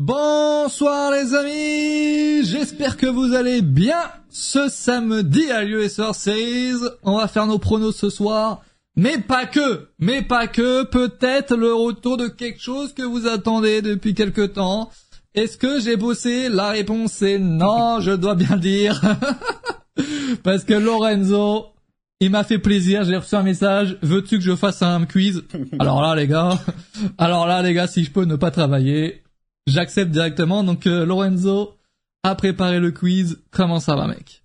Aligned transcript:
Bonsoir 0.00 1.10
les 1.10 1.34
amis, 1.34 2.44
j'espère 2.44 2.96
que 2.96 3.06
vous 3.06 3.34
allez 3.34 3.62
bien. 3.62 4.00
Ce 4.30 4.68
samedi 4.68 5.50
à 5.50 5.64
l'USR 5.64 6.14
Series, 6.14 6.80
on 7.02 7.16
va 7.16 7.26
faire 7.26 7.46
nos 7.46 7.58
pronos 7.58 7.96
ce 7.96 8.08
soir. 8.08 8.62
Mais 8.94 9.18
pas 9.18 9.46
que, 9.46 9.88
mais 9.98 10.22
pas 10.22 10.46
que, 10.46 10.84
peut-être 10.84 11.56
le 11.56 11.74
retour 11.74 12.16
de 12.16 12.28
quelque 12.28 12.60
chose 12.60 12.92
que 12.92 13.02
vous 13.02 13.26
attendez 13.26 13.82
depuis 13.82 14.14
quelque 14.14 14.46
temps. 14.46 14.90
Est-ce 15.34 15.56
que 15.56 15.80
j'ai 15.80 15.96
bossé 15.96 16.48
La 16.48 16.70
réponse 16.70 17.22
est 17.22 17.38
non, 17.38 18.00
je 18.00 18.12
dois 18.12 18.34
bien 18.34 18.56
dire. 18.56 19.00
Parce 20.42 20.64
que 20.64 20.74
Lorenzo, 20.74 21.66
il 22.20 22.30
m'a 22.30 22.42
fait 22.42 22.58
plaisir, 22.58 23.04
j'ai 23.04 23.16
reçu 23.16 23.36
un 23.36 23.42
message, 23.42 23.96
veux-tu 24.02 24.38
que 24.38 24.44
je 24.44 24.56
fasse 24.56 24.82
un 24.82 25.06
quiz 25.06 25.44
Alors 25.78 26.02
là 26.02 26.16
les 26.16 26.26
gars, 26.26 26.58
alors 27.16 27.46
là 27.46 27.62
les 27.62 27.74
gars, 27.74 27.86
si 27.86 28.02
je 28.02 28.10
peux 28.10 28.24
ne 28.24 28.36
pas 28.36 28.50
travailler, 28.50 29.22
j'accepte 29.66 30.10
directement. 30.10 30.64
Donc 30.64 30.86
euh, 30.86 31.06
Lorenzo 31.06 31.74
a 32.24 32.34
préparé 32.34 32.80
le 32.80 32.90
quiz. 32.90 33.40
Comment 33.50 33.78
ça 33.78 33.94
va, 33.94 34.08
mec? 34.08 34.42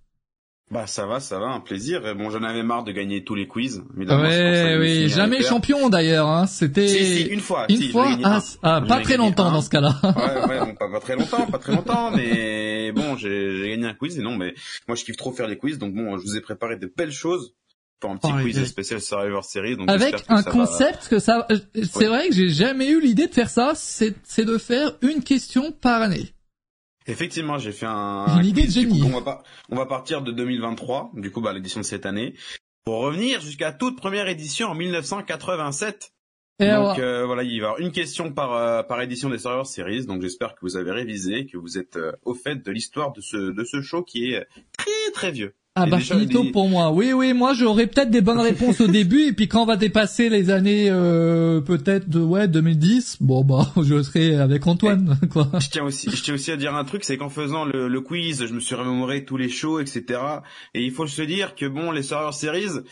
Bah 0.69 0.87
ça 0.87 1.05
va, 1.05 1.19
ça 1.19 1.39
va, 1.39 1.47
un 1.47 1.59
plaisir. 1.59 2.15
Bon, 2.15 2.29
j'en 2.29 2.41
avais 2.43 2.63
marre 2.63 2.83
de 2.83 2.91
gagner 2.91 3.23
tous 3.23 3.35
les 3.35 3.47
quiz. 3.47 3.83
Ouais, 3.95 4.77
oui, 4.79 5.09
jamais 5.09 5.41
champion 5.43 5.89
d'ailleurs. 5.89 6.27
Hein. 6.27 6.47
C'était 6.47 6.87
si, 6.87 7.05
si, 7.05 7.21
une 7.23 7.41
fois. 7.41 7.65
Une 7.69 7.91
fois, 7.91 8.07
ah, 8.23 8.39
ah 8.63 8.81
pas 8.81 9.01
très 9.01 9.17
longtemps 9.17 9.51
dans 9.51 9.61
ce 9.61 9.69
cas-là. 9.69 9.99
ouais, 10.03 10.47
ouais, 10.47 10.59
bon, 10.59 10.75
pas, 10.75 10.89
pas, 10.89 10.99
très 10.99 11.15
longtemps, 11.15 11.45
pas 11.47 11.59
très 11.59 11.73
longtemps, 11.73 12.11
mais 12.11 12.91
bon, 12.91 13.17
j'ai 13.17 13.69
gagné 13.69 13.87
un 13.87 13.93
quiz. 13.93 14.17
Et 14.17 14.21
non, 14.21 14.35
mais 14.35 14.53
moi 14.87 14.95
je 14.95 15.03
kiffe 15.03 15.17
trop 15.17 15.31
faire 15.31 15.47
les 15.47 15.57
quiz, 15.57 15.77
donc 15.77 15.93
bon, 15.93 16.17
je 16.17 16.23
vous 16.23 16.37
ai 16.37 16.41
préparé 16.41 16.77
de 16.77 16.91
belles 16.95 17.11
choses 17.11 17.53
pour 17.99 18.11
un 18.11 18.17
petit 18.17 18.31
quiz 18.31 18.65
spécial 18.65 19.01
Survivor 19.01 19.45
Series. 19.45 19.77
Donc 19.77 19.89
Avec 19.89 20.25
un 20.27 20.43
concept 20.43 21.07
que 21.07 21.19
ça, 21.19 21.47
euh, 21.49 21.57
c'est 21.89 22.07
vrai 22.07 22.27
que 22.27 22.35
j'ai 22.35 22.49
jamais 22.49 22.89
eu 22.89 22.99
l'idée 22.99 23.27
de 23.27 23.33
faire 23.33 23.49
ça. 23.49 23.73
C'est, 23.75 24.13
c'est 24.23 24.45
de 24.45 24.57
faire 24.57 24.97
une 25.01 25.23
question 25.23 25.71
par 25.71 26.01
année. 26.01 26.33
Effectivement, 27.07 27.57
j'ai 27.57 27.71
fait 27.71 27.85
un. 27.85 28.37
Une 28.37 28.45
idée 28.45 28.65
de 28.65 28.71
génie. 28.71 29.03
on, 29.03 29.19
va 29.19 29.43
on 29.69 29.75
va 29.75 29.85
partir 29.85 30.21
de 30.21 30.31
2023, 30.31 31.11
du 31.15 31.31
coup, 31.31 31.41
bah, 31.41 31.53
l'édition 31.53 31.81
de 31.81 31.85
cette 31.85 32.05
année, 32.05 32.35
pour 32.85 32.99
revenir 32.99 33.41
jusqu'à 33.41 33.71
toute 33.71 33.97
première 33.97 34.27
édition 34.27 34.67
en 34.67 34.75
1987. 34.75 36.11
Et 36.59 36.69
donc 36.69 36.99
euh, 36.99 37.25
voilà, 37.25 37.41
il 37.43 37.49
va 37.49 37.53
y 37.55 37.69
avoir 37.69 37.79
une 37.79 37.91
question 37.91 38.31
par 38.31 38.53
euh, 38.53 38.83
par 38.83 39.01
édition 39.01 39.29
des 39.29 39.39
Survivor 39.39 39.65
Series. 39.65 40.05
Donc 40.05 40.21
j'espère 40.21 40.53
que 40.53 40.59
vous 40.61 40.77
avez 40.77 40.91
révisé, 40.91 41.45
que 41.45 41.57
vous 41.57 41.77
êtes 41.77 41.97
au 42.23 42.35
fait 42.35 42.55
de 42.55 42.71
l'histoire 42.71 43.11
de 43.11 43.21
ce 43.21 43.37
de 43.37 43.63
ce 43.63 43.81
show 43.81 44.03
qui 44.03 44.31
est 44.31 44.45
très 44.77 45.11
très 45.13 45.31
vieux. 45.31 45.55
Ah 45.75 45.87
bah 45.87 45.99
finito 45.99 46.43
pour 46.51 46.69
moi. 46.69 46.91
Oui 46.91 47.13
oui, 47.13 47.33
moi 47.33 47.55
j'aurais 47.55 47.87
peut-être 47.87 48.11
des 48.11 48.21
bonnes 48.21 48.39
réponses 48.39 48.79
au 48.79 48.87
début 48.87 49.29
et 49.29 49.33
puis 49.33 49.47
quand 49.47 49.63
on 49.63 49.65
va 49.65 49.75
dépasser 49.75 50.29
les 50.29 50.51
années 50.51 50.87
euh, 50.89 51.61
peut-être 51.61 52.07
de 52.09 52.19
ouais 52.19 52.47
2010, 52.47 53.17
bon 53.21 53.43
bah 53.43 53.71
je 53.81 54.03
serai 54.03 54.35
avec 54.35 54.67
Antoine 54.67 55.17
quoi. 55.31 55.49
Je 55.59 55.69
tiens 55.69 55.83
aussi 55.83 56.11
je 56.11 56.21
tiens 56.21 56.35
aussi 56.35 56.51
à 56.51 56.57
dire 56.57 56.75
un 56.75 56.83
truc, 56.83 57.03
c'est 57.03 57.17
qu'en 57.17 57.29
faisant 57.29 57.65
le, 57.65 57.87
le, 57.87 58.01
quiz, 58.01 58.45
je 58.45 58.53
me 58.53 58.59
suis 58.59 58.75
remémoré 58.75 59.25
tous 59.25 59.37
les 59.37 59.49
shows 59.49 59.79
etc. 59.79 60.19
Et 60.75 60.83
il 60.83 60.91
faut 60.91 61.07
se 61.07 61.23
dire 61.23 61.55
que 61.55 61.65
bon 61.65 61.89
les 61.89 62.03
Survivor 62.03 62.35
Series 62.35 62.83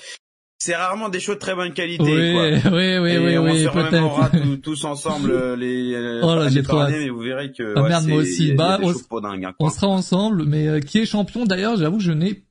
c'est 0.64 0.76
rarement 0.76 1.10
des 1.10 1.20
shows 1.20 1.34
de 1.34 1.40
très 1.40 1.56
bonne 1.56 1.74
qualité. 1.74 2.04
Oui, 2.04 2.34
quoi. 2.34 2.72
oui, 2.72 2.98
oui, 3.00 3.10
et 3.10 3.18
oui, 3.18 3.38
on 3.40 3.46
oui, 3.46 3.66
peut-être. 3.66 4.62
tous 4.62 4.86
ensemble 4.86 5.32
euh, 5.32 5.56
les. 5.56 5.92
Euh, 6.02 6.22
oh 6.24 6.36
là, 6.36 6.50
j'ai 6.50 6.62
trop 6.62 6.84
Mais 6.88 7.10
vous 7.10 7.20
verrez 7.20 7.52
que. 7.52 7.74
Ah, 7.76 7.82
merde, 7.82 8.08
moi 8.08 8.20
aussi. 8.20 8.54
Bah, 8.54 8.80
on, 8.82 8.92
hein, 8.92 9.54
on, 9.60 9.70
sera 9.70 9.88
ensemble, 9.88 10.46
mais 10.46 10.68
euh, 10.68 10.80
qui 10.80 11.00
est 11.00 11.06
champion 11.06 11.46
d'ailleurs 11.46 11.78
J'avoue 11.78 11.98
que 11.98 12.04
je 12.04 12.12
n'ai 12.12 12.44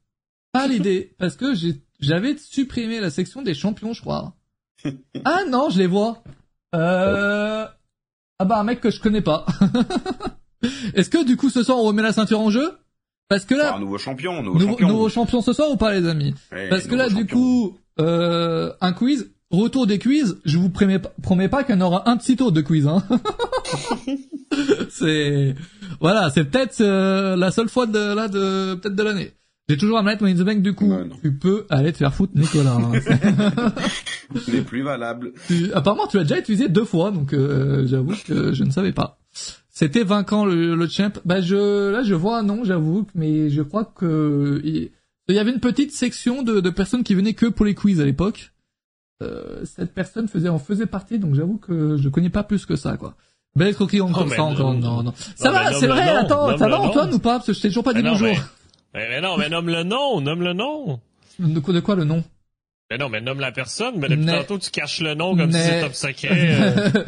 pas 0.53 0.67
l'idée 0.67 1.15
parce 1.19 1.37
que 1.37 1.55
j'avais 2.01 2.37
supprimé 2.37 3.01
la 3.01 3.11
section 3.11 3.43
des 3.43 3.55
champions, 3.55 3.93
je 3.93 4.01
crois. 4.01 4.35
ah 5.25 5.41
non, 5.49 5.71
je 5.71 5.79
les 5.79 5.87
vois. 5.87 6.23
Euh... 6.75 7.67
Ah 8.39 8.45
bah 8.45 8.59
un 8.59 8.65
mec 8.65 8.81
que 8.81 8.91
je 8.91 9.01
connais 9.01 9.21
pas. 9.21 9.45
Est-ce 10.95 11.11
que 11.11 11.25
du 11.25 11.37
coup 11.37 11.51
ce 11.51 11.63
soir 11.63 11.79
on 11.79 11.83
remet 11.83 12.03
la 12.03 12.13
ceinture 12.13 12.41
en 12.41 12.51
jeu? 12.51 12.79
Parce 13.29 13.45
que 13.45 13.55
là, 13.55 13.77
un 13.77 13.79
nouveau 13.79 13.99
champion, 13.99 14.43
nouveau, 14.43 14.67
champion. 14.67 14.89
nouveau 14.89 15.09
champion 15.09 15.41
ce 15.41 15.53
soir 15.53 15.71
ou 15.71 15.77
pas 15.77 15.93
les 15.93 16.09
amis? 16.09 16.35
Parce 16.69 16.87
que 16.87 16.95
là 16.95 17.09
du 17.09 17.27
coup 17.27 17.79
euh, 18.01 18.73
un 18.81 18.93
quiz, 18.93 19.31
retour 19.51 19.87
des 19.87 19.99
quiz, 19.99 20.39
je 20.45 20.59
vous 20.59 20.71
promets, 20.71 21.01
promets 21.23 21.49
pas 21.49 21.65
qu'il 21.65 21.75
y 21.75 21.79
en 21.79 21.83
aura 21.83 22.09
un 22.09 22.17
petit 22.17 22.37
tour 22.37 22.51
de 22.51 22.61
quiz. 22.61 22.87
Hein. 22.87 23.05
c'est 24.91 25.55
voilà, 26.01 26.31
c'est 26.31 26.45
peut-être 26.45 26.81
euh, 26.81 27.37
la 27.37 27.51
seule 27.51 27.69
fois 27.69 27.87
de 27.87 28.15
là 28.15 28.29
de 28.29 28.75
peut-être 28.75 28.97
de 28.97 29.03
l'année. 29.03 29.33
J'ai 29.71 29.77
toujours 29.77 29.99
un 29.99 30.03
manette 30.03 30.21
Money 30.21 30.33
in 30.33 30.43
the 30.43 30.45
Bank 30.45 30.63
du 30.63 30.75
coup. 30.75 30.93
tu 31.23 31.33
peux 31.33 31.65
aller 31.71 31.93
te 31.93 31.99
faire 31.99 32.13
foutre, 32.13 32.33
Nicolas. 32.35 32.77
Hein. 34.33 34.41
n'est 34.53 34.63
plus 34.63 34.83
valable. 34.83 35.33
Apparemment, 35.75 36.09
tu 36.09 36.17
l'as 36.17 36.25
déjà 36.25 36.41
utilisé 36.41 36.69
deux 36.69 36.85
fois, 36.85 37.13
donc 37.13 37.33
euh, 37.33 37.87
j'avoue 37.87 38.15
que 38.27 38.53
je 38.53 38.65
ne 38.65 38.71
savais 38.71 38.91
pas. 38.91 39.19
C'était 39.69 40.03
vainquant 40.03 40.45
le, 40.45 40.75
le 40.75 40.89
champ. 40.89 41.13
Bah 41.25 41.41
je 41.41 41.91
là 41.91 42.03
je 42.03 42.15
vois 42.15 42.39
un 42.39 42.43
nom, 42.43 42.65
j'avoue, 42.65 43.07
mais 43.15 43.49
je 43.49 43.63
crois 43.63 43.85
que 43.85 44.61
il, 44.65 44.91
y 45.29 45.39
avait 45.39 45.53
une 45.53 45.61
petite 45.61 45.93
section 45.93 46.43
de, 46.43 46.59
de 46.59 46.71
personnes 46.71 47.05
qui 47.05 47.15
venaient 47.15 47.35
que 47.35 47.47
pour 47.47 47.65
les 47.65 47.77
quiz 47.77 48.01
à 48.01 48.05
l'époque. 48.05 48.53
Euh, 49.23 49.61
cette 49.65 49.95
personne 49.95 50.27
faisait 50.27 50.49
en 50.49 50.59
faisait 50.59 50.87
partie, 50.87 51.21
donc 51.21 51.37
j'avoue 51.37 51.59
que 51.59 51.97
je 51.97 52.09
connais 52.09 52.31
pas 52.31 52.43
plus 52.43 52.67
que 52.67 52.75
ça 52.75 52.97
quoi. 52.97 53.15
Belle 53.55 53.75
croquille 53.75 54.01
encore 54.01 54.27
oh, 54.27 54.35
ça 54.35 54.43
encore 54.43 54.75
non 54.75 55.05
non. 55.05 55.15
Ça 55.37 55.53
va, 55.53 55.73
c'est 55.75 55.87
vrai. 55.87 56.09
Attends, 56.09 56.59
ça 56.59 56.69
va 56.69 56.81
Antoine 56.81 57.15
ou 57.15 57.21
pas 57.21 57.35
Parce 57.35 57.47
que 57.47 57.53
je 57.53 57.61
t'ai 57.61 57.69
toujours 57.69 57.85
pas 57.85 57.95
dit 57.95 58.03
bonjour. 58.03 58.27
Mais, 58.29 58.39
non, 58.95 59.37
mais 59.37 59.49
nomme 59.49 59.69
le 59.69 59.83
nom, 59.83 60.21
nomme 60.21 60.43
le 60.43 60.53
nom. 60.53 61.01
De 61.39 61.61
quoi, 61.61 61.73
de 61.73 61.81
quoi 61.81 61.95
le 61.95 62.05
nom? 62.05 62.25
Mais 62.91 62.99
non, 62.99 63.09
mais 63.09 63.21
nomme 63.21 63.39
la 63.39 63.53
personne. 63.53 63.95
Mais 63.99 64.09
depuis 64.09 64.27
tantôt, 64.27 64.59
tu 64.59 64.71
caches 64.71 65.01
le 65.01 65.15
nom 65.15 65.37
comme 65.37 65.53
si 65.53 65.61
c'était 65.61 65.83
top 65.83 65.95
secret. 65.95 66.59
Euh. 66.61 67.05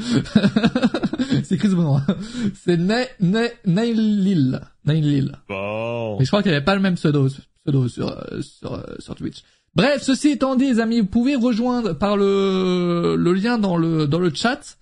c'est 1.42 1.58
Chris 1.58 1.70
Benoît. 1.70 2.02
C'est 2.64 2.76
Nailil. 2.78 4.60
Nailil. 4.84 5.32
Bon. 5.48 6.18
Mais 6.18 6.24
je 6.24 6.30
crois 6.30 6.42
qu'il 6.42 6.52
n'y 6.52 6.56
avait 6.56 6.64
pas 6.64 6.76
le 6.76 6.80
même 6.80 6.94
pseudo, 6.94 7.28
pseudo 7.64 7.88
sur, 7.88 8.10
euh, 8.10 8.42
sur, 8.42 8.74
euh, 8.74 8.94
sur 9.00 9.16
Twitch. 9.16 9.42
Bref, 9.74 10.02
ceci 10.02 10.28
étant 10.28 10.54
dit, 10.54 10.66
les 10.66 10.80
amis, 10.80 11.00
vous 11.00 11.06
pouvez 11.06 11.34
rejoindre 11.34 11.94
par 11.94 12.16
le, 12.16 13.16
le 13.18 13.32
lien 13.32 13.58
dans 13.58 13.76
le, 13.76 14.06
dans 14.06 14.20
le 14.20 14.32
chat. 14.32 14.78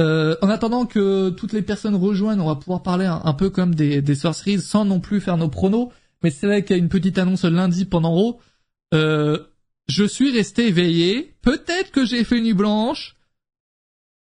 Euh, 0.00 0.36
en 0.40 0.48
attendant 0.48 0.86
que 0.86 1.28
toutes 1.28 1.52
les 1.52 1.60
personnes 1.60 1.96
rejoignent, 1.96 2.40
on 2.40 2.46
va 2.46 2.54
pouvoir 2.54 2.82
parler 2.82 3.04
un, 3.04 3.34
peu 3.34 3.50
comme 3.50 3.74
des, 3.74 4.00
des 4.00 4.14
sorceries 4.14 4.58
sans 4.58 4.86
non 4.86 5.00
plus 5.00 5.20
faire 5.20 5.36
nos 5.36 5.48
pronos. 5.48 5.90
Mais 6.22 6.30
c'est 6.30 6.46
vrai 6.46 6.64
qu'il 6.64 6.76
y 6.76 6.78
a 6.78 6.82
une 6.82 6.88
petite 6.88 7.18
annonce 7.18 7.44
lundi 7.44 7.84
pendant 7.84 8.12
Raw. 8.12 8.40
Euh, 8.94 9.38
je 9.88 10.04
suis 10.04 10.30
resté 10.30 10.68
éveillé. 10.68 11.34
Peut-être 11.42 11.90
que 11.90 12.04
j'ai 12.04 12.24
fait 12.24 12.38
une 12.38 12.44
nuit 12.44 12.54
blanche. 12.54 13.16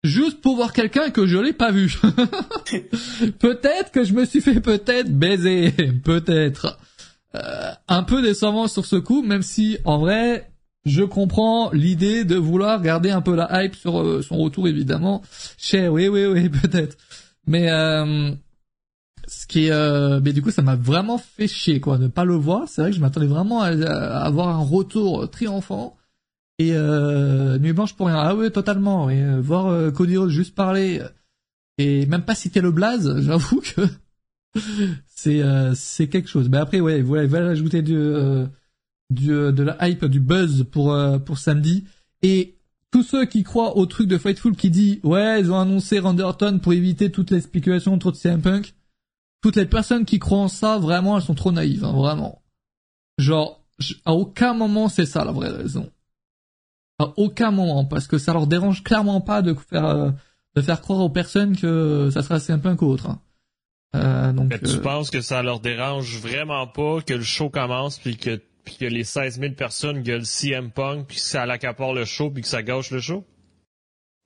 Juste 0.02 0.42
pour 0.42 0.56
voir 0.56 0.74
quelqu'un 0.74 1.10
que 1.10 1.26
je 1.26 1.38
l'ai 1.38 1.54
pas 1.54 1.70
vu. 1.70 1.90
peut-être 3.38 3.90
que 3.90 4.04
je 4.04 4.12
me 4.12 4.26
suis 4.26 4.42
fait 4.42 4.60
peut-être 4.60 5.10
baiser. 5.10 5.72
peut-être. 6.04 6.78
Euh, 7.34 7.70
un 7.88 8.02
peu 8.02 8.20
décevant 8.20 8.68
sur 8.68 8.84
ce 8.84 8.96
coup, 8.96 9.22
même 9.22 9.42
si 9.42 9.78
en 9.84 9.98
vrai, 9.98 10.52
je 10.84 11.02
comprends 11.02 11.70
l'idée 11.72 12.24
de 12.24 12.36
vouloir 12.36 12.82
garder 12.82 13.10
un 13.10 13.22
peu 13.22 13.34
la 13.34 13.64
hype 13.64 13.74
sur 13.74 14.00
euh, 14.00 14.22
son 14.22 14.36
retour 14.36 14.68
évidemment. 14.68 15.22
Cher, 15.56 15.92
oui, 15.92 16.08
oui, 16.08 16.26
oui, 16.26 16.48
peut-être. 16.62 16.96
Mais 17.46 17.70
euh, 17.70 18.32
ce 19.26 19.46
qui 19.46 19.66
est, 19.66 19.70
euh, 19.70 20.20
mais 20.22 20.32
du 20.32 20.42
coup, 20.42 20.50
ça 20.50 20.62
m'a 20.62 20.76
vraiment 20.76 21.18
fait 21.18 21.48
chier, 21.48 21.80
quoi, 21.80 21.98
de 21.98 22.08
pas 22.08 22.24
le 22.24 22.34
voir. 22.34 22.68
C'est 22.68 22.82
vrai 22.82 22.90
que 22.90 22.96
je 22.96 23.00
m'attendais 23.00 23.26
vraiment 23.26 23.62
à, 23.62 23.68
avoir 23.68 24.48
un 24.48 24.62
retour 24.62 25.30
triomphant. 25.30 25.96
Et 26.58 26.72
euh, 26.74 27.58
Nuit 27.58 27.72
Blanche 27.72 27.94
pour 27.94 28.06
rien. 28.06 28.16
Ah 28.16 28.34
ouais, 28.34 28.50
totalement. 28.50 29.10
Et 29.10 29.20
euh, 29.22 29.40
voir 29.40 29.66
euh, 29.66 29.90
Cody 29.90 30.16
Rhodes 30.16 30.30
juste 30.30 30.54
parler 30.54 31.02
et 31.78 32.06
même 32.06 32.22
pas 32.22 32.34
citer 32.34 32.60
le 32.60 32.70
blaze, 32.70 33.20
j'avoue 33.22 33.60
que 33.60 33.82
c'est 35.06 35.42
c'est 35.74 36.08
quelque 36.08 36.28
chose. 36.28 36.48
Mais 36.48 36.58
après, 36.58 36.80
ouais, 36.80 37.02
voilà, 37.02 37.26
va 37.26 37.38
ajouter 37.48 37.82
du, 37.82 38.00
du 39.10 39.28
de 39.28 39.62
la 39.62 39.88
hype, 39.88 40.04
du 40.04 40.20
buzz 40.20 40.64
pour 40.70 40.96
pour 41.24 41.38
samedi. 41.38 41.84
Et 42.22 42.56
tous 42.92 43.02
ceux 43.02 43.24
qui 43.24 43.42
croient 43.42 43.76
au 43.76 43.86
truc 43.86 44.06
de 44.06 44.16
Fightful 44.18 44.54
qui 44.54 44.70
dit 44.70 45.00
ouais, 45.02 45.40
ils 45.40 45.50
ont 45.50 45.58
annoncé 45.58 45.98
Randy 45.98 46.22
pour 46.62 46.72
éviter 46.72 47.10
toutes 47.10 47.32
les 47.32 47.40
spéculations 47.40 47.94
autour 47.94 48.12
de 48.12 48.16
CM 48.16 48.40
Punk 48.40 48.74
toutes 49.44 49.56
les 49.56 49.66
personnes 49.66 50.06
qui 50.06 50.18
croient 50.18 50.38
en 50.38 50.48
ça, 50.48 50.78
vraiment, 50.78 51.18
elles 51.18 51.22
sont 51.22 51.34
trop 51.34 51.52
naïves, 51.52 51.84
hein, 51.84 51.92
vraiment. 51.92 52.40
Genre, 53.18 53.62
à 54.06 54.14
aucun 54.14 54.54
moment 54.54 54.88
c'est 54.88 55.04
ça 55.04 55.22
la 55.22 55.32
vraie 55.32 55.50
raison. 55.50 55.90
À 56.98 57.12
aucun 57.18 57.50
moment, 57.50 57.84
parce 57.84 58.06
que 58.06 58.16
ça 58.16 58.32
leur 58.32 58.46
dérange 58.46 58.82
clairement 58.82 59.20
pas 59.20 59.42
de 59.42 59.52
faire 59.52 59.84
euh, 59.84 60.10
de 60.56 60.62
faire 60.62 60.80
croire 60.80 61.00
aux 61.00 61.10
personnes 61.10 61.58
que 61.58 62.08
ça 62.10 62.22
sera 62.22 62.38
un 62.54 62.58
peu 62.58 62.74
qu'autre. 62.74 63.10
Hein. 63.10 63.20
Euh, 63.96 64.32
donc, 64.32 64.48
Mais 64.48 64.58
tu 64.58 64.76
euh, 64.76 64.80
penses 64.80 65.10
que 65.10 65.20
ça 65.20 65.42
leur 65.42 65.60
dérange 65.60 66.18
vraiment 66.20 66.66
pas 66.66 67.02
que 67.02 67.12
le 67.12 67.22
show 67.22 67.50
commence 67.50 67.98
puis 67.98 68.16
que 68.16 68.40
puis 68.64 68.76
que 68.78 68.86
les 68.86 69.04
16 69.04 69.40
000 69.40 69.52
personnes 69.52 70.02
gueulent 70.02 70.24
CM 70.24 70.70
Punk 70.70 71.08
puis 71.08 71.18
que 71.18 71.22
ça 71.22 71.44
l'accapare 71.44 71.92
le 71.92 72.06
show 72.06 72.30
puis 72.30 72.40
que 72.40 72.48
ça 72.48 72.62
gâche 72.62 72.90
le 72.90 73.00
show? 73.00 73.26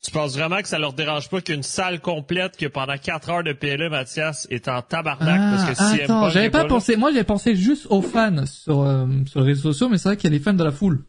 Tu 0.05 0.12
penses 0.12 0.35
vraiment 0.35 0.62
que 0.62 0.69
ça 0.69 0.79
leur 0.79 0.93
dérange 0.93 1.29
pas 1.29 1.41
qu'une 1.41 1.65
salle 1.65 2.00
complète 2.00 2.56
que 2.56 2.67
pendant 2.67 2.97
4 2.97 3.31
heures 3.31 3.43
de 3.43 3.53
PLE, 3.53 3.91
Mathias, 3.91 4.47
est 4.49 4.69
en 4.69 4.81
tabarnak 4.81 5.56
parce 5.56 5.71
que 5.71 5.83
ah, 5.83 6.05
Attends, 6.05 6.31
j'avais 6.31 6.50
pas, 6.50 6.67
pensé. 6.67 6.97
Moi, 6.97 7.11
j'avais 7.11 7.25
pensé 7.25 7.56
juste 7.56 7.87
aux 7.91 8.00
fans 8.00 8.47
sur, 8.47 8.83
euh, 8.83 9.06
sur 9.27 9.41
les 9.41 9.49
réseaux 9.49 9.73
sociaux, 9.73 9.89
mais 9.89 9.99
c'est 9.99 10.11
vrai 10.11 10.17
qu'il 10.17 10.33
y 10.33 10.35
a 10.35 10.39
des 10.39 10.43
fans 10.43 10.55
de 10.55 10.62
la 10.62 10.71
foule. 10.71 11.05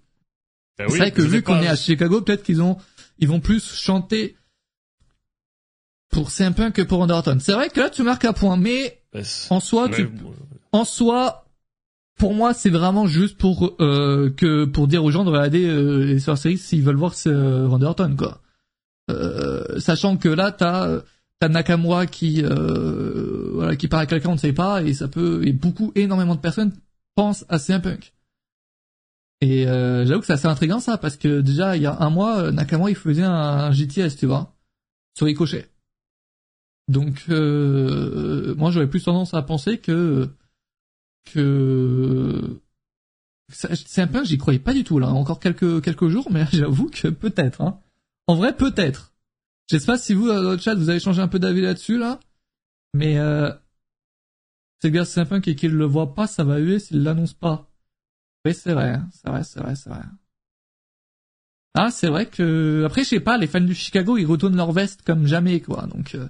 Ben 0.78 0.90
c'est 0.90 0.98
vrai 0.98 1.12
que 1.12 1.22
vu 1.22 1.44
qu'on 1.44 1.60
est 1.60 1.68
à 1.68 1.76
Chicago, 1.76 2.22
peut-être 2.22 2.42
qu'ils 2.42 2.62
ont, 2.62 2.78
ils 3.20 3.28
vont 3.28 3.42
plus 3.42 3.76
chanter. 3.76 4.38
pour 6.10 6.32
Punk 6.32 6.74
que 6.74 6.82
pour 6.82 7.00
Randy 7.00 7.14
C'est 7.42 7.52
vrai 7.52 7.70
que 7.70 7.80
là 7.80 7.90
tu 7.90 8.02
marques 8.02 8.26
un 8.26 8.34
point, 8.34 8.58
mais 8.58 9.02
bah, 9.14 9.20
en 9.50 9.60
soi, 9.60 9.90
tu, 9.90 10.10
en 10.72 10.86
soi, 10.86 11.46
pour 12.18 12.34
moi, 12.34 12.54
c'est 12.54 12.70
vraiment 12.70 13.08
juste 13.08 13.38
pour 13.38 13.76
euh, 13.82 14.34
que 14.36 14.66
pour 14.66 14.88
dire 14.88 15.04
aux 15.04 15.12
gens 15.12 15.26
de 15.26 15.30
regarder 15.30 15.66
euh, 15.66 16.06
les 16.06 16.20
séries 16.20 16.58
s'ils 16.58 16.82
veulent 16.82 16.96
voir 16.96 17.14
ce 17.14 17.66
Randy 17.66 17.86
quoi. 18.18 18.40
Euh, 19.10 19.80
sachant 19.80 20.18
que 20.18 20.30
là, 20.30 20.52
t'as 20.52 21.02
t'as 21.40 21.50
Nakamura 21.50 22.06
qui 22.06 22.44
euh, 22.44 23.76
qui 23.76 23.88
parle 23.88 24.04
à 24.04 24.06
quelqu'un 24.06 24.30
on 24.30 24.34
ne 24.34 24.38
sait 24.38 24.54
pas 24.54 24.84
et 24.84 24.94
ça 24.94 25.08
peut 25.08 25.46
et 25.48 25.54
beaucoup 25.54 25.92
énormément 25.96 26.36
de 26.36 26.42
personnes 26.42 26.74
pensent 27.16 27.46
à 27.50 27.60
CM 27.60 27.82
Punk. 27.82 28.14
Et 29.42 29.68
euh, 29.68 30.06
j'avoue 30.06 30.20
que 30.20 30.26
c'est 30.26 30.34
assez 30.34 30.48
intriguant 30.48 30.82
ça 30.82 30.98
parce 30.98 31.16
que 31.16 31.40
déjà 31.40 31.78
il 31.78 31.82
y 31.82 31.86
a 31.86 31.98
un 32.02 32.10
mois 32.10 32.52
Nakamura 32.52 32.90
il 32.90 32.96
faisait 32.96 33.24
un, 33.24 33.72
GTS 33.72 34.18
tu 34.18 34.26
vois 34.26 34.54
sur 35.16 35.28
Ricochet. 35.28 35.70
Donc 36.90 37.26
euh, 37.30 38.54
moi 38.56 38.72
j'aurais 38.72 38.90
plus 38.90 39.04
tendance 39.04 39.34
à 39.34 39.42
penser 39.42 39.78
que 39.78 40.30
que 41.34 42.60
un 43.98 44.08
peu 44.08 44.26
j'y 44.26 44.38
croyais 44.38 44.60
pas 44.60 44.74
du 44.74 44.84
tout 44.84 45.00
là 45.00 45.10
encore 45.10 45.40
quelques 45.40 45.82
quelques 45.82 46.10
jours 46.10 46.28
mais 46.32 46.46
j'avoue 46.52 46.90
que 46.90 47.08
peut-être 47.08 47.62
hein. 47.62 47.80
En 48.30 48.36
vrai 48.36 48.56
peut-être 48.56 49.10
je 49.72 49.78
sais 49.78 49.86
pas 49.86 49.98
si 49.98 50.14
vous, 50.16 50.28
dans 50.28 50.52
le 50.52 50.58
chat, 50.58 50.74
vous 50.74 50.90
avez 50.90 51.00
changé 51.00 51.22
un 51.22 51.28
peu 51.28 51.38
d'avis 51.38 51.62
là-dessus, 51.62 52.00
là. 52.00 52.20
Mais, 52.96 53.20
euh, 53.20 53.52
c'est 54.82 54.90
gars 54.90 55.06
sympa 55.06 55.40
qui, 55.42 55.56
qui 55.56 55.68
le 55.68 55.86
voit 55.86 56.16
pas, 56.16 56.26
ça 56.26 56.44
va 56.44 56.58
huer 56.58 56.80
s'il 56.80 57.04
l'annonce 57.04 57.36
pas. 57.36 57.70
Oui, 58.46 58.56
c'est 58.56 58.74
vrai, 58.74 58.96
hein. 58.96 59.10
c'est 59.12 59.30
vrai, 59.30 59.44
c'est 59.44 59.60
vrai, 59.60 59.76
c'est 59.76 59.90
vrai. 59.92 60.02
Ah, 61.76 61.92
c'est 61.92 62.08
vrai 62.08 62.26
que, 62.26 62.84
après, 62.86 63.04
je 63.04 63.10
sais 63.10 63.20
pas, 63.20 63.38
les 63.38 63.46
fans 63.46 63.62
du 63.62 63.76
Chicago, 63.76 64.18
ils 64.18 64.26
retournent 64.26 64.58
leur 64.58 64.72
veste 64.72 65.04
comme 65.04 65.28
jamais, 65.28 65.60
quoi. 65.60 65.86
Donc, 65.86 66.16
euh... 66.16 66.28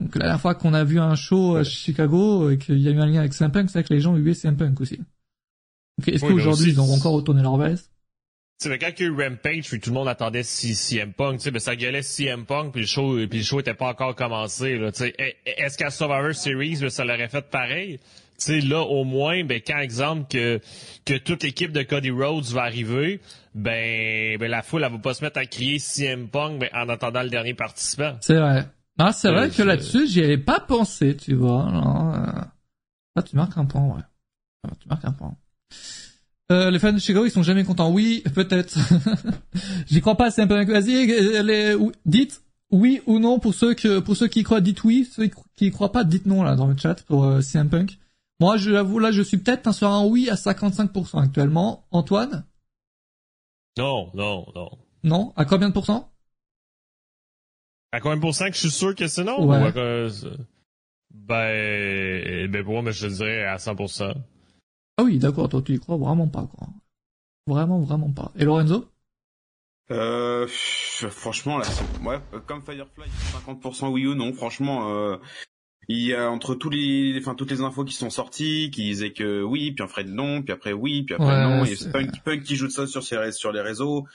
donc 0.00 0.16
la 0.16 0.22
dernière 0.22 0.40
fois 0.40 0.56
qu'on 0.56 0.74
a 0.74 0.82
vu 0.82 0.98
un 0.98 1.14
show 1.14 1.54
à 1.54 1.62
Chicago 1.62 2.50
et 2.50 2.58
qu'il 2.58 2.80
y 2.80 2.88
a 2.88 2.90
eu 2.90 2.98
un 2.98 3.06
lien 3.06 3.20
avec 3.20 3.34
Simpunk, 3.34 3.70
c'est 3.70 3.78
vrai 3.78 3.84
que 3.84 3.94
les 3.94 4.00
gens 4.00 4.16
huaient 4.16 4.34
Simpunk 4.34 4.80
aussi. 4.80 4.98
Donc, 5.98 6.08
est-ce 6.08 6.24
qu'aujourd'hui, 6.26 6.72
ils 6.72 6.80
ont 6.80 6.92
encore 6.92 7.12
retourné 7.12 7.42
leur 7.42 7.56
veste? 7.56 7.93
Tu 8.60 8.68
sais, 8.68 8.78
quand 8.78 8.90
il 8.98 9.02
y 9.02 9.04
a 9.04 9.10
eu 9.10 9.22
Rampage, 9.22 9.68
puis 9.68 9.80
tout 9.80 9.90
le 9.90 9.94
monde 9.94 10.08
attendait 10.08 10.44
CM 10.44 11.12
Punk, 11.12 11.38
tu 11.38 11.44
sais, 11.44 11.50
ben, 11.50 11.58
ça 11.58 11.74
gueulait 11.74 12.02
CM 12.02 12.46
Punk, 12.46 12.72
puis 12.72 12.82
le 12.82 12.86
show, 12.86 13.16
puis 13.28 13.38
le 13.38 13.44
show 13.44 13.60
était 13.60 13.74
pas 13.74 13.88
encore 13.88 14.14
commencé, 14.14 14.76
là, 14.78 14.92
tu 14.92 14.98
sais. 14.98 15.14
Est-ce 15.44 15.76
qu'à 15.76 15.90
Survivor 15.90 16.34
Series, 16.34 16.78
ben, 16.80 16.88
ça 16.88 17.04
l'aurait 17.04 17.28
fait 17.28 17.50
pareil? 17.50 17.98
Tu 18.38 18.60
sais, 18.60 18.60
là, 18.60 18.82
au 18.82 19.04
moins, 19.04 19.44
ben, 19.44 19.60
quand 19.64 19.78
exemple 19.78 20.26
que, 20.30 20.60
que 21.04 21.14
toute 21.14 21.42
l'équipe 21.42 21.72
de 21.72 21.82
Cody 21.82 22.10
Rhodes 22.10 22.46
va 22.46 22.62
arriver, 22.62 23.20
ben, 23.54 24.38
ben, 24.38 24.50
la 24.50 24.62
foule, 24.62 24.84
elle 24.84 24.92
va 24.92 24.98
pas 24.98 25.14
se 25.14 25.24
mettre 25.24 25.38
à 25.38 25.46
crier 25.46 25.78
CM 25.78 26.28
Punk, 26.28 26.60
ben, 26.60 26.68
en 26.72 26.88
attendant 26.88 27.22
le 27.22 27.30
dernier 27.30 27.54
participant. 27.54 28.16
C'est 28.20 28.38
vrai. 28.38 28.66
Non, 28.98 29.10
c'est 29.10 29.30
vrai 29.30 29.50
que 29.50 29.62
là-dessus, 29.62 30.06
j'y 30.06 30.22
avais 30.22 30.38
pas 30.38 30.60
pensé, 30.60 31.16
tu 31.16 31.34
vois, 31.34 31.68
non, 31.72 32.14
euh... 32.14 33.22
Tu 33.22 33.36
marques 33.36 33.56
un 33.56 33.64
point, 33.64 33.82
ouais. 33.82 34.02
Tu 34.80 34.88
marques 34.88 35.04
un 35.04 35.12
point. 35.12 35.36
Euh, 36.52 36.70
les 36.70 36.78
fans 36.78 36.92
de 36.92 36.98
Chicago, 36.98 37.24
ils 37.24 37.30
sont 37.30 37.42
jamais 37.42 37.64
contents. 37.64 37.90
Oui, 37.90 38.22
peut-être. 38.34 38.76
J'y 39.86 40.00
crois 40.00 40.16
pas, 40.16 40.30
c'est 40.30 40.42
un 40.42 40.46
peu 40.46 40.62
Vas-y, 40.64 41.06
les... 41.42 41.76
dites 42.04 42.42
oui 42.70 43.00
ou 43.06 43.18
non 43.18 43.38
pour 43.38 43.54
ceux 43.54 43.74
que 43.74 44.00
pour 44.00 44.16
ceux 44.16 44.26
qui 44.26 44.40
y 44.40 44.42
croient, 44.42 44.60
dites 44.60 44.84
oui. 44.84 45.08
Ceux 45.10 45.28
qui 45.56 45.66
y 45.66 45.70
croient 45.70 45.92
pas, 45.92 46.04
dites 46.04 46.26
non 46.26 46.42
là 46.42 46.54
dans 46.54 46.66
le 46.66 46.76
chat 46.76 47.02
pour 47.04 47.24
euh, 47.24 47.40
CM 47.40 47.70
Punk. 47.70 47.98
Moi, 48.40 48.56
je 48.56 48.70
l'avoue, 48.70 48.98
là, 48.98 49.12
je 49.12 49.22
suis 49.22 49.38
peut-être 49.38 49.72
sur 49.72 49.88
un 49.88 50.04
oui 50.04 50.28
à 50.28 50.34
55% 50.34 51.22
actuellement. 51.22 51.86
Antoine? 51.92 52.44
Non, 53.78 54.10
non, 54.14 54.46
non. 54.54 54.70
Non? 55.04 55.32
À 55.36 55.44
combien 55.44 55.68
de 55.68 55.72
pourcents? 55.72 56.10
À 57.92 58.00
combien 58.00 58.16
de 58.16 58.20
pourcents 58.20 58.48
que 58.48 58.54
je 58.54 58.60
suis 58.60 58.70
sûr 58.70 58.94
que 58.94 59.06
c'est 59.06 59.24
non? 59.24 59.46
Ouais. 59.46 59.72
Ben, 61.10 62.50
ben 62.50 62.64
pour 62.64 62.82
moi, 62.82 62.90
je 62.90 63.06
dirais 63.06 63.44
à 63.44 63.56
100%. 63.56 64.14
Ah 64.96 65.02
oui, 65.02 65.18
d'accord, 65.18 65.48
toi 65.48 65.62
tu 65.62 65.74
y 65.74 65.78
crois 65.80 65.96
vraiment 65.96 66.28
pas, 66.28 66.46
quoi. 66.46 66.68
Vraiment, 67.46 67.80
vraiment 67.80 68.10
pas. 68.10 68.32
Et 68.36 68.44
Lorenzo? 68.44 68.86
Euh, 69.90 70.46
franchement, 70.48 71.58
là, 71.58 71.66
ouais, 72.04 72.18
comme 72.46 72.62
Firefly, 72.62 73.08
50% 73.46 73.88
oui 73.90 74.06
ou 74.06 74.14
non, 74.14 74.32
franchement, 74.32 74.90
euh, 74.90 75.16
il 75.88 75.98
y 75.98 76.14
a 76.14 76.30
entre 76.30 76.54
tous 76.54 76.70
les, 76.70 77.18
enfin, 77.18 77.34
toutes 77.34 77.50
les 77.50 77.60
infos 77.60 77.84
qui 77.84 77.94
sont 77.94 78.08
sorties, 78.08 78.70
qui 78.70 78.84
disaient 78.84 79.12
que 79.12 79.42
oui, 79.42 79.72
puis 79.72 79.84
après 79.84 80.04
non, 80.04 80.42
puis 80.42 80.52
après 80.52 80.72
oui, 80.72 81.02
puis 81.02 81.14
après 81.14 81.42
non, 81.42 81.64
et 81.64 81.76
c'est 81.76 81.92
Punk, 81.92 82.22
Punk 82.24 82.42
qui 82.44 82.56
joue 82.56 82.66
de 82.66 82.72
ça 82.72 82.86
sur, 82.86 83.02
ses, 83.02 83.32
sur 83.32 83.52
les 83.52 83.60
réseaux. 83.60 84.06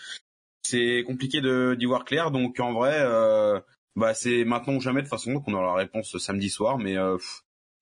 C'est 0.64 1.04
compliqué 1.06 1.42
de, 1.42 1.76
d'y 1.78 1.86
voir 1.86 2.06
clair, 2.06 2.32
donc 2.32 2.60
en 2.60 2.74
vrai, 2.74 2.98
euh, 3.02 3.60
bah, 3.96 4.16
c'est 4.16 4.46
maintenant 4.46 4.76
ou 4.76 4.82
jamais 4.82 5.02
de 5.02 5.08
toute 5.08 5.12
façon 5.12 5.40
qu'on 5.40 5.54
aura 5.54 5.68
la 5.68 5.74
réponse 5.76 6.18
samedi 6.18 6.50
soir, 6.50 6.80
mais, 6.80 6.98
euh, 6.98 7.18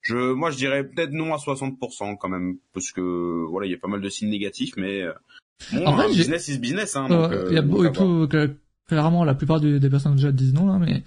je, 0.02 0.34
moi, 0.34 0.52
je 0.52 0.58
dirais 0.58 0.84
peut-être 0.84 1.12
non 1.12 1.34
à 1.34 1.38
60% 1.38 2.18
quand 2.18 2.30
même, 2.30 2.58
parce 2.74 2.92
que 2.92 3.46
voilà, 3.50 3.68
il 3.68 3.72
y 3.72 3.76
a 3.76 3.80
pas 3.80 3.88
mal 3.88 4.02
de 4.02 4.10
signes 4.10 4.30
négatifs, 4.30 4.76
mais 4.78 5.02
euh, 5.02 5.14
bon, 5.74 5.88
hein, 5.88 6.08
business 6.08 6.48
is 6.48 6.60
business. 6.60 6.96
Hein, 6.96 7.10
donc, 7.10 7.32
il 7.50 7.56
y 7.56 7.58
a 7.58 7.62
beaucoup, 7.62 8.28
clairement, 8.88 9.24
la 9.24 9.36
plupart 9.36 9.60
des, 9.60 9.90
personnes 9.90 10.16
déjà 10.16 10.32
disent 10.32 10.54
non, 10.54 10.72
hein, 10.72 10.80
mais 10.80 11.04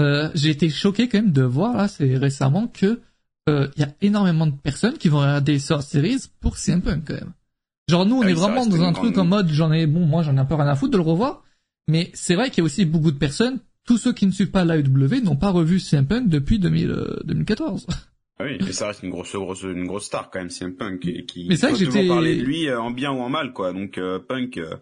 euh, 0.00 0.30
j'ai 0.34 0.50
été 0.50 0.68
choqué 0.70 1.08
quand 1.08 1.18
même 1.18 1.32
de 1.32 1.42
voir 1.42 1.76
là, 1.76 1.88
c'est 1.88 2.16
récemment 2.16 2.66
que 2.66 3.00
euh, 3.48 3.68
il 3.76 3.82
y 3.82 3.84
a 3.84 3.92
énormément 4.00 4.46
de 4.46 4.54
personnes 4.54 4.98
qui 4.98 5.08
vont 5.08 5.18
regarder 5.18 5.58
Source 5.58 5.86
Series 5.86 6.24
pour 6.40 6.56
CM 6.58 6.82
Punk 6.82 7.04
quand 7.06 7.14
même. 7.14 7.32
Genre 7.88 8.06
nous, 8.06 8.16
on 8.16 8.22
ah 8.22 8.30
est 8.30 8.34
vraiment 8.34 8.66
dans 8.66 8.82
un 8.82 8.92
truc 8.92 9.18
en 9.18 9.24
mode, 9.24 9.48
j'en 9.48 9.72
ai, 9.72 9.86
bon, 9.86 10.06
moi 10.06 10.22
j'en 10.22 10.36
ai 10.36 10.40
un 10.40 10.44
peu 10.44 10.54
rien 10.54 10.68
à 10.68 10.76
foutre 10.76 10.92
de 10.92 10.96
le 10.96 11.02
revoir, 11.02 11.42
mais 11.88 12.10
c'est 12.14 12.34
vrai 12.34 12.50
qu'il 12.50 12.58
y 12.58 12.60
a 12.62 12.64
aussi 12.64 12.84
beaucoup 12.84 13.10
de 13.10 13.18
personnes, 13.18 13.58
tous 13.84 13.98
ceux 13.98 14.12
qui 14.12 14.26
ne 14.26 14.30
suivent 14.30 14.52
pas 14.52 14.64
l'AEW 14.64 15.22
n'ont 15.22 15.36
pas 15.36 15.50
revu 15.50 15.80
CM 15.80 16.06
Punk 16.06 16.28
depuis 16.28 16.58
2000, 16.58 17.20
2014. 17.24 17.86
Ah 18.42 18.46
oui, 18.46 18.68
et 18.68 18.72
ça 18.72 18.88
reste 18.88 19.02
une 19.02 19.10
grosse, 19.10 19.34
grosse, 19.34 19.62
une 19.62 19.86
grosse 19.86 20.06
star 20.06 20.30
quand 20.30 20.40
même, 20.40 20.50
c'est 20.50 20.64
un 20.64 20.72
Punk 20.72 21.00
qui, 21.00 21.24
qui 21.26 21.46
mais 21.48 21.56
ça 21.56 21.70
que 21.70 21.76
j'étais 21.76 22.08
parler 22.08 22.36
de 22.36 22.42
lui 22.42 22.68
euh, 22.68 22.80
en 22.80 22.90
bien 22.90 23.12
ou 23.12 23.20
en 23.20 23.28
mal 23.28 23.52
quoi. 23.52 23.72
Donc 23.72 23.98
euh, 23.98 24.18
Punk, 24.18 24.58
euh, 24.58 24.76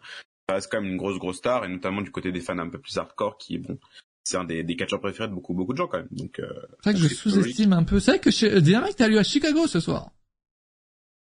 ça 0.48 0.54
reste 0.54 0.72
quand 0.72 0.80
même 0.80 0.90
une 0.92 0.96
grosse, 0.96 1.18
grosse 1.18 1.36
star 1.36 1.64
et 1.64 1.68
notamment 1.68 2.00
du 2.00 2.10
côté 2.10 2.32
des 2.32 2.40
fans 2.40 2.58
un 2.58 2.68
peu 2.68 2.78
plus 2.78 2.96
hardcore 2.96 3.36
qui 3.36 3.58
bon, 3.58 3.78
c'est 4.24 4.38
un 4.38 4.44
des, 4.44 4.62
des 4.62 4.76
catcheurs 4.76 5.00
préférés 5.00 5.28
de 5.28 5.34
beaucoup, 5.34 5.52
beaucoup 5.52 5.72
de 5.72 5.78
gens 5.78 5.88
quand 5.88 5.98
même. 5.98 6.08
Donc 6.10 6.40
c'est 6.40 6.90
vrai 6.90 6.94
que 6.94 7.00
je 7.00 7.14
sous-estime 7.14 7.74
un 7.74 7.82
peu. 7.82 8.00
C'est 8.00 8.12
vrai 8.12 8.20
que 8.20 8.30
chez... 8.30 8.60
Dynamite 8.62 8.96
t'as 8.96 9.08
lu 9.08 9.18
à 9.18 9.24
Chicago 9.24 9.66
ce 9.66 9.80
soir. 9.80 10.10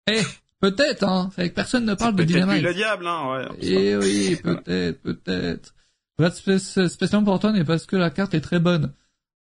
Eh, 0.09 0.21
peut-être 0.61 1.03
hein. 1.03 1.31
C'est 1.35 1.43
vrai 1.43 1.51
que 1.51 1.55
personne 1.57 1.87
ne 1.87 1.95
parle 1.95 2.15
de 2.15 2.23
Dynamite. 2.23 2.63
le 2.63 2.75
diable 2.75 3.07
hein. 3.07 3.49
Ouais. 3.51 3.59
Eh 3.63 3.97
oui, 3.97 4.37
peut-être, 4.43 5.03
peut-être. 5.03 5.75
Spécialement 6.89 7.25
pour 7.25 7.35
Antoine 7.35 7.57
et 7.57 7.65
parce 7.65 7.87
que 7.87 7.97
la 7.97 8.11
carte 8.11 8.35
est 8.35 8.41
très 8.41 8.61
bonne. 8.61 8.93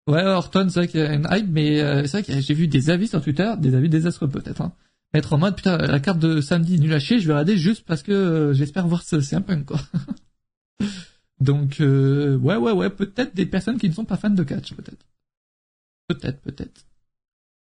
Ouais, 0.08 0.24
Horton, 0.24 0.68
c'est 0.70 0.82
vrai 0.82 0.88
qu'il 0.88 1.00
y 1.00 1.04
a 1.04 1.14
une 1.14 1.28
hype, 1.32 1.50
mais 1.50 1.82
euh, 1.82 2.04
c'est 2.06 2.22
vrai 2.22 2.24
que 2.24 2.40
j'ai 2.40 2.54
vu 2.54 2.68
des 2.68 2.90
avis 2.92 3.08
sur 3.08 3.24
Twitter, 3.24 3.52
des 3.58 3.74
avis 3.74 3.90
désastreux 3.90 4.30
peut-être. 4.30 4.62
Hein. 4.62 4.74
Être 5.16 5.34
en 5.34 5.38
mode, 5.38 5.56
putain, 5.56 5.78
la 5.78 6.00
carte 6.00 6.20
de 6.20 6.42
samedi 6.42 6.80
nul 6.80 6.94
à 6.94 7.00
chier, 7.00 7.20
je 7.20 7.28
vais 7.28 7.34
regarder 7.34 7.58
juste 7.58 7.86
parce 7.86 8.04
que 8.04 8.12
euh, 8.12 8.54
j'espère 8.54 8.88
voir 8.88 9.02
ce 9.02 9.20
c'est 9.22 9.36
un 9.36 9.42
punk, 9.42 9.66
quoi. 9.66 9.80
Donc, 11.40 11.80
euh, 11.82 12.38
ouais, 12.38 12.56
ouais, 12.56 12.72
ouais, 12.72 12.90
peut-être 12.90 13.36
des 13.36 13.46
personnes 13.46 13.78
qui 13.78 13.90
ne 13.90 13.94
sont 13.94 14.06
pas 14.06 14.18
fans 14.18 14.30
de 14.30 14.44
catch, 14.44 14.74
peut-être. 14.74 15.06
Peut-être, 16.08 16.40
peut-être. 16.42 16.86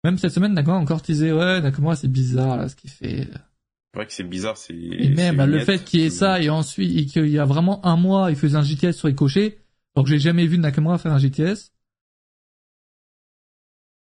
Même 0.05 0.19
cette 0.19 0.33
semaine, 0.33 0.55
d'accord, 0.55 0.75
encore 0.75 1.03
teasé, 1.03 1.33
ouais, 1.33 1.61
d'accord, 1.61 1.97
c'est 1.97 2.09
bizarre, 2.09 2.57
là, 2.57 2.69
ce 2.69 2.77
qu'il 2.77 2.91
fait. 2.91 3.29
C'est 3.29 3.99
vrai 3.99 4.07
que 4.07 4.13
c'est 4.13 4.25
bizarre, 4.25 4.57
c'est... 4.57 4.75
Et 4.75 5.11
même, 5.11 5.37
bah, 5.37 5.47
le 5.47 5.61
fait 5.61 5.85
qu'il 5.85 6.01
y 6.01 6.05
ait 6.05 6.11
ça, 6.11 6.41
et 6.41 6.49
ensuite, 6.49 7.11
qu'il 7.11 7.29
y 7.29 7.39
a 7.39 7.45
vraiment 7.45 7.85
un 7.85 7.97
mois, 7.97 8.31
il 8.31 8.37
faisait 8.37 8.57
un 8.57 8.63
JTS 8.63 8.93
sur 8.93 9.09
les 9.09 9.15
cochers, 9.15 9.59
alors 9.95 10.05
que 10.05 10.11
j'ai 10.11 10.19
jamais 10.19 10.47
vu 10.47 10.59
Nakamura 10.59 10.99
faire 10.99 11.13
un 11.13 11.19
JTS. 11.19 11.73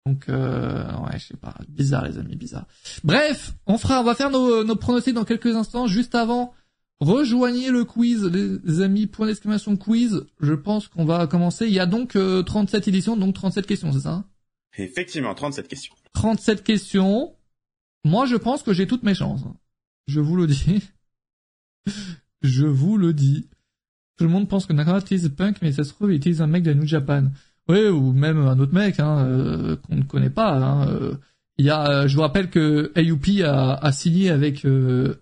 Donc 0.08 0.28
euh, 0.30 0.90
ouais, 1.02 1.18
je 1.18 1.26
sais 1.26 1.36
pas, 1.36 1.54
bizarre 1.68 2.08
les 2.08 2.16
amis, 2.16 2.34
bizarre. 2.34 2.66
Bref, 3.04 3.52
on 3.66 3.76
fera, 3.76 4.00
on 4.00 4.04
va 4.04 4.14
faire 4.14 4.30
nos, 4.30 4.64
nos 4.64 4.76
pronostics 4.76 5.14
dans 5.14 5.26
quelques 5.26 5.54
instants. 5.54 5.86
Juste 5.86 6.14
avant, 6.14 6.54
rejoignez 7.00 7.70
le 7.70 7.84
quiz, 7.84 8.24
les 8.24 8.80
amis. 8.80 9.06
Point 9.06 9.26
d'exclamation 9.26 9.76
quiz. 9.76 10.24
Je 10.40 10.54
pense 10.54 10.88
qu'on 10.88 11.04
va 11.04 11.26
commencer. 11.26 11.66
Il 11.66 11.74
y 11.74 11.78
a 11.78 11.84
donc 11.84 12.16
37 12.16 12.16
euh, 12.16 12.90
éditions, 12.90 13.16
donc 13.18 13.34
37 13.34 13.66
questions, 13.66 13.92
c'est 13.92 14.00
ça 14.00 14.24
Effectivement, 14.78 15.34
37 15.34 15.68
questions. 15.68 15.94
37 16.14 16.64
questions. 16.64 17.34
Moi, 18.04 18.24
je 18.24 18.36
pense 18.36 18.62
que 18.62 18.72
j'ai 18.72 18.86
toutes 18.86 19.02
mes 19.02 19.14
chances. 19.14 19.42
Je 20.06 20.20
vous 20.20 20.36
le 20.36 20.46
dis. 20.46 20.82
je 22.42 22.64
vous 22.64 22.96
le 22.96 23.12
dis. 23.12 23.50
Tout 24.16 24.24
le 24.24 24.30
monde 24.30 24.48
pense 24.48 24.64
que 24.64 24.72
Nakara 24.72 25.00
utilise 25.00 25.28
Punk, 25.28 25.58
mais 25.60 25.72
ça 25.72 25.84
se 25.84 25.92
trouve, 25.92 26.12
il 26.12 26.16
utilise 26.16 26.40
un 26.40 26.46
mec 26.46 26.62
de 26.62 26.72
New 26.72 26.86
Japan. 26.86 27.24
Oui, 27.68 27.86
ou 27.86 28.12
même 28.12 28.46
un 28.46 28.58
autre 28.58 28.72
mec 28.72 28.98
hein, 28.98 29.26
euh, 29.26 29.76
qu'on 29.76 29.96
ne 29.96 30.02
connaît 30.02 30.30
pas. 30.30 30.54
Hein, 30.54 30.88
euh. 30.88 31.14
Il 31.58 31.66
y 31.66 31.70
a, 31.70 32.06
je 32.06 32.14
vous 32.14 32.22
rappelle 32.22 32.50
que 32.50 32.92
AUP 32.96 33.44
a, 33.44 33.74
a 33.74 33.92
signé 33.92 34.30
avec 34.30 34.64
euh, 34.64 35.20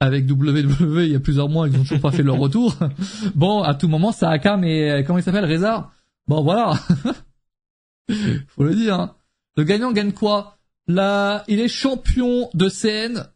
avec 0.00 0.30
WWE 0.30 1.02
il 1.02 1.12
y 1.12 1.16
a 1.16 1.20
plusieurs 1.20 1.48
mois, 1.48 1.68
ils 1.68 1.76
ont 1.76 1.82
toujours 1.82 2.00
pas 2.00 2.12
fait 2.12 2.22
leur 2.22 2.38
retour. 2.38 2.76
Bon, 3.34 3.62
à 3.62 3.74
tout 3.74 3.88
moment, 3.88 4.12
ça 4.12 4.30
a 4.30 4.56
mais 4.56 5.04
comment 5.04 5.18
il 5.18 5.22
s'appelle, 5.22 5.44
Reza? 5.44 5.90
Bon, 6.28 6.42
voilà. 6.42 6.74
Faut 8.48 8.64
le 8.64 8.74
dire. 8.74 8.94
Hein. 8.94 9.14
Le 9.56 9.64
gagnant 9.64 9.92
gagne 9.92 10.12
quoi? 10.12 10.56
Là, 10.88 11.44
il 11.48 11.60
est 11.60 11.68
champion 11.68 12.48
de 12.54 12.68
CN 12.68 13.26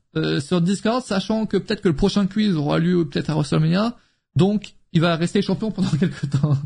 sur 0.41 0.61
Discord, 0.61 1.03
sachant 1.03 1.47
que 1.47 1.57
peut-être 1.57 1.83
que 1.83 1.89
le 1.89 1.97
prochain 1.97 2.27
quiz 2.27 2.57
aura 2.57 2.79
lieu 2.79 3.07
peut-être 3.07 3.31
à 3.31 3.35
WrestleMania. 3.35 3.97
Donc, 4.35 4.75
il 4.93 5.01
va 5.01 5.17
rester 5.17 5.43
champion 5.43 5.71
pendant 5.71 5.91
quelques 6.01 6.31
temps. 6.31 6.57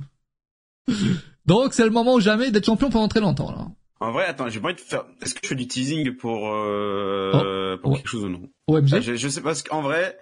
Donc 1.51 1.75
c'est 1.75 1.85
le 1.85 1.91
moment 1.91 2.15
ou 2.15 2.21
jamais 2.21 2.51
d'être 2.51 2.65
champion 2.67 2.91
pendant 2.91 3.09
très 3.09 3.21
longtemps 3.21 3.51
là. 3.51 3.67
En 4.03 4.13
vrai, 4.13 4.25
attends, 4.25 4.49
j'ai 4.49 4.61
pas 4.61 4.69
envie 4.69 4.77
de 4.77 4.81
faire. 4.81 5.05
Est-ce 5.21 5.35
que 5.35 5.41
je 5.43 5.49
fais 5.49 5.55
du 5.55 5.67
teasing 5.67 6.17
pour 6.17 6.49
euh... 6.49 7.77
pour 7.83 7.97
quelque 7.97 8.09
chose 8.09 8.25
ou 8.25 8.29
non? 8.29 8.49
OMG. 8.69 9.01
Je, 9.01 9.15
je 9.17 9.29
sais 9.29 9.43
pas 9.43 9.51
parce 9.51 9.63
qu'en 9.63 9.83
vrai, 9.83 10.17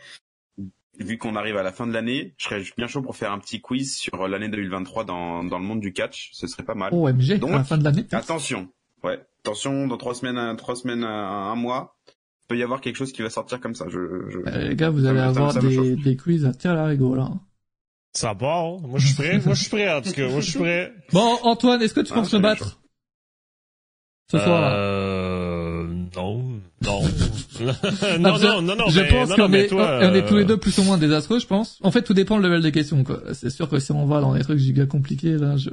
vu 0.98 1.16
qu'on 1.16 1.36
arrive 1.36 1.56
à 1.56 1.62
la 1.62 1.70
fin 1.70 1.86
de 1.86 1.92
l'année, 1.92 2.34
je 2.38 2.44
serais 2.46 2.62
bien 2.76 2.88
chaud 2.88 3.02
pour 3.02 3.14
faire 3.14 3.30
un 3.30 3.38
petit 3.38 3.60
quiz 3.60 3.94
sur 3.96 4.26
l'année 4.26 4.48
2023 4.48 5.04
dans 5.04 5.44
dans 5.44 5.58
le 5.58 5.64
monde 5.64 5.80
du 5.80 5.92
catch. 5.92 6.30
Ce 6.32 6.48
serait 6.48 6.64
pas 6.64 6.74
mal. 6.74 6.92
OMG. 6.92 7.38
Donc, 7.38 7.50
à 7.50 7.58
la 7.58 7.64
fin 7.64 7.78
de 7.78 7.84
l'année. 7.84 8.06
Attention. 8.10 8.68
Ouais. 9.04 9.20
Attention, 9.44 9.86
dans 9.86 9.96
trois 9.96 10.14
semaines, 10.14 10.56
trois 10.56 10.74
semaines, 10.74 11.04
un, 11.04 11.52
un 11.52 11.54
mois, 11.54 11.96
peut 12.48 12.56
y 12.58 12.64
avoir 12.64 12.80
quelque 12.80 12.96
chose 12.96 13.12
qui 13.12 13.22
va 13.22 13.30
sortir 13.30 13.60
comme 13.60 13.74
ça. 13.76 13.84
Je, 13.88 13.98
je... 14.28 14.38
Euh, 14.38 14.68
les 14.68 14.74
gars, 14.74 14.90
vous 14.90 15.06
allez 15.06 15.20
avoir 15.20 15.54
des, 15.54 15.94
des 15.94 16.16
quiz 16.16 16.46
à 16.46 16.52
tirer 16.52 16.74
la 16.74 16.86
rigole 16.86 17.18
là. 17.18 17.30
Ça 18.12 18.34
part. 18.34 18.78
Moi, 18.80 18.98
je 18.98 19.06
suis 19.06 19.14
prêt. 19.14 19.40
Moi, 19.44 19.54
je 19.54 19.60
suis 19.60 19.70
prêt, 19.70 19.92
en 19.92 20.00
tout 20.00 20.12
cas. 20.12 20.28
Moi, 20.28 20.40
je 20.40 20.50
suis 20.50 20.58
prêt. 20.58 20.92
Bon, 21.12 21.38
Antoine, 21.42 21.82
est-ce 21.82 21.94
que 21.94 22.00
tu 22.00 22.12
ah, 22.12 22.16
penses 22.16 22.32
me 22.32 22.40
battre? 22.40 22.80
Ce 24.30 24.38
soir? 24.38 24.72
Euh, 24.74 25.86
non. 26.14 26.60
Non. 26.82 27.02
non, 28.18 28.38
non, 28.38 28.62
non, 28.62 28.76
non, 28.76 28.88
Je 28.88 29.00
mais, 29.00 29.08
pense 29.08 29.34
qu'on 29.34 29.52
est, 29.52 29.68
toi, 29.68 30.00
on 30.02 30.14
est 30.14 30.26
tous 30.26 30.36
les 30.36 30.44
deux 30.44 30.58
plus 30.58 30.76
ou 30.78 30.82
moins 30.82 30.98
désastreux, 30.98 31.38
je 31.38 31.46
pense. 31.46 31.78
En 31.82 31.90
fait, 31.90 32.02
tout 32.02 32.14
dépend 32.14 32.36
le 32.36 32.42
level 32.42 32.62
des 32.62 32.72
questions, 32.72 33.04
quoi. 33.04 33.20
C'est 33.32 33.50
sûr 33.50 33.68
que 33.68 33.78
si 33.78 33.92
on 33.92 34.06
va 34.06 34.20
dans 34.20 34.34
des 34.34 34.42
trucs 34.42 34.58
giga 34.58 34.86
compliqués, 34.86 35.36
là, 35.36 35.56
je... 35.56 35.70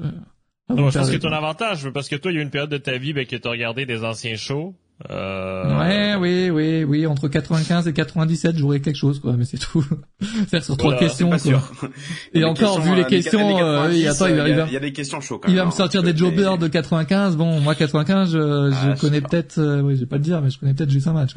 Non, 0.70 0.90
je 0.90 0.98
pense 0.98 1.12
que 1.12 1.18
ton 1.18 1.32
avantage, 1.32 1.90
parce 1.90 2.10
que 2.10 2.16
toi, 2.16 2.32
il 2.32 2.36
y 2.36 2.38
a 2.38 2.42
eu 2.42 2.44
une 2.44 2.50
période 2.50 2.72
de 2.72 2.78
ta 2.78 2.98
vie, 2.98 3.14
ben, 3.14 3.26
que 3.26 3.36
t'as 3.36 3.50
regardé 3.50 3.86
des 3.86 4.04
anciens 4.04 4.36
shows. 4.36 4.74
Euh... 5.10 5.78
Ouais, 5.78 6.16
oui, 6.16 6.50
oui, 6.50 6.84
oui, 6.86 7.06
entre 7.06 7.28
95 7.28 7.88
et 7.88 7.94
97, 7.94 8.58
j'aurais 8.58 8.80
quelque 8.80 8.96
chose, 8.96 9.20
quoi, 9.20 9.34
mais 9.34 9.44
c'est 9.44 9.58
tout. 9.58 9.86
C'est 10.48 10.64
sur 10.64 10.78
trois 10.78 10.96
questions, 10.96 11.30
quoi. 11.30 11.38
Sûr. 11.38 11.72
Et 12.34 12.46
encore, 12.46 12.80
vu 12.80 12.96
les 12.96 13.02
euh, 13.02 13.06
questions, 13.06 13.60
euh, 13.60 13.90
il, 13.92 14.00
y 14.00 14.08
a, 14.08 14.80
des 14.80 14.94
questions 14.94 15.20
chaudes, 15.20 15.42
Il 15.50 15.58
va 15.58 15.64
me 15.64 15.68
hein, 15.68 15.72
sortir 15.72 16.02
des 16.02 16.16
jobbers 16.16 16.58
de 16.58 16.70
95. 16.70 17.36
Bon, 17.36 17.60
moi, 17.60 17.76
95, 17.76 18.32
je, 18.32 18.40
ah, 18.40 18.96
je 18.96 19.02
connais 19.02 19.20
peut-être, 19.20 19.58
euh, 19.58 19.82
oui, 19.82 19.96
je 19.96 20.02
vais 20.02 20.06
pas 20.06 20.16
le 20.16 20.24
dire, 20.24 20.42
mais 20.42 20.50
je 20.50 20.60
connais 20.60 20.74
peut-être 20.74 20.92
juste 20.92 21.08
un 21.08 21.14
match. 21.14 21.34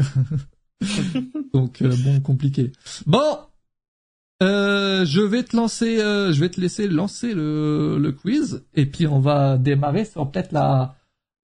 Donc, 1.52 1.82
euh, 1.82 1.92
bon, 2.04 2.20
compliqué. 2.20 2.70
Bon! 3.06 3.38
Euh, 4.40 5.04
je 5.04 5.20
vais 5.20 5.42
te 5.42 5.56
lancer, 5.56 5.96
je 5.98 6.38
vais 6.38 6.48
te 6.48 6.60
laisser 6.60 6.86
lancer 6.86 7.34
le, 7.34 7.98
le 7.98 8.12
quiz, 8.12 8.64
et 8.74 8.86
puis 8.86 9.08
on 9.08 9.18
va 9.18 9.58
démarrer 9.58 10.04
sur 10.04 10.30
peut-être 10.30 10.52
la, 10.52 10.94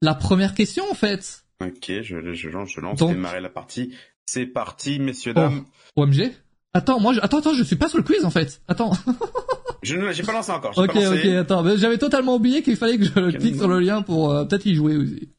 la 0.01 0.15
première 0.15 0.55
question, 0.55 0.85
en 0.89 0.95
fait. 0.95 1.44
Ok, 1.61 1.93
je, 2.03 2.33
je 2.33 2.49
lance, 2.49 2.71
je 2.75 2.81
lance, 2.81 2.99
Donc... 2.99 3.11
démarrer 3.11 3.41
la 3.41 3.49
partie. 3.49 3.95
C'est 4.27 4.47
parti, 4.47 4.99
messieurs, 4.99 5.35
dames. 5.35 5.65
Oh, 5.97 6.03
OMG 6.03 6.33
Attends, 6.73 6.99
moi, 6.99 7.13
je... 7.13 7.21
attends, 7.21 7.39
attends, 7.39 7.55
je 7.55 7.63
suis 7.63 7.77
pas 7.77 7.89
sur 7.89 7.99
le 7.99 8.05
quiz, 8.05 8.25
en 8.25 8.31
fait. 8.31 8.61
Attends. 8.67 8.93
je 9.83 9.97
ne, 9.97 10.13
j'ai 10.13 10.25
pas 10.25 10.33
lancé 10.33 10.51
encore. 10.51 10.77
Ok, 10.77 10.97
ok, 10.97 11.25
attends. 11.27 11.77
J'avais 11.77 11.99
totalement 11.99 12.35
oublié 12.35 12.63
qu'il 12.63 12.77
fallait 12.77 12.99
que 12.99 13.05
je 13.05 13.37
clique 13.37 13.57
sur 13.57 13.69
le 13.69 13.79
lien 13.79 14.03
pour 14.03 14.33
euh, 14.33 14.45
peut-être 14.45 14.67
y 14.67 14.75
jouer 14.75 14.97
aussi. 14.97 15.31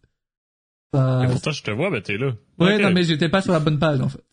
Et 0.93 1.27
pourtant, 1.27 1.51
je 1.51 1.61
te 1.61 1.71
vois, 1.71 1.89
bah 1.89 1.99
t'es 1.99 2.17
là. 2.17 2.31
Ouais, 2.57 2.77
non, 2.77 2.91
mais 2.91 3.03
j'étais 3.03 3.27
pas 3.27 3.41
sur 3.41 3.51
la 3.51 3.59
bonne 3.59 3.79
page, 3.79 3.99
en 3.99 4.07
fait. 4.07 4.23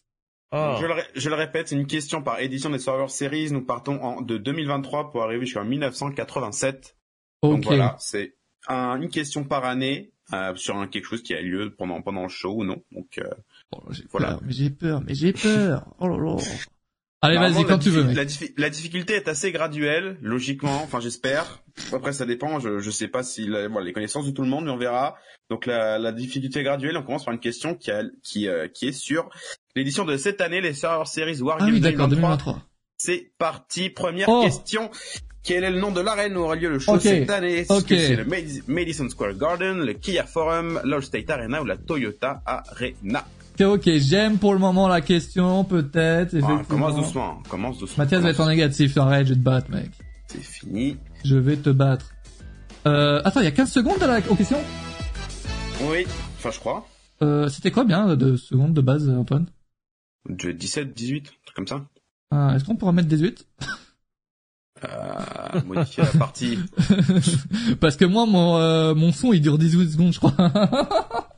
Oh. 0.52 0.76
Je, 0.80 0.86
le, 0.86 0.94
je, 1.14 1.28
le, 1.30 1.34
répète, 1.34 1.68
c'est 1.68 1.76
une 1.76 1.86
question 1.86 2.22
par 2.22 2.38
édition 2.40 2.68
des 2.68 2.78
serveurs 2.78 3.10
Series. 3.10 3.50
Nous 3.50 3.64
partons 3.64 4.00
en, 4.02 4.20
de 4.20 4.36
2023 4.36 5.10
pour 5.10 5.22
arriver 5.22 5.46
jusqu'en 5.46 5.64
1987. 5.64 6.94
Okay. 7.40 7.54
Donc 7.54 7.64
voilà, 7.64 7.96
c'est 7.98 8.36
un, 8.68 9.00
une 9.00 9.08
question 9.08 9.44
par 9.44 9.64
année 9.64 10.12
euh, 10.32 10.54
sur 10.56 10.76
un, 10.76 10.86
quelque 10.86 11.06
chose 11.06 11.22
qui 11.22 11.34
a 11.34 11.42
lieu 11.42 11.74
pendant 11.76 12.00
pendant 12.02 12.22
le 12.22 12.28
show 12.28 12.54
ou 12.54 12.64
non. 12.64 12.82
Donc 12.92 13.18
euh, 13.18 13.28
oh, 13.72 13.82
voilà. 14.10 14.28
Peur, 14.28 14.42
mais 14.44 14.52
j'ai 14.52 14.70
peur, 14.70 15.02
mais 15.06 15.14
j'ai 15.14 15.32
peur. 15.32 15.86
Oh 15.98 16.08
là 16.08 16.16
là. 16.16 16.36
Allez, 17.24 17.38
vas-y 17.38 17.64
quand 17.64 17.78
tu 17.78 17.90
veux. 17.90 18.02
La, 18.12 18.24
la, 18.56 18.70
difficulté 18.70 19.14
est 19.14 19.28
assez 19.28 19.52
graduelle, 19.52 20.18
logiquement. 20.22 20.82
Enfin, 20.82 20.98
j'espère. 20.98 21.62
Après, 21.92 22.12
ça 22.12 22.26
dépend. 22.26 22.58
Je 22.58 22.80
je 22.80 22.90
sais 22.90 23.06
pas 23.06 23.22
si 23.22 23.46
la, 23.46 23.68
les 23.68 23.92
connaissances 23.92 24.26
de 24.26 24.32
tout 24.32 24.42
le 24.42 24.48
monde, 24.48 24.64
mais 24.64 24.72
on 24.72 24.76
verra. 24.76 25.16
Donc 25.48 25.66
la, 25.66 26.00
la 26.00 26.10
difficulté 26.10 26.64
graduelle. 26.64 26.96
On 26.96 27.04
commence 27.04 27.24
par 27.24 27.32
une 27.32 27.40
question 27.40 27.76
qui 27.76 27.92
a, 27.92 28.02
qui 28.24 28.48
euh, 28.48 28.66
qui 28.66 28.88
est 28.88 28.92
sur 28.92 29.30
l'édition 29.76 30.04
de 30.04 30.16
cette 30.16 30.40
année, 30.40 30.60
les 30.60 30.74
Star 30.74 31.06
Series 31.06 31.40
Wargames 31.40 31.68
ah 31.68 31.72
oui, 31.72 31.80
2023. 31.80 32.08
2023. 32.08 32.62
C'est 32.96 33.32
parti. 33.38 33.88
Première 33.88 34.28
oh. 34.28 34.42
question. 34.42 34.90
Quel 35.42 35.64
est 35.64 35.70
le 35.70 35.80
nom 35.80 35.90
de 35.90 36.00
l'arène 36.00 36.36
où 36.36 36.40
aura 36.40 36.54
lieu 36.54 36.68
le 36.68 36.78
show 36.78 36.98
cette 37.00 37.28
année? 37.30 37.58
Est-ce 37.58 37.84
que 37.84 37.96
c'est 37.96 38.16
le 38.16 38.26
Madison 38.68 39.08
Square 39.08 39.34
Garden, 39.34 39.84
le 39.84 39.92
Kia 39.94 40.24
Forum, 40.24 40.80
l'Allstate 40.84 41.28
Arena 41.30 41.62
ou 41.62 41.64
la 41.64 41.76
Toyota 41.76 42.42
Arena 42.46 43.24
Ok, 43.60 43.88
j'aime 43.98 44.38
pour 44.38 44.54
le 44.54 44.58
moment 44.58 44.88
la 44.88 45.00
question, 45.00 45.64
peut-être. 45.64 46.36
Ah, 46.42 46.62
commence 46.68 46.96
doucement, 46.96 47.42
commence 47.48 47.78
doucement. 47.78 48.04
Mathias 48.04 48.22
va 48.22 48.30
être 48.30 48.40
en 48.40 48.48
négatif, 48.48 48.96
arrête, 48.96 49.26
je 49.26 49.34
vais 49.34 49.38
te 49.38 49.44
battre, 49.44 49.70
mec. 49.70 49.90
C'est 50.26 50.42
fini. 50.42 50.96
Je 51.24 51.36
vais 51.36 51.56
te 51.56 51.70
battre. 51.70 52.10
Euh, 52.86 53.20
attends, 53.24 53.40
il 53.40 53.44
y 53.44 53.48
a 53.48 53.52
15 53.52 53.70
secondes 53.70 54.02
à 54.02 54.06
la... 54.06 54.18
aux 54.30 54.34
questions 54.34 54.60
Oui, 55.82 56.06
enfin 56.38 56.50
je 56.50 56.58
crois. 56.58 56.88
Euh, 57.20 57.48
c'était 57.48 57.70
quoi 57.70 57.84
bien 57.84 58.16
de 58.16 58.36
secondes 58.36 58.74
de 58.74 58.80
base, 58.80 59.08
Antoine? 59.08 59.46
De 60.28 60.50
17, 60.50 60.94
18, 60.94 61.24
truc 61.44 61.56
comme 61.56 61.68
ça. 61.68 61.84
Ah, 62.30 62.54
est-ce 62.56 62.64
qu'on 62.64 62.76
pourra 62.76 62.92
mettre 62.92 63.08
18 63.08 63.46
euh, 64.84 65.60
modifier 65.66 66.04
la 66.04 66.18
partie. 66.18 66.58
Parce 67.80 67.96
que 67.96 68.04
moi, 68.04 68.26
mon, 68.26 68.58
euh, 68.58 68.94
mon 68.94 69.12
son, 69.12 69.32
il 69.32 69.40
dure 69.40 69.58
18 69.58 69.92
secondes, 69.92 70.12
je 70.12 70.18
crois. 70.18 70.32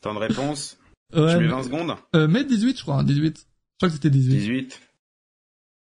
Temps 0.00 0.14
de 0.14 0.18
réponse 0.18 0.78
ouais, 1.14 1.34
Tu 1.34 1.42
mets 1.42 1.48
20 1.48 1.62
secondes 1.64 1.94
euh, 2.16 2.26
Mets 2.26 2.44
18, 2.44 2.78
je 2.78 2.82
crois, 2.82 3.02
18. 3.02 3.38
Je 3.38 3.44
crois 3.78 3.88
que 3.88 3.94
c'était 3.94 4.10
18. 4.10 4.38
18. 4.38 4.80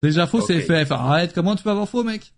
Déjà 0.01 0.27
faux, 0.27 0.41
okay. 0.41 0.61
c'est 0.61 0.85
FF. 0.85 0.91
Arrête, 0.91 1.33
comment 1.33 1.55
tu 1.55 1.63
peux 1.63 1.69
avoir 1.69 1.87
faux, 1.87 2.03
mec? 2.03 2.33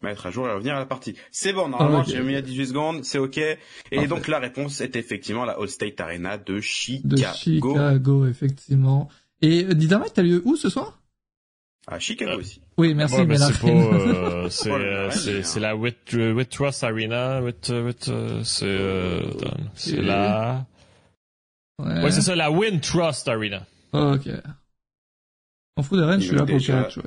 Mettre 0.00 0.26
à 0.26 0.30
jour 0.30 0.46
et 0.48 0.52
revenir 0.52 0.76
à 0.76 0.78
la 0.78 0.86
partie. 0.86 1.16
C'est 1.32 1.52
bon, 1.52 1.68
normalement, 1.68 2.00
okay. 2.00 2.12
j'ai 2.12 2.22
mis 2.22 2.36
à 2.36 2.42
18 2.42 2.66
secondes, 2.68 3.04
c'est 3.04 3.18
ok. 3.18 3.38
Et 3.38 3.58
Parfait. 3.90 4.06
donc, 4.06 4.28
la 4.28 4.38
réponse 4.38 4.80
est 4.80 4.94
effectivement 4.94 5.44
la 5.44 5.54
All-State 5.54 6.00
Arena 6.00 6.38
de 6.38 6.60
Chicago. 6.60 7.16
De 7.16 7.22
Chicago, 7.34 8.26
effectivement. 8.26 9.08
Et 9.42 9.64
euh, 9.64 9.74
Dynamite, 9.74 10.12
t'as 10.14 10.22
lieu 10.22 10.40
où 10.44 10.54
ce 10.54 10.68
soir? 10.68 11.00
À 11.88 11.98
Chicago 11.98 12.38
aussi. 12.38 12.60
Oui, 12.78 12.94
merci. 12.94 13.16
C'est 13.28 13.60
pas, 13.60 13.68
euh, 13.68 14.48
c'est, 14.48 14.70
euh, 14.70 15.10
c'est, 15.10 15.42
c'est 15.42 15.60
la 15.60 15.74
With, 15.74 16.12
With 16.12 16.48
Trust 16.48 16.84
Arena, 16.84 17.42
With, 17.42 17.70
With, 17.70 18.10
c'est, 18.44 18.64
euh, 18.66 19.22
c'est 19.74 20.00
la, 20.00 20.64
ouais, 21.80 22.02
ouais 22.04 22.10
c'est 22.12 22.20
ça, 22.20 22.36
la 22.36 22.52
Win 22.52 22.80
Trust 22.80 23.28
Arena. 23.28 23.66
Ok. 23.92 24.28
On 25.76 25.82
fout 25.82 25.98
de 25.98 26.04
Rennes, 26.04 26.20
je 26.20 26.26
suis 26.26 26.36
là 26.36 26.46
pour 26.46 26.56
déjà... 26.56 26.84
catch, 26.84 26.98
ouais, 26.98 27.04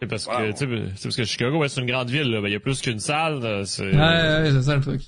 c'est 0.00 0.06
parce 0.06 0.26
que, 0.26 0.52
tu 0.52 0.58
sais, 0.58 0.92
c'est 0.96 1.02
parce 1.04 1.16
que 1.16 1.24
Chicago, 1.24 1.58
ouais, 1.58 1.68
c'est 1.68 1.80
une 1.80 1.86
grande 1.86 2.10
ville, 2.10 2.30
là. 2.30 2.42
Ben, 2.42 2.48
il 2.48 2.52
y 2.52 2.56
a 2.56 2.60
plus 2.60 2.80
qu'une 2.82 3.00
salle, 3.00 3.66
c'est... 3.66 3.90
Ouais, 3.90 3.96
ouais, 3.96 4.50
c'est 4.52 4.62
ça 4.62 4.76
le 4.76 4.82
truc. 4.82 5.02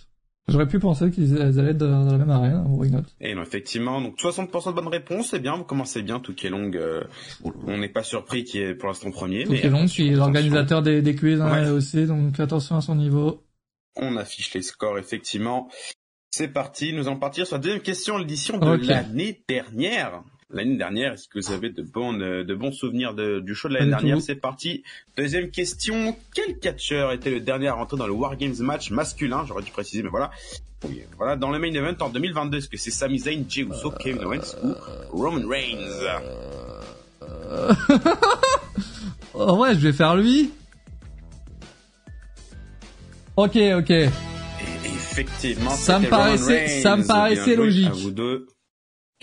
J'aurais 0.46 0.68
pu 0.68 0.78
penser 0.78 1.10
qu'ils 1.10 1.40
allaient 1.40 1.70
être 1.70 1.78
dans 1.78 2.04
la 2.04 2.18
même 2.18 2.30
arène, 2.30 2.52
hein, 2.52 2.66
why 2.68 2.90
not? 2.90 3.02
Et 3.20 3.34
non, 3.34 3.42
effectivement, 3.42 4.02
donc 4.02 4.18
60% 4.18 4.70
de 4.70 4.72
bonnes 4.72 4.88
réponses, 4.88 5.30
c'est 5.30 5.38
bien, 5.38 5.56
vous 5.56 5.64
commencez 5.64 6.02
bien, 6.02 6.20
tout 6.20 6.34
qui 6.34 6.46
est 6.46 6.50
long, 6.50 6.70
euh, 6.74 7.02
on 7.66 7.78
n'est 7.78 7.88
pas 7.88 8.02
surpris 8.02 8.44
qu'il 8.44 8.60
est 8.60 8.74
pour 8.74 8.88
l'instant 8.88 9.10
premier. 9.10 9.44
Tout 9.44 9.52
mais 9.52 9.60
est 9.60 9.70
long, 9.70 9.86
puis 9.86 10.10
l'organisateur 10.10 10.82
des, 10.82 11.00
des 11.00 11.14
quiz 11.14 11.40
hein, 11.40 11.50
ouais. 11.50 11.70
aussi, 11.70 12.04
donc 12.04 12.38
attention 12.38 12.76
à 12.76 12.82
son 12.82 12.94
niveau. 12.94 13.42
On 13.96 14.16
affiche 14.18 14.52
les 14.52 14.60
scores, 14.60 14.98
effectivement. 14.98 15.70
C'est 16.30 16.48
parti, 16.48 16.92
nous 16.92 17.06
allons 17.06 17.18
partir 17.18 17.46
sur 17.46 17.56
la 17.56 17.62
deuxième 17.62 17.80
question, 17.80 18.18
l'édition 18.18 18.58
de 18.58 18.66
okay. 18.66 18.86
l'année 18.86 19.44
dernière 19.48 20.24
l'année 20.54 20.76
dernière. 20.76 21.12
Est-ce 21.12 21.28
que 21.28 21.38
vous 21.38 21.52
avez 21.52 21.70
de 21.70 21.82
bons, 21.82 22.12
de 22.12 22.54
bons 22.54 22.72
souvenirs 22.72 23.14
de, 23.14 23.40
du 23.40 23.54
show 23.54 23.68
de 23.68 23.74
l'année 23.74 23.90
dernière 23.90 24.20
C'est 24.20 24.36
parti. 24.36 24.82
Deuxième 25.16 25.50
question. 25.50 26.16
Quel 26.34 26.58
catcheur 26.58 27.12
était 27.12 27.30
le 27.30 27.40
dernier 27.40 27.68
à 27.68 27.74
rentrer 27.74 27.96
dans 27.96 28.06
le 28.06 28.12
War 28.12 28.36
Games 28.36 28.54
match 28.60 28.90
masculin? 28.90 29.44
J'aurais 29.46 29.62
dû 29.62 29.70
préciser, 29.70 30.02
mais 30.02 30.10
voilà. 30.10 30.30
Oui, 30.86 31.00
voilà, 31.16 31.36
dans 31.36 31.50
le 31.50 31.58
main 31.58 31.72
event 31.72 31.94
en 32.00 32.10
2022, 32.10 32.58
est-ce 32.58 32.68
que 32.68 32.76
c'est 32.76 32.90
Sami 32.90 33.18
Zayn, 33.18 33.44
Jey 33.48 33.62
Uso, 33.62 33.90
Kevin 33.90 34.22
Owens 34.24 34.54
ou 34.62 34.74
Roman 35.12 35.48
Reigns? 35.48 35.78
Ouais, 39.34 39.74
je 39.74 39.80
vais 39.80 39.92
faire 39.92 40.14
lui. 40.14 40.52
Ok, 43.36 43.56
ok. 43.56 43.90
Et 43.90 44.08
effectivement, 44.84 45.70
ça 45.70 45.98
me 45.98 46.08
paraissait, 46.08 46.68
ça 46.82 46.96
me 46.96 47.04
paraissait 47.04 47.56
logique. 47.56 47.88
À 47.88 47.92
vous 47.92 48.12
deux. 48.12 48.46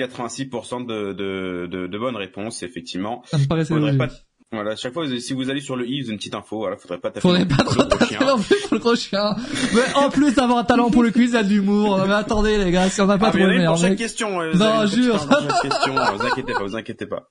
86% 0.01 0.85
de, 0.85 1.13
de, 1.13 1.67
de, 1.67 1.87
de, 1.87 1.97
bonnes 1.97 2.15
réponses, 2.15 2.63
effectivement. 2.63 3.21
Ça 3.25 3.37
me 3.37 3.45
paraissait 3.45 3.75
logique. 3.75 3.97
Pas, 3.97 4.09
voilà, 4.53 4.75
chaque 4.75 4.93
fois, 4.93 5.05
si 5.19 5.33
vous 5.33 5.49
allez 5.49 5.61
sur 5.61 5.77
le 5.77 5.87
i, 5.87 6.01
vous 6.01 6.07
avez 6.07 6.11
une 6.11 6.17
petite 6.17 6.35
info, 6.35 6.57
voilà, 6.57 6.75
faudrait 6.75 6.97
pas 6.97 7.09
taper. 7.09 7.21
Faudrait 7.21 7.45
pas 7.45 7.63
trop 7.63 7.83
taper 7.83 8.17
non 8.19 8.37
plus 8.37 8.57
pour 8.63 8.73
le 8.73 8.79
gros 8.79 8.95
chien. 8.95 9.35
Mais 9.73 9.93
en 9.95 10.09
plus 10.09 10.37
avoir 10.37 10.57
un 10.57 10.63
talent 10.65 10.89
pour 10.91 11.03
le 11.03 11.11
quiz, 11.11 11.31
il 11.31 11.35
y 11.35 11.37
a 11.37 11.43
de 11.43 11.49
l'humour. 11.49 12.01
Mais 12.05 12.13
attendez, 12.13 12.57
les 12.57 12.69
gars, 12.69 12.89
si 12.89 12.99
on 12.99 13.05
n'a 13.05 13.17
pas 13.17 13.27
ah, 13.27 13.29
trouvé 13.29 13.45
le 13.45 13.65
pour 13.65 13.77
chaque 13.77 13.95
question, 13.95 14.41
euh, 14.41 14.53
Non, 14.53 14.85
jure. 14.87 15.17
Chaque 15.19 15.61
question, 15.61 15.97
euh, 15.97 16.11
vous 16.17 16.25
inquiétez 16.25 16.53
pas, 16.53 16.63
vous 16.63 16.75
inquiétez 16.75 17.05
pas. 17.05 17.27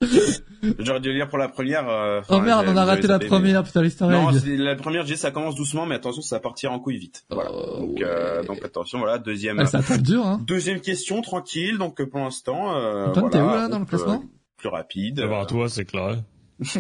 J'aurais 0.79 1.01
dû 1.01 1.13
lire 1.13 1.29
pour 1.29 1.37
la 1.37 1.49
première, 1.49 1.89
euh, 1.89 2.23
Oh 2.31 2.41
merde, 2.41 2.67
on 2.69 2.77
a 2.77 2.85
raté 2.87 3.07
la 3.07 3.19
première, 3.19 3.65
putain, 3.65 3.83
l'histoire. 3.83 4.11
Non, 4.11 4.31
la 4.47 4.77
première, 4.77 5.05
j'ai 5.05 5.17
ça 5.17 5.31
commence 5.31 5.57
doucement, 5.57 5.85
mais 5.85 5.97
attention, 5.97 6.23
ça 6.23 6.37
va 6.37 6.41
partir 6.41 6.73
en 6.73 6.79
couille 6.79 6.97
vite. 6.97 7.25
Voilà. 7.31 7.51
Oh, 7.53 7.81
donc, 7.81 8.01
euh, 8.01 8.43
donc 8.45 8.65
attention, 8.65 8.99
voilà, 8.99 9.19
deuxième. 9.19 9.59
Ouais, 9.59 9.67
ça 9.67 9.81
dur, 9.99 10.27
hein. 10.27 10.41
Deuxième 10.47 10.81
question, 10.81 11.21
tranquille, 11.21 11.77
donc 11.77 12.03
pour 12.03 12.21
l'instant, 12.21 12.77
euh, 12.77 13.09
Antoine, 13.09 13.31
t'es 13.31 13.41
où, 13.41 13.47
là, 13.47 13.69
dans 13.69 13.79
le 13.79 13.85
classement? 13.85 14.23
Plus 14.57 14.69
rapide. 14.69 15.17
Devant 15.17 15.45
toi, 15.45 15.69
c'est 15.69 15.85
clair. 15.85 16.17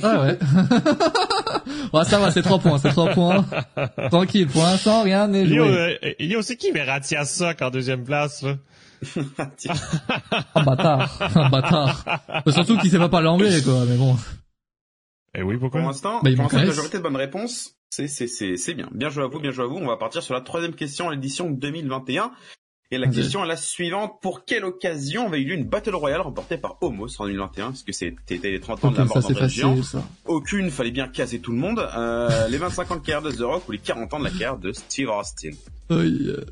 Ah 0.02 0.22
ouais. 0.22 0.38
ouais, 1.92 2.04
ça 2.04 2.18
va, 2.18 2.30
c'est 2.30 2.42
trois 2.42 2.58
points, 2.58 2.78
c'est 2.78 2.90
trois 2.90 3.10
points. 3.10 3.46
Tranquille, 4.10 4.46
pour 4.46 4.62
l'instant, 4.62 5.02
rien 5.02 5.28
n'est 5.28 5.46
joué. 5.46 5.58
Euh, 5.58 6.12
il 6.18 6.26
y 6.26 6.34
a 6.34 6.38
aussi 6.38 6.56
qui 6.56 6.70
Verratti 6.70 7.16
Sock 7.24 7.62
en 7.62 7.70
deuxième 7.70 8.04
place, 8.04 8.42
là? 8.42 8.56
un 10.54 10.62
bâtard, 10.62 11.18
un 11.34 11.48
bâtard. 11.48 12.04
Surtout 12.48 12.76
qu'il 12.76 12.90
sait 12.90 12.98
pas 12.98 13.08
parler 13.08 13.28
anglais, 13.28 13.62
quoi, 13.62 13.86
mais 13.86 13.96
bon. 13.96 14.14
Et 15.34 15.38
eh 15.38 15.42
oui, 15.42 15.56
pourquoi? 15.56 15.80
Pour 15.80 15.88
l'instant, 15.88 16.20
bah, 16.22 16.30
pour 16.34 16.42
l'instant, 16.42 16.66
majorité 16.66 16.98
de 16.98 17.02
bonnes 17.02 17.16
réponses. 17.16 17.76
C'est, 17.88 18.08
c'est, 18.08 18.26
c'est, 18.26 18.56
c'est 18.56 18.74
bien. 18.74 18.88
Bien 18.92 19.08
joué 19.08 19.24
à 19.24 19.26
vous, 19.26 19.40
bien 19.40 19.52
joué 19.52 19.64
à 19.64 19.68
vous. 19.68 19.76
On 19.76 19.86
va 19.86 19.96
partir 19.96 20.22
sur 20.22 20.34
la 20.34 20.42
troisième 20.42 20.74
question 20.74 21.08
à 21.08 21.12
l'édition 21.12 21.50
2021. 21.50 22.30
Et 22.92 22.98
la 22.98 23.06
question 23.06 23.44
est 23.44 23.46
la 23.46 23.56
suivante. 23.56 24.20
Pour 24.20 24.44
quelle 24.44 24.64
occasion 24.64 25.28
avait 25.28 25.40
eu 25.40 25.44
lieu 25.44 25.54
une 25.54 25.64
Battle 25.64 25.94
Royale 25.94 26.22
remportée 26.22 26.56
par 26.56 26.76
Homos 26.80 27.20
en 27.20 27.26
2021 27.26 27.66
Parce 27.66 27.84
que 27.84 27.92
c'était 27.92 28.40
les 28.42 28.58
30 28.58 28.84
ans 28.84 28.90
de 28.90 28.96
la 28.96 29.04
mort 29.04 29.20
d'André 29.20 29.48
Géant. 29.48 29.76
Aucune, 30.24 30.70
fallait 30.70 30.90
bien 30.90 31.06
caser 31.06 31.38
tout 31.38 31.52
le 31.52 31.58
monde. 31.58 31.78
Euh, 31.78 32.48
les 32.48 32.58
25 32.58 32.90
ans 32.90 32.96
de 32.96 33.00
carrière 33.00 33.22
de 33.22 33.30
The 33.30 33.42
Rock 33.42 33.68
ou 33.68 33.72
les 33.72 33.78
40 33.78 34.14
ans 34.14 34.18
de 34.18 34.24
la 34.24 34.30
carrière 34.30 34.58
de 34.58 34.72
Steve 34.72 35.08
Austin. 35.08 35.50
Oui, 35.88 36.26
euh, 36.26 36.44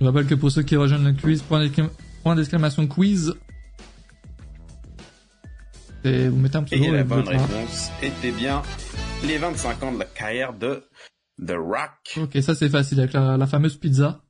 je 0.00 0.06
rappelle 0.06 0.26
que 0.26 0.34
pour 0.34 0.50
ceux 0.50 0.62
qui 0.62 0.76
rejoignent 0.76 1.04
le 1.04 1.12
quiz, 1.12 1.42
point 1.42 2.36
d'exclamation 2.36 2.86
quiz. 2.86 3.34
Et 6.04 6.28
vous 6.28 6.38
mettez 6.38 6.56
un 6.56 6.62
petit 6.62 6.76
Et 6.76 6.90
la 6.90 7.04
bonne 7.04 7.28
réponse 7.28 7.90
était 8.02 8.32
bien 8.32 8.62
les 9.26 9.36
25 9.36 9.82
ans 9.82 9.92
de 9.92 9.98
la 9.98 10.06
carrière 10.06 10.54
de 10.54 10.84
The 11.46 11.52
Rock. 11.52 12.16
Ok, 12.16 12.42
ça 12.42 12.54
c'est 12.54 12.70
facile 12.70 12.98
avec 13.00 13.12
la 13.12 13.46
fameuse 13.46 13.76
pizza. 13.76 14.22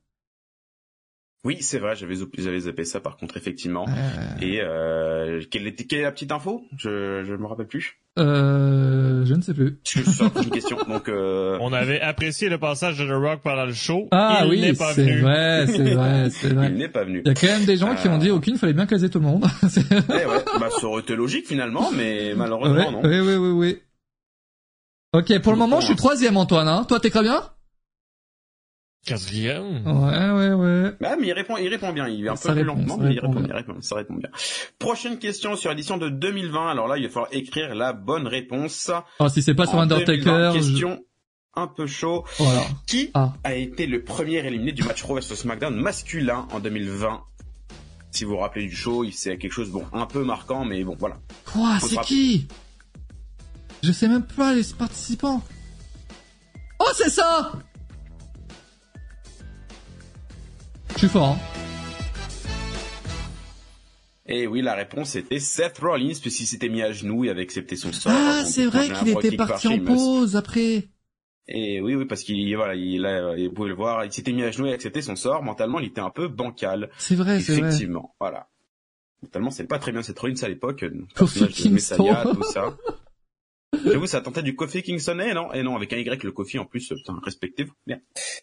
Oui, 1.45 1.57
c'est 1.59 1.77
vrai, 1.77 1.93
j'avais 1.97 2.15
j'avais 2.37 2.59
zappé 2.61 2.85
ça 2.85 3.01
par 3.01 3.17
contre 3.17 3.35
effectivement. 3.35 3.85
Euh... 3.89 4.41
Et 4.41 4.61
euh, 4.61 5.41
quelle, 5.51 5.67
était, 5.67 5.83
quelle 5.83 5.99
est 5.99 6.03
la 6.03 6.13
petite 6.13 6.31
info? 6.31 6.63
Je 6.77 7.25
je 7.25 7.33
me 7.33 7.45
rappelle 7.47 7.67
plus. 7.67 7.99
Euh, 8.17 9.25
je 9.25 9.33
ne 9.33 9.41
sais 9.41 9.53
plus. 9.53 9.77
Une 9.95 10.49
question. 10.51 10.77
Donc 10.87 11.09
euh... 11.09 11.57
on 11.59 11.73
avait 11.73 11.99
apprécié 11.99 12.47
le 12.47 12.59
passage 12.59 12.97
de 12.97 13.05
The 13.05 13.11
Rock 13.11 13.41
pendant 13.43 13.65
le 13.65 13.73
show. 13.73 14.07
Ah 14.11 14.43
il 14.45 14.51
oui, 14.51 14.61
n'est 14.61 14.73
pas 14.73 14.93
venu. 14.93 15.19
Vrai, 15.19 15.67
c'est 15.67 15.93
vrai, 15.93 16.29
c'est 16.31 16.53
vrai. 16.53 16.69
Il 16.69 16.77
n'est 16.77 16.87
pas 16.87 17.03
venu. 17.03 17.21
Il 17.25 17.27
y 17.27 17.31
a 17.31 17.33
quand 17.33 17.47
même 17.47 17.65
des 17.65 17.75
gens 17.75 17.93
qui 17.95 18.07
ont 18.07 18.17
dit 18.17 18.29
euh. 18.29 18.35
aucune, 18.35 18.57
fallait 18.57 18.71
bien 18.71 18.85
caser 18.85 19.09
tout 19.09 19.19
le 19.19 19.25
monde. 19.25 19.45
eh 19.63 20.25
ouais, 20.25 20.45
bah 20.61 20.69
ça 20.69 20.87
aurait 20.87 21.01
été 21.01 21.17
logique 21.17 21.45
finalement, 21.45 21.91
mais 21.91 22.35
malheureusement 22.37 22.89
non. 22.89 23.01
Oui, 23.03 23.19
oui, 23.19 23.35
oui, 23.35 23.49
oui. 23.49 23.81
Ok, 25.11 25.39
pour 25.41 25.51
le 25.51 25.59
moment, 25.59 25.81
je 25.81 25.87
suis 25.87 25.95
troisième, 25.95 26.37
Antoine. 26.37 26.69
Hein. 26.69 26.85
Toi, 26.87 27.01
t'es 27.01 27.09
très 27.09 27.21
bien 27.21 27.41
Quatrième. 29.05 29.85
Ouais, 29.85 30.29
ouais, 30.31 30.53
ouais. 30.53 30.91
Bah, 31.01 31.17
mais 31.19 31.27
il 31.27 31.33
répond, 31.33 31.57
il 31.57 31.67
répond 31.67 31.91
bien. 31.91 32.07
Il 32.07 32.25
est 32.25 32.29
un 32.29 32.35
peu 32.35 32.53
plus 32.53 32.63
lentement, 32.63 32.97
mais 32.97 33.13
il 33.13 33.19
répond, 33.19 33.41
bien. 33.41 33.49
il 33.49 33.53
répond, 33.53 33.81
ça 33.81 33.95
répond 33.95 34.13
bien. 34.13 34.29
Prochaine 34.79 35.19
question 35.19 35.57
sur 35.57 35.71
l'édition 35.71 35.97
de 35.97 36.07
2020. 36.07 36.69
Alors 36.69 36.87
là, 36.87 36.97
il 36.97 37.03
va 37.03 37.09
falloir 37.09 37.33
écrire 37.33 37.75
la 37.75 37.91
bonne 37.91 38.27
réponse. 38.27 38.91
Oh, 39.19 39.27
si 39.27 39.41
c'est 39.41 39.55
pas 39.55 39.65
sur 39.65 39.79
Undertaker. 39.79 40.51
Question 40.53 41.03
un 41.55 41.67
peu 41.67 41.85
chaud. 41.85 42.23
Voilà. 42.37 42.63
Qui 42.87 43.11
ah. 43.13 43.33
a 43.43 43.55
été 43.55 43.87
le 43.87 44.03
premier 44.03 44.37
éliminé 44.37 44.71
du 44.71 44.83
match 44.83 45.03
Raw 45.03 45.17
vs 45.17 45.35
SmackDown 45.35 45.75
masculin 45.75 46.47
en 46.51 46.59
2020 46.59 47.21
Si 48.11 48.23
vous 48.23 48.31
vous 48.31 48.37
rappelez 48.37 48.67
du 48.67 48.75
show, 48.75 49.05
c'est 49.11 49.37
quelque 49.37 49.51
chose, 49.51 49.69
bon, 49.69 49.85
un 49.91 50.05
peu 50.05 50.23
marquant, 50.23 50.65
mais 50.65 50.83
bon, 50.83 50.95
voilà. 50.97 51.17
Quoi, 51.45 51.77
c'est 51.79 51.99
qui? 52.01 52.47
Je 53.83 53.91
sais 53.91 54.07
même 54.07 54.23
pas 54.23 54.55
les 54.55 54.63
participants. 54.77 55.43
Oh, 56.79 56.91
c'est 56.95 57.09
ça 57.09 57.51
Je 60.93 60.99
suis 60.99 61.07
fort. 61.07 61.29
Hein. 61.29 61.37
Et 64.25 64.47
oui, 64.47 64.61
la 64.61 64.73
réponse 64.73 65.15
était 65.15 65.39
Seth 65.39 65.79
Rollins, 65.79 66.13
puisqu'il 66.21 66.45
s'était 66.45 66.69
mis 66.69 66.81
à 66.81 66.91
genoux 66.91 67.25
et 67.25 67.29
avait 67.29 67.41
accepté 67.41 67.75
son 67.75 67.91
sort. 67.91 68.13
Ah, 68.15 68.43
c'est 68.45 68.65
vrai 68.65 68.89
qu'il 68.89 69.09
était 69.09 69.35
parti 69.35 69.67
en 69.67 69.79
pause 69.79 70.35
après. 70.35 70.87
Et 71.49 71.81
oui, 71.81 71.95
oui, 71.95 72.05
parce 72.05 72.23
qu'il 72.23 72.55
voilà, 72.55 72.73
il, 72.73 73.05
a, 73.05 73.35
il 73.37 73.51
pouvait 73.51 73.69
le 73.69 73.75
voir, 73.75 74.05
il 74.05 74.13
s'était 74.13 74.31
mis 74.31 74.43
à 74.43 74.51
genoux 74.51 74.67
et 74.67 74.71
a 74.71 74.75
accepté 74.75 75.01
son 75.01 75.17
sort. 75.17 75.43
Mentalement, 75.43 75.79
il 75.79 75.87
était 75.87 75.99
un 75.99 76.09
peu 76.09 76.29
bancal. 76.29 76.89
C'est 76.97 77.15
vrai, 77.15 77.41
c'est 77.41 77.57
vrai. 77.57 77.67
Effectivement, 77.67 78.15
voilà. 78.19 78.47
Mentalement, 79.21 79.51
c'est 79.51 79.67
pas 79.67 79.79
très 79.79 79.91
bien 79.91 80.01
Seth 80.01 80.19
Rollins 80.19 80.41
à 80.41 80.47
l'époque. 80.47 80.85
Messiah, 81.69 82.23
tout 82.23 82.43
ça. 82.43 82.77
J'avoue, 83.85 84.07
ça 84.07 84.21
tentait 84.21 84.43
du 84.43 84.55
Kofi 84.55 84.83
Kingston, 84.83 85.19
et 85.19 85.33
non, 85.33 85.51
et 85.53 85.63
non, 85.63 85.75
avec 85.75 85.93
un 85.93 85.97
Y, 85.97 86.23
le 86.23 86.31
Kofi 86.31 86.59
en 86.59 86.65
plus, 86.65 86.87
putain, 86.87 87.19
respectez-vous. 87.23 87.73
Bien. 87.87 87.97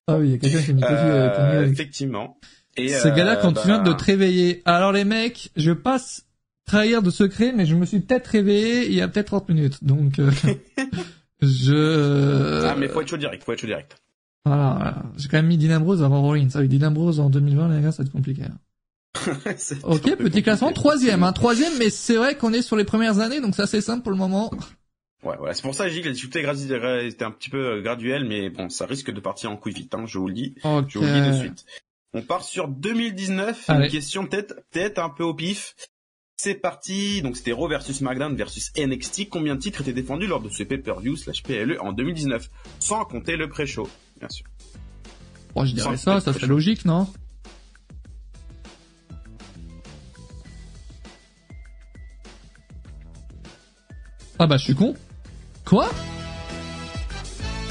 Ah 0.06 0.18
oui, 0.18 0.28
il 0.28 0.30
y 0.32 0.34
a 0.34 0.38
quelqu'un 0.38 0.62
qui 0.62 0.70
a 0.70 0.74
mis 0.74 0.80
Kofi 0.80 0.94
euh, 0.94 1.66
Effectivement. 1.66 2.38
Et 2.76 2.88
Ce 2.88 3.08
gars-là, 3.08 3.36
quand 3.36 3.52
tu 3.52 3.66
viens 3.66 3.82
de 3.82 3.92
te 3.92 4.04
réveiller. 4.04 4.62
Alors 4.64 4.92
les 4.92 5.04
mecs, 5.04 5.50
je 5.56 5.72
passe 5.72 6.26
trahir 6.66 7.02
de 7.02 7.10
secret, 7.10 7.52
mais 7.54 7.66
je 7.66 7.74
me 7.74 7.84
suis 7.84 8.00
peut-être 8.00 8.28
réveillé 8.28 8.86
il 8.86 8.94
y 8.94 9.00
a 9.00 9.08
peut-être 9.08 9.26
30 9.26 9.48
minutes, 9.48 9.82
donc 9.82 10.18
euh, 10.18 10.30
je... 11.42 12.64
Ah, 12.64 12.76
mais 12.76 12.88
faut 12.88 13.00
être 13.00 13.08
chaud 13.08 13.16
direct, 13.16 13.42
faut 13.42 13.52
être 13.52 13.60
chaud 13.60 13.66
direct. 13.66 13.96
Voilà, 14.44 14.74
voilà. 14.76 15.02
j'ai 15.16 15.28
quand 15.28 15.36
même 15.36 15.48
mis 15.48 15.58
Dean 15.58 15.76
Ambrose 15.76 16.02
avant 16.02 16.22
Rollins. 16.22 16.48
Avec 16.54 16.70
Dean 16.70 16.86
Ambrose 16.86 17.20
en 17.20 17.28
2020, 17.28 17.76
les 17.76 17.82
gars, 17.82 17.92
ça 17.92 18.02
va 18.02 18.06
être 18.06 18.12
compliqué. 18.12 18.42
Hein. 18.44 18.56
ok, 19.82 20.16
petit 20.16 20.42
classement, 20.42 20.72
troisième, 20.72 21.24
hein, 21.24 21.32
troisième, 21.32 21.72
mais 21.78 21.90
c'est 21.90 22.16
vrai 22.16 22.36
qu'on 22.36 22.52
est 22.52 22.62
sur 22.62 22.76
les 22.76 22.84
premières 22.84 23.18
années, 23.18 23.40
donc 23.40 23.54
c'est 23.54 23.62
assez 23.62 23.80
simple 23.80 24.02
pour 24.02 24.12
le 24.12 24.18
moment. 24.18 24.50
Ouais, 25.22 25.36
voilà. 25.36 25.52
C'est 25.54 25.62
pour 25.62 25.74
ça 25.74 25.84
que 25.84 25.90
j'ai 25.90 25.96
dit 25.96 26.02
que 26.02 26.08
la 26.08 26.14
difficulté 26.14 27.06
était 27.06 27.24
un 27.24 27.30
petit 27.30 27.50
peu 27.50 27.58
euh, 27.58 27.82
graduelle, 27.82 28.24
mais 28.24 28.48
bon, 28.48 28.70
ça 28.70 28.86
risque 28.86 29.10
de 29.10 29.20
partir 29.20 29.50
en 29.50 29.56
couille 29.56 29.74
vite, 29.74 29.94
hein, 29.94 30.04
je 30.06 30.18
vous 30.18 30.28
le 30.28 30.34
dis. 30.34 30.54
Je 30.64 30.98
vous 30.98 31.04
le 31.04 31.22
dis 31.22 31.28
de 31.28 31.32
suite. 31.34 31.66
On 32.12 32.22
part 32.22 32.42
sur 32.42 32.66
2019, 32.68 33.68
une 33.68 33.88
question 33.88 34.26
peut-être 34.26 34.54
peut-être 34.72 34.98
un 34.98 35.10
peu 35.10 35.22
au 35.22 35.34
pif. 35.34 35.76
C'est 36.38 36.54
parti, 36.54 37.20
donc 37.20 37.36
c'était 37.36 37.52
Raw 37.52 37.68
versus 37.68 37.98
SmackDown 37.98 38.34
versus 38.34 38.72
NXT. 38.76 39.28
Combien 39.28 39.56
de 39.56 39.60
titres 39.60 39.82
étaient 39.82 39.92
défendus 39.92 40.26
lors 40.26 40.40
de 40.40 40.48
ce 40.48 40.62
pay-per-view 40.62 41.14
slash 41.16 41.42
PLE 41.42 41.78
en 41.80 41.92
2019 41.92 42.50
Sans 42.78 43.04
compter 43.04 43.36
le 43.36 43.48
pré-show, 43.48 43.88
bien 44.18 44.28
sûr. 44.30 44.46
Bon, 45.54 45.66
je 45.66 45.74
dirais 45.74 45.98
ça, 45.98 46.20
ça 46.20 46.32
serait 46.32 46.46
logique, 46.46 46.86
non? 46.86 47.06
Ah 54.38 54.46
bah 54.46 54.56
je 54.56 54.64
suis 54.64 54.74
con. 54.74 54.94
Quoi? 55.70 55.88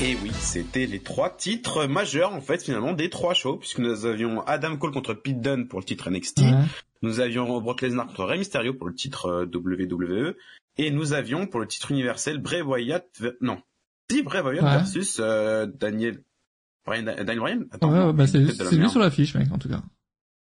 Et 0.02 0.16
oui, 0.24 0.32
c'était 0.40 0.86
les 0.86 1.00
trois 1.02 1.36
titres 1.36 1.86
majeurs 1.86 2.34
en 2.34 2.40
fait 2.40 2.64
finalement 2.64 2.94
des 2.94 3.10
trois 3.10 3.34
shows 3.34 3.58
puisque 3.58 3.80
nous 3.80 4.06
avions 4.06 4.40
Adam 4.48 4.78
Cole 4.78 4.94
contre 4.94 5.14
Pete 5.14 5.42
Dunne 5.42 5.68
pour 5.68 5.80
le 5.80 5.84
titre 5.84 6.10
NXT, 6.10 6.44
nous 7.02 7.20
avions 7.20 7.60
Brock 7.60 7.82
Lesnar 7.82 8.08
contre 8.08 8.24
Rey 8.24 8.38
Mysterio 8.38 8.74
pour 8.74 8.88
le 8.88 8.94
titre 8.96 9.26
euh, 9.26 9.46
WWE 9.54 10.34
et 10.78 10.92
nous 10.92 11.12
avions 11.12 11.46
pour 11.46 11.60
le 11.60 11.68
titre 11.68 11.92
universel 11.92 12.38
Bray 12.38 12.62
Wyatt 12.62 13.22
non, 13.42 13.58
si 14.10 14.24
Bray 14.24 14.44
Wyatt 14.44 14.64
versus 14.64 15.18
euh, 15.20 15.66
Daniel 15.66 16.24
Daniel 16.88 17.40
Bryan? 17.40 17.66
Attends, 17.72 18.14
bah 18.14 18.28
c'est 18.28 18.40
lui 18.78 18.90
sur 18.90 19.02
l'affiche 19.02 19.36
mec 19.36 19.52
en 19.52 19.58
tout 19.58 19.68
cas. 19.68 19.82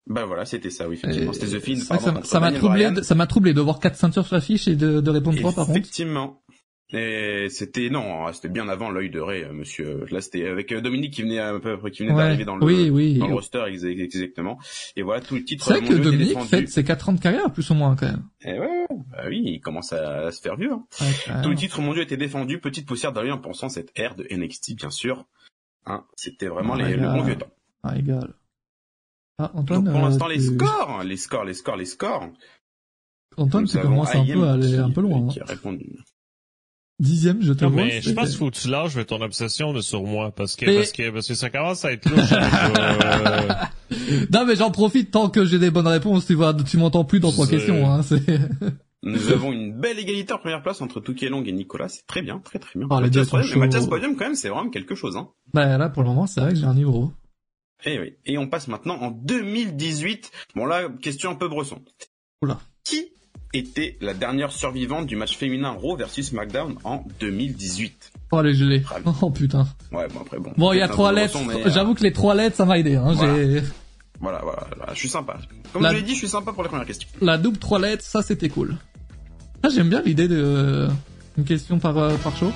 Bah 0.08 0.26
voilà, 0.26 0.46
c'était 0.46 0.70
ça, 0.70 0.88
oui, 0.88 0.96
effectivement. 0.96 1.34
C'était 1.34 1.58
The 1.58 1.60
Fiend. 1.60 2.24
Ça 2.24 2.40
m'a 2.40 2.52
troublé, 2.52 3.02
ça 3.02 3.16
m'a 3.16 3.26
troublé 3.26 3.54
de 3.54 3.62
voir 3.62 3.80
quatre 3.80 3.96
ceintures 3.96 4.26
sur 4.26 4.36
l'affiche 4.36 4.68
et 4.68 4.76
de, 4.76 5.02
de 5.02 5.10
répondre 5.10 5.40
trois 5.40 5.52
par 5.54 5.66
contre. 5.66 5.80
Effectivement. 5.80 6.44
Et 6.94 7.48
c'était 7.50 7.90
non, 7.90 8.32
c'était 8.32 8.50
bien 8.50 8.70
avant 8.70 8.92
l'œil 8.92 9.10
de 9.10 9.20
Ray, 9.20 9.46
monsieur. 9.52 10.06
Là, 10.12 10.22
c'était 10.22 10.48
avec 10.48 10.72
euh, 10.72 10.82
Dominique 10.82 11.14
qui 11.14 11.24
venait 11.24 11.40
un 11.40 11.60
peu, 11.60 11.78
qui 11.90 12.04
venait 12.04 12.16
d'arriver 12.16 12.46
dans 12.46 12.58
le, 12.58 12.64
oui, 12.64 12.92
oui. 12.92 13.18
dans 13.18 13.28
le 13.28 13.34
roster 13.34 13.64
exactement. 13.66 14.60
Et 14.96 15.02
voilà 15.02 15.22
tout 15.22 15.34
le 15.34 15.44
titre. 15.44 15.66
C'est 15.66 15.80
vrai 15.80 15.88
que 15.88 15.96
Dominique 15.96 16.40
fait 16.42 16.68
ses 16.68 16.84
4 16.84 17.10
ans 17.10 17.14
de 17.14 17.20
carrière, 17.20 17.52
plus 17.52 17.68
ou 17.72 17.74
moins 17.74 17.96
quand 17.96 18.06
même. 18.06 18.24
Et 18.42 18.52
eh 18.56 18.60
ouais, 18.60 18.86
bah 19.12 19.24
oui, 19.28 19.42
il 19.46 19.62
commence 19.62 19.94
à, 19.94 20.32
se 20.32 20.40
faire 20.40 20.58
vieux. 20.58 20.74
Hein. 20.74 21.42
tout 21.42 21.50
le 21.50 21.56
titre 21.56 21.82
mondial 21.82 22.04
était 22.04 22.18
défendu, 22.18 22.60
petite 22.60 22.88
poussière 22.88 23.14
derrière 23.14 23.36
en 23.36 23.42
pensant 23.42 23.68
cette 23.68 23.92
ère 23.96 24.14
de 24.16 24.28
NXT, 24.30 24.76
bien 24.76 24.92
sûr. 24.92 25.26
Hein, 25.88 26.06
c'était 26.16 26.48
vraiment 26.48 26.76
les, 26.76 26.96
le 26.96 27.08
bon 27.08 27.24
vieux 27.24 27.38
temps. 27.38 27.52
Ah, 27.84 27.98
égal. 27.98 28.34
Ah, 29.38 29.52
Antoine, 29.56 29.84
Donc 29.84 29.94
pour 29.94 30.02
l'instant, 30.02 30.28
les 30.28 30.40
scores, 30.40 31.04
les 31.04 31.18
scores, 31.18 31.46
les 31.46 31.54
scores, 31.56 31.78
les 31.78 31.86
scores. 31.86 32.30
Antoine, 33.38 33.66
tu 33.66 33.78
commences 33.80 34.16
un 34.16 34.26
peu 34.26 34.44
à 34.44 34.54
aller 34.54 34.78
un 34.78 34.92
peu 34.92 35.02
loin. 35.02 35.28
Qui 35.28 35.40
hein. 35.40 35.46
a 35.48 35.52
répondu. 35.52 35.98
Dixième, 37.00 37.42
je 37.42 37.52
te 37.52 37.66
non, 37.66 37.72
vois. 37.72 37.84
mais 37.84 38.02
je 38.02 38.12
pense 38.12 38.30
qu'il 38.30 38.38
faut 38.38 38.50
que 38.50 38.56
tu 38.56 38.70
lâches 38.70 39.06
ton 39.06 39.22
obsession 39.22 39.74
de 39.74 39.82
sur 39.82 40.04
moi 40.04 40.32
parce 40.32 40.56
que, 40.56 40.66
parce 40.66 40.94
que, 40.94 41.10
parce 41.10 41.28
que 41.28 41.34
ça 41.34 41.50
commence 41.50 41.84
à 41.84 41.92
être 41.92 42.10
louche. 42.10 42.32
euh... 42.32 44.26
non, 44.32 44.46
mais 44.46 44.56
j'en 44.56 44.72
profite 44.72 45.12
tant 45.12 45.30
que 45.30 45.44
j'ai 45.44 45.60
des 45.60 45.72
bonnes 45.72 45.88
réponses. 45.88 46.26
Tu 46.26 46.36
vois, 46.36 46.54
tu 46.54 46.78
m'entends 46.78 47.04
plus 47.04 47.20
dans 47.20 47.34
trois 47.34 47.48
questions, 47.48 47.86
hein. 47.92 48.02
Nous 49.04 49.32
avons 49.32 49.52
une 49.52 49.78
belle 49.78 50.00
égalité 50.00 50.34
en 50.34 50.40
première 50.40 50.64
place 50.64 50.82
entre 50.82 51.00
Touquet 51.00 51.30
Long 51.30 51.44
et 51.44 51.52
Nicolas. 51.52 51.90
C'est 51.90 52.08
très 52.08 52.22
bien, 52.22 52.40
très 52.40 52.60
très 52.60 52.80
bien. 52.80 52.88
Oh, 52.90 53.00
Mathias, 53.00 53.30
Podium, 53.30 53.60
Mathias 53.60 53.88
Podium, 53.88 54.16
quand 54.16 54.26
même, 54.26 54.36
c'est 54.36 54.50
vraiment 54.50 54.72
quelque 54.72 54.96
chose, 54.96 55.16
hein. 55.16 55.30
Bah, 55.54 55.78
là, 55.78 55.90
pour 55.90 56.02
le 56.02 56.10
moment, 56.10 56.26
c'est 56.26 56.40
vrai 56.40 56.54
que 56.54 56.60
j'ai 56.60 56.66
un 56.66 56.74
niveau. 56.74 57.12
Et 57.84 57.96
eh 57.96 58.00
oui. 58.00 58.14
Et 58.26 58.38
on 58.38 58.48
passe 58.48 58.68
maintenant 58.68 58.96
en 58.96 59.12
2018. 59.12 60.32
Bon 60.56 60.66
là, 60.66 60.90
question 61.02 61.30
un 61.30 61.36
peu 61.36 61.48
bresson. 61.48 61.84
Oula. 62.42 62.60
Qui 62.84 63.12
était 63.54 63.98
la 64.02 64.14
dernière 64.14 64.52
survivante 64.52 65.06
du 65.06 65.16
match 65.16 65.38
féminin 65.38 65.70
Raw 65.72 65.96
versus 65.96 66.30
SmackDown 66.30 66.76
en 66.84 67.04
2018 67.20 68.12
Oh 68.32 68.42
les 68.42 68.54
gelés. 68.54 68.84
Oh 69.22 69.30
putain. 69.30 69.68
Ouais, 69.92 70.08
bon 70.08 70.22
après 70.22 70.40
bon. 70.40 70.52
Bon, 70.58 70.74
il 70.74 70.80
y 70.80 70.82
a 70.82 70.88
trois 70.88 71.14
lettres. 71.14 71.38
J'avoue 71.68 71.94
que 71.94 72.04
les 72.04 72.12
trois 72.12 72.36
lettres, 72.36 72.58
ça 72.58 72.66
m'a 72.66 72.78
aidé. 72.78 72.96
Hein. 72.96 73.14
Voilà. 73.14 74.42
Voilà, 74.42 74.42
je 74.94 75.00
suis 75.00 75.10
sympa. 75.10 75.38
Comme 75.74 75.88
je 75.88 75.94
l'ai 75.94 76.02
dit, 76.02 76.14
je 76.14 76.20
suis 76.20 76.28
sympa 76.30 76.52
pour 76.54 76.64
les 76.64 76.70
premières 76.70 76.88
questions. 76.88 77.08
La 77.22 77.38
double 77.38 77.58
trois 77.58 77.80
lettres, 77.80 78.04
ça 78.04 78.22
c'était 78.22 78.50
cool. 78.50 78.76
Ah, 79.64 79.70
j'aime 79.74 79.90
bien 79.90 80.02
l'idée 80.02 80.28
de 80.28 80.88
Une 81.38 81.44
question 81.46 81.80
par, 81.80 81.98
euh, 81.98 82.16
par 82.18 82.36
show 82.38 82.52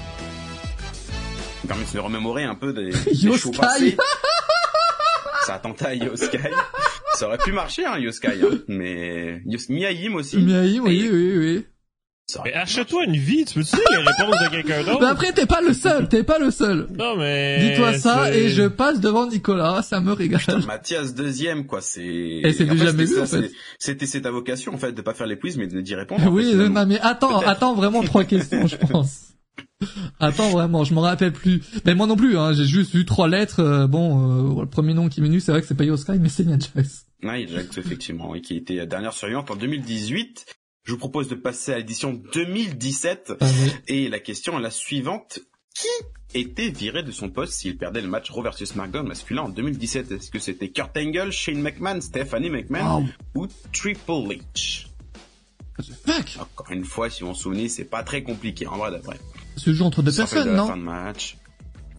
Ça 1.61 1.67
permet 1.67 1.83
de 1.83 1.89
se 1.89 1.97
remémorer 1.97 2.43
un 2.43 2.55
peu 2.55 2.71
des, 2.73 2.91
des 3.11 3.37
shows 3.37 3.51
passés. 3.51 3.97
Ça 5.45 5.55
attentat 5.55 5.89
à 5.89 5.93
Yoskai. 5.95 6.51
Ça 7.19 7.27
aurait 7.27 7.37
pu 7.37 7.51
marcher, 7.51 7.85
hein, 7.85 7.97
Yoskai, 7.97 8.39
hein. 8.41 8.59
mais 8.69 9.41
Yos 9.45 9.67
Miaim 9.67 10.13
aussi. 10.15 10.37
Miaim, 10.37 10.79
oui, 10.83 11.09
oui, 11.11 11.37
oui. 11.37 11.65
Mais 12.45 12.53
achète-toi 12.53 13.03
une 13.03 13.17
vie, 13.17 13.43
tu 13.43 13.55
peux 13.55 13.65
tu 13.65 13.75
les 13.75 13.97
réponses 13.97 14.39
de 14.41 14.49
quelqu'un 14.49 14.83
d'autre? 14.85 14.99
Mais 15.01 15.07
après, 15.07 15.33
t'es 15.33 15.45
pas 15.45 15.59
le 15.59 15.73
seul, 15.73 16.07
t'es 16.07 16.23
pas 16.23 16.39
le 16.39 16.49
seul. 16.49 16.87
Non, 16.97 17.17
mais... 17.17 17.59
Dis-toi 17.59 17.91
ça 17.97 18.33
et 18.33 18.47
je 18.47 18.67
passe 18.69 19.01
devant 19.01 19.27
Nicolas, 19.27 19.81
ça 19.81 19.99
me 19.99 20.13
régale. 20.13 20.39
Putain, 20.39 20.59
Mathias 20.59 21.13
deuxième, 21.13 21.65
quoi, 21.65 21.81
c'est... 21.81 22.05
Et 22.05 22.53
c'est 22.53 22.63
déjà 22.63 22.85
jamais 22.85 23.03
vu, 23.03 23.19
en 23.19 23.25
fait. 23.25 23.51
C'était 23.79 24.05
c'est 24.05 24.21
ta 24.21 24.31
vocation, 24.31 24.73
en 24.73 24.77
fait, 24.77 24.93
de 24.93 25.01
pas 25.01 25.13
faire 25.13 25.27
les 25.27 25.37
quiz, 25.37 25.57
mais 25.57 25.67
d'y 25.67 25.95
répondre. 25.95 26.25
Oui, 26.31 26.55
non, 26.55 26.85
mais 26.85 27.01
attends, 27.01 27.39
attends 27.39 27.73
vraiment 27.73 28.01
trois 28.01 28.23
questions, 28.23 28.65
je 28.65 28.77
pense. 28.77 29.33
Attends 30.19 30.49
vraiment, 30.49 30.83
je 30.83 30.93
m'en 30.93 31.01
rappelle 31.01 31.31
plus. 31.31 31.61
Mais 31.85 31.95
moi 31.95 32.07
non 32.07 32.15
plus, 32.15 32.37
hein, 32.37 32.53
j'ai 32.53 32.65
juste 32.65 32.93
vu 32.93 33.05
trois 33.05 33.27
lettres. 33.27 33.61
Euh, 33.61 33.87
bon, 33.87 34.57
euh, 34.57 34.61
le 34.61 34.69
premier 34.69 34.93
nom 34.93 35.09
qui 35.09 35.21
m'est 35.21 35.27
venu, 35.27 35.39
c'est 35.39 35.51
vrai 35.51 35.61
que 35.61 35.67
c'est 35.67 35.75
pas 35.75 35.85
Yoskai, 35.85 36.19
mais 36.19 36.29
c'est 36.29 36.45
Nia 36.45 36.57
Jax. 36.59 37.05
Effectivement, 37.77 38.35
et 38.35 38.41
qui 38.41 38.55
était 38.55 38.85
dernière 38.85 39.13
surveillante 39.13 39.51
en 39.51 39.55
2018. 39.55 40.45
Je 40.83 40.93
vous 40.93 40.97
propose 40.97 41.27
de 41.27 41.35
passer 41.35 41.73
à 41.73 41.77
l'édition 41.77 42.13
2017. 42.33 43.33
Ah 43.39 43.45
et 43.87 44.09
la 44.09 44.19
question 44.19 44.57
est 44.57 44.61
la 44.61 44.71
suivante. 44.71 45.39
Qui 45.75 46.39
était 46.39 46.69
viré 46.69 47.03
de 47.03 47.11
son 47.11 47.29
poste 47.29 47.53
s'il 47.53 47.77
perdait 47.77 48.01
le 48.01 48.07
match 48.07 48.29
Raw 48.31 48.43
vs 48.43 48.65
SmackDown 48.65 49.07
masculin 49.07 49.43
en 49.43 49.49
2017 49.49 50.11
Est-ce 50.11 50.31
que 50.31 50.39
c'était 50.39 50.69
Kurt 50.69 50.97
Angle, 50.97 51.31
Shane 51.31 51.61
McMahon, 51.61 52.01
Stephanie 52.01 52.49
McMahon 52.49 53.07
ou 53.35 53.47
Triple 53.71 54.35
H? 54.55 54.88
Fuck? 55.81 56.37
Encore 56.39 56.71
une 56.71 56.85
fois, 56.85 57.09
si 57.09 57.23
on 57.23 57.33
se 57.33 57.43
souvient, 57.43 57.67
c'est 57.67 57.85
pas 57.85 58.03
très 58.03 58.23
compliqué 58.23 58.67
en 58.67 58.77
vrai 58.77 58.91
d'après. 58.91 59.19
Le 59.65 59.73
jeu 59.73 59.83
entre 59.83 60.01
deux 60.01 60.15
personnes, 60.15 60.55
non 60.55 60.67
fin 60.67 60.77
de 60.77 60.83
match. 60.83 61.37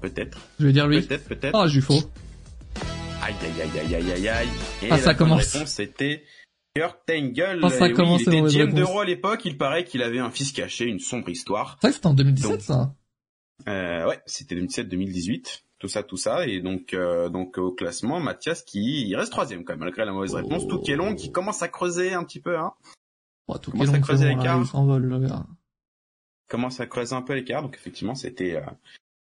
Peut-être. 0.00 0.38
Je 0.58 0.66
vais 0.66 0.72
dire 0.72 0.86
lui. 0.86 1.02
Peut-être, 1.02 1.28
peut-être. 1.28 1.54
Ah, 1.54 1.66
j'ai 1.66 1.80
faux. 1.80 2.00
Aïe, 3.22 3.34
aïe, 3.42 3.62
aïe, 3.62 3.78
aïe, 3.78 3.94
aïe, 3.94 4.12
aïe, 4.12 4.28
aïe. 4.28 4.48
Et 4.82 4.90
ah, 4.90 4.98
ça 4.98 5.14
commence. 5.14 5.52
réponse, 5.52 5.68
c'était 5.68 6.24
Kurt 6.74 6.98
Angle. 7.10 7.60
Ah, 7.62 7.70
ça 7.70 7.86
oui, 7.86 7.92
commence, 7.92 8.22
il 8.22 8.34
était 8.34 8.64
GM 8.64 8.72
de 8.72 8.82
Raw 8.82 9.00
à 9.00 9.04
l'époque. 9.04 9.44
Il 9.44 9.58
paraît 9.58 9.84
qu'il 9.84 10.02
avait 10.02 10.20
un 10.20 10.30
fils 10.30 10.52
caché, 10.52 10.86
une 10.86 11.00
sombre 11.00 11.28
histoire. 11.28 11.78
Que 11.82 11.92
c'était 11.92 12.06
en 12.06 12.14
2017, 12.14 12.50
donc, 12.50 12.60
ça. 12.62 12.94
Euh, 13.68 14.08
ouais, 14.08 14.20
c'était 14.26 14.54
2017-2018 14.54 15.62
tout 15.80 15.88
ça, 15.88 16.02
tout 16.02 16.18
ça, 16.18 16.46
et 16.46 16.60
donc 16.60 16.92
euh, 16.92 17.30
donc 17.30 17.56
au 17.56 17.72
classement, 17.72 18.20
Mathias 18.20 18.62
qui 18.62 19.08
il 19.08 19.16
reste 19.16 19.32
troisième 19.32 19.64
quand 19.64 19.72
même 19.72 19.80
malgré 19.80 20.04
la 20.04 20.12
mauvaise 20.12 20.34
réponse. 20.34 20.64
Oh. 20.66 20.68
Tout 20.68 20.80
qui 20.80 20.92
est 20.92 20.96
long, 20.96 21.14
qui 21.14 21.32
commence 21.32 21.62
à 21.62 21.68
creuser 21.68 22.12
un 22.12 22.22
petit 22.22 22.38
peu, 22.38 22.58
hein. 22.58 22.72
Oh, 23.54 23.58
tout 23.58 23.70
commence 23.70 23.92
à 23.92 23.98
creuser 23.98 24.28
l'écart. 24.28 24.64
S'envole, 24.66 25.04
le 25.04 25.18
gars 25.20 25.44
commence 26.50 26.80
à 26.80 26.86
creuser 26.86 27.14
un 27.14 27.22
peu 27.22 27.34
l'écart. 27.34 27.62
Donc 27.62 27.76
effectivement, 27.76 28.14
c'était 28.14 28.56
euh, 28.56 28.70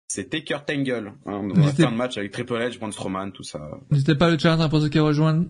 c'était 0.07 0.43
Kurt 0.43 0.69
Angle. 0.69 1.13
Hein, 1.25 1.47
dans 1.47 1.55
la 1.55 1.71
fin 1.71 1.91
de 1.91 1.95
match 1.95 2.17
avec 2.17 2.31
Triple 2.33 2.55
H, 2.55 2.77
Braun 2.77 2.91
Strowman, 2.91 3.31
tout 3.31 3.43
ça. 3.43 3.79
N'hésitez 3.91 4.15
pas 4.15 4.29
le 4.29 4.37
chat 4.37 4.55
hein, 4.55 4.67
pour 4.67 4.81
ceux 4.81 4.89
qui 4.89 4.99
rejoignent. 4.99 5.45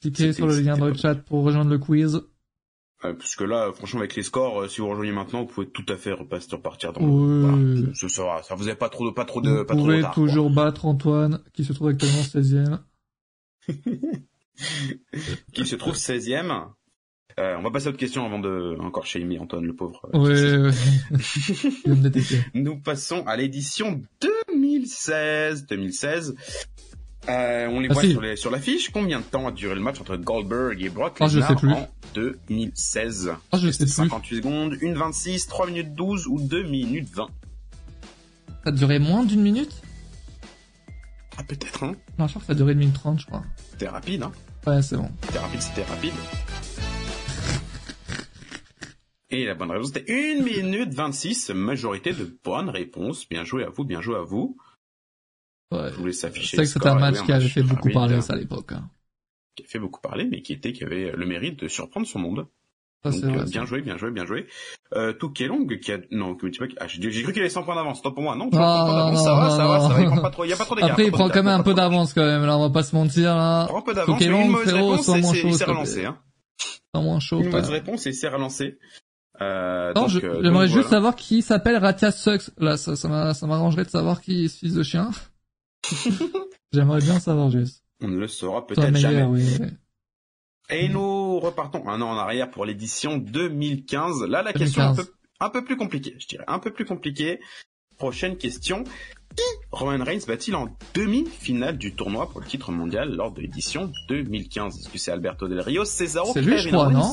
Cliquez 0.00 0.32
sur 0.32 0.46
le 0.46 0.58
lien 0.60 0.78
dans 0.78 0.86
le 0.86 0.94
chat 0.94 1.16
pour 1.16 1.42
rejoindre 1.42 1.70
le 1.70 1.78
quiz. 1.78 2.22
Euh, 3.04 3.12
puisque 3.12 3.42
là, 3.42 3.72
franchement, 3.74 4.00
avec 4.00 4.16
les 4.16 4.22
scores, 4.22 4.62
euh, 4.62 4.68
si 4.68 4.80
vous 4.80 4.88
rejoignez 4.88 5.12
maintenant, 5.12 5.40
vous 5.40 5.46
pouvez 5.46 5.68
tout 5.68 5.84
à 5.88 5.96
fait 5.96 6.12
repasser, 6.12 6.48
repartir 6.52 6.94
dans 6.94 7.02
oui. 7.02 7.82
le... 7.82 7.94
Ce 7.94 8.08
sera, 8.08 8.42
ça 8.42 8.54
vous 8.54 8.68
avez 8.68 8.76
pas 8.76 8.88
trop 8.88 9.06
de, 9.06 9.14
pas 9.14 9.26
trop 9.26 9.42
de, 9.42 9.50
vous 9.50 9.64
pas 9.66 9.74
trop 9.74 9.86
de 9.86 9.96
retard. 9.96 10.14
Pouvez 10.14 10.28
toujours 10.28 10.50
battre 10.50 10.86
Antoine, 10.86 11.42
qui 11.52 11.64
se 11.64 11.74
trouve 11.74 11.88
actuellement 11.88 12.22
16ème. 12.22 12.78
qui 15.52 15.66
se 15.66 15.76
trouve 15.76 15.94
16ème. 15.94 16.68
Euh, 17.38 17.54
on 17.58 17.62
va 17.62 17.70
passer 17.70 17.88
à 17.88 17.90
autre 17.90 17.98
question 17.98 18.24
avant 18.24 18.38
de 18.38 18.78
encore 18.80 19.04
chez 19.04 19.20
Amy 19.20 19.38
Antoine, 19.38 19.66
le 19.66 19.74
pauvre. 19.74 20.00
Euh, 20.14 20.70
ouais, 20.70 21.20
Nous 22.54 22.78
passons 22.78 23.26
à 23.26 23.36
l'édition 23.36 24.00
2016. 24.22 25.66
2016. 25.66 26.34
Euh, 27.28 27.66
on 27.68 27.80
les 27.80 27.88
ah, 27.90 27.92
voit 27.92 28.02
sur, 28.04 28.20
les, 28.22 28.36
sur 28.36 28.50
l'affiche. 28.50 28.90
Combien 28.90 29.18
de 29.18 29.24
temps 29.24 29.46
a 29.48 29.52
duré 29.52 29.74
le 29.74 29.82
match 29.82 30.00
entre 30.00 30.16
Goldberg 30.16 30.82
et 30.82 30.88
Brock 30.88 31.18
ah, 31.20 31.26
Lesnar 31.26 31.62
en 31.64 31.88
2016 32.14 33.32
ah, 33.52 33.58
je 33.58 33.70
sais 33.70 33.84
plus. 33.84 33.92
58 33.92 34.36
secondes, 34.36 34.74
1,26, 34.74 35.46
3 35.48 35.66
minutes 35.66 35.94
12 35.94 36.28
ou 36.28 36.40
2 36.40 36.62
minutes 36.62 37.08
20 37.12 37.26
Ça 37.26 38.52
a 38.64 38.70
duré 38.70 38.98
moins 38.98 39.24
d'une 39.24 39.42
minute? 39.42 39.82
Ah 41.36 41.42
peut-être, 41.42 41.84
hein 41.84 41.96
Non, 42.18 42.28
je 42.28 42.32
crois 42.32 42.40
que 42.40 42.46
ça 42.46 42.52
a 42.52 42.56
duré 42.56 42.72
une 42.72 42.78
minute 42.78 42.94
30, 42.94 43.20
je 43.20 43.26
crois. 43.26 43.42
C'était 43.72 43.88
rapide, 43.88 44.22
hein 44.22 44.32
Ouais, 44.66 44.80
c'est 44.80 44.96
bon. 44.96 45.10
C'était 45.22 45.38
rapide, 45.38 45.60
c'était 45.60 45.84
rapide. 45.84 46.14
Et 49.36 49.44
la 49.44 49.54
bonne 49.54 49.70
réponse 49.70 49.90
était 49.90 50.10
1 50.10 50.42
minute 50.42 50.94
26, 50.94 51.50
majorité 51.50 52.14
de 52.14 52.38
bonnes 52.42 52.70
réponses. 52.70 53.28
Bien 53.28 53.44
joué 53.44 53.64
à 53.64 53.68
vous, 53.68 53.84
bien 53.84 54.00
joué 54.00 54.16
à 54.16 54.22
vous. 54.22 54.56
Ouais. 55.70 55.90
Je 55.90 55.96
voulais 55.96 56.12
s'afficher. 56.12 56.56
C'est 56.56 56.62
que 56.62 56.68
c'était 56.68 56.88
un 56.88 56.98
match 56.98 57.22
qui 57.22 57.32
avait 57.32 57.48
fait 57.48 57.62
beaucoup 57.62 57.90
parler 57.90 58.18
à 58.26 58.34
l'époque. 58.34 58.72
Hein. 58.72 58.88
Qui 59.54 59.64
a 59.64 59.66
fait 59.66 59.78
beaucoup 59.78 60.00
parler, 60.00 60.24
mais 60.24 60.40
qui 60.40 60.54
était, 60.54 60.72
qui 60.72 60.84
avait 60.84 61.12
le 61.12 61.26
mérite 61.26 61.60
de 61.60 61.68
surprendre 61.68 62.06
son 62.06 62.18
monde. 62.18 62.46
Ça, 63.04 63.10
Donc, 63.10 63.24
vrai, 63.24 63.38
euh, 63.40 63.44
bien 63.44 63.66
joué, 63.66 63.82
bien 63.82 63.98
joué, 63.98 64.10
bien 64.10 64.24
joué. 64.24 64.46
Euh, 64.94 65.12
Long 65.20 65.66
qui 65.66 65.92
a, 65.92 65.98
non, 66.12 66.34
ah, 66.80 66.86
j'ai 66.86 67.22
cru 67.22 67.32
qu'il 67.34 67.42
avait 67.42 67.50
100 67.50 67.64
points 67.64 67.74
d'avance. 67.74 67.98
Stop 67.98 68.14
pour 68.14 68.22
moi. 68.22 68.36
Non, 68.36 68.48
tu 68.48 68.56
ah, 68.58 69.10
non, 69.12 69.16
ça 69.16 69.34
va, 69.34 69.50
ça 69.50 69.66
va, 69.66 69.80
ça 69.80 69.88
va, 69.88 70.00
il 70.00 70.06
prend 70.06 70.22
pas 70.22 70.30
trop, 70.30 70.44
il 70.44 70.50
y 70.50 70.54
a 70.54 70.56
pas 70.56 70.64
trop 70.64 70.76
d'écart. 70.76 70.92
Après, 70.92 71.04
il 71.04 71.12
prend 71.12 71.28
quand 71.28 71.42
même 71.42 71.60
un 71.60 71.62
peu 71.62 71.74
d'avance 71.74 72.14
quand 72.14 72.24
même, 72.24 72.46
là, 72.46 72.56
on 72.56 72.62
va 72.62 72.70
pas 72.70 72.84
se 72.84 72.96
mentir, 72.96 73.36
là. 73.36 73.68
Un 73.70 73.82
peu 73.82 73.92
d'avance, 73.92 74.18
mais 74.18 74.26
une 74.26 74.50
mauvaise 74.50 74.72
réponse, 74.72 75.08
il 75.44 75.54
s'est 75.54 75.64
relancé, 75.66 76.04
hein. 76.06 76.18
moins 76.94 77.20
chaud. 77.20 77.40
Une 77.40 77.50
mauvaise 77.50 77.68
réponse 77.68 78.06
et 78.06 78.10
il 78.10 78.14
s'est 78.14 78.28
relancé. 78.28 78.78
Euh, 79.40 79.92
non, 79.94 80.06
euh, 80.08 80.40
j'aimerais 80.42 80.68
juste 80.68 80.88
savoir 80.88 81.14
qui 81.14 81.42
s'appelle 81.42 81.76
Ratia 81.76 82.10
Sucks. 82.10 82.50
Là, 82.58 82.76
ça, 82.76 82.96
ça 82.96 83.46
m'arrangerait 83.46 83.84
de 83.84 83.90
savoir 83.90 84.20
qui 84.20 84.44
est 84.44 84.48
ce 84.48 84.58
fils 84.58 84.74
de 84.74 84.82
chien. 84.82 85.10
j'aimerais 86.72 87.00
bien 87.00 87.20
savoir 87.20 87.50
juste. 87.50 87.84
On 88.02 88.08
ne 88.08 88.18
le 88.18 88.28
saura 88.28 88.66
peut-être 88.66 88.96
jamais. 88.96 89.22
Oui, 89.24 89.44
Et 90.70 90.88
nous 90.88 91.38
repartons 91.40 91.88
un 91.88 92.00
an 92.02 92.10
en 92.10 92.18
arrière 92.18 92.50
pour 92.50 92.64
l'édition 92.64 93.16
2015. 93.16 94.24
Là, 94.24 94.42
la 94.42 94.52
question 94.52 94.82
est 94.82 94.86
un 94.86 94.94
peu, 94.94 95.06
un 95.40 95.50
peu 95.50 95.64
plus 95.64 95.76
compliquée, 95.76 96.14
je 96.18 96.26
dirais. 96.26 96.44
Un 96.46 96.58
peu 96.58 96.72
plus 96.72 96.84
compliquée. 96.84 97.40
Prochaine 97.96 98.36
question. 98.36 98.84
Qui 99.34 99.42
Roman 99.70 100.04
Reigns 100.04 100.20
bat-il 100.26 100.54
en 100.54 100.68
demi-finale 100.94 101.76
du 101.76 101.94
tournoi 101.94 102.30
pour 102.30 102.40
le 102.40 102.46
titre 102.46 102.72
mondial 102.72 103.14
lors 103.14 103.32
de 103.32 103.40
l'édition 103.40 103.90
2015 104.08 104.78
Est-ce 104.78 104.88
que 104.88 104.98
c'est 104.98 105.12
Alberto 105.12 105.48
Del 105.48 105.60
Rio, 105.60 105.84
Cesaro, 105.84 106.32
crois, 106.32 106.90
non? 106.90 107.12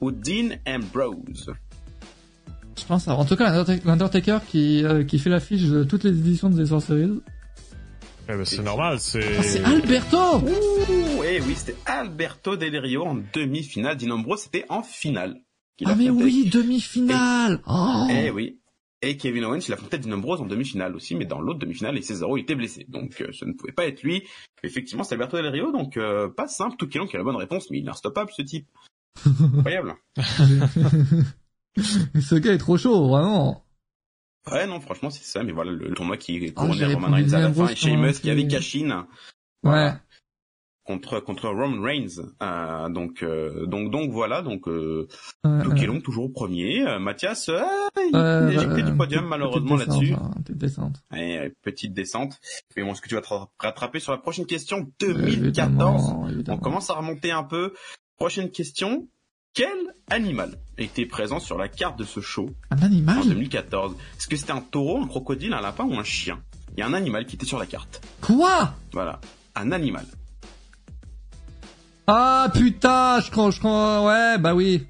ou 0.00 0.10
Dean 0.10 0.56
Ambrose? 0.66 1.52
Je 2.78 2.84
pense, 2.86 3.06
en 3.08 3.24
tout 3.24 3.36
cas, 3.36 3.64
l'Undertaker 3.84 4.38
qui, 4.48 4.84
euh, 4.84 5.04
qui 5.04 5.18
fait 5.18 5.30
l'affiche 5.30 5.62
de 5.64 5.84
toutes 5.84 6.04
les 6.04 6.10
éditions 6.10 6.50
des 6.50 6.66
Series. 6.66 7.20
Eh 8.28 8.34
ben, 8.34 8.44
c'est 8.44 8.62
normal, 8.62 8.98
c'est... 9.00 9.36
Ah, 9.38 9.42
c'est 9.42 9.64
Alberto 9.64 10.38
Ouh, 10.38 11.24
eh 11.24 11.40
oui, 11.40 11.54
c'était 11.56 11.76
Alberto 11.86 12.56
Del 12.56 12.76
Rio 12.78 13.04
en 13.04 13.16
demi-finale. 13.32 13.96
Dean 13.96 14.10
Ambrose, 14.10 14.42
c'était 14.42 14.64
en 14.68 14.82
finale. 14.82 15.40
Ah 15.84 15.94
mais 15.96 16.10
oui, 16.10 16.48
demi-finale 16.50 17.60
oh. 17.66 18.06
Eh 18.10 18.30
oui. 18.30 18.60
Et 19.04 19.16
Kevin 19.16 19.44
Owens, 19.44 19.66
il 19.66 19.72
affrontait 19.72 19.98
Dean 19.98 20.12
Ambrose 20.12 20.40
en 20.40 20.46
demi-finale 20.46 20.94
aussi, 20.94 21.16
mais 21.16 21.24
dans 21.24 21.40
l'autre 21.40 21.58
demi-finale, 21.58 21.98
et 21.98 22.02
Cesaro 22.02 22.36
était 22.36 22.54
blessé. 22.54 22.86
Donc, 22.88 23.20
euh, 23.20 23.32
ce 23.32 23.44
ne 23.44 23.52
pouvait 23.52 23.72
pas 23.72 23.86
être 23.86 24.04
lui. 24.04 24.22
Effectivement, 24.62 25.02
c'est 25.02 25.14
Alberto 25.14 25.36
Del 25.36 25.48
Rio, 25.48 25.72
donc 25.72 25.96
euh, 25.96 26.28
pas 26.28 26.46
simple. 26.46 26.76
Tout 26.76 26.86
qui 26.86 26.98
a 26.98 27.18
la 27.18 27.24
bonne 27.24 27.36
réponse, 27.36 27.68
mais 27.70 27.78
il 27.80 27.86
est 27.86 27.90
instoppable, 27.90 28.30
ce 28.32 28.42
type. 28.42 28.68
Incroyable. 29.26 29.94
ce 32.20 32.34
gars 32.34 32.52
est 32.52 32.58
trop 32.58 32.76
chaud, 32.76 33.08
vraiment. 33.08 33.64
Ouais, 34.50 34.66
non, 34.66 34.80
franchement, 34.80 35.10
c'est 35.10 35.24
ça. 35.24 35.42
Mais 35.42 35.52
voilà, 35.52 35.70
le 35.70 35.94
tournoi 35.94 36.16
qui 36.16 36.36
est 36.36 36.52
couronné 36.52 36.84
ah, 36.84 36.94
Roman 36.94 37.10
Reigns 37.10 37.32
à 37.32 37.40
la 37.40 37.52
fin 37.52 37.68
et 37.68 37.76
Sheamus 37.76 38.14
qui 38.14 38.30
avait 38.30 38.46
Cashin. 38.46 39.06
Ouais. 39.62 39.92
Contre 40.84 41.20
contre 41.20 41.48
Roman 41.48 41.80
Reigns. 41.80 42.20
Euh, 42.42 42.88
donc 42.88 43.22
euh, 43.22 43.66
donc 43.66 43.92
donc 43.92 44.10
voilà. 44.10 44.42
Donc 44.42 44.66
euh, 44.66 45.06
ouais, 45.44 45.86
Long 45.86 46.00
toujours 46.00 46.32
premier. 46.32 46.84
Euh, 46.84 46.98
Mathias, 46.98 47.48
il 47.48 48.16
est 48.16 48.54
éjecté 48.54 48.82
du 48.82 48.96
podium 48.96 49.26
malheureusement 49.26 49.76
là-dessus. 49.76 50.14
Hein, 50.14 50.32
petite 50.42 50.58
descente. 50.58 51.00
Ouais, 51.12 51.52
petite 51.62 51.94
descente. 51.94 52.40
Mais 52.76 52.82
bon, 52.82 52.92
est-ce 52.92 53.00
que 53.00 53.08
tu 53.08 53.14
vas 53.14 53.20
te 53.20 53.32
rattraper 53.60 54.00
sur 54.00 54.10
la 54.10 54.18
prochaine 54.18 54.46
question 54.46 54.90
2014 54.98 56.14
On 56.48 56.58
commence 56.58 56.90
à 56.90 56.94
remonter 56.94 57.30
un 57.30 57.44
peu. 57.44 57.74
Prochaine 58.16 58.50
question. 58.50 59.06
Quel 59.54 59.68
animal 60.08 60.56
était 60.78 61.04
présent 61.04 61.38
sur 61.38 61.58
la 61.58 61.68
carte 61.68 61.98
de 61.98 62.04
ce 62.04 62.20
show 62.20 62.48
Un 62.70 62.78
animal 62.78 63.18
En 63.18 63.24
2014. 63.26 63.94
Est-ce 64.18 64.26
que 64.26 64.36
c'était 64.36 64.52
un 64.52 64.62
taureau, 64.62 65.02
un 65.02 65.06
crocodile, 65.06 65.52
un 65.52 65.60
lapin 65.60 65.84
ou 65.84 65.94
un 65.98 66.04
chien? 66.04 66.40
Il 66.74 66.80
y 66.80 66.82
a 66.82 66.86
un 66.86 66.94
animal 66.94 67.26
qui 67.26 67.36
était 67.36 67.44
sur 67.44 67.58
la 67.58 67.66
carte. 67.66 68.00
Quoi? 68.22 68.74
Voilà. 68.94 69.20
Un 69.54 69.70
animal. 69.72 70.06
Ah 72.06 72.50
putain, 72.54 73.20
je 73.20 73.30
crois, 73.30 73.50
je 73.50 73.58
crois, 73.58 74.06
ouais, 74.06 74.38
bah 74.38 74.54
oui. 74.54 74.86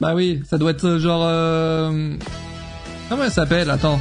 Bah 0.00 0.16
oui, 0.16 0.42
ça 0.44 0.58
doit 0.58 0.72
être 0.72 0.84
euh, 0.84 0.98
genre... 0.98 1.22
Euh... 1.24 2.16
Comment 3.08 3.22
elle 3.22 3.30
s'appelle? 3.30 3.70
Attends. 3.70 4.00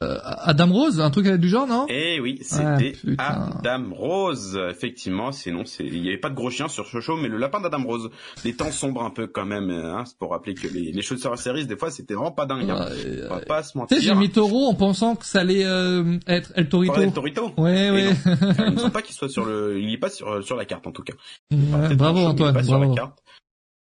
Euh, 0.00 0.16
Adam 0.22 0.72
Rose, 0.72 1.00
un 1.00 1.10
truc 1.10 1.26
du 1.26 1.48
genre, 1.48 1.66
non? 1.66 1.86
Eh 1.88 2.20
oui, 2.20 2.38
c'était 2.42 2.94
Adam 3.18 3.92
Rose, 3.92 4.56
effectivement. 4.70 5.32
Sinon, 5.32 5.64
c'est 5.64 5.84
il 5.84 6.02
n'y 6.02 6.08
avait 6.08 6.18
pas 6.18 6.30
de 6.30 6.36
gros 6.36 6.50
chien 6.50 6.68
sur 6.68 6.86
ce 6.86 7.00
show, 7.00 7.16
mais 7.16 7.26
le 7.26 7.36
lapin 7.36 7.60
d'Adam 7.60 7.82
Rose. 7.84 8.08
Les 8.44 8.54
temps 8.54 8.70
sombres 8.70 9.02
un 9.02 9.10
peu 9.10 9.26
quand 9.26 9.44
même, 9.44 9.70
hein, 9.70 10.04
c'est 10.06 10.16
pour 10.16 10.30
rappeler 10.30 10.54
que 10.54 10.68
les, 10.68 10.92
les 10.92 11.02
shows 11.02 11.16
de 11.16 11.20
Survivor 11.20 11.42
Series, 11.42 11.66
des 11.66 11.76
fois, 11.76 11.90
c'était 11.90 12.14
vraiment 12.14 12.30
pas 12.30 12.46
dingue. 12.46 12.70
Hein. 12.70 12.86
On 13.28 13.34
va 13.34 13.40
pas 13.40 13.62
se 13.64 13.76
mentir. 13.76 13.96
Tu 13.96 14.02
sais, 14.02 14.08
j'ai 14.08 14.14
mis 14.14 14.30
Toro 14.30 14.68
en 14.68 14.74
pensant 14.74 15.16
que 15.16 15.26
ça 15.26 15.40
allait 15.40 15.64
euh, 15.64 16.18
être 16.28 16.52
El 16.54 16.68
Torito. 16.68 17.00
El 17.00 17.12
Torito? 17.12 17.52
Ouais, 17.56 17.90
ouais. 17.90 18.12
il 18.68 18.74
ne 18.74 18.78
semble 18.78 18.92
pas 18.92 19.02
qu'il 19.02 19.16
soit 19.16 19.28
sur 19.28 19.44
le, 19.44 19.80
il 19.80 19.92
est 19.92 19.98
pas 19.98 20.10
sur 20.10 20.44
sur 20.44 20.56
la 20.56 20.64
carte 20.64 20.86
en 20.86 20.92
tout 20.92 21.02
cas. 21.02 21.14
bravo 21.50 22.20
Antoine, 22.20 22.52
bravo. 22.52 22.68
Sur 22.68 22.78
la 22.78 22.94
carte. 22.94 23.18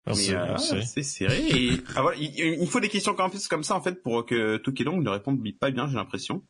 Mais 0.07 0.33
euh, 0.33 0.57
c'est 0.57 1.03
serré. 1.03 1.47
Et 1.49 1.71
ah, 1.95 2.01
voilà, 2.01 2.17
il, 2.17 2.67
faut 2.67 2.79
des 2.79 2.89
questions 2.89 3.13
comme, 3.13 3.31
comme 3.49 3.63
ça 3.63 3.75
en 3.75 3.81
fait 3.81 4.01
pour 4.01 4.25
que 4.25 4.57
Tokelong 4.57 5.01
ne 5.01 5.09
réponde 5.09 5.39
pas 5.59 5.71
bien, 5.71 5.87
j'ai 5.87 5.95
l'impression. 5.95 6.43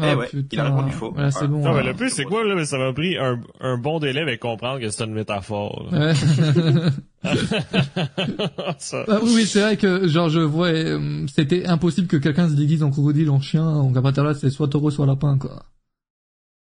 Ah, 0.00 0.12
eh 0.12 0.14
ouais, 0.14 0.30
il 0.50 0.58
a 0.58 0.64
répondu 0.64 0.90
faux. 0.90 1.12
Voilà, 1.12 1.30
c'est 1.30 1.46
bon. 1.46 1.58
Non, 1.58 1.74
mais 1.74 1.82
le 1.82 1.92
plus, 1.92 2.08
c'est 2.08 2.24
quoi, 2.24 2.44
là? 2.44 2.54
Mais 2.54 2.64
ça 2.64 2.78
m'a 2.78 2.94
pris 2.94 3.18
un, 3.18 3.38
un 3.60 3.76
bon 3.76 3.98
délai 3.98 4.22
avec 4.22 4.40
comprendre 4.40 4.80
que 4.80 4.88
c'est 4.88 5.04
une 5.04 5.12
métaphore. 5.12 5.92
Ouais. 5.92 6.14
ça. 8.78 9.04
Ah, 9.06 9.18
oui, 9.22 9.44
c'est 9.44 9.60
vrai 9.60 9.76
que, 9.76 10.08
genre, 10.08 10.30
je 10.30 10.40
vois, 10.40 10.68
euh, 10.68 11.26
c'était 11.26 11.66
impossible 11.66 12.08
que 12.08 12.16
quelqu'un 12.16 12.48
se 12.48 12.54
déguise 12.54 12.82
en 12.82 12.90
crocodile, 12.90 13.28
en 13.28 13.40
chien, 13.40 13.66
en 13.66 13.92
là, 13.92 14.34
c'est 14.34 14.48
soit 14.48 14.68
taureau, 14.68 14.90
soit 14.90 15.04
lapin, 15.04 15.36
quoi. 15.36 15.66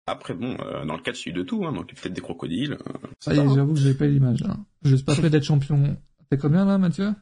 Après, 0.06 0.36
bon, 0.36 0.56
euh, 0.62 0.86
dans 0.86 0.96
le 0.96 1.02
cas, 1.02 1.12
a 1.12 1.30
eu 1.30 1.34
de 1.34 1.42
tout, 1.42 1.66
hein, 1.66 1.74
donc 1.74 1.88
peut-être 1.88 2.14
des 2.14 2.22
crocodiles. 2.22 2.74
Euh, 2.74 3.08
ah, 3.26 3.34
j'avoue 3.34 3.74
que 3.74 3.80
j'ai 3.80 3.96
pas 3.96 4.06
l'image, 4.06 4.44
hein. 4.44 4.58
Je 4.84 4.96
suis 4.96 5.04
pas 5.04 5.16
prêt 5.16 5.32
d'être 5.32 5.44
champion 5.44 5.98
T'es 6.30 6.38
combien 6.38 6.66
là, 6.66 6.78
Mathieu? 6.78 7.14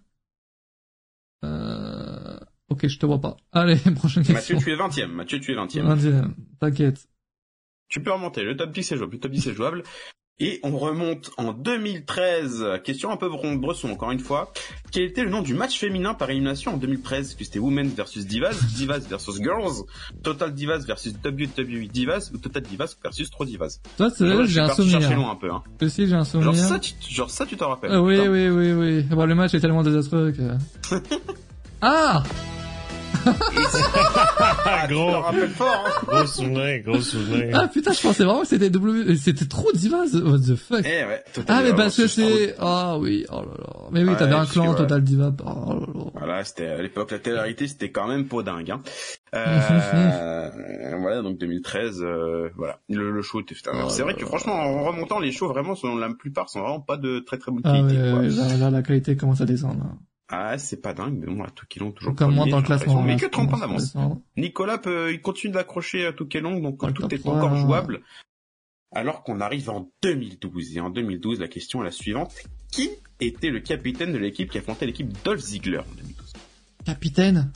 Euh... 1.44 2.40
Ok, 2.70 2.88
je 2.88 2.98
te 2.98 3.06
vois 3.06 3.22
pas. 3.22 3.38
Allez, 3.52 3.76
prochaine 3.96 4.24
question. 4.24 4.56
Mathieu, 4.56 4.58
tu 4.58 4.72
es 4.72 4.76
20ème. 4.76 5.12
Mathieu, 5.12 5.40
tu 5.40 5.52
es 5.52 5.56
20ème. 5.56 5.84
20ème, 5.84 6.34
t'inquiète. 6.60 7.08
Tu 7.88 8.02
peux 8.02 8.12
remonter. 8.12 8.44
Le 8.44 8.58
top 8.58 8.72
10 8.72 8.92
est 8.92 8.98
jouable. 8.98 9.14
Le 9.14 9.20
top 9.20 9.32
10 9.32 9.48
est 9.48 9.54
jouable. 9.54 9.84
Et 10.42 10.60
on 10.64 10.78
remonte 10.78 11.32
en 11.38 11.54
2013. 11.54 12.82
Question 12.84 13.10
un 13.10 13.16
peu 13.16 13.30
bresson, 13.30 13.90
encore 13.90 14.12
une 14.12 14.20
fois. 14.20 14.52
Quel 14.92 15.04
était 15.04 15.24
le 15.24 15.30
nom 15.30 15.42
du 15.42 15.54
match 15.54 15.80
féminin 15.80 16.14
par 16.14 16.30
élimination 16.30 16.74
en 16.74 16.78
2013 16.78 17.36
Que 17.36 17.46
c'était 17.46 17.60
Women 17.60 17.88
versus 17.88 18.26
Divas, 18.26 18.58
Divas 18.76 19.00
versus 19.10 19.38
Girls, 19.38 19.86
Total 20.24 20.54
Divas 20.54 20.80
versus 20.80 21.14
WWE 21.24 21.88
Divas 21.88 22.32
ou 22.34 22.38
Total 22.38 22.64
Divas 22.64 22.98
versus 23.02 23.30
3 23.32 23.46
Divas? 23.46 23.80
Ça, 23.98 24.10
c'est 24.10 24.26
là, 24.26 24.44
j'ai 24.44 24.60
un 24.60 24.68
souvenir. 24.68 25.00
chercher 25.00 25.16
loin 25.16 25.32
un 25.32 25.36
peu, 25.36 25.50
hein. 25.50 25.64
Aussi, 25.82 26.06
j'ai 26.06 26.16
un 26.16 26.26
souvenir. 26.26 26.54
Genre 26.54 26.66
ça, 26.66 26.80
tu, 26.80 26.94
genre 27.10 27.30
ça, 27.30 27.46
tu 27.46 27.56
t'en 27.56 27.70
rappelles. 27.70 27.92
Ah, 27.94 28.02
oui, 28.02 28.20
oui, 28.28 28.50
oui, 28.50 28.74
oui. 28.74 29.04
Bon, 29.04 29.26
le 29.26 29.36
match 29.36 29.54
est 29.54 29.62
tellement 29.62 29.84
désastreux 29.84 30.34
que... 30.34 30.52
ah 31.82 32.24
gros. 34.90 35.12
fort, 35.56 35.86
hein. 35.88 36.06
Gros 36.08 36.26
souvenir, 36.28 36.84
gros 36.84 37.02
souvenir. 37.02 37.50
Ah 37.54 37.68
putain, 37.68 37.92
je 37.92 38.02
pensais 38.02 38.24
vraiment 38.24 38.42
que 38.42 38.48
c'était 38.48 38.70
W, 38.70 39.16
c'était 39.16 39.46
trop 39.46 39.72
Divas, 39.74 40.14
what 40.14 40.40
the 40.40 40.56
fuck. 40.56 40.82
Eh 40.86 41.06
ouais, 41.06 41.24
Ah 41.48 41.62
mais 41.64 41.74
parce 41.74 41.98
que 41.98 42.08
c'est, 42.08 42.56
ah 42.60 42.98
oui, 43.00 43.26
oh 43.32 43.42
là 43.42 43.54
là. 43.58 43.74
Mais 43.92 44.04
oui, 44.04 44.16
t'avais 44.18 44.36
un 44.36 44.46
clan 44.46 44.74
Total 44.74 45.04
Diva, 45.04 45.32
oh 45.46 45.74
là 45.74 45.80
là. 45.80 46.04
Voilà, 46.16 46.44
c'était 46.44 46.68
à 46.68 46.82
l'époque 46.82 47.12
la 47.12 47.20
télé 47.20 47.56
c'était 47.68 47.92
quand 47.92 48.08
même 48.08 48.28
pas 48.28 48.44
dingue, 48.44 48.72
hein. 48.72 48.82
Euh, 49.34 50.50
voilà, 51.00 51.22
donc 51.22 51.38
2013, 51.38 52.02
euh, 52.02 52.50
voilà, 52.56 52.80
le, 52.90 53.12
le 53.12 53.22
show 53.22 53.42
était. 53.42 53.56
Oh 53.74 53.90
c'est 53.90 54.04
vrai 54.04 54.14
que 54.14 54.26
franchement, 54.26 54.54
en 54.54 54.84
remontant 54.86 55.20
les 55.20 55.32
shows, 55.32 55.48
vraiment, 55.50 55.76
selon 55.76 55.96
la 55.98 56.10
plupart, 56.14 56.50
sont 56.50 56.62
vraiment 56.62 56.80
pas 56.80 56.98
de 56.98 57.20
très 57.20 57.38
très 57.38 57.52
bonne 57.52 57.62
qualité. 57.64 57.98
Ah, 57.98 58.16
ouais, 58.16 58.30
là, 58.30 58.58
là, 58.58 58.70
la 58.70 58.82
qualité 58.82 59.16
commence 59.16 59.42
à 59.42 59.46
descendre. 59.46 59.80
Là. 59.80 59.90
Ah, 60.28 60.58
c'est 60.58 60.82
pas 60.82 60.94
dingue, 60.94 61.18
mais 61.20 61.28
bon, 61.28 61.44
à 61.44 61.50
Touquelong 61.50 61.92
toujours 61.92 62.16
Comme 62.16 62.34
moi 62.34 62.48
dans 62.48 62.58
le 62.58 62.64
classement. 62.64 63.04
Mais 63.04 63.16
que 63.16 63.28
30 63.28 63.50
points 63.50 63.60
d'avance. 63.60 63.96
Nicolas 64.38 64.80
peut, 64.80 65.14
il 65.14 65.22
continue 65.22 65.54
d'accrocher 65.54 66.06
à 66.06 66.14
Touquelong, 66.14 66.62
donc 66.62 66.94
tout 66.94 67.14
est 67.14 67.28
encore 67.28 67.56
jouable. 67.56 68.02
Alors 68.94 69.24
qu'on 69.24 69.42
arrive 69.42 69.70
en 69.70 69.92
2012. 70.02 70.78
Et 70.78 70.80
en 70.80 70.90
2012, 70.90 71.40
la 71.40 71.48
question 71.48 71.82
est 71.82 71.86
la 71.86 71.92
suivante. 71.92 72.34
Qui 72.72 72.90
était 73.20 73.50
le 73.50 73.60
capitaine 73.60 74.14
de 74.14 74.18
l'équipe 74.18 74.50
qui 74.50 74.58
affrontait 74.58 74.86
l'équipe 74.86 75.12
Dolph 75.24 75.42
Ziggler 75.42 75.80
en 75.80 75.96
2012 75.98 76.34
Capitaine? 76.86 77.52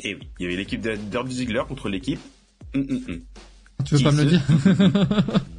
Eh 0.00 0.14
oui, 0.14 0.28
il 0.38 0.42
y 0.42 0.46
avait 0.46 0.56
l'équipe 0.56 0.80
de 0.80 0.96
Dolph 1.10 1.30
Ziggler 1.30 1.62
contre 1.66 1.88
l'équipe... 1.88 2.20
Hum, 2.74 2.86
hum, 2.90 3.00
hum. 3.08 3.22
Tu 3.84 3.96
veux 3.96 4.02
pas 4.02 4.12
me 4.12 4.24
le 4.24 4.30
dire? 4.30 4.42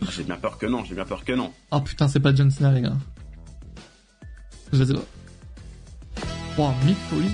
J'ai 0.12 0.24
bien 0.24 0.38
peur 0.38 0.58
que 0.58 0.66
non, 0.66 0.84
j'ai 0.84 0.96
bien 0.96 1.06
peur 1.06 1.24
que 1.24 1.34
non. 1.34 1.54
Oh 1.72 1.82
putain, 1.82 2.08
c'est 2.08 2.20
pas 2.20 2.34
John 2.34 2.50
Cena, 2.50 2.72
les 2.72 2.82
gars. 2.82 2.98
Je 4.74 4.84
sais 4.84 4.94
pas. 4.94 5.06
Oh, 6.60 6.72
Mick 6.86 6.98
Foley. 6.98 7.30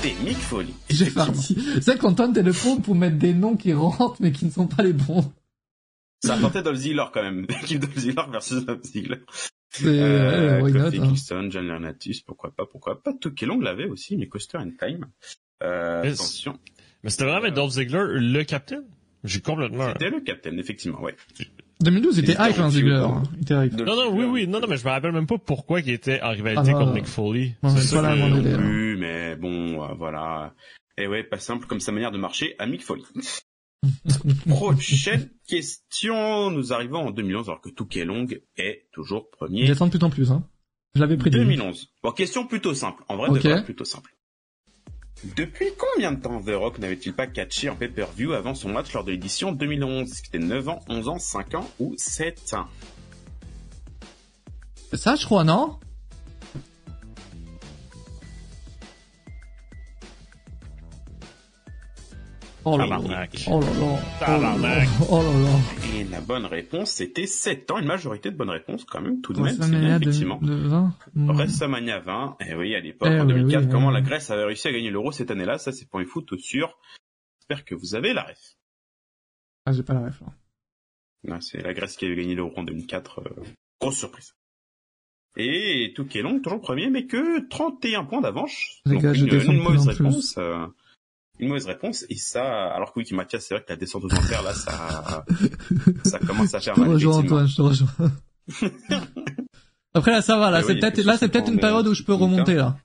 C'est 0.00 0.14
Mick 0.22 0.36
Foley. 0.36 0.72
J'ai 0.88 1.10
parti. 1.10 1.58
C'est 1.80 1.98
qu'Antoine, 1.98 2.32
t'es 2.32 2.42
le 2.42 2.52
fond 2.52 2.76
pour 2.76 2.94
mettre 2.94 3.16
des 3.16 3.34
noms 3.34 3.56
qui 3.56 3.72
rentrent 3.72 4.14
mais 4.20 4.30
qui 4.30 4.44
ne 4.44 4.50
sont 4.52 4.68
pas 4.68 4.84
les 4.84 4.92
bons. 4.92 5.32
Ça 6.22 6.36
portait 6.36 6.62
Dolph 6.62 6.78
Ziggler 6.78 7.04
quand 7.12 7.22
même. 7.22 7.46
L'équipe 7.48 7.80
Dolph 7.80 7.98
Ziggler 7.98 8.22
versus 8.30 8.64
Dolph 8.64 8.84
Ziggler. 8.84 9.18
C'est, 9.70 9.86
euh, 9.86 10.60
Kofi 10.60 10.78
hein. 10.78 10.90
Kingston, 10.90 11.48
John 11.50 11.66
Larnatus, 11.66 12.20
pourquoi 12.20 12.54
pas, 12.54 12.64
pourquoi 12.64 13.02
pas. 13.02 13.12
Long 13.42 13.58
l'avait 13.58 13.88
aussi, 13.88 14.16
mais 14.16 14.28
Coaster 14.28 14.58
and 14.58 14.70
Time. 14.78 15.06
Euh, 15.64 16.04
attention. 16.04 16.56
Mais 17.02 17.10
c'était 17.10 17.24
vraiment 17.24 17.50
Dolph 17.50 17.72
Ziggler 17.72 18.04
le 18.06 18.44
capitaine? 18.44 18.84
J'ai 19.24 19.40
complètement... 19.40 19.88
C'était 19.94 20.10
le 20.10 20.20
capitaine, 20.20 20.60
effectivement, 20.60 21.00
ouais. 21.00 21.16
2012, 21.80 22.18
il 22.18 22.30
était 22.30 22.32
hype, 22.32 22.58
hein, 22.58 22.70
Ziggler. 22.70 23.06
Il 23.36 23.42
était 23.42 23.66
hype. 23.66 23.80
Non, 23.80 23.96
non, 23.96 24.16
oui, 24.16 24.24
oui, 24.24 24.46
non, 24.46 24.60
non, 24.60 24.66
mais 24.68 24.76
je 24.76 24.84
me 24.84 24.90
rappelle 24.90 25.12
même 25.12 25.26
pas 25.26 25.38
pourquoi 25.38 25.80
il 25.80 25.90
était 25.90 26.20
en 26.22 26.30
rivalité 26.30 26.72
ah, 26.74 26.78
contre 26.78 26.92
Mick 26.92 27.06
Foley. 27.06 27.56
c'est 27.76 27.96
pas 27.96 28.02
là, 28.02 28.16
mon 28.16 28.30
délire. 28.30 28.58
Oui, 28.60 28.96
mais 28.96 29.36
bon, 29.36 29.82
euh, 29.82 29.94
voilà. 29.94 30.54
Et 30.96 31.06
ouais, 31.06 31.24
pas 31.24 31.38
simple 31.38 31.66
comme 31.66 31.80
sa 31.80 31.92
manière 31.92 32.12
de 32.12 32.18
marcher 32.18 32.54
à 32.58 32.66
Mick 32.66 32.82
Foley. 32.82 33.02
Prochaine 34.48 35.28
question. 35.46 36.50
Nous 36.50 36.72
arrivons 36.72 37.08
en 37.08 37.10
2011 37.10 37.48
alors 37.48 37.60
que 37.60 37.70
Touquet 37.70 38.04
Long 38.04 38.26
est 38.56 38.86
toujours 38.92 39.30
premier. 39.30 39.62
Il 39.62 39.66
descend 39.66 39.90
de 39.90 39.98
plus 39.98 40.04
en 40.04 40.10
plus, 40.10 40.30
hein. 40.30 40.44
Je 40.94 41.00
l'avais 41.00 41.16
pris 41.16 41.30
2011. 41.30 41.92
Bon, 42.02 42.12
question 42.12 42.46
plutôt 42.46 42.72
simple. 42.72 43.02
En 43.08 43.16
vrai, 43.16 43.28
okay. 43.30 43.62
plutôt 43.64 43.84
simple. 43.84 44.14
Depuis 45.36 45.72
combien 45.78 46.12
de 46.12 46.20
temps 46.20 46.40
The 46.42 46.50
Rock 46.50 46.78
n'avait-il 46.78 47.14
pas 47.14 47.26
catché 47.26 47.70
en 47.70 47.76
pay-per-view 47.76 48.34
avant 48.34 48.54
son 48.54 48.68
match 48.68 48.92
lors 48.92 49.04
de 49.04 49.10
l'édition 49.10 49.52
2011 49.52 50.06
C'était 50.12 50.38
9 50.38 50.68
ans, 50.68 50.80
11 50.88 51.08
ans, 51.08 51.18
5 51.18 51.54
ans 51.54 51.70
ou 51.78 51.94
7 51.96 52.54
ans? 52.54 52.66
Ça, 54.92 55.16
je 55.16 55.24
crois, 55.24 55.42
non? 55.42 55.78
Oh 62.66 62.78
là 62.78 62.86
là. 62.86 62.98
Oh 63.00 63.60
là 63.60 64.56
là. 64.56 64.84
Oh 65.10 65.22
là 65.22 65.38
là. 65.38 65.94
Et 65.94 66.04
la 66.04 66.20
bonne 66.22 66.46
réponse, 66.46 66.90
c'était 66.92 67.26
7 67.26 67.70
ans. 67.70 67.78
Une 67.78 67.86
majorité 67.86 68.30
de 68.30 68.36
bonnes 68.36 68.50
réponses, 68.50 68.84
quand 68.84 69.02
même, 69.02 69.20
tout 69.20 69.34
de 69.34 69.40
même. 69.40 69.54
C'est 69.54 69.70
bien, 69.70 70.00
effectivement. 70.00 70.38
De, 70.40 70.54
20. 70.54 70.94
WrestleMania 71.14 72.00
20. 72.00 72.36
Et 72.40 72.54
oui, 72.54 72.74
à 72.74 72.80
l'époque, 72.80 73.10
eh 73.12 73.20
en 73.20 73.26
2004, 73.26 73.68
comment 73.68 73.90
la 73.90 74.00
Grèce 74.00 74.30
avait 74.30 74.44
réussi 74.44 74.68
à 74.68 74.72
gagner 74.72 74.90
l'euro 74.90 75.12
cette 75.12 75.30
année-là? 75.30 75.58
Ça, 75.58 75.72
c'est 75.72 75.88
pour 75.88 76.00
les 76.00 76.06
foot 76.06 76.38
sûr. 76.38 76.78
J'espère 77.40 77.66
que 77.66 77.74
vous 77.74 77.94
avez 77.94 78.14
la 78.14 78.22
ref. 78.22 78.56
Ah, 79.66 79.72
j'ai 79.72 79.82
pas 79.82 79.94
la 79.94 80.06
ref, 80.06 80.20
là. 80.20 80.28
Non, 81.24 81.40
c'est 81.40 81.62
la 81.62 81.74
Grèce 81.74 81.96
qui 81.96 82.06
avait 82.06 82.16
gagné 82.16 82.34
l'euro 82.34 82.52
en 82.56 82.64
2004. 82.64 83.20
Euh, 83.20 83.42
grosse 83.80 83.98
surprise. 83.98 84.34
Et 85.36 85.92
Touquet 85.94 86.22
toujours 86.22 86.60
premier, 86.60 86.88
mais 86.88 87.06
que 87.06 87.46
31 87.48 88.04
points 88.04 88.20
d'avance. 88.20 88.80
Je 88.86 88.92
une, 88.92 89.52
une 89.52 89.62
mauvaise 89.62 89.88
réponse. 89.88 90.38
Une 91.38 91.48
mauvaise 91.48 91.66
réponse. 91.66 92.04
Et 92.08 92.16
ça 92.16 92.68
alors 92.72 92.92
que 92.92 93.00
oui 93.00 93.06
Mathias 93.12 93.46
c'est 93.46 93.54
vrai 93.54 93.64
que 93.64 93.70
la 93.70 93.76
descente 93.76 94.04
aux 94.04 94.14
enfers 94.14 94.42
là 94.42 94.54
ça 94.54 95.24
ça 96.04 96.18
commence 96.20 96.54
à 96.54 96.60
faire 96.60 96.78
mal 96.78 96.96
je 96.98 97.04
te 97.04 97.06
rejoins 97.06 97.16
Antoine 97.16 97.46
je 97.48 97.56
te 97.56 97.62
rejoins. 97.62 98.12
Après 99.94 100.10
là 100.12 100.22
ça 100.22 100.36
va 100.38 100.50
là 100.50 100.62
c'est 100.62 100.78
peut-être 100.78 101.02
là 101.02 101.16
c'est 101.16 101.28
peut-être 101.28 101.50
une 101.50 101.60
période 101.60 101.86
où 101.86 101.94
je 101.94 102.02
peux 102.02 102.14
remonter 102.14 102.54
là. 102.54 102.76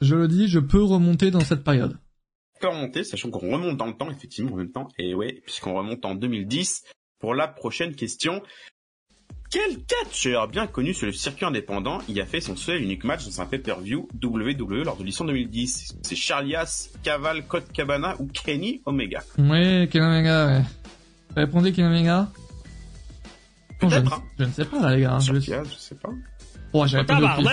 Je 0.00 0.16
le 0.16 0.28
dis 0.28 0.48
je 0.48 0.58
peux 0.58 0.82
remonter 0.82 1.30
dans 1.30 1.40
cette 1.40 1.62
période. 1.62 1.98
Peut 2.60 2.68
remonter 2.68 3.04
sachant 3.04 3.30
qu'on 3.30 3.52
remonte 3.52 3.76
dans 3.76 3.86
le 3.86 3.96
temps 3.96 4.10
effectivement 4.10 4.52
en 4.52 4.56
même 4.56 4.72
temps. 4.72 4.88
Et 4.98 5.14
ouais 5.14 5.42
puisqu'on 5.44 5.74
remonte 5.74 6.04
en 6.04 6.14
2010 6.14 6.84
pour 7.20 7.34
la 7.34 7.46
prochaine 7.46 7.94
question 7.94 8.42
quel 9.54 9.84
catcheur 9.84 10.48
bien 10.48 10.66
connu 10.66 10.92
sur 10.92 11.06
le 11.06 11.12
circuit 11.12 11.44
indépendant 11.44 12.00
y 12.08 12.20
a 12.20 12.26
fait 12.26 12.40
son 12.40 12.56
seul 12.56 12.80
et 12.80 12.82
unique 12.82 13.04
match 13.04 13.24
dans 13.24 13.40
un 13.40 13.46
pay-per-view 13.46 14.08
WWE 14.20 14.82
lors 14.82 14.96
de 14.96 15.04
l'édition 15.04 15.24
2010 15.24 15.98
C'est 16.02 16.16
Charlias, 16.16 16.88
Caval, 17.04 17.46
Code 17.46 17.70
Cabana 17.72 18.16
ou 18.18 18.26
Kenny 18.26 18.82
Omega? 18.84 19.22
Oui, 19.38 19.88
Kenny 19.88 20.06
Omega, 20.06 20.46
ouais. 20.46 20.62
Répondez 21.36 21.72
Kenny 21.72 21.86
Omega 21.86 22.28
je, 23.80 23.86
ne, 23.86 24.08
je, 24.38 24.44
ne 24.44 24.50
sais 24.50 24.64
pas 24.64 24.80
là 24.80 24.96
les 24.96 25.02
gars. 25.02 25.18
Je... 25.20 25.34
je 25.34 25.74
sais 25.78 25.94
pas. 25.94 26.08
Oh, 26.72 26.86
j'ai 26.86 26.98
répondu 26.98 27.22
au 27.22 27.28
pif. 27.28 27.48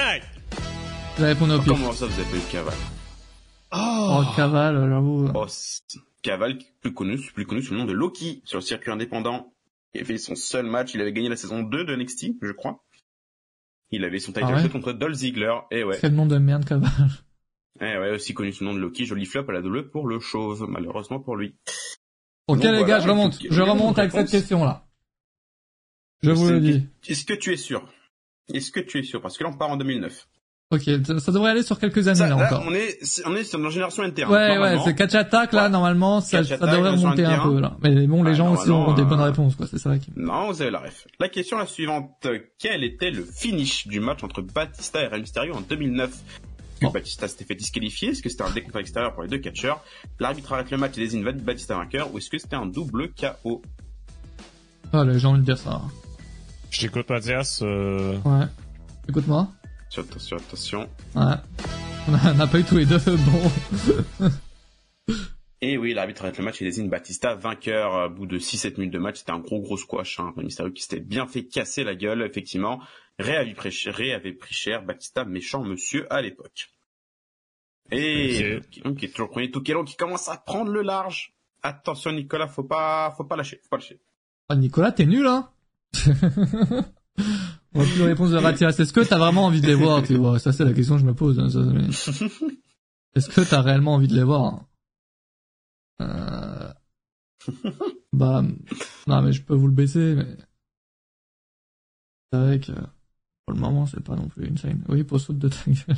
J'ai 1.19 1.25
répondu 1.25 1.53
au 1.53 1.59
pif. 1.59 1.67
Comment 1.67 1.91
ça 1.91 2.07
vous 2.07 2.19
avez 2.19 2.39
pas 2.39 2.51
Caval 2.51 2.73
Oh, 3.73 4.21
oh 4.21 4.35
Caval, 4.35 4.89
j'avoue. 4.89 5.29
Oh, 5.35 5.45
Caval, 6.23 6.57
plus 6.81 6.93
connu, 6.93 7.19
plus 7.35 7.45
connu 7.45 7.61
sous 7.61 7.73
le 7.73 7.79
nom 7.79 7.85
de 7.85 7.93
Loki 7.93 8.41
sur 8.45 8.57
le 8.57 8.63
circuit 8.63 8.89
indépendant. 8.89 9.50
Il 9.93 10.01
avait 10.01 10.05
fait 10.05 10.17
son 10.17 10.35
seul 10.35 10.65
match, 10.65 10.93
il 10.93 11.01
avait 11.01 11.13
gagné 11.13 11.29
la 11.29 11.35
saison 11.35 11.63
2 11.63 11.85
de 11.85 11.95
NXT, 11.95 12.37
je 12.41 12.51
crois. 12.51 12.83
Il 13.91 14.05
avait 14.05 14.19
son 14.19 14.31
title 14.31 14.53
ah 14.55 14.69
contre 14.69 14.93
Dolph 14.93 15.15
Ziggler, 15.15 15.53
et 15.69 15.83
ouais. 15.83 15.97
Quel 15.99 16.13
nom 16.13 16.25
de 16.25 16.37
merde, 16.37 16.65
Caval. 16.65 16.89
Eh 17.79 17.97
ouais, 17.97 18.11
aussi 18.11 18.35
connu 18.35 18.51
sous 18.51 18.63
le 18.63 18.69
nom 18.69 18.75
de 18.75 18.81
Loki, 18.81 19.05
joli 19.05 19.25
flop 19.25 19.45
à 19.49 19.53
la 19.53 19.61
double 19.61 19.89
pour 19.89 20.05
le 20.05 20.19
chauve, 20.19 20.67
malheureusement 20.69 21.19
pour 21.19 21.35
lui. 21.35 21.55
Ok 22.47 22.63
les 22.63 22.83
gars, 22.83 22.99
je 22.99 23.09
remonte, 23.09 23.39
je 23.49 23.61
remonte 23.61 23.97
avec 23.97 24.11
cette 24.11 24.29
question 24.29 24.63
là. 24.63 24.85
Je 26.21 26.31
vous 26.31 26.49
le 26.49 26.59
dis. 26.59 26.87
Est-ce 27.07 27.25
que 27.25 27.33
tu 27.33 27.53
es 27.53 27.57
sûr? 27.57 27.91
Est-ce 28.53 28.71
que 28.71 28.81
tu 28.81 28.99
es 28.99 29.03
sûr? 29.03 29.21
Parce 29.21 29.37
que 29.37 29.43
là 29.43 29.49
on 29.49 29.57
part 29.57 29.71
en 29.71 29.77
2009. 29.77 30.27
Ok, 30.71 30.83
ça, 31.19 31.31
devrait 31.33 31.51
aller 31.51 31.63
sur 31.63 31.77
quelques 31.77 32.07
années 32.07 32.29
là, 32.29 32.37
encore. 32.37 32.63
On 32.65 32.73
est, 32.73 32.97
on 33.25 33.35
est 33.35 33.43
sur 33.43 33.59
la 33.59 33.69
génération 33.69 34.03
NT1. 34.03 34.27
Ouais, 34.27 34.57
ouais, 34.57 34.77
c'est 34.85 34.95
catch 34.95 35.13
attack 35.15 35.51
là, 35.51 35.67
normalement, 35.67 36.21
ça, 36.21 36.45
ça 36.45 36.55
devrait 36.55 36.91
remonter 36.91 37.25
un 37.25 37.39
peu 37.39 37.59
là. 37.59 37.75
Mais 37.83 38.07
bon, 38.07 38.23
les 38.23 38.35
gens 38.35 38.53
aussi 38.53 38.69
ont 38.71 38.93
des 38.93 39.03
bonnes 39.03 39.19
euh, 39.19 39.25
réponses, 39.25 39.57
quoi, 39.57 39.67
c'est 39.67 39.79
ça 39.79 39.97
qui... 39.97 40.11
Non, 40.15 40.47
vous 40.47 40.61
avez 40.61 40.71
la 40.71 40.79
ref. 40.79 41.07
La 41.19 41.27
question 41.27 41.57
la 41.57 41.65
suivante. 41.65 42.25
Quel 42.57 42.85
était 42.85 43.11
le 43.11 43.25
finish 43.25 43.87
du 43.87 43.99
match 43.99 44.23
entre 44.23 44.41
Batista 44.41 45.03
et 45.03 45.07
Rey 45.07 45.19
Mysterio 45.19 45.53
en 45.53 45.61
2009 45.61 46.09
que 46.79 46.91
Batista 46.93 47.27
s'était 47.27 47.43
fait 47.43 47.55
disqualifier? 47.55 48.11
Est-ce 48.11 48.21
que 48.21 48.29
c'était 48.29 48.43
un 48.43 48.51
décompte 48.51 48.77
extérieur 48.77 49.13
pour 49.13 49.23
les 49.23 49.29
deux 49.29 49.39
catcheurs? 49.39 49.83
L'arbitre 50.21 50.53
arrête 50.53 50.71
le 50.71 50.77
match 50.77 50.97
et 50.97 51.01
désigne 51.01 51.23
Batista 51.23 51.75
vainqueur 51.75 52.13
Ou 52.13 52.17
est-ce 52.17 52.29
que 52.29 52.37
c'était 52.37 52.55
un 52.55 52.65
double 52.65 53.09
KO 53.09 53.61
Ah, 54.93 55.03
j'ai 55.05 55.27
envie 55.27 55.41
de 55.41 55.45
dire 55.45 55.57
ça. 55.57 55.81
Je 56.69 56.79
t'écoute, 56.79 57.09
Mathias. 57.09 57.61
Euh... 57.61 58.17
Ouais. 58.23 58.45
Écoute-moi. 59.09 59.49
Attention, 59.97 60.37
attention, 60.37 60.89
Ouais. 61.15 61.35
On 62.07 62.33
n'a 62.33 62.47
pas 62.47 62.59
eu 62.59 62.63
tous 62.63 62.77
les 62.77 62.85
deux, 62.85 62.97
bon. 63.05 63.51
Et 65.61 65.77
oui, 65.77 65.93
l'arbitre 65.93 66.23
arrête 66.23 66.37
le 66.37 66.43
match 66.43 66.61
et 66.61 66.65
désigne 66.65 66.89
Batista 66.89 67.35
vainqueur 67.35 68.07
au 68.07 68.09
bout 68.09 68.25
de 68.25 68.39
6-7 68.39 68.77
minutes 68.77 68.93
de 68.93 68.99
match. 68.99 69.17
C'était 69.19 69.31
un 69.31 69.39
gros 69.39 69.61
gros 69.61 69.77
squash. 69.77 70.19
Hein. 70.19 70.33
Mysterio 70.37 70.71
qui 70.71 70.81
s'était 70.81 70.99
bien 70.99 71.27
fait 71.27 71.45
casser 71.45 71.83
la 71.83 71.93
gueule, 71.93 72.23
effectivement. 72.23 72.81
Ray 73.19 73.35
avait 73.35 73.53
pris 73.53 73.71
cher, 73.71 73.95
avait 74.15 74.33
pris 74.33 74.55
cher. 74.55 74.83
Batista 74.83 75.23
méchant 75.25 75.63
monsieur 75.63 76.11
à 76.11 76.21
l'époque. 76.21 76.71
Et 77.91 78.55
okay. 78.57 78.95
qui 78.95 79.05
est 79.05 79.09
toujours 79.09 79.29
premier. 79.29 79.51
Toukélon 79.51 79.83
qui 79.83 79.97
commence 79.97 80.29
à 80.29 80.37
prendre 80.37 80.71
le 80.71 80.81
large. 80.81 81.35
Attention 81.61 82.11
Nicolas, 82.11 82.47
faut 82.47 82.63
pas, 82.63 83.13
faut 83.15 83.25
pas 83.25 83.35
lâcher, 83.35 83.59
faut 83.61 83.69
pas 83.69 83.77
lâcher. 83.77 83.99
Ah 84.49 84.55
Nicolas, 84.55 84.91
t'es 84.91 85.05
nul 85.05 85.27
hein 85.27 85.51
On 87.73 87.79
va 87.79 87.85
plus 87.85 87.99
de 87.99 88.03
réponse 88.03 88.31
de 88.31 88.37
Ratias. 88.37 88.75
Est-ce 88.77 88.91
que 88.91 88.99
t'as 89.01 89.17
vraiment 89.17 89.45
envie 89.45 89.61
de 89.61 89.67
les 89.67 89.75
voir, 89.75 90.03
tu 90.03 90.15
vois? 90.15 90.39
Ça, 90.39 90.51
c'est 90.51 90.65
la 90.65 90.73
question 90.73 90.95
que 90.95 91.01
je 91.01 91.05
me 91.05 91.13
pose. 91.13 91.39
Hein, 91.39 91.47
Est-ce 93.15 93.29
que 93.29 93.41
t'as 93.41 93.61
réellement 93.61 93.95
envie 93.95 94.07
de 94.07 94.15
les 94.15 94.23
voir? 94.23 94.65
Euh... 96.01 96.73
Bah, 98.13 98.43
non, 99.07 99.21
mais 99.21 99.31
je 99.31 99.41
peux 99.41 99.55
vous 99.55 99.67
le 99.67 99.73
baisser, 99.73 100.15
mais... 100.15 100.37
C'est 102.31 102.39
vrai 102.39 102.59
que... 102.59 102.73
Pour 103.45 103.55
le 103.55 103.59
moment, 103.59 103.85
c'est 103.85 104.03
pas 104.03 104.15
non 104.15 104.27
plus 104.27 104.47
une 104.47 104.57
scène. 104.57 104.83
Oui, 104.87 105.03
pour 105.03 105.19
saute 105.19 105.39
de 105.39 105.49
ta 105.49 105.57
gueule. 105.65 105.97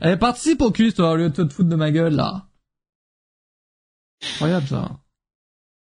Allez, 0.00 0.16
participe 0.16 0.62
au 0.62 0.70
cul, 0.70 0.92
toi, 0.92 1.12
au 1.12 1.16
lieu 1.16 1.30
de 1.30 1.42
te 1.42 1.52
foutre 1.52 1.68
de 1.68 1.76
ma 1.76 1.90
gueule, 1.90 2.14
là. 2.14 2.48
Incroyable, 4.22 4.66
ça. 4.66 5.00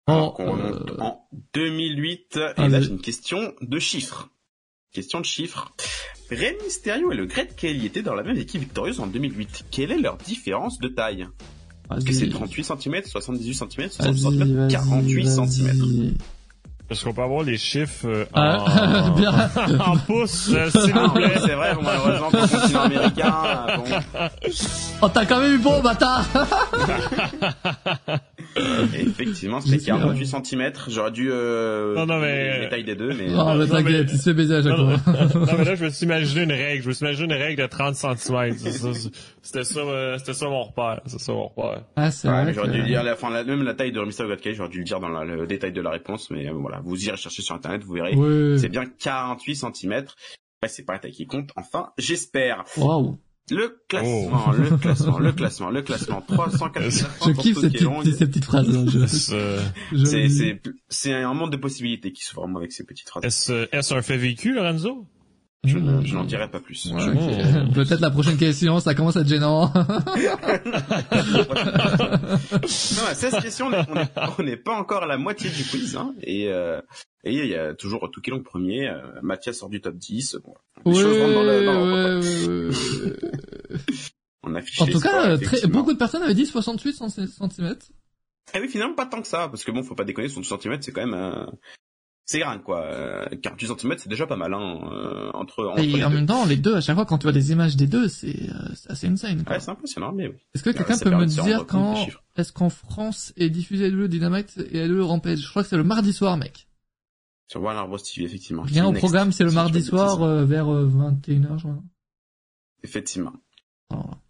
Oh, 0.06 0.34
euh... 0.38 0.96
en 1.00 1.28
2008, 1.54 2.38
et 2.56 2.68
là, 2.68 2.80
j'ai 2.80 2.90
une 2.90 3.00
question 3.00 3.54
de 3.60 3.78
chiffres. 3.78 4.30
Question 4.94 5.20
de 5.20 5.24
chiffres. 5.26 5.74
Rey 6.30 6.56
Mysterio 6.62 7.10
et 7.10 7.16
le 7.16 7.26
Great 7.26 7.56
Kelly 7.56 7.84
étaient 7.86 8.02
dans 8.02 8.14
la 8.14 8.22
même 8.22 8.38
équipe 8.38 8.60
victorieuse 8.60 9.00
en 9.00 9.08
2008. 9.08 9.66
Quelle 9.72 9.90
est 9.90 9.98
leur 9.98 10.16
différence 10.16 10.78
de 10.78 10.86
taille? 10.86 11.26
Est-ce 11.94 12.04
que 12.04 12.12
c'est 12.12 12.28
38 12.28 12.64
cm, 12.64 13.02
78 13.04 13.54
cm, 13.54 13.90
60 13.90 14.16
cm, 14.16 14.68
48 14.68 15.26
cm 15.26 16.14
est-ce 16.90 17.04
qu'on 17.04 17.14
peut 17.14 17.22
avoir 17.22 17.42
les 17.42 17.56
chiffres 17.56 18.06
euh, 18.06 18.26
ah, 18.34 18.58
en, 18.58 19.10
bien. 19.16 19.30
en 19.80 19.96
pouces, 19.96 20.50
euh, 20.52 20.68
s'il 20.70 20.92
vous 20.92 21.10
plaît? 21.10 21.32
C'est 21.38 21.54
vrai, 21.54 21.72
malheureusement, 21.82 22.30
pour 22.30 22.42
le 22.42 22.48
continent 22.48 22.82
américain, 22.82 23.34
euh, 23.68 23.76
bon. 23.76 23.84
Oh, 25.00 25.08
t'as 25.08 25.24
quand 25.24 25.40
même 25.40 25.54
eu 25.54 25.58
bon, 25.58 25.80
bâtard! 25.80 26.26
Effectivement, 28.56 29.60
c'était 29.60 29.84
48 29.84 30.26
cm. 30.26 30.72
J'aurais 30.88 31.10
dû 31.10 31.30
euh, 31.32 31.94
non, 31.94 32.06
non, 32.06 32.20
mais... 32.20 32.60
les 32.60 32.68
tailles 32.68 32.84
des 32.84 32.94
deux, 32.94 33.14
mais... 33.14 33.28
Non, 33.28 33.54
mais 33.54 33.66
t'inquiète, 33.66 34.08
il 34.12 34.18
se 34.18 34.30
fait 34.30 34.34
baiser 34.34 34.56
à 34.56 34.62
chaque 34.62 34.76
fois. 34.76 34.96
non, 35.34 35.58
mais 35.58 35.64
là, 35.64 35.74
je 35.74 35.84
me 35.84 35.90
suis 35.90 36.04
imaginé 36.04 36.42
une 36.42 36.52
règle. 36.52 36.82
Je 36.82 36.88
me 36.88 36.92
suis 36.92 37.06
imaginé 37.06 37.34
une 37.34 37.40
règle 37.40 37.62
de 37.62 37.66
30 37.66 37.94
cm. 37.94 38.54
C'était 39.42 39.64
ça, 39.64 39.80
c'était 40.18 40.34
ça 40.34 40.46
mon 40.48 40.62
repère. 40.62 41.00
C'est 41.06 41.18
ça 41.18 41.32
mon 41.32 41.48
repère. 41.48 41.82
Ah, 41.96 42.10
c'est 42.10 42.28
ouais, 42.28 42.52
J'aurais 42.52 42.70
dû 42.70 42.82
dire, 42.82 43.02
la, 43.02 43.16
fin, 43.16 43.30
même 43.44 43.62
la 43.62 43.74
taille 43.74 43.92
de 43.92 44.00
Mr. 44.00 44.26
Godkey, 44.28 44.54
j'aurais 44.54 44.68
dû 44.68 44.78
le 44.78 44.84
dire 44.84 45.00
dans 45.00 45.08
la, 45.08 45.24
le 45.24 45.46
détail 45.46 45.72
de 45.72 45.80
la 45.80 45.90
réponse, 45.90 46.30
mais 46.30 46.48
voilà, 46.50 46.73
vous 46.82 47.04
irez 47.04 47.16
chercher 47.16 47.42
sur 47.42 47.54
internet, 47.54 47.82
vous 47.84 47.94
verrez. 47.94 48.14
Oui. 48.14 48.58
C'est 48.58 48.68
bien 48.68 48.84
48 48.86 49.56
cm. 49.56 49.92
Ouais, 50.62 50.68
c'est 50.68 50.84
pas 50.84 50.94
la 50.94 50.98
taille 51.00 51.12
qui 51.12 51.26
compte. 51.26 51.50
Enfin, 51.56 51.92
j'espère. 51.98 52.64
Waouh. 52.76 53.18
Le 53.50 53.78
classement, 53.88 54.46
oh. 54.48 54.52
le 54.52 54.76
classement, 54.78 55.18
le 55.18 55.32
classement, 55.32 55.70
le 55.70 55.82
classement. 55.82 56.22
389 56.22 57.18
Je 57.26 57.32
kiffe 57.32 57.58
ces 57.58 57.70
petites, 57.70 58.16
ces 58.16 58.26
petites 58.26 58.44
phrases. 58.44 59.28
C'est, 60.04 60.60
c'est, 60.88 61.12
un 61.12 61.34
monde 61.34 61.52
de 61.52 61.58
possibilités 61.58 62.10
qui 62.12 62.24
s'ouvre 62.24 62.42
vraiment 62.42 62.58
avec 62.58 62.72
ces 62.72 62.84
petites 62.86 63.08
phrases. 63.08 63.22
Est-ce, 63.22 63.68
est-ce 63.70 63.92
un 63.92 64.00
fait 64.00 64.16
vécu, 64.16 64.54
Lorenzo? 64.54 65.06
Je, 65.64 65.78
je 66.04 66.14
n'en 66.14 66.24
dirai 66.24 66.50
pas 66.50 66.60
plus. 66.60 66.92
Peut-être 67.74 68.00
la 68.00 68.10
prochaine 68.10 68.36
question, 68.36 68.80
ça 68.80 68.94
commence 68.94 69.16
à 69.16 69.20
être 69.20 69.28
gênant. 69.28 69.72
non, 69.74 69.82
16 73.14 73.40
questions, 73.40 73.70
on 74.38 74.42
n'est 74.42 74.56
pas 74.56 74.74
encore 74.74 75.04
à 75.04 75.06
la 75.06 75.16
moitié 75.16 75.50
du 75.50 75.64
quiz, 75.64 75.96
hein, 75.96 76.14
et, 76.22 76.48
euh, 76.48 76.80
et 77.24 77.32
il 77.32 77.46
y 77.46 77.54
a 77.54 77.74
toujours 77.74 78.10
Toukelong 78.10 78.42
premier, 78.42 78.88
euh, 78.88 79.00
Mathias 79.22 79.58
sort 79.58 79.70
du 79.70 79.80
top 79.80 79.96
10, 79.96 80.38
bon, 80.44 80.54
des 80.84 81.00
choses 81.00 81.18
dans 81.18 81.42
le, 81.42 81.64
dans 81.64 82.74
On 84.46 84.54
affiche 84.54 84.82
En 84.82 84.86
tout 84.86 85.00
cas, 85.00 85.38
très, 85.38 85.66
beaucoup 85.66 85.94
de 85.94 85.98
personnes 85.98 86.22
avaient 86.22 86.34
dit 86.34 86.44
68 86.44 86.92
cm. 86.92 87.76
Ah 88.52 88.58
oui, 88.60 88.68
finalement 88.68 88.94
pas 88.94 89.06
tant 89.06 89.22
que 89.22 89.26
ça, 89.26 89.48
parce 89.48 89.64
que 89.64 89.72
bon, 89.72 89.82
faut 89.82 89.94
pas 89.94 90.04
déconner, 90.04 90.28
60 90.28 90.62
cm 90.62 90.82
c'est 90.82 90.92
quand 90.92 91.06
même, 91.06 91.14
euh, 91.14 91.46
c'est 92.26 92.38
grand 92.38 92.58
quoi. 92.58 92.88
48 93.42 93.70
euh, 93.70 93.74
cm 93.76 93.94
c'est 93.98 94.08
déjà 94.08 94.26
pas 94.26 94.36
mal 94.36 94.54
hein, 94.54 94.80
euh, 94.90 95.30
entre, 95.34 95.66
entre 95.66 95.80
Et 95.80 96.02
en 96.02 96.10
même 96.10 96.26
temps 96.26 96.46
les 96.46 96.56
deux 96.56 96.76
à 96.76 96.80
chaque 96.80 96.96
fois 96.96 97.04
quand 97.04 97.18
tu 97.18 97.24
vois 97.24 97.32
des 97.32 97.52
images 97.52 97.76
des 97.76 97.86
deux 97.86 98.08
c'est 98.08 98.48
euh, 98.48 98.74
assez 98.88 99.08
insane. 99.08 99.44
Quoi. 99.44 99.54
Ouais 99.54 99.60
c'est 99.60 99.70
impressionnant 99.70 100.12
mais 100.12 100.28
oui. 100.28 100.36
Est-ce 100.54 100.62
que 100.62 100.70
quelqu'un 100.70 100.96
peut 100.98 101.10
me 101.10 101.26
dire 101.26 101.66
quand 101.66 102.06
est-ce 102.36 102.52
qu'en 102.52 102.70
France 102.70 103.32
est 103.36 103.50
diffusé 103.50 103.90
le 103.90 104.08
Dynamite 104.08 104.58
et 104.70 104.86
le 104.86 105.04
Rampage 105.04 105.38
Je 105.38 105.50
crois 105.50 105.62
que 105.62 105.68
c'est 105.68 105.76
le 105.76 105.84
mardi 105.84 106.12
soir 106.12 106.36
mec. 106.36 106.66
Sur 107.48 107.62
Warner 107.62 107.86
Bros 107.86 107.98
TV 107.98 108.24
effectivement. 108.24 108.62
Rien 108.62 108.86
au 108.86 108.92
programme 108.92 109.30
c'est 109.30 109.44
le 109.44 109.52
mardi 109.52 109.82
soir 109.82 110.44
vers 110.44 110.66
21h 110.66 111.58
je 111.58 111.62
crois. 111.62 111.82
Effectivement. 112.82 113.32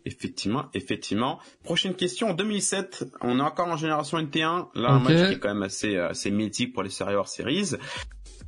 Effectivement, 0.06 0.66
effectivement. 0.74 1.38
Prochaine 1.62 1.94
question, 1.94 2.30
en 2.30 2.34
2007, 2.34 3.04
on 3.22 3.38
est 3.38 3.42
encore 3.42 3.68
en 3.68 3.76
génération 3.76 4.18
NT1, 4.18 4.68
là 4.74 4.90
un 4.90 4.98
match 5.00 5.28
qui 5.28 5.34
est 5.34 5.38
quand 5.38 5.48
même 5.48 5.62
assez, 5.62 5.96
euh, 5.96 6.10
assez 6.10 6.30
mythique 6.30 6.74
pour 6.74 6.82
les 6.82 6.90
Survivor 6.90 7.26
Series. 7.26 7.76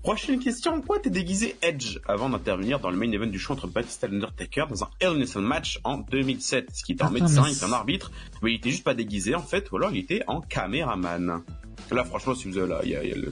Prochaine 0.03 0.39
question, 0.39 0.77
pourquoi 0.77 1.01
t'es 1.01 1.11
déguisé 1.11 1.57
Edge 1.63 1.99
avant 2.07 2.29
d'intervenir 2.29 2.79
dans 2.79 2.91
le 2.91 2.97
main 2.97 3.11
event 3.11 3.27
du 3.27 3.41
show 3.41 3.55
entre 3.55 3.67
Batista 3.67 4.07
et 4.07 4.11
Undertaker 4.11 4.67
dans 4.71 4.85
un 4.85 4.91
Hell 5.01 5.21
in 5.35 5.41
match 5.41 5.81
en 5.83 5.99
2007 5.99 6.69
Ce 6.73 6.85
qui 6.85 6.93
était 6.93 7.03
un 7.03 7.11
médecin, 7.11 7.45
il 7.49 7.57
était 7.57 7.65
un 7.65 7.73
arbitre, 7.73 8.13
mais 8.41 8.53
il 8.53 8.57
était 8.57 8.71
juste 8.71 8.85
pas 8.85 8.95
déguisé 8.95 9.35
en 9.35 9.43
fait, 9.43 9.73
ou 9.73 9.77
alors 9.77 9.91
il 9.91 9.99
était 9.99 10.23
en 10.29 10.41
caméraman. 10.41 11.43
Là 11.91 12.05
franchement, 12.05 12.35
si 12.35 12.49
vous 12.49 12.59
avez 12.59 12.69
là, 12.69 12.83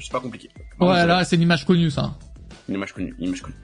c'est 0.00 0.10
pas 0.10 0.20
compliqué. 0.20 0.48
Ouais, 0.80 1.06
là 1.06 1.24
c'est 1.24 1.36
une 1.36 1.42
image 1.42 1.64
connue 1.64 1.90
ça. 1.90 2.16
Une 2.68 2.74
image 2.74 2.92
connue, 2.92 3.14
une 3.18 3.26
image 3.26 3.42
connue. 3.42 3.54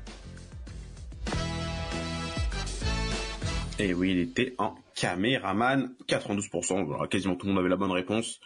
Et 3.81 3.95
oui, 3.95 4.11
il 4.11 4.19
était 4.19 4.55
en 4.59 4.75
caméraman, 4.95 5.95
92%. 6.07 6.85
Voilà, 6.85 7.07
quasiment 7.09 7.35
tout 7.35 7.47
le 7.47 7.53
monde 7.53 7.61
avait 7.61 7.71
la 7.71 7.77
bonne 7.77 7.91
réponse. 7.91 8.41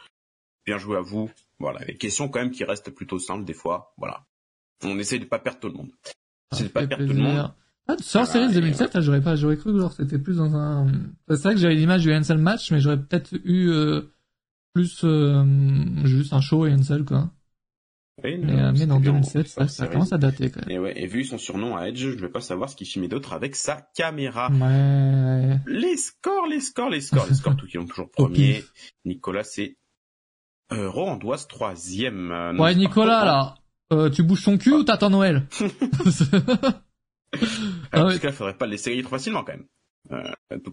Bien 0.64 0.79
joué 0.79 0.97
à 0.97 1.01
vous. 1.01 1.29
Voilà, 1.59 1.85
les 1.87 1.97
questions 1.97 2.29
quand 2.29 2.38
même 2.38 2.53
qui 2.53 2.62
restent 2.62 2.90
plutôt 2.90 3.18
simples 3.18 3.44
des 3.44 3.53
fois. 3.53 3.94
Voilà. 3.99 4.25
On 4.85 4.97
essaie 4.97 5.18
de 5.18 5.25
pas 5.25 5.40
perdre 5.40 5.59
tout 5.59 5.68
le 5.68 5.75
monde. 5.75 5.90
On 6.53 6.57
essaie 6.57 6.64
de 6.64 6.68
pas 6.68 6.87
perdre 6.87 7.07
tout 7.07 7.12
le 7.12 7.23
monde. 7.23 7.53
Ah, 7.88 7.97
sur 8.01 8.25
Series 8.27 8.55
2007, 8.55 9.01
j'aurais 9.01 9.20
pas, 9.20 9.35
j'aurais 9.35 9.57
cru 9.57 9.73
que 9.73 9.88
c'était 9.94 10.18
plus 10.18 10.37
dans 10.37 10.55
un. 10.55 10.87
C'est 11.29 11.42
vrai 11.42 11.55
que 11.55 11.61
j'avais 11.61 11.75
l'image 11.75 12.03
du 12.03 12.14
Hansel 12.14 12.38
match, 12.38 12.70
mais 12.70 12.81
j'aurais 12.81 13.01
peut-être 13.01 13.35
eu 13.44 13.68
euh, 13.70 14.03
plus 14.73 15.01
euh, 15.05 15.44
juste 16.05 16.33
un 16.33 16.40
show 16.40 16.64
et 16.64 16.73
Hansel 16.73 17.05
quoi. 17.05 17.31
Mais, 18.22 18.38
euh, 18.38 18.72
mais 18.79 18.87
dans 18.87 19.00
2007, 19.00 19.48
ça, 19.48 19.68
ça 19.68 19.87
commence 19.88 20.12
à 20.12 20.18
dater 20.18 20.50
quand 20.50 20.64
même. 20.66 20.70
Et, 20.70 20.79
ouais, 20.79 20.92
et 20.96 21.07
vu 21.07 21.24
son 21.24 21.37
surnom 21.37 21.77
à 21.77 21.88
Edge, 21.88 21.98
je 21.98 22.11
vais 22.11 22.29
pas 22.29 22.40
savoir 22.40 22.70
ce 22.70 22.77
qu'il 22.77 22.87
filmait 22.87 23.09
d'autre 23.09 23.33
avec 23.33 23.57
sa 23.57 23.88
caméra. 23.96 24.50
Ouais. 24.50 25.59
Les 25.66 25.96
scores, 25.96 26.46
les 26.46 26.60
scores, 26.60 26.90
les 26.90 27.00
scores, 27.00 27.27
les 27.27 27.35
scores, 27.35 27.56
tout 27.56 27.67
qui 27.67 27.77
ont 27.77 27.87
toujours 27.87 28.10
premier. 28.12 28.65
Nicolas, 29.04 29.44
c'est 29.44 29.77
euh, 30.73 30.88
Roandoise 30.88 31.48
troisième. 31.48 32.31
Euh, 32.31 32.56
ouais, 32.56 32.75
Nicolas, 32.75 33.25
là, 33.25 33.54
euh, 33.92 34.10
tu 34.10 34.23
bouges 34.23 34.44
ton 34.44 34.58
cul 34.58 34.73
ou 34.73 34.85
t'attends 34.85 35.10
Noël? 35.10 35.46
Ah, 37.37 37.40
Parce 37.90 38.21
qu'il 38.21 38.31
faudrait 38.31 38.56
pas 38.56 38.67
le 38.67 38.73
laisser 38.73 38.90
gagner 38.90 39.02
trop 39.02 39.17
facilement 39.17 39.42
quand 39.42 39.54
même. 39.54 39.67
Euh, 40.12 40.58
tout 40.62 40.71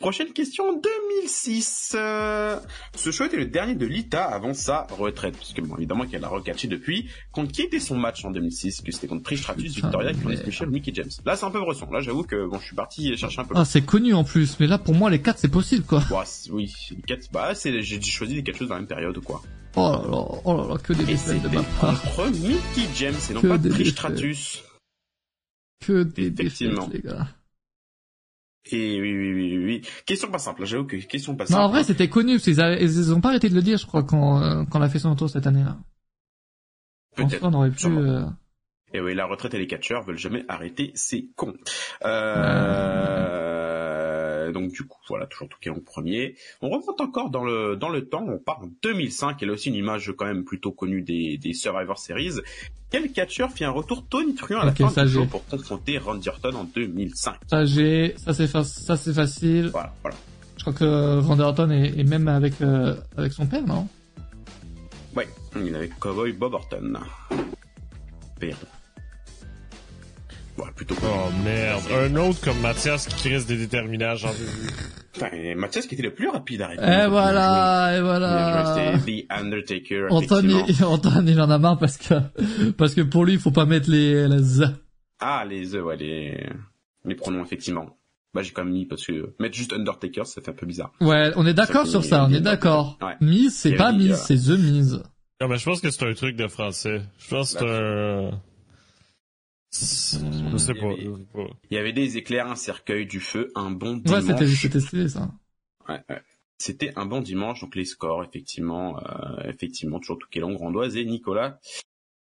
Prochaine 0.00 0.32
question, 0.32 0.80
2006. 0.80 1.92
Euh, 1.94 2.58
ce 2.96 3.10
show 3.10 3.26
était 3.26 3.36
le 3.36 3.44
dernier 3.44 3.74
de 3.74 3.84
Lita 3.84 4.24
avant 4.24 4.54
sa 4.54 4.86
retraite, 4.98 5.36
puisque 5.36 5.60
bon, 5.60 5.76
évidemment 5.76 6.06
qu'elle 6.06 6.24
a 6.24 6.28
recatché 6.28 6.68
depuis. 6.68 7.10
Contre 7.32 7.52
qui 7.52 7.60
était 7.60 7.80
son 7.80 7.98
match 7.98 8.24
en 8.24 8.30
2006 8.30 8.80
Que 8.80 8.92
c'était 8.92 9.08
contre 9.08 9.24
Trish 9.24 9.42
Stratus, 9.42 9.74
Victoria, 9.74 10.12
Chris 10.14 10.38
Michel, 10.46 10.70
Mickey 10.70 10.90
James. 10.94 11.10
Là, 11.26 11.36
c'est 11.36 11.44
un 11.44 11.50
peu 11.50 11.60
bresson. 11.60 11.86
Là, 11.92 12.00
j'avoue 12.00 12.22
que 12.22 12.48
bon, 12.48 12.58
je 12.58 12.64
suis 12.64 12.74
parti 12.74 13.14
chercher 13.18 13.42
un 13.42 13.44
peu. 13.44 13.54
Ah, 13.58 13.66
c'est 13.66 13.82
connu 13.82 14.14
en 14.14 14.24
plus, 14.24 14.58
mais 14.58 14.66
là, 14.66 14.78
pour 14.78 14.94
moi, 14.94 15.10
les 15.10 15.20
quatre, 15.20 15.38
c'est 15.38 15.48
possible, 15.48 15.84
quoi. 15.84 16.02
Bah, 16.08 16.24
oui, 16.50 16.72
les 16.92 17.02
quatre, 17.02 17.30
bah, 17.30 17.54
c'est, 17.54 17.82
j'ai 17.82 18.00
choisi 18.00 18.36
des 18.36 18.42
quatre 18.42 18.56
choses 18.56 18.68
dans 18.68 18.76
la 18.76 18.80
même 18.80 18.88
période, 18.88 19.18
ou 19.18 19.20
quoi. 19.20 19.42
Oh 19.76 19.80
là 19.82 20.02
là, 20.10 20.24
oh 20.46 20.56
là 20.56 20.66
là, 20.66 20.78
que 20.78 20.94
des 20.94 21.04
défaites 21.04 21.42
de 21.42 21.48
ma 21.48 21.62
part. 21.62 22.00
Contre 22.00 22.30
Mickey 22.30 22.88
James 22.96 23.14
et 23.28 23.34
non 23.34 23.42
pas 23.42 23.58
Trish 23.58 23.90
Stratus. 23.90 24.62
Que 25.84 26.04
des 26.04 26.30
défaites, 26.30 26.72
les 26.90 27.00
gars. 27.00 27.28
Et 28.66 29.00
oui, 29.00 29.16
oui, 29.16 29.32
oui, 29.32 29.64
oui. 29.64 29.82
Question 30.04 30.30
pas 30.30 30.38
simple, 30.38 30.64
j'avoue 30.66 30.84
que 30.84 30.96
question 30.96 31.34
pas 31.34 31.46
simple. 31.46 31.58
Non, 31.58 31.66
en 31.66 31.70
vrai, 31.70 31.82
c'était 31.82 32.08
connu, 32.08 32.34
parce 32.34 32.46
ils, 32.46 33.12
ont 33.12 33.20
pas 33.20 33.30
arrêté 33.30 33.48
de 33.48 33.54
le 33.54 33.62
dire, 33.62 33.78
je 33.78 33.86
crois, 33.86 34.02
quand, 34.02 34.42
euh, 34.42 34.64
quand 34.70 34.80
on 34.80 34.82
a 34.82 34.88
fait 34.88 34.98
son 34.98 35.14
tour 35.16 35.30
cette 35.30 35.46
année-là. 35.46 35.78
Peut-être. 37.16 37.42
On 37.42 37.54
aurait 37.54 37.70
pu, 37.70 37.86
euh... 37.86 38.24
Et 38.92 39.00
oui, 39.00 39.14
la 39.14 39.26
retraite 39.26 39.54
et 39.54 39.58
les 39.58 39.66
catcheurs 39.66 40.02
veulent 40.02 40.18
jamais 40.18 40.44
arrêter, 40.48 40.92
c'est 40.94 41.28
con. 41.36 41.54
Euh... 42.04 43.79
Donc 44.52 44.72
du 44.72 44.84
coup, 44.84 44.98
voilà, 45.08 45.26
toujours 45.26 45.48
Touquet 45.48 45.70
en 45.70 45.80
premier. 45.80 46.36
On 46.60 46.68
remonte 46.68 47.00
encore 47.00 47.30
dans 47.30 47.44
le 47.44 47.76
dans 47.76 47.88
le 47.88 48.06
temps, 48.08 48.24
on 48.26 48.38
part 48.38 48.60
en 48.60 48.68
2005, 48.82 49.42
elle 49.42 49.50
a 49.50 49.52
aussi 49.52 49.68
une 49.68 49.74
image 49.74 50.12
quand 50.16 50.26
même 50.26 50.44
plutôt 50.44 50.72
connue 50.72 51.02
des, 51.02 51.38
des 51.38 51.52
Survivor 51.52 51.98
Series. 51.98 52.40
Quel 52.90 53.12
catcheur 53.12 53.50
fit 53.52 53.64
un 53.64 53.70
retour 53.70 54.06
tonitruant 54.08 54.60
à 54.60 54.66
la 54.66 54.74
fin 54.74 55.04
du 55.04 55.12
show 55.12 55.26
pour 55.26 55.46
confronter 55.46 55.98
Randy 55.98 56.28
Orton 56.28 56.54
en 56.54 56.64
2005 56.64 57.36
Ça 57.46 57.64
j'ai, 57.64 58.14
ça 58.16 58.34
c'est 58.34 58.46
ça 58.46 58.64
c'est 58.96 59.14
facile. 59.14 59.68
Voilà, 59.68 59.92
voilà. 60.02 60.16
Je 60.56 60.62
crois 60.62 60.74
que 60.74 61.20
Randy 61.20 61.42
Orton 61.42 61.70
est, 61.70 62.04
même 62.04 62.28
avec 62.28 62.60
euh, 62.60 62.96
avec 63.16 63.32
son 63.32 63.46
père, 63.46 63.66
non? 63.66 63.88
Ouais, 65.16 65.28
il 65.56 65.72
est 65.72 65.76
avec 65.76 65.98
Cowboy 65.98 66.32
Bob 66.32 66.54
Orton. 66.54 66.94
Père 68.38 68.56
plutôt. 70.74 70.94
Oh 71.02 71.30
merde, 71.44 71.82
un 71.92 72.16
autre 72.16 72.40
comme 72.42 72.60
Mathias 72.60 73.06
qui 73.06 73.28
reste 73.28 73.48
des 73.48 73.56
déterminants, 73.56 74.14
j'en 74.16 74.30
ai 75.32 75.54
Mathias 75.54 75.86
qui 75.86 75.94
était 75.94 76.04
le 76.04 76.14
plus 76.14 76.28
rapide 76.28 76.62
à 76.62 76.68
répondre. 76.68 76.88
Et 76.88 77.08
voilà, 77.08 77.96
et 77.96 78.00
voilà. 78.00 78.94
The 79.06 79.26
Undertaker. 79.30 80.06
Antoine, 80.10 80.64
Antoine, 80.82 81.28
il 81.28 81.40
en 81.40 81.50
a 81.50 81.58
marre 81.58 81.78
parce 81.78 81.96
que, 81.96 82.14
parce 82.72 82.94
que 82.94 83.00
pour 83.00 83.24
lui, 83.24 83.34
il 83.34 83.38
faut 83.40 83.50
pas 83.50 83.64
mettre 83.66 83.90
les, 83.90 84.28
les 84.28 84.42
Z. 84.42 84.76
Ah, 85.18 85.44
les 85.48 85.64
Z, 85.64 85.76
ouais, 85.76 85.96
les, 85.96 86.46
les 87.04 87.14
pronoms, 87.14 87.42
effectivement. 87.42 87.96
Bah, 88.32 88.42
j'ai 88.42 88.52
quand 88.52 88.64
même 88.64 88.72
mis 88.72 88.86
parce 88.86 89.04
que 89.04 89.34
mettre 89.40 89.56
juste 89.56 89.72
Undertaker, 89.72 90.24
ça 90.24 90.40
fait 90.40 90.52
un 90.52 90.54
peu 90.54 90.64
bizarre. 90.64 90.92
Ouais, 91.00 91.32
on 91.34 91.44
est 91.46 91.54
d'accord 91.54 91.86
sur 91.86 92.04
ça, 92.04 92.26
on 92.28 92.32
est 92.32 92.40
d'accord. 92.40 92.96
Ouais. 93.02 93.16
Mise, 93.20 93.56
c'est 93.56 93.74
pas 93.74 93.92
mise, 93.92 94.16
c'est 94.16 94.36
The 94.36 94.58
Mise. 94.58 95.02
Non, 95.40 95.48
mais 95.48 95.56
je 95.56 95.64
pense 95.64 95.80
que 95.80 95.90
c'est 95.90 96.06
un 96.06 96.12
truc 96.14 96.36
de 96.36 96.46
français. 96.46 97.02
Je 97.18 97.28
pense 97.30 97.54
que 97.54 97.58
c'est 97.58 97.66
un... 97.66 98.40
Je 99.72 100.56
sais 100.56 100.74
pas, 100.74 100.92
Il 101.70 101.74
y 101.74 101.78
avait 101.78 101.92
des 101.92 102.16
éclairs, 102.16 102.48
un 102.48 102.56
cercueil, 102.56 103.06
du 103.06 103.20
feu, 103.20 103.50
un 103.54 103.70
bon 103.70 103.96
dimanche. 103.96 104.24
Ouais, 104.24 104.46
c'était 104.46 104.80
stylé 104.80 105.08
ça. 105.08 105.30
Ouais, 105.88 106.00
ouais. 106.08 106.22
C'était 106.58 106.92
un 106.96 107.06
bon 107.06 107.20
dimanche, 107.20 107.62
donc 107.62 107.74
les 107.74 107.86
scores, 107.86 108.22
effectivement, 108.22 108.98
euh, 108.98 109.48
effectivement, 109.48 109.98
toujours 109.98 110.18
Touquelon, 110.18 110.52
Grandoise 110.52 110.96
et 110.96 111.04
Nicolas. 111.04 111.58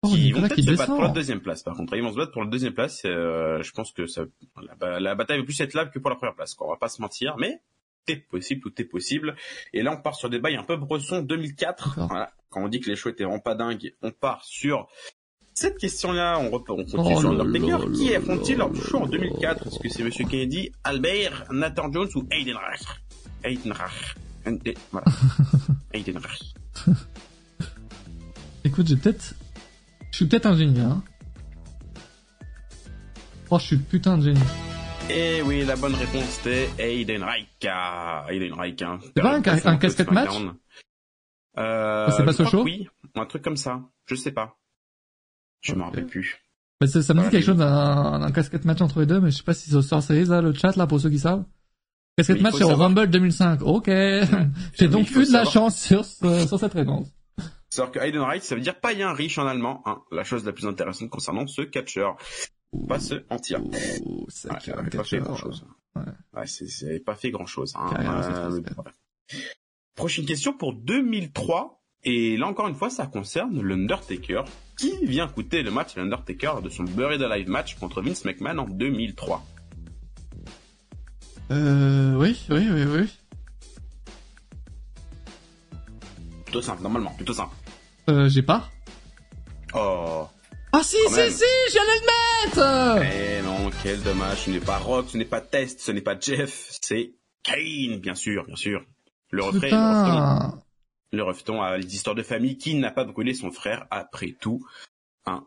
Oh, 0.02 0.08
qui 0.08 0.32
vont 0.32 0.41
peut-être 0.43 0.62
se 0.62 0.72
battre 0.72 0.93
pour 0.93 1.02
la 1.02 1.10
deuxième 1.10 1.41
place, 1.41 1.62
par 1.62 1.76
contre. 1.76 1.93
Ils 1.95 2.02
vont 2.02 2.14
se 2.14 2.18
battre 2.18 2.32
pour 2.32 2.43
la 2.43 2.50
deuxième 2.50 2.74
place. 2.74 3.02
Euh, 3.04 3.62
je 3.62 3.72
pense 3.74 3.91
que 3.91 4.06
ça, 4.06 4.24
la, 4.80 5.16
bataille 5.16 5.39
va 5.39 5.43
plus 5.43 5.60
être 5.60 5.74
là 5.74 5.86
que 5.86 6.00
pour 6.00 6.10
la 6.10 6.16
première 6.16 6.36
place. 6.36 6.54
Quoi. 6.54 6.68
On 6.68 6.70
va 6.70 6.78
pas 6.78 6.88
se 6.88 7.02
mentir, 7.02 7.36
mais 7.38 7.62
tout 8.06 8.14
est 8.14 8.18
possible, 8.30 8.62
tout 8.62 8.82
est 8.82 8.86
possible. 8.86 9.36
Et 9.74 9.82
là, 9.82 9.93
on 9.97 10.02
part 10.02 10.16
sur 10.16 10.30
des 10.30 10.39
bails 10.39 10.56
un 10.56 10.64
peu 10.64 10.78
bressons 10.78 11.22
2004. 11.22 12.00
Voilà. 12.08 12.32
Quand 12.50 12.64
on 12.64 12.70
dit 12.70 12.80
que 12.80 12.89
les 12.89 12.95
choix 12.95 13.12
étaient 13.12 13.26
vraiment 13.26 13.39
pas 13.39 13.56
dingues, 13.56 13.93
on 14.02 14.12
part 14.12 14.45
sur 14.45 14.88
cette 15.60 15.78
question-là, 15.78 16.39
on, 16.39 16.53
on 16.55 16.60
continue 16.60 17.03
oh 17.05 17.20
sur 17.20 17.32
Undertaker. 17.32 17.91
Qui 17.91 18.16
affronte-t-il 18.16 18.57
lors 18.57 18.70
du 18.70 18.80
show 18.80 18.99
en 18.99 19.07
2004 19.07 19.68
Est-ce 19.68 19.80
que 19.80 19.89
c'est 19.89 20.03
Monsieur 20.03 20.26
Kennedy, 20.26 20.72
Albert, 20.86 21.47
Nathan 21.51 21.91
Jones 21.91 22.07
ou 22.16 22.26
Aiden 22.32 22.55
Rach 22.55 23.01
Aiden 23.43 23.74
Rach. 23.74 24.16
Voilà. 24.91 25.05
Aiden 25.93 26.18
Rach. 26.18 26.53
Écoute, 28.64 28.88
j'ai 28.88 28.95
peut-être... 28.95 29.36
Je 30.12 30.18
suis 30.18 30.28
peut-être 30.28 30.45
un 30.45 30.55
génie, 30.55 30.80
hein. 30.80 31.03
Oh, 33.49 33.60
je 33.60 33.66
suis 33.66 33.78
putain 33.78 34.18
de 34.18 34.24
génie. 34.24 34.39
Eh 35.10 35.41
oui, 35.41 35.66
la 35.66 35.76
bonne 35.76 35.95
réponse 35.95 36.24
c'était 36.24 36.70
Aiden 36.78 37.24
Reich. 37.24 37.47
Aiden 38.30 38.53
Reich, 38.53 38.82
hein. 38.82 38.99
C'est 39.03 39.22
pas 39.22 39.36
un, 39.36 39.43
un 39.43 39.78
casquette 39.78 40.12
match 40.12 40.32
euh, 41.57 42.10
C'est 42.16 42.24
pas 42.24 42.34
ce 42.34 42.45
show 42.45 42.64
Oui, 42.64 42.88
un 43.16 43.26
truc 43.26 43.41
comme 43.41 43.57
ça. 43.57 43.82
Je 44.05 44.16
sais 44.16 44.32
pas. 44.32 44.55
Je 45.62 45.76
m'en 45.76 45.86
rappelle 45.86 46.07
plus. 46.07 46.38
Mais 46.82 46.88
ça, 46.88 47.01
ça 47.01 47.14
me 47.14 47.24
dit 47.24 47.30
quelque 47.30 47.45
chose 47.45 47.57
d'un 47.57 48.32
casquette 48.32 48.66
match 48.66 48.82
entre 48.82 49.01
les 49.01 49.05
deux, 49.05 49.20
mais 49.20 49.32
je 49.32 49.38
sais 49.38 49.43
pas 49.43 49.53
si 49.53 49.70
c'est 49.70 49.82
sur 49.82 50.01
série, 50.01 50.26
là, 50.26 50.41
le 50.41 50.53
chat, 50.53 50.76
là, 50.76 50.88
pour 50.88 50.99
ceux 50.99 51.10
qui 51.10 51.20
savent. 51.20 51.43
Casquette 52.18 52.41
match, 52.41 52.55
c'est 52.57 52.64
au 52.64 52.76
Rumble 52.76 53.10
2005. 53.10 53.62
Ok. 53.64 53.88
J'ai 54.74 54.88
donc 54.88 55.12
eu 55.12 55.26
de 55.26 55.34
la 55.34 55.45
chance 55.45 55.78
sur, 55.80 56.05
sur 56.05 56.60
cette 56.60 56.74
réponse. 56.74 57.07
C'est-à-dire 57.70 57.91
que 57.91 57.99
Hayden 57.99 58.22
Wright, 58.22 58.43
ça 58.43 58.55
veut 58.55 58.62
dire 58.62 58.80
païen 58.80 59.14
riche 59.14 59.38
en 59.38 59.45
allemand, 59.45 59.84
hein. 59.86 60.01
La 60.12 60.24
chose 60.24 60.43
la 60.43 60.53
plus 60.53 60.66
intéressante 60.66 61.10
concernant 61.10 61.45
ce 61.47 61.62
catcheur. 61.62 62.18
Pas 62.88 62.99
se 62.99 63.16
mentir. 63.30 63.62
Ouh, 63.64 64.26
ça 64.30 64.49
ouais, 64.53 64.74
avait 64.74 64.89
pas 64.89 65.03
fait 65.03 65.20
grand 65.20 65.36
chose. 65.36 65.66
Ouais. 65.95 66.03
ouais 66.34 66.47
c'est, 66.47 66.99
pas 66.99 67.16
fait 67.16 67.32
grand 67.32 67.45
chose, 67.45 67.74
hein. 67.76 67.89
Euh, 67.99 68.62
Prochaine 69.95 70.26
question 70.26 70.53
pour 70.53 70.74
2003. 70.74 71.78
Et 72.04 72.38
là 72.38 72.47
encore 72.47 72.68
une 72.68 72.76
fois, 72.76 72.89
ça 72.89 73.06
concerne 73.08 73.62
l'Undertaker, 73.62 74.43
qui 74.78 74.93
vient 75.06 75.28
coûter 75.28 75.64
le 75.64 75.72
match 75.72 75.95
l'Undertaker 75.95 76.62
de 76.64 76.70
son 76.70 76.84
Buried 76.84 77.22
Alive 77.22 77.50
match 77.50 77.76
contre 77.76 78.02
Vince 78.02 78.24
McMahon 78.26 78.60
en 78.60 78.68
2003. 78.68 79.43
Euh, 81.52 82.16
oui, 82.16 82.39
oui, 82.50 82.68
oui, 82.72 82.84
oui. 82.84 83.10
Plutôt 86.45 86.62
simple, 86.62 86.84
normalement, 86.84 87.12
plutôt 87.12 87.34
simple. 87.34 87.56
Euh, 88.10 88.30
j'ai 88.30 88.43
pas. 88.43 88.70
Oh. 89.74 90.28
Ah 90.72 90.82
si, 90.84 90.97
si, 91.08 91.32
si, 91.32 91.43
j'allais 91.74 92.00
le 92.00 92.45
mettre 92.45 93.04
Eh 93.04 93.41
non, 93.43 93.72
quel 93.84 94.02
dommage, 94.04 94.45
ce 94.45 94.52
n'est 94.52 94.60
pas 94.60 94.78
Rock, 94.78 95.08
ce 95.10 95.18
n'est 95.18 95.26
pas 95.26 95.41
Test, 95.41 95.80
ce 95.80 95.91
n'est 95.91 96.02
pas 96.02 96.20
Jeff, 96.20 96.78
c'est 96.82 97.14
Kane, 97.43 98.00
bien 98.00 98.16
sûr, 98.16 98.45
bien 98.45 98.56
sûr. 98.56 98.86
Le 99.32 99.43
refrain, 99.43 100.54
le 100.56 100.68
refton 101.14 101.62
à 101.62 101.78
l'histoire 101.78 102.16
de 102.16 102.24
famille 102.24 102.57
qui 102.57 102.76
n'a 102.76 102.91
pas 102.91 103.03
brûlé 103.03 103.34
son 103.34 103.51
frère 103.51 103.88
après 103.91 104.36
tout. 104.39 104.66
Hein. 105.26 105.45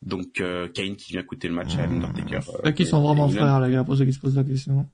Donc 0.00 0.40
euh, 0.40 0.68
Kane 0.68 0.96
qui 0.96 1.12
vient 1.12 1.22
coûter 1.22 1.48
le 1.48 1.54
match 1.54 1.76
à 1.76 1.86
l'Undertaker. 1.86 2.40
Euh, 2.64 2.72
qui 2.72 2.86
sont 2.86 3.02
vraiment 3.02 3.28
frères, 3.28 3.60
les 3.60 3.72
gars, 3.72 3.84
pour 3.84 3.96
ceux 3.96 4.04
qui 4.04 4.12
se 4.12 4.20
posent 4.20 4.36
la 4.36 4.44
question. 4.44 4.86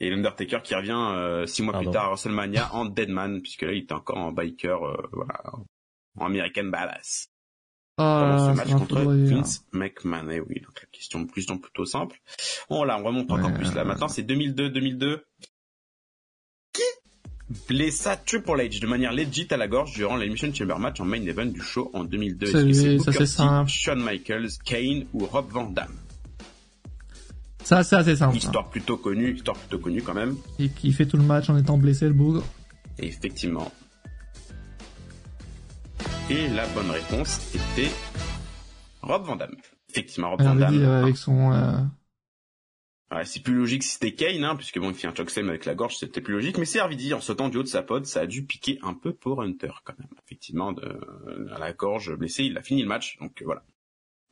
Et 0.00 0.10
l'Undertaker 0.10 0.60
qui 0.62 0.74
revient 0.74 0.92
euh, 0.92 1.46
six 1.46 1.62
mois 1.62 1.78
plus 1.78 1.90
tard 1.90 2.06
à 2.06 2.08
WrestleMania 2.08 2.74
en 2.74 2.86
Deadman, 2.86 3.40
puisque 3.40 3.62
là 3.62 3.72
il 3.72 3.84
était 3.84 3.92
encore 3.92 4.18
en 4.18 4.32
biker, 4.32 4.82
euh, 4.82 4.96
voilà, 5.12 5.40
en 6.18 6.26
American 6.26 6.64
Badass. 6.64 7.28
Ah, 7.96 8.48
ce 8.50 8.56
match 8.56 8.72
contre 8.72 9.02
Vince 9.02 9.64
McMahon. 9.72 10.28
Et 10.30 10.36
eh 10.36 10.40
oui, 10.40 10.60
donc 10.60 10.80
la 10.80 10.88
question 10.90 11.24
plus 11.26 11.46
donc 11.46 11.62
plutôt 11.62 11.84
simple. 11.84 12.20
Bon 12.68 12.82
là, 12.82 12.98
on 12.98 13.04
remonte 13.04 13.30
encore 13.30 13.54
plus 13.54 13.72
là. 13.72 13.84
Maintenant 13.84 14.08
c'est 14.08 14.24
2002-2002 14.24 15.20
blessa 17.68 18.16
Triple 18.16 18.60
H 18.60 18.80
de 18.80 18.86
manière 18.86 19.12
legit 19.12 19.46
à 19.50 19.56
la 19.56 19.68
gorge 19.68 19.94
durant 19.94 20.16
l'Elimination 20.16 20.52
Chamber 20.52 20.78
match 20.78 21.00
en 21.00 21.04
main 21.04 21.22
event 21.24 21.46
du 21.46 21.60
show 21.60 21.90
en 21.94 22.04
2002. 22.04 22.46
C'est 22.46 22.98
ça 22.98 23.12
c'est 23.12 23.26
simple. 23.26 23.70
Shawn 23.70 24.02
Michaels, 24.02 24.50
Kane 24.64 25.04
ou 25.12 25.24
Rob 25.26 25.46
Van 25.50 25.64
Damme? 25.64 25.94
Ça 27.62 27.82
c'est 27.82 27.96
assez 27.96 28.16
simple. 28.16 28.36
Histoire 28.36 28.68
plutôt 28.68 28.96
connue, 28.96 29.34
histoire 29.34 29.56
plutôt 29.56 29.78
connue 29.78 30.02
quand 30.02 30.14
même. 30.14 30.36
Et 30.58 30.68
qui 30.68 30.92
fait 30.92 31.06
tout 31.06 31.16
le 31.16 31.22
match 31.22 31.48
en 31.48 31.56
étant 31.56 31.78
blessé 31.78 32.06
le 32.06 32.14
bougre. 32.14 32.44
effectivement. 32.98 33.72
Et 36.30 36.48
la 36.48 36.66
bonne 36.68 36.90
réponse 36.90 37.54
était 37.54 37.90
Rob 39.02 39.24
Van 39.24 39.36
Damme. 39.36 39.56
Effectivement, 39.90 40.30
Rob 40.30 40.42
Van 40.42 40.54
Damme. 40.54 40.82
avec 40.82 41.16
son 41.16 41.52
euh, 41.52 41.76
Ouais, 43.14 43.24
c'est 43.24 43.42
plus 43.42 43.54
logique 43.54 43.84
si 43.84 43.90
c'était 43.90 44.12
Kane, 44.12 44.42
hein, 44.42 44.56
puisque 44.56 44.78
bon, 44.80 44.90
il 44.90 44.96
fait 44.96 45.06
un 45.06 45.14
chokeslam 45.14 45.48
avec 45.48 45.66
la 45.66 45.76
gorge, 45.76 45.96
c'était 45.96 46.20
plus 46.20 46.34
logique. 46.34 46.58
Mais 46.58 46.64
c'est 46.64 46.80
en 46.80 47.20
sautant 47.20 47.48
du 47.48 47.58
haut 47.58 47.62
de 47.62 47.68
sa 47.68 47.82
pod, 47.82 48.04
ça 48.06 48.20
a 48.20 48.26
dû 48.26 48.44
piquer 48.44 48.78
un 48.82 48.94
peu 48.94 49.12
pour 49.12 49.42
Hunter, 49.42 49.70
quand 49.84 49.94
même. 49.98 50.08
Effectivement, 50.26 50.72
de, 50.72 50.82
à 51.54 51.58
la 51.60 51.72
gorge 51.72 52.16
blessée, 52.16 52.44
il 52.44 52.58
a 52.58 52.62
fini 52.62 52.82
le 52.82 52.88
match, 52.88 53.16
donc 53.20 53.40
euh, 53.40 53.44
voilà. 53.44 53.62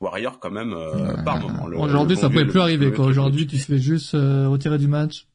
Warrior, 0.00 0.40
quand 0.40 0.50
même, 0.50 0.72
euh, 0.72 1.22
par 1.22 1.38
moment. 1.38 1.64
Aujourd'hui, 1.80 2.16
ça 2.16 2.28
pouvait 2.28 2.46
plus 2.46 2.58
arriver, 2.58 2.90
quoi. 2.90 3.06
Aujourd'hui, 3.06 3.46
tu 3.46 3.56
te 3.56 3.62
fais 3.62 3.78
juste 3.78 4.14
euh, 4.14 4.48
retirer 4.48 4.78
du 4.78 4.88
match. 4.88 5.28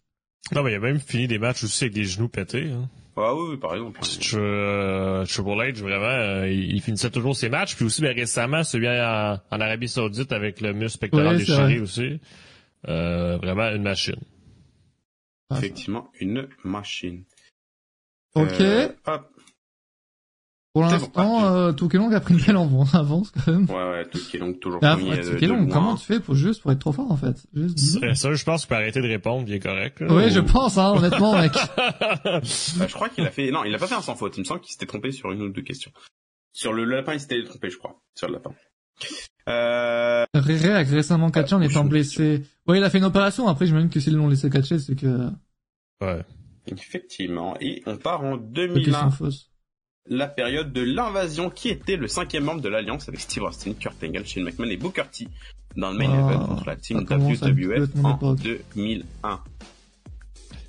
Non, 0.54 0.64
mais 0.64 0.74
il 0.74 0.76
a 0.76 0.80
même 0.80 1.00
fini 1.00 1.28
des 1.28 1.40
matchs 1.40 1.64
aussi 1.64 1.86
avec 1.86 1.94
des 1.94 2.04
genoux 2.04 2.28
pétés. 2.28 2.72
Hein. 2.72 2.90
Ah 3.16 3.34
oui, 3.34 3.52
oui, 3.52 3.58
par 3.58 3.74
exemple. 3.74 4.02
Euh, 4.34 5.26
Triple 5.26 5.50
H, 5.50 5.82
vraiment, 5.82 6.44
il, 6.46 6.82
finissait 6.82 7.10
toujours 7.10 7.36
ses 7.36 7.48
matchs. 7.48 7.76
Puis 7.76 7.86
aussi, 7.86 8.02
ben, 8.02 8.14
récemment, 8.14 8.64
celui 8.64 8.90
en, 8.90 9.38
en 9.50 9.62
Arabie 9.62 9.88
Saoudite 9.88 10.34
avec 10.34 10.60
le 10.60 10.74
muscle 10.74 11.00
pectoral 11.00 11.38
déchiré 11.38 11.80
aussi. 11.80 12.20
Euh, 12.88 13.38
vraiment 13.38 13.70
une 13.70 13.84
machine. 13.84 14.20
Effectivement, 15.56 16.10
une 16.20 16.48
machine. 16.64 17.24
Ok. 18.36 18.62
Euh, 18.62 18.90
Pour 20.74 20.84
l'instant, 20.84 21.46
euh, 21.46 21.72
Toukelong 21.72 22.14
a 22.14 22.20
pris 22.20 22.36
une 22.36 22.42
belle 22.42 22.58
avance 22.58 23.32
quand 23.46 23.52
même. 23.52 23.66
Ouais, 23.70 23.90
ouais, 23.90 24.06
Toukelong 24.10 24.54
toujours 24.60 24.80
ah, 24.84 24.96
premier 24.96 25.22
Toukelong, 25.22 25.68
comment 25.70 25.96
tu 25.96 26.06
fais 26.06 26.20
pour 26.20 26.36
juste 26.36 26.62
pour 26.62 26.72
être 26.72 26.80
trop 26.80 26.92
fort 26.92 27.12
en 27.12 27.18
fait? 27.18 27.36
Juste 27.54 28.14
Ça, 28.14 28.34
je 28.34 28.44
pense 28.44 28.62
que 28.62 28.68
tu 28.68 28.70
peux 28.70 28.76
arrêter 28.76 29.02
de 29.02 29.08
répondre, 29.08 29.46
il 29.48 29.56
est 29.56 29.60
correct. 29.60 30.04
oui, 30.08 30.30
je 30.30 30.40
pense, 30.40 30.78
hein, 30.78 30.94
honnêtement, 30.96 31.40
mec. 31.40 31.54
bah, 31.78 32.42
je 32.44 32.94
crois 32.94 33.10
qu'il 33.10 33.26
a 33.26 33.32
fait, 33.32 33.50
non, 33.52 33.64
il 33.64 33.74
a 33.74 33.80
pas 33.80 33.88
fait 33.88 33.96
un 33.96 34.02
sans 34.02 34.16
faute. 34.16 34.38
Il 34.38 34.42
me 34.42 34.46
semble 34.46 34.62
qu'il 34.62 34.72
s'était 34.72 34.86
trompé 34.86 35.12
sur 35.12 35.32
une 35.32 35.42
ou 35.42 35.50
deux 35.50 35.64
questions. 35.64 35.92
Sur 36.52 36.74
le 36.74 36.84
lapin, 36.86 37.14
il 37.14 37.20
s'était 37.20 37.44
trompé, 37.44 37.70
je 37.70 37.78
crois. 37.78 38.02
Sur 38.16 38.28
le 38.28 38.34
lapin. 38.34 38.52
Euh... 39.50 40.26
Réré 40.34 40.74
a 40.74 40.80
récemment 40.80 41.32
catché 41.32 41.56
en 41.56 41.62
étant 41.62 41.86
blessé. 41.86 42.44
Ouais, 42.68 42.78
il 42.78 42.84
a 42.84 42.90
fait 42.90 42.98
une 42.98 43.06
opération. 43.06 43.48
Après, 43.48 43.66
j'imagine 43.66 43.90
que 43.90 44.00
s'ils 44.00 44.16
l'ont 44.16 44.28
laissé 44.28 44.50
catcher, 44.50 44.80
c'est 44.80 44.96
que... 44.96 45.30
Ouais. 46.02 46.22
Effectivement. 46.68 47.56
Et 47.62 47.82
on 47.86 47.98
part 47.98 48.24
en 48.24 48.38
2001. 48.38 49.10
La 50.10 50.28
période 50.28 50.72
de 50.72 50.82
l'invasion 50.82 51.50
qui 51.50 51.70
était 51.70 51.98
le 51.98 52.08
cinquième 52.08 52.44
membre 52.46 52.62
de 52.62 52.70
l'Alliance 52.70 53.10
avec 53.10 53.20
Steve 53.20 53.44
Austin, 53.44 53.74
Kurt 53.74 54.02
Angle, 54.04 54.26
Shane 54.26 54.44
McMahon 54.44 54.70
et 54.70 54.78
Booker 54.78 55.04
T 55.12 55.28
dans 55.76 55.92
le 55.92 55.98
main 55.98 56.10
ah, 56.10 56.32
event 56.32 56.48
contre 56.48 56.66
la 56.66 56.76
team 56.76 57.00
WWF 57.00 57.90
en 58.04 58.34
2001. 58.34 59.40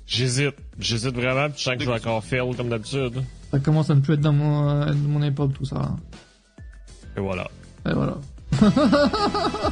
J'hésite. 0.05 0.55
J'hésite 0.77 1.15
vraiment, 1.15 1.53
je 1.55 1.61
sens 1.61 1.75
que 1.75 1.83
je 1.83 1.89
vais 1.89 1.95
encore 1.95 2.23
fail 2.23 2.55
comme 2.55 2.69
d'habitude. 2.69 3.23
Ça 3.51 3.59
commence 3.59 3.89
à 3.89 3.95
ne 3.95 4.01
plus 4.01 4.15
être 4.15 4.21
dans 4.21 4.33
mon, 4.33 4.69
euh, 4.69 4.93
mon 4.93 5.21
époque, 5.23 5.53
tout 5.53 5.65
ça. 5.65 5.95
Et 7.15 7.19
voilà. 7.19 7.49
Et 7.85 7.93
voilà. 7.93 8.17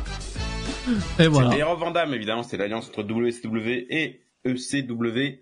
et 1.19 1.27
voilà. 1.27 1.57
Et 1.57 1.63
Rob 1.63 1.79
Van 1.79 1.91
Damme, 1.91 2.13
évidemment, 2.13 2.43
c'est 2.43 2.57
l'alliance 2.57 2.89
entre 2.89 3.03
WCW 3.03 3.87
et 3.89 4.21
ECW. 4.45 5.41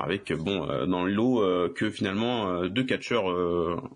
Avec, 0.00 0.32
bon, 0.32 0.68
euh, 0.70 0.86
dans 0.86 1.04
le 1.04 1.12
lot, 1.12 1.42
euh, 1.42 1.72
que 1.74 1.90
finalement, 1.90 2.66
deux 2.68 2.84
catcheurs 2.84 3.26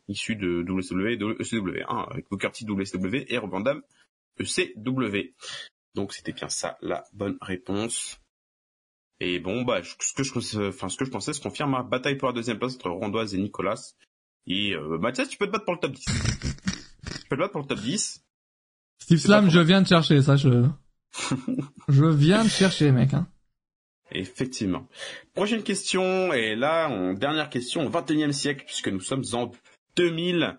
issus 0.09 0.37
de 0.37 0.63
WCW 0.63 1.13
et 1.13 1.17
de 1.17 1.37
ECW. 1.39 1.85
Hein, 1.89 2.07
avec 2.11 2.29
Booker 2.31 2.51
T 2.53 2.65
WCW 2.65 3.27
et 3.29 3.39
Rob 3.39 3.51
Van 3.51 3.61
Damme 3.61 3.83
ECW. 4.41 5.35
Donc 5.95 6.13
c'était 6.13 6.33
bien 6.33 6.49
ça 6.49 6.79
la 6.81 7.05
bonne 7.13 7.37
réponse. 7.41 8.19
Et 9.21 9.39
bon, 9.39 9.63
bah, 9.63 9.83
ce 9.83 10.15
que 10.15 10.25
je, 10.25 10.69
enfin, 10.69 10.89
ce 10.89 10.97
que 10.97 11.05
je 11.05 11.11
pensais 11.11 11.33
se 11.33 11.41
confirme. 11.41 11.71
ma 11.71 11.83
Bataille 11.83 12.17
pour 12.17 12.29
la 12.29 12.35
deuxième 12.35 12.59
place 12.59 12.75
entre 12.75 12.91
Rondoise 12.91 13.35
et 13.35 13.39
Nicolas. 13.39 13.95
Et 14.47 14.75
euh, 14.75 14.99
Mathias, 14.99 15.29
tu 15.29 15.39
peux 15.39 15.47
te 15.47 15.53
battre 15.53 15.65
pour 15.65 15.75
le 15.75 15.81
top 15.81 15.93
10. 15.93 16.05
Peux 17.33 17.37
te 17.37 17.41
battre 17.41 17.53
pour 17.53 17.63
le 17.63 17.67
top 17.67 17.81
10. 17.81 18.23
Steve 18.99 19.19
Slam, 19.19 19.51
je 19.51 19.61
viens 19.61 19.83
de 19.83 19.87
chercher, 19.87 20.21
ça, 20.23 20.37
je... 20.37 20.65
je 21.89 22.05
viens 22.05 22.45
de 22.45 22.49
chercher, 22.49 22.93
mec, 22.93 23.15
hein. 23.15 23.27
Effectivement. 24.15 24.87
Prochaine 25.35 25.63
question, 25.63 26.35
et 26.35 26.55
là, 26.55 26.89
en 26.89 27.15
dernière 27.15 27.49
question, 27.49 27.87
au 27.87 27.91
21e 27.91 28.33
siècle, 28.33 28.65
puisque 28.67 28.89
nous 28.89 29.01
sommes 29.01 29.25
en 29.33 29.51
2000. 29.97 30.59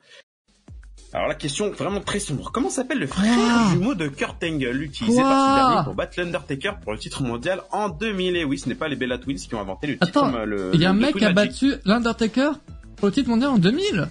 Alors 1.13 1.27
la 1.27 1.35
question 1.35 1.69
vraiment 1.69 2.01
très 2.01 2.17
sombre. 2.17 2.51
Comment 2.51 2.71
s'appelle 2.71 2.97
le 2.97 3.05
frère 3.05 3.69
jumeau 3.69 3.93
de 3.93 4.07
Kurt 4.07 4.43
Angle 4.43 4.81
utilisé 4.81 5.21
par 5.21 5.29
ce 5.29 5.55
dernier 5.55 5.83
pour 5.83 5.93
battre 5.93 6.19
l'Undertaker 6.19 6.71
pour 6.81 6.93
le 6.93 6.97
titre 6.97 7.21
mondial 7.21 7.61
en 7.71 7.89
2000 7.89 8.35
Et 8.35 8.43
oui, 8.43 8.57
ce 8.57 8.67
n'est 8.67 8.73
pas 8.73 8.87
les 8.87 8.95
Bella 8.95 9.19
Twins 9.19 9.37
qui 9.37 9.53
ont 9.53 9.61
inventé 9.61 9.85
le 9.85 9.93
titre. 9.93 10.07
Attends, 10.07 10.33
il 10.73 10.81
y 10.81 10.85
a 10.85 10.89
un 10.89 10.93
mec 10.93 11.15
qui 11.15 11.23
a 11.23 11.31
battu 11.31 11.73
l'Undertaker 11.85 12.53
pour 12.95 13.05
le 13.05 13.11
titre 13.13 13.29
mondial 13.29 13.51
en 13.51 13.59
2000 13.59 14.09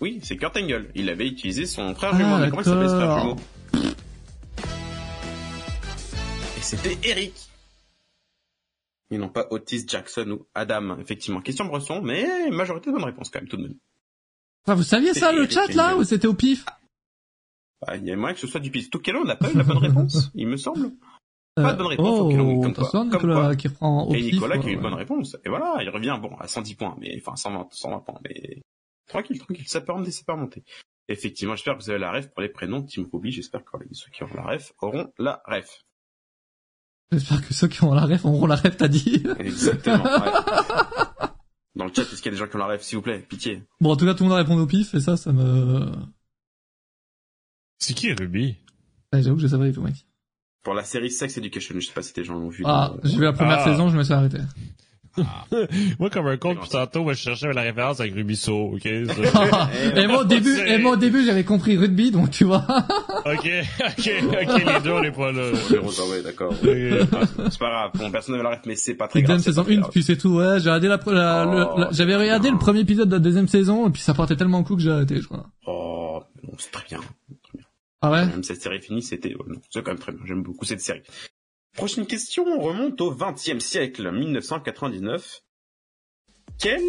Oui, 0.00 0.20
c'est 0.22 0.36
Kurt 0.36 0.56
Angle. 0.56 0.90
Il 0.94 1.08
avait 1.10 1.26
utilisé 1.26 1.66
son 1.66 1.94
frère 1.94 2.14
jumeau. 2.16 2.34
Ah, 2.34 2.40
Mais 2.40 2.50
comment 2.50 2.62
il 2.62 2.64
s'appelle 2.64 2.88
ce 2.88 2.94
frère 2.94 3.18
jumeau? 3.20 3.36
Et 6.56 6.60
c'était 6.60 6.98
Eric. 7.08 7.34
Et 9.10 9.18
non 9.18 9.28
pas 9.28 9.46
Otis 9.50 9.84
Jackson 9.86 10.30
ou 10.30 10.46
Adam, 10.54 10.98
effectivement. 10.98 11.40
Question 11.40 11.64
Bresson, 11.64 12.02
mais 12.02 12.50
majorité 12.50 12.90
de 12.90 12.96
bonnes 12.96 13.04
réponses 13.04 13.30
quand 13.30 13.40
même 13.40 13.48
tout 13.48 13.56
de 13.56 13.62
même 13.62 13.76
vous 14.74 14.82
saviez 14.82 15.14
ça, 15.14 15.32
le 15.32 15.48
chat, 15.48 15.72
là, 15.74 15.96
ou 15.96 16.04
c'était 16.04 16.26
au 16.26 16.34
pif? 16.34 16.64
Bah, 17.80 17.96
Il 17.96 18.04
y 18.04 18.10
a 18.10 18.16
moyen 18.16 18.34
que 18.34 18.40
ce 18.40 18.46
soit 18.46 18.60
du 18.60 18.70
pif. 18.70 18.90
Tokelon 18.90 19.24
n'a 19.24 19.36
pas 19.36 19.50
eu 19.50 19.56
la 19.56 19.64
bonne 19.64 19.78
réponse, 19.78 20.30
il 20.34 20.46
me 20.48 20.56
semble. 20.56 20.92
Pas 21.54 21.72
de 21.72 21.78
bonne 21.78 21.88
réponse, 21.88 22.20
oh, 22.20 22.62
comme 22.62 22.72
quoi. 22.72 23.04
Nicolas 23.04 23.56
qui 23.56 23.68
prend 23.68 24.06
au 24.06 24.14
Et 24.14 24.22
Nicolas 24.22 24.58
qui 24.58 24.68
a 24.68 24.70
eu 24.70 24.74
une 24.74 24.80
bonne 24.80 24.94
réponse. 24.94 25.36
Et 25.44 25.48
voilà, 25.48 25.78
il 25.82 25.88
revient, 25.88 26.16
bon, 26.20 26.36
à 26.38 26.46
110 26.46 26.74
points, 26.76 26.96
mais, 27.00 27.20
enfin, 27.20 27.34
120, 27.34 27.68
120 27.72 27.98
points, 28.00 28.20
mais, 28.22 28.62
tranquille, 29.08 29.38
tranquille, 29.38 29.68
ça 29.68 29.80
peut 29.80 29.92
remonter, 29.92 30.10
ça 30.10 30.22
peut 30.26 30.32
remonter. 30.32 30.64
Effectivement, 31.08 31.56
j'espère 31.56 31.76
que 31.76 31.82
vous 31.82 31.90
avez 31.90 31.98
la 31.98 32.12
ref 32.12 32.28
pour 32.28 32.42
les 32.42 32.48
prénoms 32.48 32.80
de 32.80 32.86
Team 32.86 33.08
Kobe, 33.08 33.26
j'espère 33.26 33.64
que 33.64 33.70
ceux 33.92 34.10
qui 34.10 34.22
ont 34.22 34.34
la 34.34 34.42
ref 34.42 34.72
auront 34.80 35.12
la 35.18 35.42
ref. 35.46 35.84
J'espère 37.10 37.46
que 37.46 37.54
ceux 37.54 37.68
qui 37.68 37.82
ont 37.82 37.94
la 37.94 38.04
ref 38.04 38.24
auront 38.24 38.46
la 38.46 38.56
ref, 38.56 38.76
t'as 38.76 38.88
dit. 38.88 39.24
Exactement, 39.38 40.04
ouais. 40.04 41.28
Dans 41.74 41.84
le 41.84 41.94
chat, 41.94 42.02
est-ce 42.02 42.16
qu'il 42.16 42.26
y 42.26 42.28
a 42.28 42.30
des 42.32 42.36
gens 42.36 42.48
qui 42.48 42.56
ont 42.56 42.58
la 42.58 42.66
rêve, 42.66 42.82
s'il 42.82 42.96
vous 42.96 43.02
plaît? 43.02 43.20
Pitié. 43.20 43.62
Bon, 43.80 43.92
en 43.92 43.96
tout 43.96 44.04
cas, 44.04 44.14
tout 44.14 44.24
le 44.24 44.28
monde 44.28 44.38
a 44.38 44.42
répondu 44.42 44.62
au 44.62 44.66
pif, 44.66 44.94
et 44.94 45.00
ça, 45.00 45.16
ça 45.16 45.32
me... 45.32 45.90
C'est 47.78 47.94
qui 47.94 48.12
Ruby? 48.12 48.56
J'avoue 49.12 49.36
que 49.36 49.42
je 49.42 49.46
savais 49.46 49.72
tout, 49.72 49.80
mec. 49.80 49.94
Pour 50.62 50.74
la 50.74 50.84
série 50.84 51.10
Sex 51.10 51.38
Education, 51.38 51.76
je 51.78 51.86
sais 51.86 51.92
pas 51.92 52.02
si 52.02 52.12
les 52.16 52.24
gens 52.24 52.34
l'ont 52.34 52.48
vu. 52.48 52.64
Ah, 52.66 52.94
j'ai 53.04 53.16
vu 53.16 53.22
la 53.22 53.32
première 53.32 53.60
ah. 53.60 53.64
saison, 53.64 53.88
je 53.88 53.96
me 53.96 54.02
suis 54.02 54.12
arrêté. 54.12 54.38
moi, 55.98 56.10
comme 56.10 56.26
un 56.26 56.36
con, 56.36 56.54
puis 56.54 56.68
tantôt, 56.68 57.02
moi, 57.02 57.12
je 57.12 57.20
cherchais 57.20 57.52
la 57.52 57.62
référence 57.62 58.00
avec 58.00 58.14
Ruby 58.14 58.36
So, 58.36 58.74
ok? 58.74 58.86
et 59.96 60.06
moi, 60.06 60.22
au 60.22 60.24
début, 60.24 60.58
et 60.58 60.78
moi, 60.78 60.92
au 60.92 60.96
début, 60.96 61.24
j'avais 61.24 61.44
compris 61.44 61.76
rugby, 61.76 62.10
donc 62.10 62.30
tu 62.30 62.44
vois. 62.44 62.64
ok, 63.26 63.50
ok, 63.80 64.10
ok, 64.32 64.64
les 64.66 64.80
deux, 64.82 64.92
on 64.92 65.02
est 65.02 65.12
pas 65.12 65.32
là. 65.32 65.50
ouais, 65.50 66.22
d'accord. 66.22 66.54
c'est 66.62 67.58
pas 67.58 67.70
grave, 67.70 67.90
bon, 67.94 68.10
personne 68.10 68.36
ne 68.36 68.42
la 68.42 68.50
ref, 68.50 68.60
mais 68.66 68.76
c'est 68.76 68.94
pas 68.94 69.08
très 69.08 69.22
grave. 69.22 69.38
saison 69.40 69.64
1, 69.68 69.82
puis 69.90 70.02
c'est 70.02 70.16
tout, 70.16 70.36
ouais, 70.36 70.60
j'ai 70.60 70.70
regardé 70.70 70.88
la, 70.88 71.00
la, 71.06 71.74
oh, 71.76 71.84
j'avais 71.92 72.16
regardé 72.16 72.50
le 72.50 72.58
premier 72.58 72.80
épisode 72.80 73.08
de 73.08 73.14
la 73.14 73.20
deuxième 73.20 73.48
saison, 73.48 73.88
et 73.88 73.90
puis 73.90 74.02
ça 74.02 74.14
partait 74.14 74.36
tellement 74.36 74.62
cool 74.64 74.76
que 74.76 74.82
j'ai 74.82 74.90
arrêté, 74.90 75.20
je 75.20 75.26
crois. 75.26 75.46
Oh, 75.66 76.22
c'est 76.58 76.70
très 76.70 76.84
bien. 76.88 77.00
Ah 78.00 78.10
ouais? 78.12 78.26
Même 78.26 78.44
cette 78.44 78.62
série 78.62 78.80
finie, 78.80 79.02
c'était, 79.02 79.34
c'est 79.70 79.82
quand 79.82 79.90
même 79.90 79.98
très 79.98 80.12
bien. 80.12 80.24
J'aime 80.24 80.42
beaucoup 80.42 80.64
cette 80.64 80.80
série. 80.80 81.02
Prochaine 81.74 82.06
question, 82.06 82.44
on 82.46 82.60
remonte 82.60 83.00
au 83.00 83.14
XXe 83.14 83.64
siècle, 83.64 84.10
1999. 84.10 85.42
Quel 86.58 86.80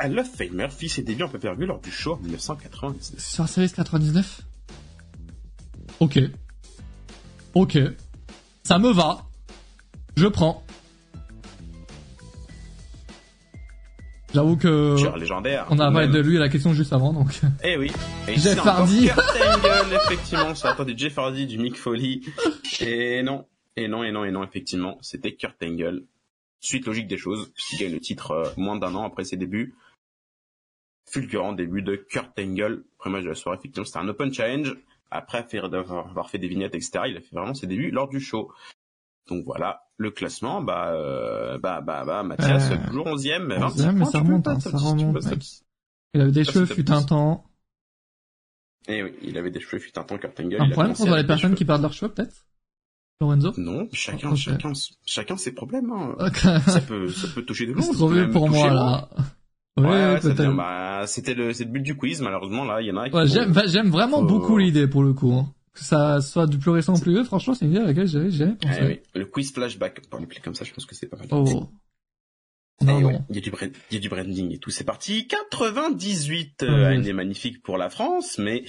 Hall 0.00 0.18
of 0.18 0.28
Famer 0.28 0.68
fit 0.70 0.88
ses 0.88 1.02
débuts 1.02 1.22
en 1.22 1.28
pay 1.28 1.48
lors 1.66 1.80
du 1.80 1.90
show 1.90 2.14
en 2.14 2.18
1999 2.18 3.18
Sur 3.18 3.48
Series 3.48 3.70
99 3.70 4.42
Ok. 6.00 6.18
Ok. 7.54 7.78
Ça 8.64 8.78
me 8.78 8.90
va. 8.92 9.24
Je 10.16 10.26
prends. 10.26 10.64
J'avoue 14.34 14.56
que. 14.56 14.96
légendaire. 15.18 15.66
On 15.70 15.78
a 15.78 15.90
parlé 15.92 16.08
de 16.08 16.18
lui 16.18 16.36
à 16.36 16.40
la 16.40 16.48
question 16.48 16.74
juste 16.74 16.92
avant, 16.92 17.12
donc. 17.12 17.40
Eh 17.62 17.76
oui. 17.78 17.92
Et 18.26 18.36
Jeff 18.36 18.58
Hardy. 18.66 19.08
effectivement. 20.06 20.54
Ça 20.56 20.74
a 20.76 20.84
du 20.84 20.94
Jeff 20.96 21.16
Hardy, 21.16 21.46
du 21.46 21.58
Mick 21.58 21.76
Foley. 21.76 22.20
Et 22.80 23.22
non. 23.22 23.46
Et 23.76 23.88
non, 23.88 24.04
et 24.04 24.12
non, 24.12 24.24
et 24.24 24.30
non, 24.30 24.44
effectivement, 24.44 24.98
c'était 25.00 25.34
Kurt 25.34 25.60
Angle. 25.62 26.04
Suite 26.60 26.86
logique 26.86 27.08
des 27.08 27.18
choses, 27.18 27.52
qui 27.56 27.76
gagne 27.76 27.92
le 27.92 28.00
titre 28.00 28.30
euh, 28.30 28.48
moins 28.56 28.76
d'un 28.76 28.94
an 28.94 29.04
après 29.04 29.24
ses 29.24 29.36
débuts. 29.36 29.74
Fulgurant 31.10 31.52
début 31.52 31.82
de 31.82 31.96
Kurt 31.96 32.38
Angle, 32.38 32.84
premier 32.98 33.16
match 33.16 33.24
de 33.24 33.28
la 33.30 33.34
soirée, 33.34 33.58
effectivement, 33.58 33.84
c'était 33.84 33.98
un 33.98 34.08
Open 34.08 34.32
Challenge. 34.32 34.76
Après 35.10 35.46
avoir 35.54 36.30
fait 36.30 36.38
des 36.38 36.48
vignettes, 36.48 36.74
etc., 36.74 37.04
il 37.08 37.16
a 37.16 37.20
fait 37.20 37.36
vraiment 37.36 37.54
ses 37.54 37.66
débuts 37.66 37.90
lors 37.90 38.08
du 38.08 38.20
show. 38.20 38.50
Donc 39.28 39.44
voilà, 39.44 39.84
le 39.96 40.10
classement, 40.10 40.60
bah, 40.62 40.92
euh, 40.92 41.58
bah, 41.58 41.80
bah, 41.80 42.04
bah, 42.04 42.22
Mathias, 42.22 42.70
euh, 42.70 42.76
toujours 42.88 43.06
11ème, 43.06 43.44
mais 43.44 43.58
25 43.58 43.92
mais 43.92 44.04
ça 44.06 44.18
remonte, 44.18 44.48
hein, 44.48 44.60
ça 44.60 44.70
remonte. 44.70 45.22
Il 46.14 46.20
avait 46.20 46.32
des 46.32 46.44
cheveux, 46.44 46.66
fut 46.66 46.90
un 46.90 47.02
temps. 47.02 47.44
Eh 48.86 49.02
oui, 49.02 49.14
il 49.22 49.38
avait 49.38 49.50
des 49.50 49.60
cheveux, 49.60 49.78
fut 49.78 49.98
un 49.98 50.04
temps, 50.04 50.18
Kurt 50.18 50.38
Angle. 50.40 50.60
Un 50.60 50.70
problème 50.70 50.94
pour 50.94 51.06
les 51.06 51.26
personnes 51.26 51.54
qui 51.54 51.64
perdent 51.64 51.82
leurs 51.82 51.92
cheveux, 51.92 52.12
peut-être? 52.12 52.44
Lorenzo 53.20 53.52
Non, 53.56 53.88
chacun, 53.92 54.34
chacun, 54.34 54.72
chacun 55.06 55.36
ses 55.36 55.52
problèmes. 55.52 55.90
Hein. 55.90 56.16
Ça 56.66 56.80
peut, 56.80 57.08
ça 57.08 57.28
peut 57.28 57.42
toucher 57.42 57.66
de 57.66 57.72
loin. 57.72 57.82
C'est 57.82 57.92
trop 57.92 58.08
vieux 58.08 58.30
pour 58.30 58.48
moi 58.48 58.72
là. 58.72 59.08
Ouais, 59.76 59.88
ouais 59.88 60.20
peut-être. 60.20 60.54
Bah, 60.54 61.02
c'était 61.08 61.34
le, 61.34 61.52
c'est 61.52 61.64
le 61.64 61.70
but 61.70 61.82
du 61.82 61.96
quiz. 61.96 62.20
Malheureusement 62.20 62.64
là, 62.64 62.80
il 62.80 62.86
y 62.86 62.92
en 62.92 62.96
a. 62.96 63.08
Qui 63.08 63.16
ouais, 63.16 63.26
j'aime, 63.26 63.52
bah, 63.52 63.64
j'aime 63.66 63.90
vraiment 63.90 64.22
beaucoup 64.22 64.56
l'idée 64.56 64.86
pour 64.86 65.02
le 65.02 65.14
coup. 65.14 65.32
Hein. 65.32 65.52
Que 65.72 65.82
ça 65.82 66.20
soit 66.20 66.46
du 66.46 66.58
plus 66.58 66.70
récent 66.70 66.94
au 66.94 67.00
plus 67.00 67.12
vieux, 67.12 67.24
franchement, 67.24 67.54
c'est 67.54 67.64
une 67.64 67.72
idée 67.72 67.80
à 67.80 67.86
laquelle 67.86 68.06
j'avais 68.06 68.30
jamais 68.30 68.54
pensé. 68.54 68.78
Eh 68.80 68.86
oui. 68.86 69.00
Le 69.16 69.26
quiz 69.26 69.52
flashback, 69.52 70.06
pour 70.08 70.20
l'appeler 70.20 70.40
comme 70.40 70.54
ça, 70.54 70.64
je 70.64 70.72
pense 70.72 70.86
que 70.86 70.94
c'est 70.94 71.08
pas 71.08 71.16
mal. 71.16 71.26
Oh. 71.32 71.68
Non, 72.84 73.00
non. 73.00 73.24
Il, 73.30 73.36
y 73.36 73.38
a 73.38 73.42
du 73.42 73.50
brand, 73.50 73.70
il 73.90 73.94
y 73.94 73.96
a 73.96 74.00
du 74.00 74.08
branding 74.08 74.52
et 74.52 74.58
tout. 74.58 74.70
C'est 74.70 74.84
parti. 74.84 75.26
98 75.26 76.62
euh, 76.62 76.86
année 76.86 77.12
magnifique 77.12 77.62
pour 77.62 77.78
la 77.78 77.90
France, 77.90 78.38
mais 78.38 78.64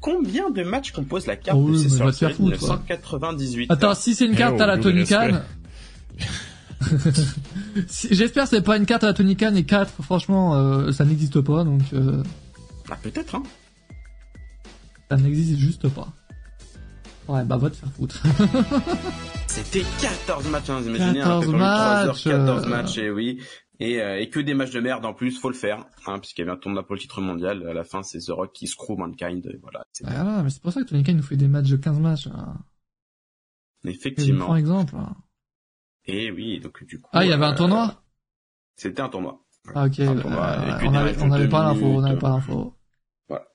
combien 0.00 0.50
de 0.50 0.62
matchs 0.62 0.92
compose 0.92 1.26
la 1.26 1.36
carte 1.36 1.58
oh, 1.60 1.70
de 1.70 1.76
ces 1.76 1.88
sorties 1.88 2.26
1998 2.38 3.70
Attends, 3.70 3.94
si 3.94 4.14
c'est 4.14 4.26
une 4.26 4.36
carte 4.36 4.56
eh, 4.58 4.62
à 4.62 4.66
la 4.66 4.78
Tony 4.78 5.04
Khan... 5.04 5.40
J'espère 8.10 8.44
que 8.44 8.50
c'est 8.50 8.62
pas 8.62 8.76
une 8.76 8.86
carte 8.86 9.04
à 9.04 9.08
la 9.08 9.14
Tony 9.14 9.36
Khan 9.36 9.54
et 9.54 9.64
4, 9.64 10.02
franchement, 10.02 10.54
euh, 10.54 10.92
ça 10.92 11.04
n'existe 11.04 11.40
pas, 11.40 11.64
donc... 11.64 11.82
Euh... 11.92 12.22
Ah, 12.90 12.96
peut-être, 13.02 13.34
hein 13.34 13.42
Ça 15.10 15.16
n'existe 15.16 15.58
juste 15.58 15.88
pas. 15.88 16.08
Ouais, 17.28 17.44
bah 17.44 17.58
va 17.58 17.68
te 17.68 17.76
faire 17.76 17.90
foutre. 17.92 18.22
c'était 19.64 19.84
14 20.00 20.50
matchs, 20.50 20.70
hein, 20.70 20.80
vous 20.80 20.88
imaginez, 20.88 21.20
14 21.20 21.48
matchs, 21.48 22.24
14 22.24 22.66
matchs, 22.66 22.98
et 22.98 23.10
oui. 23.10 23.42
Et, 23.80 24.00
euh, 24.00 24.18
et, 24.18 24.28
que 24.28 24.40
des 24.40 24.54
matchs 24.54 24.72
de 24.72 24.80
merde 24.80 25.04
en 25.04 25.14
plus, 25.14 25.38
faut 25.38 25.50
le 25.50 25.54
faire, 25.54 25.84
hein, 26.06 26.18
puisqu'il 26.18 26.40
y 26.40 26.42
avait 26.42 26.52
un 26.52 26.56
tournoi 26.56 26.84
pour 26.84 26.96
le 26.96 27.00
titre 27.00 27.20
mondial. 27.20 27.64
À 27.68 27.72
la 27.72 27.84
fin, 27.84 28.02
c'est 28.02 28.18
The 28.18 28.30
Rock 28.30 28.52
qui 28.52 28.66
screw 28.66 28.96
Mankind, 28.96 29.46
et 29.46 29.58
voilà. 29.62 29.86
Ah, 30.04 30.42
mais 30.42 30.50
c'est 30.50 30.60
pour 30.60 30.72
ça 30.72 30.82
que 30.82 30.88
Tony 30.88 31.04
Khan 31.04 31.14
nous 31.14 31.22
fait 31.22 31.36
des 31.36 31.46
matchs 31.46 31.68
de 31.68 31.76
15 31.76 32.00
matchs. 32.00 32.26
Hein. 32.26 32.58
Effectivement. 33.84 34.48
Par 34.48 34.56
exemple. 34.56 34.96
Hein. 34.96 35.16
Et 36.06 36.32
oui, 36.32 36.58
donc 36.58 36.82
du 36.84 37.00
coup. 37.00 37.10
Ah, 37.12 37.24
il 37.24 37.30
y 37.30 37.32
avait 37.32 37.44
un 37.44 37.54
tournoi? 37.54 37.86
Euh, 37.86 38.02
c'était 38.74 39.00
un 39.00 39.08
tournoi. 39.08 39.44
Ah 39.74 39.84
ok. 39.84 40.00
Euh, 40.00 40.22
on 40.24 41.28
n'avait 41.28 41.48
pas 41.48 41.62
l'info, 41.62 41.84
on 41.84 42.00
n'avait 42.00 42.18
pas 42.18 42.30
l'info. 42.30 42.74
Voilà. 43.28 43.46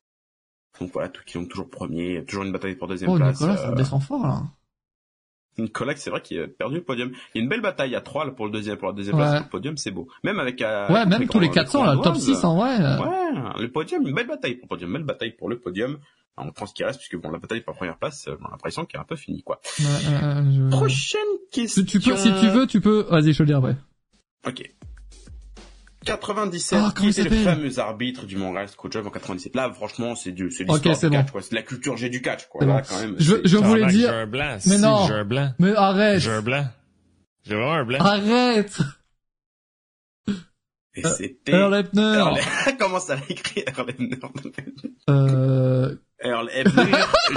Donc 0.80 0.92
voilà, 0.94 1.10
tout 1.10 1.24
qui 1.26 1.34
sont 1.34 1.46
toujours 1.46 1.70
premiers, 1.70 2.24
toujours 2.26 2.44
une 2.44 2.52
bataille 2.52 2.76
pour 2.76 2.88
deuxième 2.88 3.10
oh, 3.10 3.18
place. 3.18 3.42
Nicolas, 3.42 3.58
ça 3.58 3.72
descend 3.74 4.02
fort 4.02 4.26
là. 4.26 4.44
Nicolas, 5.58 5.96
c'est 5.96 6.10
vrai 6.10 6.22
qu'il 6.22 6.40
a 6.42 6.48
perdu 6.48 6.76
le 6.76 6.84
podium. 6.84 7.12
Il 7.34 7.38
y 7.38 7.42
a 7.42 7.44
une 7.44 7.50
belle 7.50 7.62
bataille 7.62 7.96
à 7.96 8.02
3 8.02 8.26
là, 8.26 8.32
pour 8.32 8.46
le 8.46 8.52
deuxième, 8.52 8.78
pour 8.78 8.88
la 8.88 8.94
deuxième 8.94 9.16
place. 9.16 9.44
Le 9.44 9.50
podium, 9.50 9.78
c'est 9.78 9.92
beau. 9.92 10.08
Même 10.24 10.40
avec. 10.40 10.62
Euh, 10.62 10.92
ouais, 10.92 11.06
même 11.06 11.28
tous 11.28 11.40
les 11.40 11.50
400 11.50 11.84
là, 11.84 11.98
top 12.02 12.16
6 12.16 12.44
en 12.44 12.58
vrai. 12.58 12.78
Ouais, 12.78 13.62
le 13.62 13.72
podium, 13.72 14.08
une 14.08 14.16
belle 14.16 14.28
bataille 14.28 14.56
pour 14.56 14.66
le 14.66 14.70
podium, 14.70 14.94
belle 14.94 15.04
bataille 15.04 15.32
pour 15.32 15.50
le 15.50 15.60
podium. 15.60 15.98
On 16.36 16.52
prend 16.52 16.66
ce 16.66 16.74
qui 16.74 16.84
reste 16.84 16.98
puisque 16.98 17.22
bon, 17.22 17.30
la 17.30 17.38
bataille 17.38 17.62
pour 17.62 17.74
la 17.74 17.78
première 17.78 17.98
place, 17.98 18.28
euh, 18.28 18.36
on 18.42 18.46
a 18.48 18.52
l'impression 18.52 18.86
qu'elle 18.86 19.00
est 19.00 19.04
un 19.04 19.06
peu 19.06 19.16
finie 19.16 19.44
quoi. 19.44 19.62
je... 19.78 20.70
Prochaine 20.70 21.22
question. 21.52 21.84
Tu, 21.86 22.00
peux, 22.00 22.18
si 22.18 22.34
tu 22.40 22.48
veux, 22.48 22.66
tu 22.66 22.82
peux. 22.82 23.06
Vas-y, 23.10 23.34
je 23.34 23.38
te 23.38 23.44
le 23.44 23.48
dis 23.48 23.54
après. 23.54 23.76
Ok. 24.48 24.74
97, 26.04 26.80
ah, 26.82 26.94
qui 26.98 27.10
était 27.10 27.24
le 27.24 27.36
fameux 27.38 27.80
arbitre 27.80 28.26
du 28.26 28.38
Montréal 28.38 28.68
Job 28.90 29.08
en 29.08 29.10
97. 29.10 29.56
Là, 29.56 29.72
franchement, 29.74 30.16
c'est 30.16 30.32
du, 30.32 30.52
c'est 30.52 30.70
okay, 30.70 30.94
du 30.94 31.10
bon. 31.10 31.10
catch, 31.12 31.32
quoi. 31.32 31.42
C'est 31.42 31.52
de 31.52 31.56
la 31.56 31.62
culture 31.64 31.98
G 31.98 32.10
du 32.10 32.22
catch, 32.22 32.48
quoi. 32.48 32.66
Là, 32.66 32.82
quand 32.88 33.00
même. 33.00 33.16
Je, 33.20 33.36
je 33.44 33.58
voulais 33.58 33.86
dire. 33.88 34.10
J'ai 34.10 34.16
un 34.16 34.28
blanc. 34.28 34.58
Mais 34.68 34.78
non. 34.78 35.08
J'ai 35.08 35.14
un 35.14 35.26
blanc. 35.26 35.54
Mais 35.60 35.76
arrête. 35.76 36.20
J'ai 36.20 36.32
un 36.32 36.42
blanc. 36.42 36.66
J'ai 37.44 37.56
vraiment 37.56 37.74
un 37.74 37.86
blanc. 37.86 38.00
Arrête. 38.00 38.80
Et 40.96 41.04
c'était... 41.04 41.54
Earl 41.54 41.76
Epner. 41.76 42.02
Earl... 42.02 42.40
Comment 42.80 43.00
ça 43.00 43.16
l'a 43.16 43.24
écrit, 43.28 43.64
Earl 43.66 43.90
Epner? 43.90 44.20
euh... 45.10 45.96
Earl 46.24 46.50
Epner, 46.54 46.92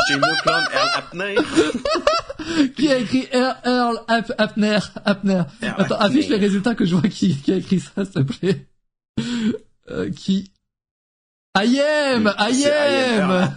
Jim 0.09 0.21
Oakland, 0.21 0.65
Earl 0.73 0.91
Epner. 0.99 1.35
qui 2.77 2.89
a 2.89 2.99
écrit 2.99 3.27
Earl, 3.33 3.57
Earl 3.65 4.05
Apner, 4.39 4.79
Apner. 5.05 5.43
Attends, 5.63 5.97
affiche 5.97 6.29
les 6.29 6.37
résultats 6.37 6.75
que 6.75 6.85
je 6.85 6.95
vois 6.95 7.09
qui, 7.09 7.37
qui 7.37 7.53
a 7.53 7.57
écrit 7.57 7.81
ça, 7.81 8.05
s'il 8.05 8.15
te 8.15 8.21
plaît. 8.21 8.67
Euh, 9.91 10.11
qui? 10.11 10.53
I 11.57 11.81
am, 11.81 12.35
I 12.39 12.67
am, 12.67 13.55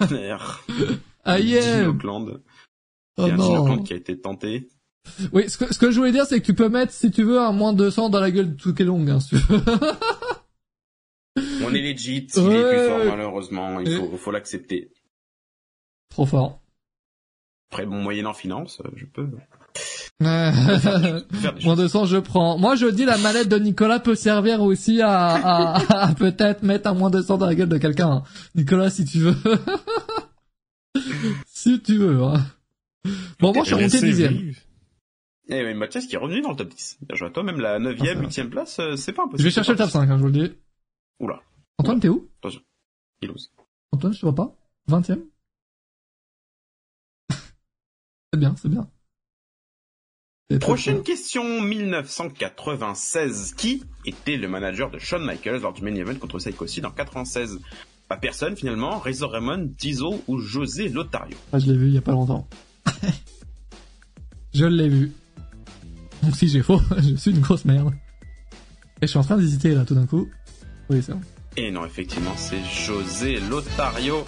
I 1.26 1.58
am. 1.58 1.90
Oakland. 1.90 2.42
Oh 3.18 3.28
non. 3.28 3.58
Oakland 3.58 3.84
qui 3.84 3.94
a 3.94 3.98
été 3.98 4.20
tenté. 4.20 4.70
Oui, 5.34 5.50
ce 5.50 5.58
que, 5.58 5.74
ce 5.74 5.80
que 5.80 5.92
je 5.92 5.98
voulais 5.98 6.12
dire, 6.12 6.26
c'est 6.26 6.40
que 6.40 6.46
tu 6.46 6.54
peux 6.54 6.70
mettre, 6.70 6.94
si 6.94 7.12
tu 7.12 7.24
veux, 7.24 7.40
un 7.40 7.52
moins 7.52 7.74
de 7.74 7.80
200 7.80 8.10
dans 8.10 8.20
la 8.20 8.32
gueule 8.32 8.56
de 8.56 8.62
Toukelong, 8.62 9.10
hein, 9.10 9.20
si 9.20 9.30
tu 9.30 9.36
veux. 9.36 9.62
On 11.64 11.74
est 11.74 11.82
legit, 11.82 12.28
il 12.36 12.42
ouais. 12.42 12.56
est 12.56 12.70
plus 12.70 12.88
fort, 12.88 13.06
malheureusement, 13.06 13.80
il 13.80 13.96
faut, 13.96 14.18
faut 14.18 14.32
l'accepter. 14.32 14.92
Trop 16.10 16.26
fort. 16.26 16.60
Après, 17.72 17.86
bon, 17.86 18.02
moyen 18.02 18.26
en 18.26 18.34
finance, 18.34 18.82
je 18.96 19.06
peux. 19.06 19.30
Moins 20.22 20.52
de 20.52 21.84
200, 21.84 22.06
je 22.06 22.18
prends. 22.18 22.58
Moi, 22.58 22.76
je 22.76 22.88
dis 22.88 23.06
la 23.06 23.18
manette 23.18 23.48
de 23.48 23.58
Nicolas 23.58 24.00
peut 24.00 24.16
servir 24.16 24.62
aussi 24.62 25.02
à, 25.02 25.16
à, 25.16 26.08
à 26.08 26.14
peut-être 26.16 26.64
mettre 26.64 26.90
un 26.90 26.94
moins 26.94 27.10
de 27.10 27.20
200 27.20 27.38
dans 27.38 27.46
la 27.46 27.56
gueule 27.56 27.70
de 27.70 27.78
quelqu'un. 27.78 28.12
Hein. 28.12 28.24
Nicolas, 28.54 28.90
si 28.90 29.06
tu 29.06 29.20
veux. 29.20 29.36
si 31.46 31.80
tu 31.82 31.98
veux. 31.98 32.22
Hein. 32.22 32.46
Bon, 33.40 33.54
moi, 33.54 33.64
je 33.64 33.74
suis 33.74 33.82
monté 33.82 34.02
dixième. 34.02 34.54
Eh 35.48 35.66
oui, 35.66 35.74
Mathias 35.74 36.06
qui 36.06 36.16
est 36.16 36.20
revenu 36.20 36.42
dans 36.42 36.52
le 36.52 36.58
top 36.58 36.68
10. 36.68 36.98
Bien 37.02 37.16
joué 37.16 37.28
à 37.30 37.32
toi, 37.32 37.44
même 37.44 37.60
la 37.60 37.80
9ème, 37.80 38.28
8ème 38.28 38.50
place, 38.50 38.82
c'est 38.98 39.14
pas 39.14 39.24
impossible. 39.24 39.40
Je 39.40 39.44
vais 39.46 39.52
chercher 39.52 39.72
le 39.72 39.78
top 39.78 39.90
5, 39.90 40.10
hein, 40.10 40.18
je 40.18 40.22
vous 40.22 40.28
le 40.28 40.34
dis. 40.34 40.52
Oula. 41.20 41.42
Antoine, 41.78 42.00
t'es 42.00 42.10
où? 42.10 42.28
Attention. 42.40 42.62
Il 43.22 43.32
ose. 43.32 43.52
Antoine, 43.92 44.14
je 44.14 44.20
te 44.20 44.26
vois 44.26 44.36
pas 44.36 44.54
20ème 44.90 45.22
C'est 48.34 48.40
bien, 48.40 48.56
c'est 48.62 48.70
bien. 48.70 48.88
Prochaine 50.60 51.04
question, 51.04 51.62
1996. 51.62 53.54
Qui 53.56 53.84
était 54.06 54.38
le 54.38 54.48
manager 54.48 54.90
de 54.90 54.98
Shawn 54.98 55.24
Michaels 55.24 55.62
lors 55.62 55.74
du 55.74 55.84
main 55.84 55.94
event 55.96 56.16
contre 56.16 56.38
Psycho 56.40 56.66
Sid 56.66 56.86
en 56.86 56.92
96 56.92 57.60
Pas 58.08 58.18
personne 58.18 58.56
finalement, 58.56 58.98
Razor 58.98 59.32
Ramon, 59.32 59.70
Diesel 59.78 60.20
ou 60.28 60.40
José 60.40 60.90
Lotario? 60.90 61.38
Ah, 61.54 61.60
je 61.60 61.68
l'ai 61.72 61.78
vu 61.78 61.88
il 61.88 61.94
y 61.94 61.98
a 61.98 62.02
pas 62.02 62.14
longtemps. 62.14 62.48
je 64.54 64.66
l'ai 64.66 64.90
vu. 64.90 65.12
Donc 66.24 66.36
si 66.36 66.48
j'ai 66.48 66.64
faux, 66.64 66.82
je 66.98 67.16
suis 67.16 67.32
une 67.32 67.42
grosse 67.42 67.66
merde. 67.66 67.94
Et 69.02 69.06
je 69.06 69.08
suis 69.08 69.20
en 69.20 69.24
train 69.24 69.38
d'hésiter 69.38 69.76
là 69.76 69.86
tout 69.86 69.96
d'un 69.96 70.08
coup. 70.08 70.28
Oui, 70.90 71.02
c'est 71.04 71.14
bon. 71.14 71.22
Et 71.58 71.72
non, 71.72 71.86
effectivement, 71.86 72.36
c'est 72.38 72.64
José 72.64 73.40
Lotario. 73.40 74.26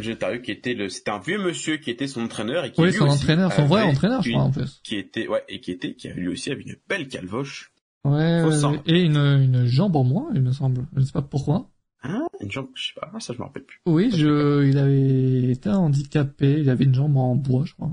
Lotario 0.00 0.40
qui 0.40 0.50
était 0.50 0.74
le, 0.74 0.88
c'était 0.88 1.10
un 1.10 1.18
vieux 1.18 1.38
monsieur 1.38 1.76
qui 1.76 1.90
était 1.90 2.06
son 2.06 2.22
entraîneur 2.22 2.64
et 2.64 2.72
qui 2.72 2.80
oui, 2.80 2.92
son 2.92 3.08
entraîneur, 3.08 3.52
son 3.52 3.66
vrai 3.66 3.82
entraîneur, 3.82 4.22
je 4.22 4.30
crois 4.30 4.42
en 4.42 4.50
plus. 4.50 4.80
Qui 4.84 4.96
était, 4.96 5.28
ouais, 5.28 5.44
et 5.48 5.60
qui 5.60 5.70
était, 5.70 5.94
qui 5.94 6.08
a 6.08 6.14
lui 6.14 6.28
aussi 6.28 6.50
avait 6.50 6.62
une 6.62 6.76
belle 6.88 7.08
calvoche. 7.08 7.72
Ouais, 8.04 8.42
et 8.86 9.00
une, 9.00 9.16
une 9.16 9.66
jambe 9.66 9.96
en 9.96 10.04
moins, 10.04 10.30
il 10.34 10.42
me 10.42 10.52
semble. 10.52 10.86
Je 10.94 11.00
ne 11.00 11.04
sais 11.04 11.12
pas 11.12 11.22
pourquoi. 11.22 11.70
Hein 12.02 12.26
Une 12.40 12.50
jambe, 12.52 12.68
je 12.74 12.88
sais 12.88 12.92
pas, 13.00 13.10
ça 13.18 13.32
je 13.32 13.38
me 13.38 13.44
rappelle 13.44 13.64
plus. 13.64 13.80
Oui, 13.86 14.10
je, 14.12 14.64
il 14.64 14.78
avait 14.78 15.50
été 15.50 15.70
handicapé, 15.70 16.60
il 16.60 16.70
avait 16.70 16.84
une 16.84 16.94
jambe 16.94 17.16
en 17.16 17.34
bois, 17.34 17.64
je 17.64 17.74
crois. 17.74 17.90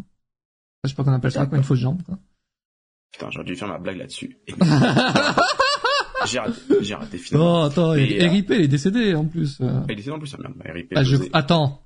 Je 0.84 0.90
sais 0.90 0.96
pas 0.96 1.04
qu'on 1.04 1.14
appelle 1.14 1.32
ça, 1.32 1.46
quoi, 1.46 1.58
une 1.58 1.64
fausse 1.64 1.80
jambe, 1.80 2.04
quoi. 2.04 2.20
Putain, 3.12 3.30
j'aurais 3.32 3.46
dû 3.46 3.56
faire 3.56 3.68
ma 3.68 3.78
blague 3.78 3.98
là-dessus. 3.98 4.38
j'ai 6.26 6.40
raté, 6.40 6.60
j'ai 6.82 6.96
raté 6.96 7.18
finalement. 7.18 7.62
Oh, 7.62 7.66
attends, 7.66 7.94
Mais, 7.94 8.28
RIP, 8.28 8.50
il 8.50 8.62
est 8.62 8.68
décédé, 8.68 9.16
en 9.16 9.26
plus. 9.26 9.60
Il 9.60 9.92
est 9.92 9.96
décédé 9.96 10.16
en 10.16 10.20
plus, 10.20 10.38
merde, 10.38 10.56
RIP. 10.66 10.94
Ah, 10.96 11.04
je... 11.04 11.18
Attends. 11.32 11.83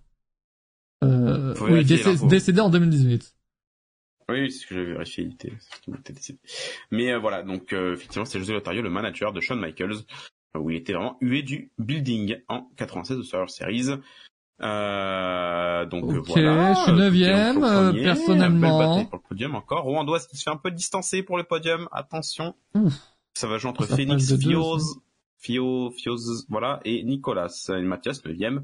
Euh, 1.62 1.68
oui, 1.70 1.86
décédé, 1.86 2.28
décédé 2.28 2.62
en 2.62 2.70
2018. 2.70 3.34
Oui, 4.30 4.52
c'est 4.52 4.60
ce 4.60 4.68
que 4.68 4.76
j'avais 4.76 4.92
vérifié, 4.92 5.24
il 5.24 5.34
était, 5.34 6.14
décédé. 6.14 6.40
Mais 6.92 7.14
euh, 7.14 7.20
voilà, 7.20 7.44
donc 7.44 7.72
euh, 7.72 7.94
effectivement, 7.94 8.26
c'est 8.26 8.40
José 8.40 8.54
Lotario, 8.54 8.82
le 8.82 8.90
manager 8.90 9.32
de 9.32 9.40
Shawn 9.40 9.60
Michaels, 9.60 10.04
où 10.58 10.70
il 10.70 10.76
était 10.76 10.94
vraiment 10.94 11.18
hué 11.22 11.44
du 11.44 11.72
building 11.78 12.38
en 12.50 12.70
96 12.76 13.18
de 13.18 13.24
Survivor 13.24 13.50
Series. 13.50 14.00
Euh, 14.60 15.86
donc 15.86 16.06
okay, 16.06 16.42
voilà. 16.42 16.74
je 16.74 16.80
suis 16.80 16.92
neuvième, 16.94 17.64
euh, 17.64 17.94
personnellement. 17.94 18.98
Belle 18.98 19.10
pour 19.10 19.20
le 19.20 19.30
podium 19.30 19.56
encore. 19.56 19.84
Rouen 19.84 20.06
qui 20.30 20.38
se 20.38 20.44
fait 20.44 20.50
un 20.50 20.58
peu 20.58 20.72
distancer 20.72 21.22
pour 21.24 21.38
le 21.38 21.44
podium? 21.44 21.88
Attention. 21.92 22.56
Ouf. 22.74 22.94
Ça 23.36 23.48
va 23.48 23.60
jouer 23.60 23.70
entre 23.70 23.86
Phoenix, 23.86 24.36
Fioz, 24.36 25.00
Fio, 25.38 25.92
Fioz, 25.92 26.48
voilà, 26.50 26.80
et 26.86 27.04
Nicolas. 27.04 27.54
Et 27.70 27.82
Mathias, 27.82 28.26
neuvième. 28.26 28.64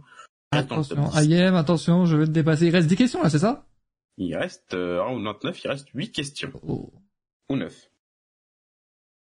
Attention, 0.57 1.11
Ayem, 1.15 1.55
attention, 1.55 2.05
je 2.05 2.17
vais 2.17 2.25
te 2.25 2.31
dépasser. 2.31 2.67
Il 2.67 2.71
reste 2.71 2.87
10 2.87 2.95
questions 2.95 3.23
là, 3.23 3.29
c'est 3.29 3.39
ça? 3.39 3.65
Il 4.17 4.35
reste, 4.35 4.73
euh, 4.73 5.03
ou 5.03 5.17
99, 5.23 5.63
il 5.63 5.67
reste 5.67 5.87
8 5.93 6.11
questions. 6.11 6.51
Oh. 6.67 6.91
Ou 7.49 7.55
9. 7.55 7.73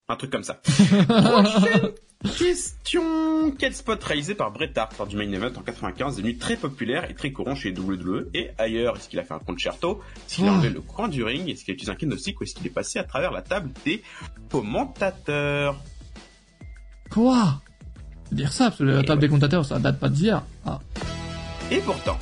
Un 0.09 0.17
truc 0.17 0.31
comme 0.31 0.43
ça. 0.43 0.55
Prochaine 1.09 1.93
question. 2.37 3.53
Quel 3.59 3.75
spot 3.75 4.03
réalisé 4.03 4.35
par 4.35 4.53
Bret 4.53 4.73
Hart 4.77 4.97
lors 4.99 5.07
du 5.07 5.17
main 5.17 5.31
event 5.33 5.53
en 5.57 5.63
95 5.63 6.17
devenu 6.17 6.37
très 6.37 6.57
populaire 6.57 7.11
et 7.11 7.15
très 7.15 7.33
courant 7.33 7.55
chez 7.55 7.73
WWE 7.77 8.29
et 8.35 8.51
ailleurs? 8.59 8.97
Est-ce 8.97 9.09
qu'il 9.09 9.19
a 9.19 9.25
fait 9.25 9.35
un 9.35 9.39
concerto 9.39 10.01
Est-ce 10.27 10.37
qu'il 10.37 10.49
a 10.49 10.53
enlevé 10.53 10.71
le 10.71 10.81
coin 10.81 11.09
du 11.09 11.25
ring? 11.25 11.49
Est-ce 11.49 11.65
qu'il 11.65 11.73
a 11.73 11.75
utilisé 11.75 11.93
un 11.93 11.97
kendo-stick 11.97 12.41
ou 12.41 12.45
est-ce 12.45 12.55
qu'il 12.55 12.67
est 12.67 12.71
passé 12.71 12.99
à 12.99 13.05
travers 13.05 13.33
la 13.33 13.43
table 13.43 13.71
des 13.85 14.03
commentateurs? 14.51 15.81
Quoi? 17.11 17.61
Dire 18.33 18.53
ça, 18.53 18.67
parce 18.67 18.79
que 18.79 18.85
la 18.85 19.03
table 19.03 19.21
des 19.21 19.29
commentateurs, 19.29 19.65
ça 19.65 19.79
date 19.79 19.99
pas 19.99 20.09
d'hier. 20.09 20.43
Ah. 20.67 20.81
Et 21.71 21.79
pourtant. 21.79 22.19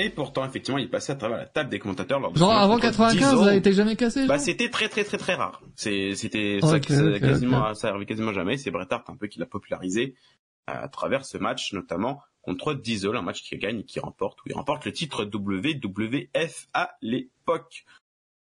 Et 0.00 0.10
pourtant, 0.10 0.44
effectivement, 0.44 0.78
il 0.78 0.88
passait 0.88 1.12
à 1.12 1.16
travers 1.16 1.38
la 1.38 1.46
table 1.46 1.70
des 1.70 1.80
commentateurs 1.80 2.20
lors 2.20 2.32
de 2.32 2.38
Genre, 2.38 2.52
avant 2.52 2.78
95, 2.78 3.44
ça 3.44 3.50
a 3.50 3.54
été 3.54 3.72
jamais 3.72 3.96
cassé, 3.96 4.26
Bah, 4.26 4.38
c'était 4.38 4.70
très, 4.70 4.88
très, 4.88 5.02
très, 5.02 5.18
très 5.18 5.34
rare. 5.34 5.60
C'est, 5.74 6.14
c'était, 6.14 6.60
ça, 6.60 6.76
okay, 6.76 7.18
quasiment, 7.18 7.64
okay. 7.64 7.74
ça 7.74 7.88
arrivait 7.88 8.06
quasiment 8.06 8.32
jamais. 8.32 8.56
C'est 8.56 8.70
Bret 8.70 8.86
Hart 8.90 9.10
un 9.10 9.16
peu 9.16 9.26
qui 9.26 9.40
l'a 9.40 9.46
popularisé 9.46 10.14
à 10.68 10.86
travers 10.88 11.24
ce 11.24 11.36
match, 11.36 11.72
notamment 11.72 12.22
contre 12.42 12.74
Diesel, 12.74 13.16
un 13.16 13.22
match 13.22 13.42
qui 13.42 13.56
gagne 13.58 13.80
et 13.80 13.84
qui 13.84 13.98
remporte, 13.98 14.38
où 14.40 14.44
il 14.46 14.54
remporte 14.54 14.84
le 14.84 14.92
titre 14.92 15.24
WWF 15.24 16.68
à 16.72 16.92
l'époque. 17.02 17.84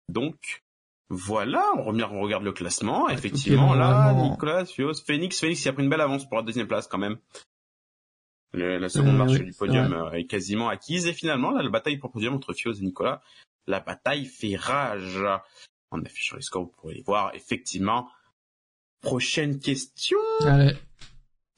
Donc, 0.09 0.64
voilà, 1.11 1.63
on, 1.77 1.85
regarde 2.21 2.45
le 2.45 2.53
classement. 2.53 3.09
Effectivement, 3.09 3.75
là, 3.75 4.13
vraiment... 4.13 4.31
Nicolas, 4.31 4.65
Fios, 4.65 4.95
Phoenix, 5.07 5.39
Phoenix, 5.39 5.65
il 5.65 5.69
a 5.69 5.73
pris 5.73 5.83
une 5.83 5.91
belle 5.91 6.01
avance 6.01 6.27
pour 6.27 6.37
la 6.37 6.43
deuxième 6.43 6.67
place 6.67 6.87
quand 6.87 6.99
même. 6.99 7.19
Le, 8.53 8.79
la 8.79 8.89
seconde 8.89 9.15
euh, 9.15 9.19
marche 9.19 9.33
oui, 9.33 9.45
du 9.45 9.53
podium 9.53 10.11
est, 10.13 10.21
est, 10.21 10.27
quasiment 10.27 10.69
acquise. 10.69 11.07
Et 11.07 11.13
finalement, 11.13 11.51
là, 11.51 11.63
la 11.63 11.71
bataille 11.71 11.99
pour 11.99 12.09
le 12.09 12.13
podium 12.13 12.35
entre 12.35 12.53
Fios 12.53 12.73
et 12.73 12.81
Nicolas, 12.81 13.21
la 13.67 13.81
bataille 13.81 14.27
fait 14.27 14.57
rage. 14.57 15.23
En 15.91 16.03
affichant 16.03 16.37
les 16.37 16.43
scores, 16.43 16.65
vous 16.65 16.73
pourrez 16.77 16.95
les 16.95 17.03
voir. 17.03 17.33
Effectivement. 17.35 18.09
Prochaine 19.03 19.59
question. 19.59 20.19
Allez. 20.41 20.75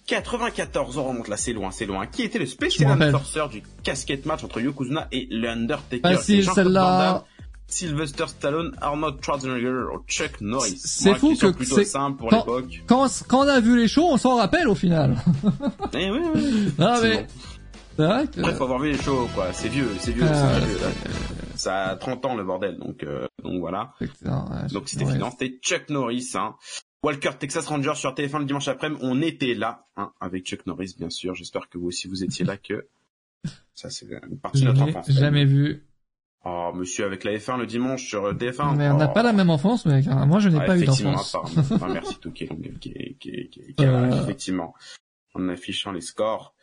94 0.07 0.99
on 0.99 1.05
remonte 1.05 1.29
là, 1.29 1.37
c'est 1.37 1.53
loin, 1.53 1.71
c'est 1.71 1.87
loin. 1.87 2.07
Qui 2.07 2.23
était 2.23 2.39
le 2.39 2.47
spécial 2.47 3.03
enforcer 3.03 3.49
du 3.51 3.63
casquette 3.83 4.25
match 4.25 4.45
entre 4.45 4.61
Yokozuna 4.61 5.09
et 5.11 5.27
l'Undertaker? 5.31 6.03
Facile, 6.03 6.45
celle-là. 6.45 7.25
Sylvester 7.69 8.27
Stallone, 8.29 8.77
Arnold 8.81 9.23
Schwarzenegger 9.25 9.87
ou 9.95 10.01
Chuck 10.07 10.41
Norris. 10.41 10.79
C'est 10.79 11.15
fou 11.15 11.35
que 11.35 11.65
c'est 11.65 11.85
simple 11.85 12.19
pour 12.19 12.31
l'époque. 12.31 12.83
Quand, 12.87 13.09
quand 13.29 13.45
on 13.45 13.49
a 13.49 13.61
vu 13.61 13.77
les 13.77 13.89
shows, 13.89 14.09
on 14.09 14.17
s'en 14.17 14.37
rappelle 14.37 14.69
au 14.69 14.75
final. 14.75 15.17
eh 15.95 16.11
oui, 16.11 16.21
oui. 16.35 16.73
Ah 16.79 16.99
mais 17.03 17.27
vrai 17.97 18.27
que... 18.27 18.43
faut 18.55 18.65
avoir 18.65 18.79
vu 18.79 18.93
les 18.93 18.99
shows, 18.99 19.29
quoi. 19.35 19.53
C'est 19.53 19.69
vieux, 19.69 19.89
c'est 19.99 20.13
vieux, 20.13 20.27
ah, 20.29 20.59
vieux 20.59 20.79
Ça 21.55 21.85
a 21.87 21.97
30 21.97 22.25
ans, 22.27 22.37
le 22.37 22.45
bordel. 22.45 22.79
Donc, 22.79 23.03
euh, 23.03 23.27
donc 23.43 23.61
voilà. 23.61 23.95
donc 24.73 24.89
c'était 24.89 25.05
ouais. 25.05 25.31
c'était 25.31 25.59
Chuck 25.63 25.89
Norris, 25.89 26.33
hein. 26.35 26.57
Walker 27.03 27.31
Texas 27.39 27.67
Ranger 27.67 27.95
sur 27.95 28.15
TF1 28.15 28.41
le 28.41 28.45
dimanche 28.47 28.69
après-midi. 28.69 29.01
On 29.05 29.23
était 29.23 29.55
là, 29.55 29.87
hein, 29.97 30.13
avec 30.21 30.45
Chuck 30.45 30.67
Norris, 30.67 30.95
bien 30.99 31.11
sûr. 31.11 31.35
J'espère 31.35 31.69
que 31.69 31.79
vous 31.79 31.87
aussi 31.87 32.09
vous 32.09 32.25
étiez 32.25 32.45
là, 32.45 32.57
que 32.57 32.89
ça 33.75 33.91
c'est 33.91 34.07
une 34.29 34.39
partie 34.39 34.63
de 34.63 34.67
notre 34.67 34.83
enfance. 34.83 35.11
Jamais 35.11 35.45
vu. 35.45 35.86
Oh, 36.49 36.71
monsieur, 36.73 37.05
avec 37.05 37.25
la 37.25 37.33
F1 37.33 37.59
le 37.59 37.67
dimanche 37.67 38.07
sur 38.07 38.33
TF1. 38.33 38.77
Mais 38.77 38.89
on 38.89 38.99
n'a 38.99 39.09
pas 39.09 39.25
la 39.25 39.33
même 39.33 39.51
enfance, 39.51 39.85
mec. 39.85 40.07
Hein. 40.07 40.27
Moi, 40.27 40.39
je 40.39 40.49
n'ai 40.49 40.65
pas 40.65 40.79
eu 40.79 40.85
d'enfance. 40.85 41.35
Enfin, 41.57 41.89
merci, 41.93 42.21
Touquet, 42.21 42.49
qui, 42.81 43.17
qui, 43.19 43.51
qui, 43.51 43.75
euh... 43.81 44.23
effectivement, 44.23 44.73
en 45.35 45.49
affichant 45.49 45.91
les 45.91 46.01
scores. 46.01 46.55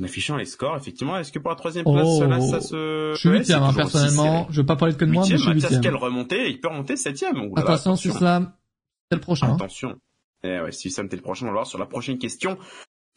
En 0.00 0.04
affichant 0.04 0.38
les 0.38 0.46
scores, 0.46 0.78
effectivement, 0.78 1.18
est-ce 1.18 1.30
que 1.30 1.38
pour 1.38 1.50
la 1.50 1.56
troisième 1.56 1.84
place, 1.84 2.08
oh, 2.08 2.24
là, 2.24 2.40
ça 2.40 2.62
se... 2.62 3.12
Je 3.14 3.20
suis 3.20 3.28
huitième, 3.28 3.62
hein, 3.62 3.74
personnellement. 3.74 4.46
Je 4.48 4.62
veux 4.62 4.66
pas 4.66 4.76
parler 4.76 4.94
que 4.94 5.04
de 5.04 5.12
moi, 5.12 5.24
mais 5.28 5.36
je 5.36 5.42
suis 5.42 5.52
huitième. 5.52 5.82
qu'elle 5.82 5.96
remontait, 5.96 6.50
il 6.50 6.58
peut 6.58 6.68
remonter 6.68 6.96
septième. 6.96 7.52
Attention, 7.56 7.96
Slam, 7.96 8.54
c'est 9.10 9.16
le 9.16 9.20
prochain. 9.20 9.52
Attention. 9.52 10.00
Eh 10.42 10.58
ouais, 10.58 10.72
si 10.72 10.90
Sam, 10.90 11.10
t'es 11.10 11.16
le 11.16 11.22
prochain, 11.22 11.44
on 11.44 11.48
va 11.48 11.52
voir 11.52 11.66
sur 11.66 11.78
la 11.78 11.84
prochaine 11.84 12.16
question. 12.16 12.56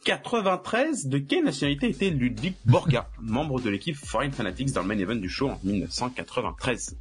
93, 0.04 1.08
de 1.08 1.18
quelle 1.18 1.45
nationalité 1.45 1.89
était 1.89 2.10
Ludwig 2.10 2.56
Borga, 2.66 3.10
membre 3.22 3.62
de 3.62 3.70
l'équipe 3.70 3.95
Foreign 3.95 4.32
Fanatics 4.32 4.74
dans 4.74 4.82
le 4.82 4.88
main 4.88 4.97
event 4.97 5.16
du 5.16 5.30
show 5.30 5.49
en 5.49 5.60
1993 5.64 6.97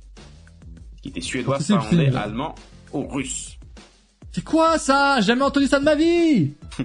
Qui 1.02 1.08
était 1.08 1.20
suédois, 1.20 1.58
finlandais, 1.58 2.14
allemand 2.14 2.54
ou 2.92 3.06
russe? 3.08 3.58
C'est 4.30 4.44
quoi 4.44 4.78
ça? 4.78 5.20
Jamais 5.20 5.42
entendu 5.42 5.66
ça 5.66 5.80
de 5.80 5.84
ma 5.84 5.94
vie! 5.94 6.52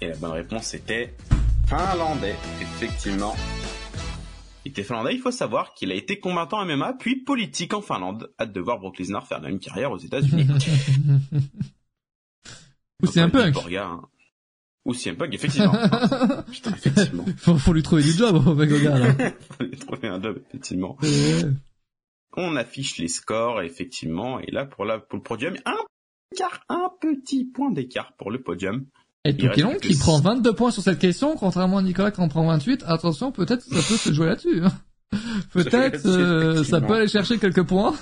Et 0.00 0.08
la 0.08 0.16
bonne 0.16 0.32
réponse 0.32 0.74
était 0.74 1.14
finlandais, 1.66 2.34
effectivement. 2.60 3.34
Était 4.74 4.82
finlandais, 4.82 5.14
il 5.14 5.20
faut 5.20 5.30
savoir 5.30 5.72
qu'il 5.74 5.92
a 5.92 5.94
été 5.94 6.18
combattant 6.18 6.64
MMA, 6.64 6.94
puis 6.94 7.22
politique 7.22 7.74
en 7.74 7.80
Finlande. 7.80 8.34
Hâte 8.40 8.52
de 8.52 8.60
voir 8.60 8.80
Brock 8.80 8.98
Lesnar 8.98 9.24
faire 9.24 9.40
la 9.40 9.48
même 9.48 9.60
carrière 9.60 9.92
aux 9.92 9.98
États-Unis. 9.98 10.48
Ou 13.00 13.06
c'est 13.06 13.20
un 13.20 13.30
punk. 13.30 13.54
Hein. 13.72 14.02
Ou 14.84 14.92
c'est 14.92 15.10
un 15.10 15.14
punk, 15.14 15.32
effectivement. 15.32 15.70
Putain, 16.50 16.72
effectivement. 16.72 17.24
faut, 17.36 17.72
lui 17.72 17.84
trouver 17.84 18.02
du 18.02 18.10
job 18.10 18.44
au 18.44 18.56
mec 18.56 18.68
là. 18.68 19.14
faut 19.38 19.62
lui 19.62 19.76
trouver 19.76 20.08
un 20.08 20.20
job, 20.20 20.42
effectivement. 20.48 20.98
On 22.36 22.56
affiche 22.56 22.98
les 22.98 23.06
scores, 23.06 23.62
effectivement, 23.62 24.40
et 24.40 24.50
là, 24.50 24.66
pour, 24.66 24.84
la, 24.84 24.98
pour 24.98 25.18
le 25.18 25.22
podium, 25.22 25.54
un 25.66 25.76
écart, 26.32 26.64
un 26.68 26.90
petit 27.00 27.44
point 27.44 27.70
d'écart 27.70 28.16
pour 28.16 28.32
le 28.32 28.42
podium. 28.42 28.86
Et 29.24 29.36
Touquelon 29.36 29.78
qui 29.78 29.96
prend 29.96 30.20
22 30.20 30.52
points 30.52 30.70
sur 30.70 30.82
cette 30.82 30.98
question, 30.98 31.36
contrairement 31.36 31.78
à 31.78 31.82
Nicolas 31.82 32.10
qui 32.10 32.20
en 32.20 32.28
prend 32.28 32.46
28. 32.46 32.84
Attention, 32.86 33.32
peut-être 33.32 33.62
ça 33.62 33.76
peut 33.76 33.96
se 33.96 34.12
jouer 34.12 34.26
là-dessus. 34.26 34.62
Hein. 34.62 34.72
Peut-être 35.52 36.06
euh, 36.06 36.64
ça 36.64 36.80
peut 36.80 36.94
aller 36.94 37.08
chercher 37.08 37.38
quelques 37.38 37.64
points. 37.64 37.94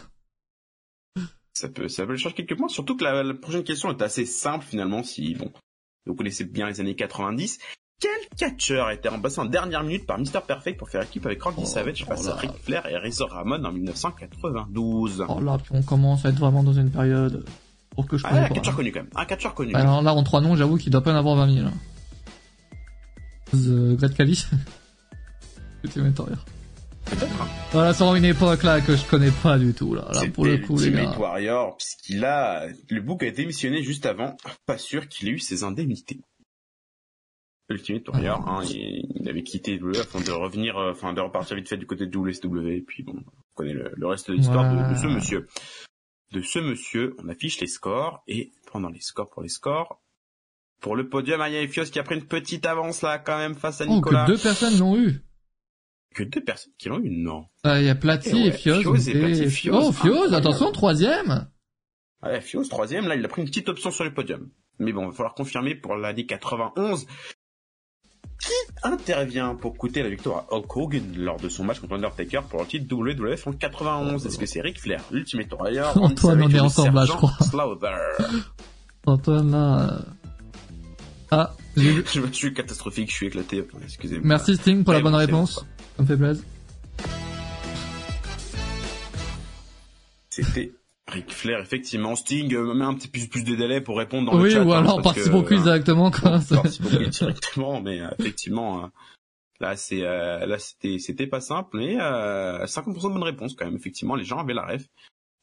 Ça 1.53 1.68
peut, 1.68 1.89
ça 1.89 2.05
peut 2.05 2.12
aller 2.12 2.18
chercher 2.18 2.37
quelques 2.37 2.57
points. 2.57 2.68
Surtout 2.68 2.97
que 2.97 3.05
la, 3.05 3.35
prochaine 3.35 3.64
question 3.64 3.91
est 3.91 4.01
assez 4.03 4.25
simple 4.25 4.64
finalement. 4.64 5.03
Si 5.03 5.35
bon, 5.35 5.53
vous 6.07 6.14
connaissez 6.14 6.45
bien 6.45 6.66
les 6.68 6.81
années 6.81 6.97
90. 6.97 7.59
Quel 8.01 8.11
catcheur 8.37 8.87
a 8.87 8.95
été 8.95 9.09
remplacé 9.09 9.41
en 9.41 9.45
dernière 9.45 9.85
minute 9.85 10.07
par 10.07 10.18
Mr. 10.18 10.41
Perfect 10.45 10.79
pour 10.79 10.89
faire 10.89 11.03
équipe 11.03 11.25
avec 11.27 11.41
Randy 11.43 11.62
oh, 11.62 11.66
Savage 11.66 12.05
face 12.05 12.27
à 12.27 12.35
Ric 12.35 12.53
Flair 12.62 12.87
et 12.87 12.97
Razor 12.97 13.31
Ramon 13.31 13.62
en 13.62 13.73
1992 13.73 15.25
Oh 15.29 15.41
là, 15.41 15.59
puis 15.59 15.73
on 15.73 15.83
commence 15.83 16.25
à 16.25 16.31
être 16.31 16.39
vraiment 16.39 16.64
dans 16.64 16.73
une 16.73 16.91
période 16.91 17.45
pour 17.95 18.07
que 18.07 18.16
je 18.16 18.24
ah, 18.26 18.45
un 18.45 18.49
catcheur 18.49 18.74
connu 18.74 18.93
quand 18.93 19.01
même. 19.01 19.11
Un 19.14 19.24
catcheur 19.24 19.55
connu. 19.55 19.74
Alors 19.74 20.03
là, 20.03 20.14
en 20.14 20.22
trois 20.22 20.40
noms, 20.40 20.57
j'avoue 20.57 20.76
qu'il 20.76 20.90
doit 20.90 21.03
pas 21.03 21.12
en 21.12 21.16
avoir 21.16 21.36
20 21.36 21.55
000. 21.55 21.68
The 23.53 23.97
Great 23.97 24.14
Cali. 24.14 24.45
Ultimate 25.84 26.18
Warrior. 26.18 26.45
Peut-être. 27.05 27.43
Hein. 27.43 27.49
Voilà, 27.72 27.93
c'est 27.93 28.05
une 28.05 28.24
époque 28.24 28.62
là 28.62 28.80
que 28.80 28.97
je 28.97 29.05
connais 29.05 29.30
pas 29.30 29.59
du 29.59 29.74
tout 29.74 29.95
là. 29.95 30.09
là 30.12 30.22
pour 30.32 30.47
le 30.47 30.59
coup, 30.59 30.78
les 30.78 30.90
gars. 30.90 31.18
Warrior, 31.18 31.76
puisqu'il 31.76 32.24
a, 32.24 32.66
le 32.88 33.01
book 33.01 33.22
a 33.22 33.26
été 33.26 33.45
missionné 33.45 33.82
juste 33.82 34.07
avant. 34.07 34.36
Pas 34.66 34.78
sûr 34.78 35.09
qu'il 35.09 35.28
ait 35.28 35.32
eu 35.32 35.38
ses 35.38 35.64
indemnités. 35.64 36.20
Ultimate 37.68 38.09
Warrior, 38.09 38.49
hein, 38.49 38.62
il, 38.64 39.28
avait 39.28 39.43
quitté 39.43 39.78
le 39.78 39.99
afin 39.99 40.20
de 40.20 40.30
revenir, 40.30 40.76
euh, 40.76 40.93
enfin 40.93 41.12
de 41.14 41.20
repartir 41.20 41.57
vite 41.57 41.68
fait 41.68 41.78
du 41.78 41.86
côté 41.86 42.07
de 42.07 42.18
WSW, 42.18 42.68
et 42.68 42.80
puis 42.82 43.03
bon, 43.03 43.14
on 43.16 43.55
connaît 43.55 43.72
le, 43.72 44.07
reste 44.07 44.30
de 44.30 44.34
l'histoire 44.34 44.70
de, 44.70 44.93
de, 44.93 44.99
ce 44.99 45.07
monsieur 45.07 45.47
de 46.33 46.43
ce 46.43 46.59
monsieur, 46.59 47.14
on 47.22 47.28
affiche 47.28 47.61
les 47.61 47.66
scores 47.66 48.22
et 48.26 48.53
pendant 48.70 48.89
les 48.89 49.01
scores 49.01 49.30
pour 49.30 49.43
les 49.43 49.49
scores, 49.49 50.01
pour 50.80 50.97
le 50.97 51.09
podium, 51.09 51.43
il 51.47 51.53
y 51.53 51.59
a 51.59 51.68
Fios 51.68 51.85
qui 51.85 51.99
a 51.99 52.03
pris 52.03 52.16
une 52.16 52.26
petite 52.26 52.66
avance 52.66 53.03
là 53.03 53.18
quand 53.18 53.39
même 53.39 53.55
face 53.55 53.80
à 53.80 53.85
oh, 53.87 53.95
Nicolas. 53.95 54.26
que 54.26 54.33
deux 54.33 54.39
personnes 54.39 54.78
l'ont 54.78 54.97
eu. 54.99 55.20
Que 56.14 56.24
deux 56.24 56.43
personnes 56.43 56.72
qui 56.76 56.89
l'ont 56.89 56.99
eu, 56.99 57.11
non. 57.11 57.47
Ah, 57.62 57.80
il 57.80 57.87
y 57.87 57.89
a 57.89 57.95
Platy 57.95 58.49
et, 58.49 58.53
Fios. 58.53 58.97
et 58.97 59.70
Oh, 59.70 59.93
Fios, 59.93 60.35
attention, 60.35 60.72
troisième. 60.72 61.49
Ouais, 62.22 62.41
Fios, 62.41 62.64
troisième, 62.64 63.07
là 63.07 63.14
il 63.14 63.24
a 63.24 63.28
pris 63.28 63.43
une 63.43 63.49
petite 63.49 63.68
option 63.68 63.91
sur 63.91 64.05
le 64.05 64.12
podium. 64.12 64.51
Mais 64.78 64.93
bon, 64.93 65.05
il 65.05 65.11
va 65.11 65.12
falloir 65.12 65.35
confirmer 65.35 65.74
pour 65.74 65.95
l'année 65.97 66.26
91 66.26 67.07
qui 68.43 68.53
intervient 68.82 69.55
pour 69.55 69.76
coûter 69.76 70.03
la 70.03 70.09
victoire 70.09 70.47
à 70.51 70.55
Hulk 70.55 70.76
Hogan 70.76 71.14
lors 71.16 71.38
de 71.38 71.49
son 71.49 71.64
match 71.64 71.80
contre 71.80 71.95
Undertaker 71.95 72.43
pour 72.49 72.61
le 72.61 72.66
titre 72.66 72.93
WWF 72.93 73.47
en 73.47 73.53
91 73.53 74.26
Est-ce 74.26 74.38
que 74.38 74.47
c'est 74.47 74.61
Ric 74.61 74.80
Flair, 74.80 75.01
l'Ultimate 75.11 75.53
Warrior 75.53 75.97
Antoine, 76.03 76.43
on 76.43 76.49
est 76.49 76.61
ensemble 76.61 76.97
là, 76.97 77.05
je 77.05 77.12
crois. 77.12 77.32
Antoine, 79.07 79.51
là... 79.51 79.90
Euh, 79.90 79.99
ah, 81.30 81.55
je 81.76 82.03
suis 82.32 82.53
catastrophique, 82.53 83.11
je 83.11 83.14
suis 83.14 83.26
éclaté. 83.28 83.64
Excusez-moi. 83.84 84.26
Merci 84.26 84.57
Sting 84.57 84.84
pour 84.84 84.93
la 84.93 85.01
bonne 85.01 85.14
réponse. 85.14 85.64
Ça 85.97 86.03
me 86.03 86.07
fait 86.07 86.16
plaisir. 86.16 86.45
C'était 90.28 90.72
Ric 91.13 91.31
Flair, 91.31 91.61
effectivement. 91.61 92.17
Sting 92.17 92.55
euh, 92.55 92.75
met 92.75 92.85
un 92.85 92.95
petit 92.95 93.09
peu 93.09 93.21
plus 93.29 93.45
de 93.45 93.55
délai 93.55 93.81
pour 93.81 93.99
répondre 93.99 94.31
dans 94.33 94.39
le 94.39 94.49
chat. 94.49 94.61
Oui, 94.61 94.67
ou 94.67 94.73
hein, 94.73 94.79
alors 94.79 95.03
participe 95.03 95.35
au 95.35 95.43
quiz 95.43 95.61
euh, 95.61 95.65
directement, 95.65 96.11
quoi. 96.11 96.41
Participe 96.49 96.87
au 96.87 96.97
quiz 96.97 97.11
directement, 97.11 97.81
mais 97.81 98.01
euh, 98.01 98.09
effectivement, 98.19 98.91
là, 99.61 99.77
c'est, 99.77 100.01
là, 100.01 100.59
c'était, 100.59 100.99
c'était 100.99 101.27
pas 101.27 101.41
simple, 101.41 101.77
mais 101.77 101.97
50% 101.97 102.87
de 102.87 103.13
bonnes 103.13 103.23
réponses 103.23 103.55
quand 103.55 103.67
même. 103.67 103.77
Effectivement, 103.77 104.17
les 104.17 104.25
gens 104.25 104.39
avaient 104.39 104.55
la 104.55 104.67
ref. 104.67 104.83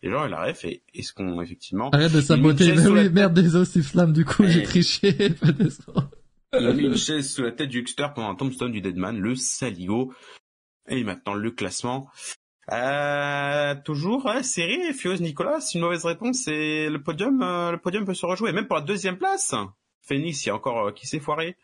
Les 0.01 0.09
gens 0.09 0.21
avaient 0.21 0.29
la 0.29 0.45
ref 0.45 0.65
et 0.65 0.81
est-ce 0.93 1.13
qu'on, 1.13 1.41
effectivement... 1.41 1.89
Arrête 1.91 2.13
de 2.13 2.21
saboter, 2.21 2.73
mais 2.73 2.87
oui, 2.87 3.09
merde, 3.13 3.33
des 3.33 3.55
os, 3.55 3.81
flamme, 3.81 4.13
du 4.13 4.25
coup, 4.25 4.45
j'ai 4.45 4.63
triché, 4.63 5.15
Il 6.57 6.65
a 6.65 6.73
mis 6.73 6.85
une 6.85 6.97
chaise 6.97 7.31
sous 7.31 7.43
la 7.43 7.51
tête 7.51 7.69
du 7.69 7.81
Huckster 7.81 8.07
pendant 8.15 8.31
un 8.31 8.35
tombstone 8.35 8.71
du 8.71 8.81
Deadman, 8.81 9.19
le 9.19 9.35
Saligo. 9.35 10.11
Et 10.87 11.03
maintenant, 11.03 11.35
le 11.35 11.51
classement. 11.51 12.09
Euh, 12.71 13.75
toujours, 13.83 14.25
ouais, 14.25 14.43
série, 14.43 14.93
Fios 14.93 15.17
Nicolas, 15.17 15.59
une 15.73 15.81
mauvaise 15.81 16.05
réponse 16.05 16.47
et 16.47 16.89
le 16.89 17.01
podium, 17.01 17.41
euh, 17.41 17.71
le 17.71 17.77
podium 17.77 18.05
peut 18.05 18.13
se 18.13 18.25
rejouer, 18.25 18.51
même 18.51 18.67
pour 18.67 18.75
la 18.75 18.83
deuxième 18.83 19.17
place. 19.17 19.55
Phoenix, 20.01 20.45
il 20.45 20.49
y 20.49 20.51
a 20.51 20.55
encore 20.55 20.87
euh, 20.87 20.91
qui 20.91 21.07
s'est 21.07 21.19
foiré. 21.19 21.57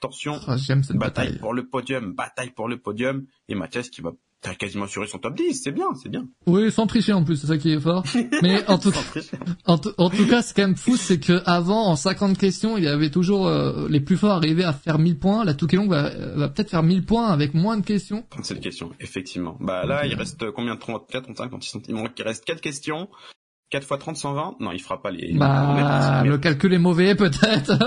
Attention, 0.00 0.38
oh, 0.48 0.50
bataille, 0.50 0.98
bataille 0.98 1.38
pour 1.38 1.54
le 1.54 1.66
podium, 1.66 2.12
bataille 2.12 2.50
pour 2.50 2.68
le 2.68 2.78
podium, 2.78 3.26
et 3.48 3.54
Mathias 3.54 3.88
qui 3.88 4.02
va 4.02 4.12
T'as 4.42 4.56
quasiment 4.56 4.86
assuré 4.86 5.06
son 5.06 5.18
top 5.18 5.36
10, 5.36 5.54
c'est 5.62 5.70
bien, 5.70 5.86
c'est 5.94 6.08
bien. 6.08 6.26
Oui, 6.46 6.72
sans 6.72 6.88
tricher 6.88 7.12
en 7.12 7.22
plus, 7.22 7.36
c'est 7.36 7.46
ça 7.46 7.58
qui 7.58 7.70
est 7.70 7.78
fort. 7.78 8.02
Mais 8.42 8.68
en 8.68 8.76
tout, 8.76 8.92
en, 9.66 9.74
en, 9.98 10.10
tout 10.10 10.26
cas, 10.26 10.42
ce 10.42 10.52
qui 10.52 10.60
est 10.60 10.76
fou, 10.76 10.96
c'est 10.96 11.20
que 11.20 11.40
avant, 11.46 11.86
en 11.86 11.94
50 11.94 12.36
questions, 12.36 12.76
il 12.76 12.82
y 12.82 12.88
avait 12.88 13.10
toujours 13.10 13.46
euh, 13.46 13.86
les 13.88 14.00
plus 14.00 14.16
forts 14.16 14.32
arrivaient 14.32 14.64
à 14.64 14.72
faire 14.72 14.98
1000 14.98 15.16
points. 15.20 15.44
La 15.44 15.54
Touquelon 15.54 15.86
va, 15.86 16.10
va 16.34 16.48
peut-être 16.48 16.70
faire 16.70 16.82
1000 16.82 17.04
points 17.04 17.28
avec 17.28 17.54
moins 17.54 17.76
de 17.76 17.84
questions. 17.84 18.24
37 18.30 18.60
questions, 18.60 18.90
effectivement. 18.98 19.56
Bah 19.60 19.86
là, 19.86 20.06
il 20.06 20.14
reste 20.16 20.50
combien 20.50 20.74
de 20.74 20.80
34, 20.80 21.22
35, 21.22 21.48
36 21.48 21.78
Il 21.88 22.22
reste 22.24 22.44
4 22.44 22.60
questions. 22.60 23.08
4 23.70 23.86
fois 23.86 23.96
30, 23.96 24.16
120 24.16 24.56
Non, 24.58 24.72
il 24.72 24.82
fera 24.82 25.00
pas 25.00 25.12
les... 25.12 25.34
Bah, 25.34 26.24
le 26.26 26.36
calcul 26.38 26.74
est 26.74 26.78
mauvais, 26.78 27.14
peut-être. 27.14 27.78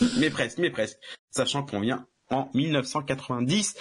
mais 0.20 0.28
presque, 0.28 0.58
mais 0.58 0.70
presque. 0.70 0.98
Sachant 1.30 1.62
qu'on 1.62 1.80
vient 1.80 2.06
en 2.32 2.50
1990. 2.54 3.76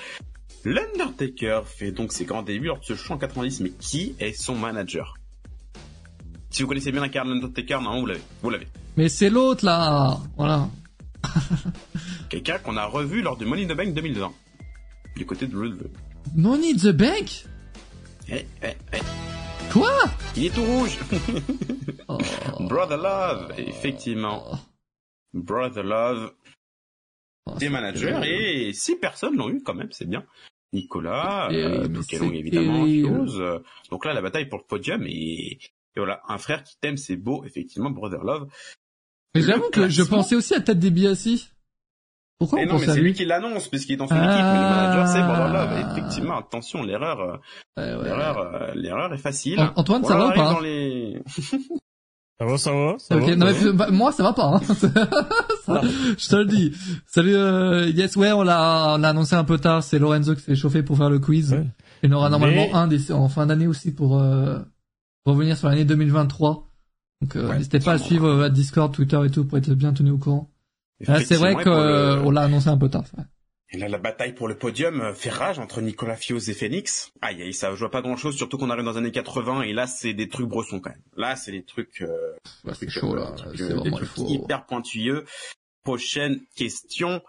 L'Undertaker 0.63 1.61
fait 1.65 1.91
donc 1.91 2.11
ses 2.11 2.25
grands 2.25 2.43
débuts 2.43 2.67
lors 2.67 2.79
de 2.79 2.85
ce 2.85 2.95
show 2.95 3.13
en 3.13 3.17
90, 3.17 3.61
mais 3.61 3.71
qui 3.71 4.15
est 4.19 4.33
son 4.33 4.55
manager? 4.55 5.15
Si 6.49 6.61
vous 6.61 6.67
connaissez 6.67 6.91
bien 6.91 7.01
la 7.01 7.09
carte 7.09 7.27
de 7.27 7.33
l'Undertaker, 7.33 7.75
normalement 7.81 8.01
vous 8.01 8.07
l'avez. 8.07 8.21
Vous 8.43 8.49
l'avez. 8.49 8.67
Mais 8.97 9.09
c'est 9.09 9.29
l'autre 9.29 9.65
là 9.65 10.19
Voilà. 10.37 10.69
Quelqu'un 12.29 12.59
qu'on 12.59 12.77
a 12.77 12.85
revu 12.85 13.21
lors 13.21 13.37
de 13.37 13.45
Money 13.45 13.63
in 13.63 13.67
the 13.67 13.77
Bank 13.77 13.93
2020. 13.93 14.31
Du 15.15 15.25
côté 15.25 15.47
de 15.47 15.57
Ludwig. 15.57 15.91
Money 16.35 16.71
in 16.73 16.77
the 16.77 16.95
Bank? 16.95 17.45
Eh, 18.29 18.45
eh, 18.63 18.75
eh. 18.93 18.99
Quoi? 19.71 19.91
Il 20.35 20.45
est 20.45 20.49
tout 20.49 20.63
rouge 20.63 20.97
oh. 22.07 22.17
Brother 22.59 22.97
Love, 22.97 23.53
effectivement. 23.57 24.59
Brother 25.33 25.83
Love. 25.83 26.33
Oh, 27.47 27.55
des 27.57 27.69
managers 27.69 28.19
et 28.23 28.73
six 28.73 28.97
personnes 28.97 29.35
l'ont 29.35 29.49
eu 29.49 29.61
quand 29.63 29.73
même, 29.73 29.91
c'est 29.91 30.07
bien. 30.07 30.23
Nicolas, 30.73 31.49
euh, 31.51 31.87
évidemment, 32.33 32.85
Donc 33.89 34.05
là, 34.05 34.13
la 34.13 34.21
bataille 34.21 34.47
pour 34.47 34.59
le 34.59 34.63
podium 34.63 35.03
et, 35.05 35.59
voilà, 35.95 36.21
un 36.27 36.37
frère 36.37 36.63
qui 36.63 36.77
t'aime, 36.79 36.97
c'est 36.97 37.17
beau, 37.17 37.43
effectivement, 37.45 37.89
Brother 37.89 38.23
Love. 38.23 38.47
Mais 39.35 39.41
j'avoue 39.41 39.69
que 39.69 39.89
je 39.89 40.03
pensais 40.03 40.35
aussi 40.35 40.53
à 40.53 40.61
Tête 40.61 40.79
des 40.79 40.91
Biassi. 40.91 41.49
Pourquoi 42.37 42.59
mais 42.59 42.65
non, 42.65 42.79
mais 42.79 42.87
c'est 42.87 43.01
lui 43.01 43.13
qui 43.13 43.25
l'annonce, 43.25 43.67
puisqu'il 43.67 43.93
est 43.93 43.97
dans 43.97 44.07
son 44.07 44.15
équipe, 44.15 44.27
mais 44.27 44.35
le 44.35 44.69
manager 44.69 45.07
c'est 45.07 45.21
Brother 45.21 45.53
Love. 45.53 45.77
Et 45.77 45.91
effectivement, 45.91 46.37
attention, 46.37 46.81
l'erreur, 46.83 47.41
euh, 47.77 48.03
l'erreur, 48.03 48.37
euh, 48.37 48.71
l'erreur 48.73 49.13
est 49.13 49.19
facile. 49.19 49.59
Antoine, 49.75 50.03
ça 50.05 50.17
va 50.17 50.29
ou 50.29 50.33
pas? 50.33 50.59
Ça 52.41 52.47
va, 52.47 52.57
ça 52.57 52.71
va, 52.71 52.95
ça 52.97 53.15
va, 53.17 53.35
non, 53.35 53.45
mais, 53.45 53.71
bah, 53.71 53.91
moi, 53.91 54.11
ça 54.11 54.23
va 54.23 54.33
pas. 54.33 54.45
Hein. 54.45 54.61
je 56.17 56.27
te 56.27 56.35
le 56.35 56.45
dis. 56.45 56.71
Salut, 57.05 57.35
euh, 57.35 57.87
yes, 57.89 58.15
ouais, 58.15 58.31
on 58.31 58.41
l'a, 58.41 58.95
on 58.95 58.97
l'a 58.97 59.09
annoncé 59.09 59.35
un 59.35 59.43
peu 59.43 59.59
tard. 59.59 59.83
C'est 59.83 59.99
Lorenzo 59.99 60.33
qui 60.33 60.41
s'est 60.41 60.55
chauffé 60.55 60.81
pour 60.81 60.97
faire 60.97 61.11
le 61.11 61.19
quiz. 61.19 61.55
Il 62.01 62.09
y 62.09 62.13
en 62.13 62.17
aura 62.17 62.29
normalement 62.31 62.75
un 62.75 62.89
en 63.11 63.29
fin 63.29 63.45
d'année 63.45 63.67
aussi 63.67 63.91
pour 63.91 64.17
euh, 64.17 64.57
revenir 65.23 65.55
sur 65.55 65.69
l'année 65.69 65.85
2023. 65.85 66.67
Donc, 67.21 67.35
euh, 67.35 67.53
n'hésitez 67.53 67.79
pas 67.79 67.93
à 67.93 67.97
suivre 67.99 68.27
euh, 68.27 68.49
Discord, 68.49 68.91
Twitter 68.91 69.19
et 69.23 69.29
tout 69.29 69.45
pour 69.45 69.59
être 69.59 69.75
bien 69.75 69.93
tenu 69.93 70.09
au 70.09 70.17
courant. 70.17 70.49
c'est 70.99 71.35
vrai 71.35 71.53
qu'on 71.63 72.31
l'a 72.31 72.41
annoncé 72.41 72.69
un 72.69 72.77
peu 72.77 72.89
tard. 72.89 73.03
Et 73.73 73.77
là, 73.77 73.87
la 73.87 73.97
bataille 73.97 74.33
pour 74.33 74.49
le 74.49 74.55
podium 74.57 74.99
euh, 74.99 75.13
fait 75.13 75.29
rage 75.29 75.57
entre 75.57 75.79
Nicolas 75.79 76.17
Fios 76.17 76.39
et 76.39 76.53
Phoenix. 76.53 77.13
Aïe, 77.21 77.41
aïe, 77.41 77.53
ça 77.53 77.73
joue 77.73 77.87
pas 77.87 78.01
grand 78.01 78.17
chose, 78.17 78.35
surtout 78.35 78.57
qu'on 78.57 78.69
arrive 78.69 78.83
dans 78.83 78.91
les 78.91 78.97
années 78.97 79.11
80, 79.11 79.61
et 79.61 79.71
là, 79.71 79.87
c'est 79.87 80.13
des 80.13 80.27
trucs 80.27 80.47
brossons 80.47 80.81
quand 80.81 80.89
même. 80.89 81.01
Là, 81.15 81.37
c'est 81.37 81.53
des 81.53 81.63
trucs, 81.63 82.01
euh, 82.01 82.35
c'est 82.73 82.89
chaud, 82.89 83.15
là. 83.15 83.33
C'est 83.55 83.63
euh, 83.63 83.75
vraiment 83.75 83.97
hyper 84.27 84.65
pointilleux. 84.65 85.23
Prochaine 85.83 86.41
question. 86.55 87.21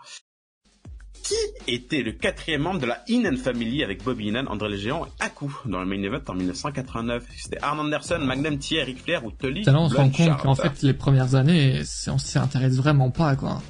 Qui 1.23 1.35
était 1.69 2.03
le 2.03 2.11
quatrième 2.11 2.63
membre 2.63 2.81
de 2.81 2.87
la 2.87 3.05
Inan 3.07 3.37
Family 3.37 3.85
avec 3.85 4.03
Bobby 4.03 4.27
Inan, 4.27 4.47
André 4.49 4.71
le 4.71 4.77
Géant 4.77 5.07
et 5.07 5.09
Aku 5.21 5.47
dans 5.67 5.79
le 5.79 5.87
main 5.87 6.03
event 6.03 6.21
en 6.27 6.35
1989 6.35 7.25
C'était 7.37 7.63
Arn 7.63 7.79
Anderson, 7.79 8.19
Magnum 8.19 8.59
Thier, 8.59 8.83
Ric 8.83 9.05
Flair 9.05 9.25
ou 9.25 9.31
Tully 9.31 9.63
Là, 9.63 9.79
on 9.79 9.89
se 9.89 9.95
rend 9.95 10.11
compte 10.11 10.39
qu'en 10.39 10.57
fait, 10.57 10.83
les 10.83 10.95
premières 10.95 11.37
années, 11.37 11.81
on 12.09 12.19
s'y 12.19 12.39
intéresse 12.39 12.75
vraiment 12.75 13.13
pas, 13.13 13.37
quoi. 13.37 13.63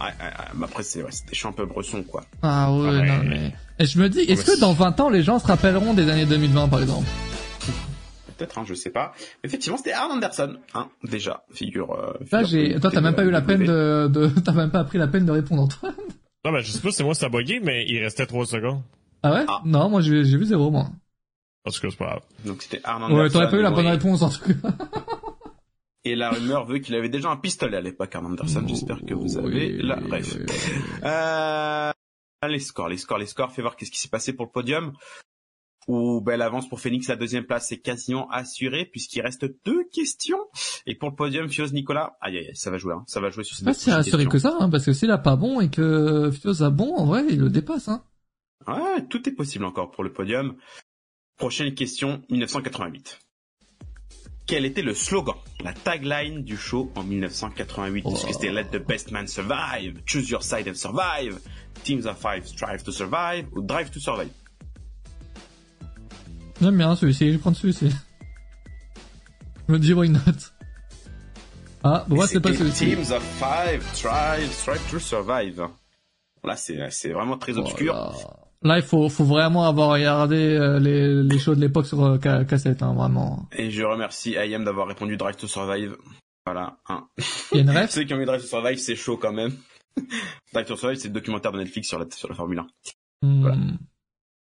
Ah, 0.00 0.12
mais 0.54 0.64
après, 0.64 0.82
c'est 0.82 1.02
ouais, 1.02 1.10
des 1.28 1.34
chants 1.34 1.50
un 1.50 1.52
peu 1.52 1.66
bressons, 1.66 2.02
quoi. 2.02 2.24
Ah 2.42 2.72
ouais, 2.72 3.06
non, 3.06 3.22
mais... 3.22 3.52
Et 3.78 3.84
je 3.84 3.98
me 4.00 4.08
dis, 4.08 4.20
est-ce 4.20 4.44
que 4.44 4.58
dans 4.58 4.72
20 4.72 4.98
ans, 5.00 5.10
les 5.10 5.22
gens 5.22 5.38
se 5.38 5.46
rappelleront 5.46 5.92
des 5.92 6.08
années 6.08 6.24
2020, 6.24 6.68
par 6.68 6.80
exemple? 6.80 7.06
Peut-être, 8.38 8.56
hein, 8.58 8.64
je 8.66 8.72
sais 8.72 8.88
pas. 8.88 9.12
Effectivement, 9.44 9.76
c'était 9.76 9.92
Arn 9.92 10.10
Anderson, 10.10 10.56
hein, 10.72 10.88
déjà, 11.04 11.44
figure... 11.52 11.92
Euh, 11.92 12.14
Là, 12.32 12.42
j'ai... 12.44 12.80
Toi, 12.80 12.90
t'as 12.90 13.02
même 13.02 13.14
pas 13.14 13.24
eu 13.24 13.30
la 13.30 13.42
peine 13.42 13.64
de... 13.64 14.08
de... 14.10 14.28
T'as 14.44 14.52
même 14.52 14.70
pas 14.70 14.84
pris 14.84 14.96
la 14.96 15.06
peine 15.06 15.26
de 15.26 15.32
répondre, 15.32 15.62
Antoine 15.64 15.94
Non, 16.46 16.52
mais 16.52 16.62
je 16.62 16.72
sais 16.72 16.80
pas 16.80 16.88
si 16.88 16.96
c'est 16.96 17.04
moi 17.04 17.14
qui 17.14 17.28
bugué, 17.28 17.60
mais 17.62 17.84
il 17.86 18.02
restait 18.02 18.24
3 18.24 18.46
secondes. 18.46 18.80
Ah 19.22 19.32
ouais? 19.32 19.44
Ah. 19.46 19.60
Non, 19.66 19.90
moi, 19.90 20.00
j'ai 20.00 20.22
vu 20.22 20.46
zéro, 20.46 20.70
moi. 20.70 20.86
En 21.66 21.70
tout 21.70 21.80
cas, 21.80 21.88
c'est 21.90 21.98
pas 21.98 22.06
grave. 22.06 22.22
Donc, 22.46 22.62
c'était 22.62 22.80
Arn 22.84 23.02
Anderson. 23.02 23.22
Ouais, 23.22 23.28
t'aurais 23.28 23.50
pas 23.50 23.56
eu 23.58 23.62
la 23.62 23.70
bonne 23.70 23.86
réponse, 23.86 24.22
en 24.22 24.30
tout 24.30 24.40
cas. 24.40 24.54
Et 26.04 26.14
la 26.14 26.30
rumeur 26.30 26.64
veut 26.64 26.78
qu'il 26.78 26.94
avait 26.94 27.10
déjà 27.10 27.30
un 27.30 27.36
pistolet 27.36 27.76
à 27.76 27.80
l'époque, 27.80 28.14
Arn 28.14 28.26
Anderson. 28.26 28.64
J'espère 28.66 29.04
que 29.04 29.12
vous 29.12 29.36
avez 29.36 29.70
la 29.82 29.96
bref. 29.96 30.34
Euh, 31.04 31.92
les 32.48 32.58
scores, 32.58 32.88
les 32.88 32.96
scores, 32.96 33.18
les 33.18 33.26
scores. 33.26 33.52
Fais 33.52 33.60
voir 33.60 33.76
qu'est-ce 33.76 33.90
qui 33.90 34.00
s'est 34.00 34.08
passé 34.08 34.32
pour 34.32 34.46
le 34.46 34.50
podium. 34.50 34.92
Ou 35.88 36.20
belle 36.20 36.40
avance 36.40 36.68
pour 36.68 36.80
Phoenix, 36.80 37.08
la 37.08 37.16
deuxième 37.16 37.44
place 37.44 37.72
est 37.72 37.80
quasiment 37.80 38.30
assurée 38.30 38.86
puisqu'il 38.86 39.20
reste 39.22 39.46
deux 39.64 39.84
questions. 39.92 40.38
Et 40.86 40.94
pour 40.94 41.10
le 41.10 41.16
podium, 41.16 41.48
Fios 41.48 41.70
Nicolas, 41.72 42.16
aïe 42.20 42.38
aïe, 42.38 42.50
ça 42.54 42.70
va 42.70 42.78
jouer, 42.78 42.94
hein. 42.94 43.04
ça 43.06 43.20
va 43.20 43.30
jouer 43.30 43.44
sur 43.44 43.56
ces 43.56 43.64
Pas 43.64 43.74
si 43.74 43.90
assuré 43.90 44.26
que 44.26 44.38
ça, 44.38 44.56
hein, 44.60 44.70
parce 44.70 44.84
que 44.84 44.92
s'il 44.92 45.10
a 45.10 45.18
pas 45.18 45.36
bon 45.36 45.60
et 45.60 45.70
que 45.70 46.30
Fios 46.30 46.62
a 46.62 46.70
bon, 46.70 46.94
en 46.94 47.06
vrai, 47.06 47.24
il 47.28 47.40
le 47.40 47.50
dépasse. 47.50 47.88
Hein. 47.88 48.04
Ouais, 48.68 49.06
tout 49.08 49.26
est 49.28 49.32
possible 49.32 49.64
encore 49.64 49.90
pour 49.90 50.04
le 50.04 50.12
podium. 50.12 50.56
Prochaine 51.36 51.74
question, 51.74 52.22
1988 52.30 53.18
quel 54.50 54.64
était 54.64 54.82
le 54.82 54.94
slogan, 54.94 55.36
la 55.62 55.72
tagline 55.72 56.42
du 56.42 56.56
show 56.56 56.90
en 56.96 57.04
1988 57.04 58.04
Est-ce 58.04 58.26
que 58.26 58.32
c'était 58.32 58.50
Let 58.50 58.64
the 58.72 58.84
best 58.84 59.12
man 59.12 59.28
survive, 59.28 60.02
Choose 60.06 60.28
your 60.28 60.42
side 60.42 60.68
and 60.68 60.74
survive, 60.74 61.38
Teams 61.84 62.04
of 62.04 62.18
five 62.18 62.44
strive 62.44 62.82
to 62.82 62.90
survive 62.90 63.46
ou 63.54 63.62
Drive 63.62 63.92
to 63.92 64.00
survive 64.00 64.32
J'aime 66.60 66.76
bien 66.76 66.96
celui-ci, 66.96 67.28
je 67.28 67.32
vais 67.34 67.38
prendre 67.38 67.56
celui-ci. 67.56 67.90
Je 69.68 69.72
me 69.72 69.78
dis 69.78 69.94
why 69.94 70.08
not? 70.08 70.20
Ah, 71.84 72.04
bon, 72.08 72.16
moi 72.16 72.26
c'est 72.26 72.40
pas 72.40 72.52
celui-ci. 72.52 72.86
Teams 72.86 73.12
of 73.12 73.22
five 73.38 73.84
strive, 73.94 74.50
strive 74.50 74.82
to 74.90 74.98
survive. 74.98 75.62
Là, 76.42 76.56
c'est 76.56 77.12
vraiment 77.12 77.38
très 77.38 77.56
obscur. 77.56 77.94
Là, 78.62 78.76
il 78.78 78.84
faut, 78.84 79.08
faut 79.08 79.24
vraiment 79.24 79.64
avoir 79.64 79.90
regardé 79.90 80.36
euh, 80.36 80.78
les, 80.78 81.22
les 81.22 81.38
shows 81.38 81.54
de 81.54 81.60
l'époque 81.60 81.86
sur 81.86 82.04
euh, 82.04 82.18
cassette, 82.18 82.82
hein, 82.82 82.92
vraiment. 82.92 83.48
Et 83.52 83.70
je 83.70 83.82
remercie 83.82 84.34
IM 84.36 84.64
d'avoir 84.64 84.86
répondu 84.86 85.16
Drive 85.16 85.36
to 85.36 85.46
Survive. 85.46 85.96
Voilà. 86.44 86.78
Hein. 86.88 87.08
Il 87.52 87.56
y 87.56 87.60
a 87.60 87.62
une 87.62 87.70
ref 87.70 87.90
Ceux 87.90 88.04
qui 88.04 88.12
ont 88.12 88.18
mis 88.18 88.26
Drive 88.26 88.42
to 88.42 88.46
Survive, 88.46 88.78
c'est 88.78 88.96
chaud 88.96 89.16
quand 89.16 89.32
même. 89.32 89.56
Drive 90.52 90.66
to 90.66 90.76
Survive, 90.76 90.98
c'est 90.98 91.08
le 91.08 91.14
documentaire 91.14 91.52
de 91.52 91.58
Netflix 91.58 91.88
sur 91.88 91.98
la, 91.98 92.06
sur 92.10 92.28
la 92.28 92.34
Formule 92.34 92.58
1. 92.58 92.66
Hmm. 93.22 93.40
Voilà. 93.40 93.56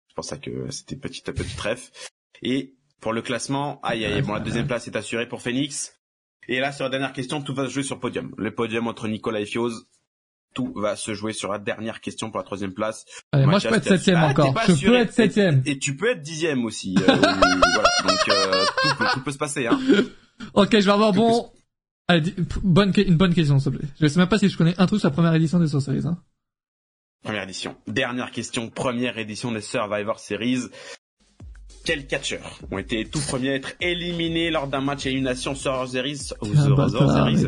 C'est 0.08 0.14
pour 0.16 0.24
ça 0.24 0.36
que 0.36 0.70
c'était 0.70 0.96
petite 0.96 1.30
petite 1.32 1.60
ref. 1.60 1.90
Et 2.42 2.74
pour 3.00 3.12
le 3.12 3.22
classement, 3.22 3.80
aïe 3.82 4.04
aïe, 4.04 4.20
bon 4.22 4.34
la 4.34 4.40
deuxième 4.40 4.66
place 4.66 4.86
est 4.88 4.96
assurée 4.96 5.28
pour 5.28 5.42
Phoenix. 5.42 5.98
Et 6.48 6.58
là, 6.58 6.72
sur 6.72 6.84
la 6.84 6.90
dernière 6.90 7.12
question, 7.12 7.40
tout 7.40 7.54
va 7.54 7.66
se 7.66 7.70
jouer 7.70 7.82
sur 7.84 8.00
podium. 8.00 8.34
Le 8.36 8.52
podium 8.52 8.88
entre 8.88 9.06
Nicolas 9.06 9.40
et 9.40 9.46
Fioz, 9.46 9.86
tout 10.52 10.72
va 10.74 10.96
se 10.96 11.14
jouer 11.14 11.32
sur 11.32 11.52
la 11.52 11.58
dernière 11.58 12.00
question 12.00 12.30
pour 12.30 12.38
la 12.38 12.44
troisième 12.44 12.72
place. 12.72 13.04
moi, 13.32 13.58
je 13.58 13.68
peux 13.68 13.76
être 13.76 13.88
septième 13.88 14.22
encore. 14.22 14.54
Je 14.68 14.86
peux 14.86 14.96
être 14.96 15.12
septième. 15.12 15.62
Et, 15.66 15.78
tu 15.78 15.96
peux 15.96 16.10
être 16.10 16.22
dixième 16.22 16.64
aussi. 16.64 16.94
Euh, 16.98 17.06
voilà. 17.06 17.90
Donc 18.06 18.28
euh, 18.28 18.64
tout, 18.82 18.96
peut, 18.96 19.04
tout, 19.12 19.22
peut, 19.22 19.32
se 19.32 19.38
passer. 19.38 19.66
Hein. 19.66 19.78
Ok, 20.54 20.70
je 20.72 20.84
vais 20.84 20.90
avoir 20.90 21.12
bon. 21.12 21.52
Allez, 22.08 22.34
bonne, 22.62 22.92
une 22.96 23.16
bonne 23.16 23.32
question, 23.32 23.60
s'il 23.60 23.72
te 23.72 23.78
plaît. 23.78 23.88
Je 24.00 24.06
sais 24.08 24.18
même 24.18 24.28
pas 24.28 24.38
si 24.38 24.48
je 24.48 24.58
connais 24.58 24.74
un 24.78 24.86
truc 24.86 24.98
sur 24.98 25.08
la 25.08 25.14
première 25.14 25.34
édition 25.34 25.60
des 25.60 25.68
Sorceries. 25.68 26.04
Hein. 26.04 26.18
Première 27.22 27.44
édition. 27.44 27.76
Dernière 27.86 28.32
question. 28.32 28.68
Première 28.68 29.18
édition 29.18 29.52
des 29.52 29.60
Survivor 29.60 30.18
Series 30.18 30.62
quels 31.84 32.06
catcheurs 32.06 32.58
ont 32.70 32.78
été 32.78 33.04
tout 33.04 33.20
premiers 33.20 33.50
à 33.50 33.54
être 33.56 33.72
éliminés 33.80 34.50
lors 34.50 34.66
d'un 34.66 34.80
match 34.80 35.06
à 35.06 35.10
élimination 35.10 35.54
sur 35.54 35.88
Series 35.88 36.30
ou 36.40 36.54
Series, 36.54 37.46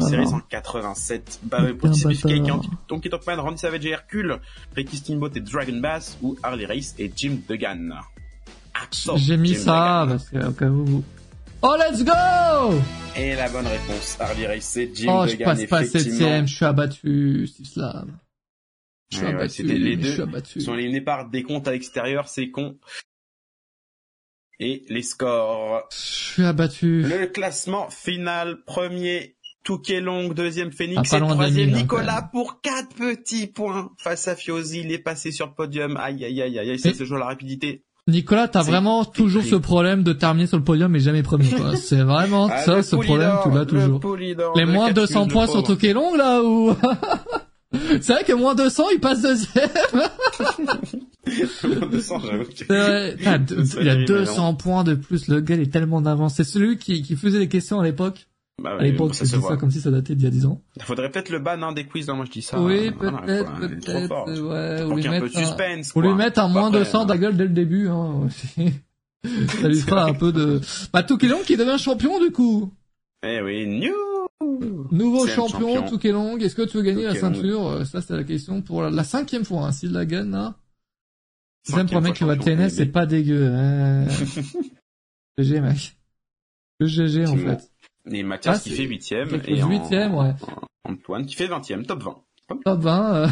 Series 0.00 0.26
en 0.28 0.40
87 0.40 1.40
bah, 1.44 1.58
pour 1.78 1.94
spécifier 1.94 2.42
Donkey 2.88 3.08
Talkman, 3.08 3.40
Randy 3.40 3.58
Savage 3.58 3.86
et 3.86 3.90
Hercule, 3.90 4.38
Ricky 4.76 4.96
Steamboat 4.96 5.30
et 5.36 5.40
Dragon 5.40 5.78
Bass 5.78 6.18
ou 6.22 6.36
Harley 6.42 6.66
Race 6.66 6.94
et 6.98 7.10
Jim 7.14 7.38
Duggan. 7.48 7.90
J'ai 9.16 9.36
mis 9.36 9.54
ça 9.54 10.04
parce 10.08 10.28
que 10.28 10.38
au 10.38 10.52
cas 10.52 10.68
où. 10.68 11.02
Oh 11.62 11.76
let's 11.78 12.04
go 12.04 12.12
Et 13.16 13.34
la 13.34 13.48
bonne 13.48 13.66
réponse, 13.66 14.18
Harley 14.20 14.46
Race 14.46 14.76
et 14.76 14.90
Jim 14.94 15.06
oh, 15.08 15.26
Duggan. 15.26 15.44
Oh 15.46 15.54
je 15.54 15.66
passe 15.66 15.66
pas 15.66 15.84
septième, 15.84 16.46
je 16.46 16.54
suis 16.54 16.64
abattu, 16.64 17.46
Steve 17.46 17.66
Slam. 17.66 18.18
Je 19.10 19.16
suis 19.16 19.26
abattu, 19.26 19.62
les 19.62 19.96
deux 19.96 20.16
sont 20.60 20.74
éliminés 20.74 21.00
par 21.00 21.28
des 21.28 21.42
comptes 21.42 21.66
à 21.68 21.72
l'extérieur, 21.72 22.28
c'est 22.28 22.50
con. 22.50 22.76
Et 24.60 24.84
les 24.88 25.02
scores. 25.02 25.82
Je 25.90 25.96
suis 25.96 26.44
abattu. 26.44 27.02
Le 27.02 27.26
classement 27.26 27.90
final, 27.90 28.62
premier 28.64 29.36
Touquet 29.64 30.00
Long, 30.00 30.28
deuxième 30.28 30.70
Phoenix 30.70 31.12
ah, 31.12 31.16
et 31.16 31.20
troisième 31.20 31.70
Nicolas 31.70 32.28
pour 32.32 32.60
quatre 32.60 32.94
petits 32.94 33.46
points 33.46 33.90
face 33.98 34.28
à 34.28 34.36
Fiozi. 34.36 34.80
Il 34.80 34.92
est 34.92 34.98
passé 34.98 35.32
sur 35.32 35.46
le 35.46 35.54
podium. 35.54 35.96
Aïe, 35.96 36.24
aïe, 36.24 36.42
aïe, 36.42 36.58
aïe, 36.58 36.78
ça 36.78 36.92
se 36.92 37.04
joue 37.04 37.16
à 37.16 37.20
la 37.20 37.26
rapidité. 37.26 37.82
Nicolas, 38.06 38.48
t'as 38.48 38.62
vraiment 38.62 39.06
toujours 39.06 39.42
ce 39.42 39.54
problème 39.56 40.02
de 40.02 40.12
terminer 40.12 40.46
sur 40.46 40.58
le 40.58 40.64
podium 40.64 40.92
mais 40.92 41.00
jamais 41.00 41.22
premier, 41.22 41.46
C'est 41.76 42.02
vraiment 42.02 42.48
ah, 42.52 42.58
ça, 42.58 42.82
ce 42.82 42.96
problème, 42.96 43.32
tu 43.42 43.50
l'as 43.50 43.64
toujours. 43.64 44.00
Les 44.54 44.66
moins 44.66 44.92
200 44.92 45.28
points 45.28 45.46
sur 45.46 45.62
Touquet 45.62 45.94
Long, 45.94 46.14
là, 46.14 46.42
ou? 46.42 46.76
C'est 47.72 48.12
vrai 48.12 48.24
que 48.24 48.34
moins 48.34 48.54
200, 48.54 48.84
il 48.92 49.00
passe 49.00 49.22
deuxième. 49.22 49.68
moins 51.64 51.88
200, 51.88 52.20
j'avoue. 52.20 52.44
il 53.80 53.88
a 53.88 54.04
200 54.04 54.54
points 54.54 54.84
de 54.84 54.94
plus. 54.94 55.28
Le 55.28 55.40
gars, 55.40 55.56
est 55.56 55.72
tellement 55.72 56.00
d'avance. 56.00 56.34
C'est 56.34 56.44
celui 56.44 56.78
qui, 56.78 57.02
qui 57.02 57.16
faisait 57.16 57.38
les 57.38 57.48
questions 57.48 57.80
à 57.80 57.84
l'époque. 57.84 58.26
Bah 58.62 58.76
à 58.78 58.84
l'époque, 58.84 59.14
c'est 59.14 59.26
ça 59.26 59.56
comme 59.56 59.72
si 59.72 59.80
ça 59.80 59.90
datait 59.90 60.14
d'il 60.14 60.24
y 60.24 60.28
a 60.28 60.30
10 60.30 60.46
ans. 60.46 60.62
Il 60.76 60.82
faudrait 60.84 61.10
peut-être 61.10 61.30
le 61.30 61.40
ban 61.40 61.60
hein, 61.60 61.72
des 61.72 61.86
quiz, 61.86 62.06
non, 62.06 62.16
moi 62.16 62.24
je 62.24 62.30
dis 62.30 62.42
ça. 62.42 62.60
Oui, 62.60 62.92
peut-être, 62.92 63.52
peut-être, 63.58 64.40
ouais. 64.40 64.84
Ou 64.84 64.96
lui, 64.96 65.08
mettre 65.08 65.36
un, 65.36 65.44
suspense, 65.44 65.92
ou 65.96 66.00
lui 66.00 66.14
mettre 66.14 66.40
un 66.40 66.48
moins 66.48 66.70
200 66.70 67.06
de 67.06 67.10
la 67.10 67.18
gueule 67.18 67.36
dès 67.36 67.44
le 67.44 67.50
début, 67.50 67.88
hein, 67.88 68.28
ça 69.60 69.68
lui 69.68 69.80
fera 69.80 70.04
un 70.04 70.14
peu 70.14 70.30
de... 70.30 70.60
Bah, 70.92 71.02
Toukelon 71.02 71.40
qui 71.44 71.56
devient 71.56 71.78
champion, 71.78 72.20
du 72.20 72.30
coup. 72.30 72.72
Eh 73.26 73.40
oui, 73.40 73.66
new 73.66 73.92
Nouveau 74.90 75.26
champion, 75.26 75.86
champion. 75.88 76.12
Long. 76.12 76.38
Est-ce 76.38 76.54
que 76.54 76.62
tu 76.62 76.76
veux 76.76 76.82
gagner 76.82 77.04
la 77.04 77.14
ceinture? 77.14 77.68
Euh, 77.68 77.84
Ça, 77.84 78.00
c'est 78.00 78.14
la 78.14 78.24
question 78.24 78.62
pour 78.62 78.82
la, 78.82 79.04
cinquième 79.04 79.44
fois. 79.44 79.66
Hein, 79.66 79.72
S'il 79.72 79.92
la 79.92 80.04
gagne, 80.04 80.30
là. 80.30 80.54
Sixième 81.64 81.88
pour 81.88 81.96
un 81.96 82.00
mec 82.02 82.14
qui 82.14 82.24
va 82.24 82.36
TNS, 82.36 82.68
c'est 82.68 82.86
pas 82.86 83.06
dégueu. 83.06 83.48
Hein. 83.52 84.06
GG, 85.38 85.60
mec. 85.60 85.96
Le 86.78 86.86
GG, 86.86 87.26
en 87.26 87.36
fait. 87.36 87.70
Et 88.10 88.22
Mathias 88.22 88.58
ah, 88.58 88.62
qui 88.62 88.70
fait 88.70 88.84
huitième. 88.84 89.28
Et 89.46 89.62
huitième, 89.62 90.14
ouais. 90.14 90.34
Antoine 90.84 91.24
qui 91.24 91.34
fait 91.34 91.46
vingtième, 91.46 91.86
top 91.86 92.02
20. 92.02 92.22
Top 92.48 92.64
Top 92.64 92.80
20. 92.80 93.28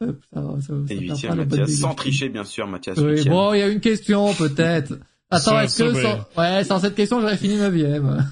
et 0.88 0.96
huitième, 0.96 1.34
Mathias, 1.36 1.70
sans 1.70 1.94
tricher, 1.94 2.30
bien 2.30 2.44
sûr, 2.44 2.66
Mathias. 2.66 2.96
Oui, 2.98 3.28
bon, 3.28 3.52
il 3.52 3.58
y 3.58 3.62
a 3.62 3.68
une 3.68 3.80
question, 3.80 4.32
peut-être. 4.34 4.98
Attends, 5.30 5.60
est-ce 5.60 5.82
que 5.82 6.02
sans... 6.02 6.26
ouais, 6.38 6.64
sans 6.64 6.78
cette 6.78 6.94
question, 6.94 7.20
j'aurais 7.20 7.36
fini 7.36 7.56
9ème. 7.56 8.24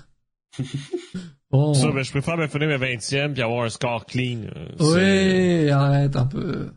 bon. 1.50 1.74
Ça, 1.74 1.90
ben, 1.90 2.02
je 2.02 2.10
préfère 2.10 2.38
me 2.38 2.46
finir 2.46 2.68
ma 2.68 2.78
20ème 2.78 3.34
puis 3.34 3.42
avoir 3.42 3.64
un 3.64 3.68
score 3.68 4.06
clean. 4.06 4.44
Euh, 4.56 5.64
oui, 5.64 5.70
arrête 5.70 6.16
un 6.16 6.26
peu. 6.26 6.70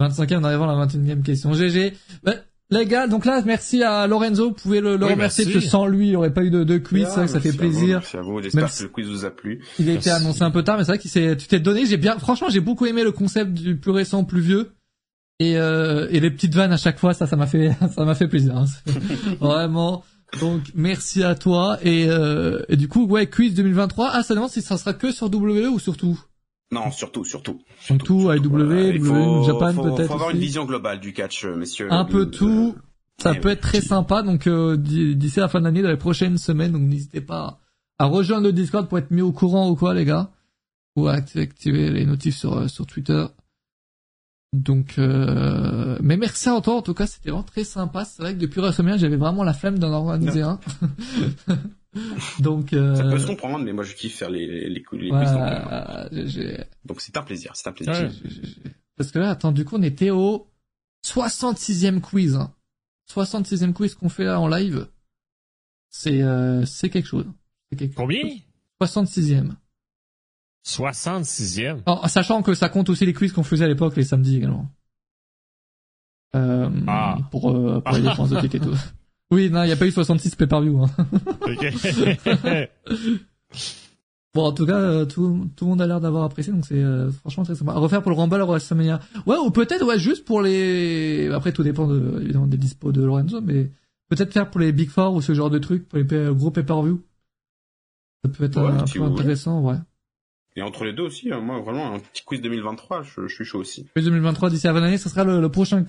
25ème 0.00 0.38
en 0.38 0.44
arrivant 0.44 0.68
à 0.68 0.78
la 0.78 0.86
21ème 0.86 1.22
question. 1.22 1.52
GG. 1.52 1.94
Ben, 2.22 2.40
les 2.70 2.86
gars, 2.86 3.06
donc 3.06 3.24
là, 3.24 3.42
merci 3.44 3.82
à 3.82 4.06
Lorenzo. 4.06 4.48
Vous 4.48 4.54
pouvez 4.54 4.80
le, 4.80 4.96
remercier 4.96 5.44
que 5.44 5.60
sans 5.60 5.86
lui, 5.86 6.06
il 6.06 6.10
n'y 6.10 6.16
aurait 6.16 6.32
pas 6.32 6.42
eu 6.42 6.50
de, 6.50 6.64
de 6.64 6.78
quiz. 6.78 7.06
c'est 7.06 7.14
vrai 7.14 7.26
que 7.26 7.32
ça 7.32 7.40
fait 7.40 7.52
plaisir. 7.52 7.98
merci 7.98 8.16
à 8.16 8.22
vous. 8.22 8.42
J'espère 8.42 8.74
que 8.74 8.82
le 8.82 8.88
quiz 8.88 9.08
vous 9.08 9.24
a 9.24 9.30
plu. 9.30 9.62
Il 9.78 9.88
a 9.90 9.92
été 9.92 10.10
annoncé 10.10 10.42
un 10.42 10.50
peu 10.50 10.62
tard, 10.62 10.78
mais 10.78 10.84
c'est 10.84 10.92
vrai 10.92 10.98
qu'il 10.98 11.10
s'est, 11.10 11.36
tu 11.36 11.46
t'es 11.46 11.60
donné. 11.60 11.86
J'ai 11.86 11.98
bien, 11.98 12.18
franchement, 12.18 12.48
j'ai 12.48 12.60
beaucoup 12.60 12.86
aimé 12.86 13.04
le 13.04 13.12
concept 13.12 13.52
du 13.52 13.76
plus 13.76 13.92
récent 13.92 14.24
plus 14.24 14.40
vieux. 14.40 14.72
Et, 15.40 15.56
euh, 15.56 16.06
et 16.10 16.20
les 16.20 16.30
petites 16.30 16.54
vannes 16.54 16.72
à 16.72 16.76
chaque 16.76 16.98
fois, 16.98 17.12
ça, 17.12 17.26
ça 17.26 17.36
m'a 17.36 17.46
fait, 17.46 17.72
ça 17.94 18.04
m'a 18.04 18.14
fait 18.14 18.28
plaisir. 18.28 18.56
Hein. 18.56 18.66
Vraiment. 19.40 20.02
Donc, 20.40 20.62
merci 20.74 21.22
à 21.22 21.34
toi. 21.34 21.78
Et, 21.82 22.06
euh, 22.08 22.62
et 22.68 22.76
du 22.76 22.88
coup, 22.88 23.06
ouais, 23.06 23.26
quiz 23.28 23.54
2023. 23.54 24.10
Ah, 24.12 24.22
ça 24.22 24.34
demande 24.34 24.50
si 24.50 24.62
ça 24.62 24.78
sera 24.78 24.94
que 24.94 25.12
sur 25.12 25.30
W 25.30 25.68
ou 25.68 25.78
surtout. 25.78 26.18
Non, 26.72 26.90
surtout, 26.90 27.24
surtout. 27.24 27.60
Surtout, 27.80 28.32
AEW, 28.32 28.40
W, 28.40 29.44
Japan 29.44 29.74
peut-être. 29.74 30.08
Faut 30.08 30.14
avoir 30.14 30.30
une 30.30 30.38
vision 30.38 30.64
globale 30.64 31.00
du 31.00 31.12
catch, 31.12 31.44
euh, 31.44 31.56
messieurs. 31.56 31.88
Un 31.90 32.04
peu 32.04 32.30
tout. 32.30 32.74
Ça 33.22 33.32
eh 33.36 33.40
peut 33.40 33.50
être 33.50 33.60
très 33.60 33.80
sympa. 33.80 34.22
Donc, 34.22 34.46
euh, 34.46 34.76
d'ici 34.76 35.38
la 35.38 35.48
fin 35.48 35.60
de 35.60 35.64
l'année, 35.64 35.82
dans 35.82 35.90
les 35.90 35.96
prochaines 35.96 36.36
semaines, 36.38 36.72
donc 36.72 36.82
n'hésitez 36.82 37.20
pas 37.20 37.60
à 37.98 38.06
rejoindre 38.06 38.46
le 38.46 38.52
Discord 38.52 38.88
pour 38.88 38.98
être 38.98 39.12
mis 39.12 39.22
au 39.22 39.32
courant 39.32 39.68
ou 39.68 39.76
quoi, 39.76 39.94
les 39.94 40.04
gars. 40.04 40.30
Ou 40.96 41.06
à 41.06 41.14
activer 41.14 41.90
les 41.90 42.06
notifs 42.06 42.36
sur, 42.36 42.54
euh, 42.54 42.68
sur 42.68 42.86
Twitter. 42.86 43.24
Donc, 44.52 44.94
euh... 44.98 45.98
mais 46.00 46.16
merci 46.16 46.48
à 46.48 46.60
toi 46.60 46.76
en 46.76 46.82
tout 46.82 46.94
cas, 46.94 47.08
c'était 47.08 47.30
vraiment 47.30 47.42
très 47.42 47.64
sympa. 47.64 48.04
C'est 48.04 48.22
vrai 48.22 48.34
que 48.34 48.38
depuis 48.38 48.60
WrestleMania, 48.60 48.98
j'avais 48.98 49.16
vraiment 49.16 49.42
la 49.42 49.52
flemme 49.52 49.80
d'en 49.80 49.92
organiser 49.92 50.42
un. 50.42 50.60
Donc, 52.40 52.72
euh... 52.72 52.94
ça 52.94 53.04
peut 53.04 53.18
se 53.18 53.26
comprendre, 53.26 53.64
mais 53.64 53.72
moi 53.72 53.84
je 53.84 53.94
kiffe 53.94 54.16
faire 54.16 54.30
les 54.30 54.46
les, 54.46 54.68
les, 54.68 54.82
quiz. 54.82 55.10
Donc 56.84 57.00
c'est 57.00 57.16
un 57.16 57.22
plaisir, 57.22 57.52
c'est 57.54 57.68
un 57.68 57.72
plaisir. 57.72 58.10
Parce 58.96 59.10
que 59.10 59.18
là, 59.18 59.30
attends, 59.30 59.52
du 59.52 59.64
coup, 59.64 59.76
on 59.76 59.82
était 59.82 60.10
au 60.10 60.48
66e 61.04 62.00
quiz. 62.00 62.36
Hein. 62.36 62.52
66e 63.12 63.72
quiz 63.72 63.94
qu'on 63.94 64.08
fait 64.08 64.24
là 64.24 64.40
en 64.40 64.48
live. 64.48 64.88
C'est 65.90 66.22
euh, 66.22 66.64
c'est 66.64 66.90
quelque 66.90 67.06
chose. 67.06 67.26
Quelque 67.76 67.94
Combien 67.94 68.22
66e. 68.82 69.52
66e. 70.66 72.08
sachant 72.08 72.42
que 72.42 72.54
ça 72.54 72.68
compte 72.68 72.88
aussi 72.88 73.04
les 73.04 73.12
quiz 73.12 73.32
qu'on 73.32 73.42
faisait 73.42 73.66
à 73.66 73.68
l'époque 73.68 73.96
les 73.96 74.04
samedis 74.04 74.38
également. 74.38 74.68
Euh, 76.34 76.70
ah. 76.88 77.18
Pour, 77.30 77.50
euh, 77.50 77.80
pour 77.80 77.94
les 77.94 78.02
défenses 78.02 78.30
de 78.30 78.40
kick 78.40 78.54
et 78.56 78.60
tout. 78.60 78.74
Oui, 79.30 79.50
non, 79.50 79.62
il 79.62 79.66
n'y 79.66 79.72
a 79.72 79.76
pas 79.76 79.86
eu 79.86 79.90
66 79.90 80.36
pay-per-view. 80.36 80.82
Hein. 80.82 80.90
bon, 84.34 84.44
en 84.44 84.52
tout 84.52 84.66
cas, 84.66 84.78
euh, 84.78 85.04
tout, 85.06 85.48
tout 85.56 85.64
le 85.64 85.70
monde 85.70 85.82
a 85.82 85.86
l'air 85.86 86.00
d'avoir 86.00 86.24
apprécié, 86.24 86.52
donc 86.52 86.66
c'est 86.66 86.82
euh, 86.82 87.10
franchement 87.10 87.44
très 87.44 87.54
sympa. 87.54 87.72
À 87.72 87.78
refaire 87.78 88.02
pour 88.02 88.10
le 88.10 88.16
Rumble 88.16 88.40
à 88.40 88.44
WrestleMania. 88.44 89.00
Ouais, 89.26 89.36
ou 89.38 89.50
peut-être, 89.50 89.84
ouais, 89.86 89.98
juste 89.98 90.24
pour 90.24 90.42
les... 90.42 91.30
Après, 91.32 91.52
tout 91.52 91.62
dépend 91.62 91.86
de, 91.86 92.20
évidemment 92.20 92.46
des 92.46 92.58
dispos 92.58 92.92
de 92.92 93.02
Lorenzo, 93.02 93.40
mais 93.40 93.70
peut-être 94.08 94.32
faire 94.32 94.50
pour 94.50 94.60
les 94.60 94.72
Big 94.72 94.90
Four 94.90 95.14
ou 95.14 95.22
ce 95.22 95.34
genre 95.34 95.50
de 95.50 95.58
trucs, 95.58 95.88
pour 95.88 95.98
les 95.98 96.04
gros 96.04 96.50
pay-per-view. 96.50 97.02
Ça 98.24 98.30
peut 98.30 98.44
être 98.44 98.58
un, 98.58 98.84
peu 98.84 99.02
intéressant, 99.02 99.60
ouais. 99.62 99.76
Et 100.56 100.62
entre 100.62 100.84
les 100.84 100.92
deux 100.92 101.02
aussi, 101.02 101.32
hein, 101.32 101.40
moi 101.40 101.60
vraiment 101.60 101.94
un 101.94 101.98
petit 101.98 102.24
quiz 102.24 102.40
2023, 102.40 103.02
je, 103.02 103.26
je 103.26 103.34
suis 103.34 103.44
chaud 103.44 103.58
aussi. 103.58 103.86
Quiz 103.94 104.04
2023 104.04 104.50
d'ici 104.50 104.68
à 104.68 104.72
la 104.72 104.84
année, 104.84 104.98
ce 104.98 105.08
sera 105.08 105.24
le, 105.24 105.48
prochain 105.48 105.84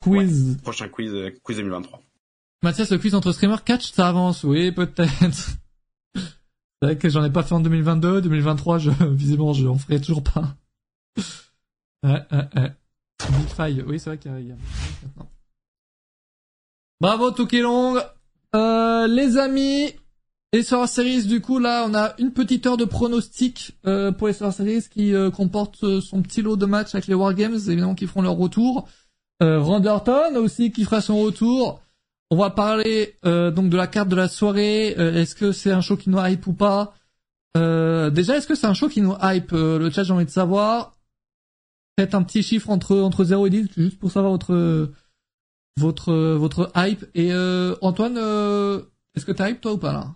quiz. 0.00 0.56
prochain 0.62 0.88
quiz, 0.88 1.12
euh, 1.12 1.30
quiz 1.42 1.56
2023. 1.56 2.00
Mathias, 2.62 2.90
le 2.90 2.98
quiz 2.98 3.14
entre 3.14 3.32
streamers 3.32 3.64
catch, 3.64 3.92
ça 3.92 4.08
avance, 4.08 4.44
oui, 4.44 4.72
peut-être. 4.72 5.58
C'est 6.14 6.86
vrai 6.86 6.98
que 6.98 7.08
j'en 7.08 7.24
ai 7.24 7.30
pas 7.30 7.42
fait 7.42 7.54
en 7.54 7.60
2022, 7.60 8.22
2023, 8.22 8.78
je, 8.78 8.90
visiblement, 9.10 9.52
je 9.52 9.66
en 9.66 9.78
ferai 9.78 10.00
toujours 10.00 10.22
pas. 10.22 10.56
Ouais, 12.04 12.22
ouais, 12.30 12.48
ouais. 12.56 12.72
Oui, 13.86 13.98
c'est 13.98 14.10
vrai 14.10 14.18
qu'il 14.18 14.30
y 14.30 14.52
a. 14.52 14.56
Bravo, 17.00 17.32
Long. 17.52 17.96
Euh, 18.54 19.06
les 19.06 19.36
amis, 19.36 19.92
sur 20.62 20.80
la 20.80 20.86
Series, 20.86 21.24
du 21.24 21.40
coup, 21.40 21.58
là, 21.58 21.86
on 21.88 21.94
a 21.94 22.14
une 22.18 22.32
petite 22.32 22.66
heure 22.66 22.76
de 22.76 22.84
pronostic 22.84 23.76
euh, 23.86 24.12
pour 24.12 24.28
les 24.28 24.32
Survivor 24.32 24.54
Series 24.54 24.88
qui 24.90 25.14
euh, 25.14 25.30
comporte 25.30 25.84
euh, 25.84 26.00
son 26.00 26.22
petit 26.22 26.42
lot 26.42 26.56
de 26.56 26.66
matchs 26.66 26.94
avec 26.94 27.06
les 27.06 27.14
Wargames, 27.14 27.54
évidemment, 27.54 27.94
qui 27.94 28.06
feront 28.06 28.22
leur 28.22 28.36
retour. 28.36 28.88
Euh, 29.42 29.60
Randerton 29.60 30.36
aussi 30.36 30.72
qui 30.72 30.84
fera 30.84 31.00
son 31.00 31.18
retour. 31.20 31.80
On 32.30 32.36
va 32.36 32.50
parler 32.50 33.16
donc 33.22 33.70
de 33.70 33.76
la 33.76 33.86
carte 33.86 34.08
de 34.08 34.16
la 34.16 34.28
soirée. 34.28 34.88
est-ce 34.88 35.34
que 35.34 35.52
c'est 35.52 35.72
un 35.72 35.80
show 35.80 35.96
qui 35.96 36.10
nous 36.10 36.18
hype 36.18 36.46
ou 36.46 36.52
pas? 36.52 36.94
Déjà, 37.54 38.36
est-ce 38.36 38.46
que 38.46 38.54
c'est 38.54 38.66
un 38.66 38.74
show 38.74 38.88
qui 38.88 39.00
nous 39.00 39.14
hype? 39.22 39.52
Le 39.52 39.90
chat, 39.90 40.04
j'ai 40.04 40.12
envie 40.12 40.24
de 40.26 40.30
savoir. 40.30 40.94
Faites 41.98 42.14
un 42.14 42.22
petit 42.22 42.42
chiffre 42.42 42.70
entre 42.70 42.98
entre 42.98 43.24
0 43.24 43.46
et 43.46 43.50
10, 43.50 43.68
juste 43.76 43.98
pour 43.98 44.12
savoir 44.12 44.32
votre 44.32 44.92
votre 45.78 46.12
votre 46.12 46.70
hype. 46.76 47.06
Et 47.14 47.32
Antoine, 47.80 48.18
est-ce 49.14 49.24
que 49.24 49.32
t'as 49.32 49.50
hype 49.50 49.60
toi 49.60 49.72
ou 49.72 49.78
pas 49.78 49.92
là? 49.92 50.14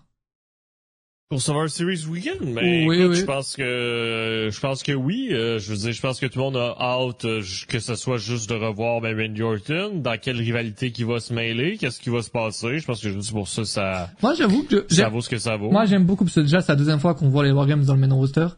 Pour 1.33 1.41
Summer 1.41 1.67
Series 1.67 2.05
Weekend, 2.07 2.41
mais 2.43 2.85
oui, 2.85 3.05
oui. 3.05 3.15
je 3.15 3.25
pense 3.25 3.55
que 3.55 4.49
je 4.51 4.59
pense 4.59 4.83
que 4.83 4.91
oui. 4.91 5.29
Euh, 5.31 5.57
je 5.57 5.71
veux 5.71 5.77
dire, 5.77 5.91
je 5.91 5.99
pense 5.99 6.19
que 6.19 6.27
tout 6.27 6.37
le 6.37 6.45
monde 6.45 6.57
a 6.57 6.75
hâte 6.79 7.25
euh, 7.25 7.41
que 7.67 7.79
ce 7.79 7.95
soit 7.95 8.17
juste 8.17 8.51
de 8.51 8.53
revoir 8.53 9.01
ben, 9.01 9.19
Randy 9.19 9.41
Orton, 9.41 9.95
dans 9.95 10.15
quelle 10.19 10.37
rivalité 10.37 10.91
qui 10.91 11.03
va 11.03 11.19
se 11.19 11.33
mêler, 11.33 11.77
qu'est-ce 11.77 11.99
qui 11.99 12.11
va 12.11 12.21
se 12.21 12.29
passer. 12.29 12.77
Je 12.77 12.85
pense 12.85 13.01
que 13.01 13.09
juste 13.09 13.31
pour 13.31 13.47
ça, 13.47 13.65
ça. 13.65 14.11
Moi, 14.21 14.35
j'avoue 14.35 14.61
que 14.63 14.85
ça 14.89 15.09
vaut 15.09 15.21
ce 15.21 15.29
que 15.29 15.39
ça 15.39 15.57
vaut. 15.57 15.71
Moi, 15.71 15.85
j'aime 15.85 16.05
beaucoup 16.05 16.23
parce 16.23 16.35
que 16.35 16.41
déjà, 16.41 16.61
c'est 16.61 16.71
la 16.71 16.75
deuxième 16.75 16.99
fois 16.99 17.15
qu'on 17.15 17.29
voit 17.29 17.43
les 17.43 17.51
Wargames 17.51 17.83
dans 17.83 17.95
le 17.95 18.07
main 18.07 18.13
roster, 18.13 18.49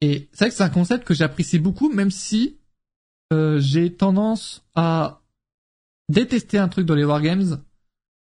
et 0.00 0.30
c'est 0.32 0.44
vrai 0.44 0.48
que 0.48 0.56
c'est 0.56 0.62
un 0.62 0.70
concept 0.70 1.04
que 1.04 1.12
j'apprécie 1.12 1.58
beaucoup, 1.58 1.92
même 1.92 2.10
si 2.10 2.56
euh, 3.34 3.58
j'ai 3.60 3.92
tendance 3.92 4.64
à 4.74 5.20
détester 6.08 6.56
un 6.56 6.68
truc 6.68 6.86
dans 6.86 6.94
les 6.94 7.04
Wargames 7.04 7.62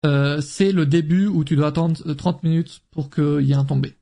euh, 0.04 0.40
c'est 0.40 0.72
le 0.72 0.86
début 0.86 1.26
où 1.26 1.44
tu 1.44 1.56
dois 1.56 1.68
attendre 1.68 2.12
30 2.12 2.42
minutes 2.42 2.80
pour 2.90 3.10
qu'il 3.10 3.42
y 3.42 3.52
ait 3.52 3.56
un 3.56 3.64
tombé. 3.64 3.94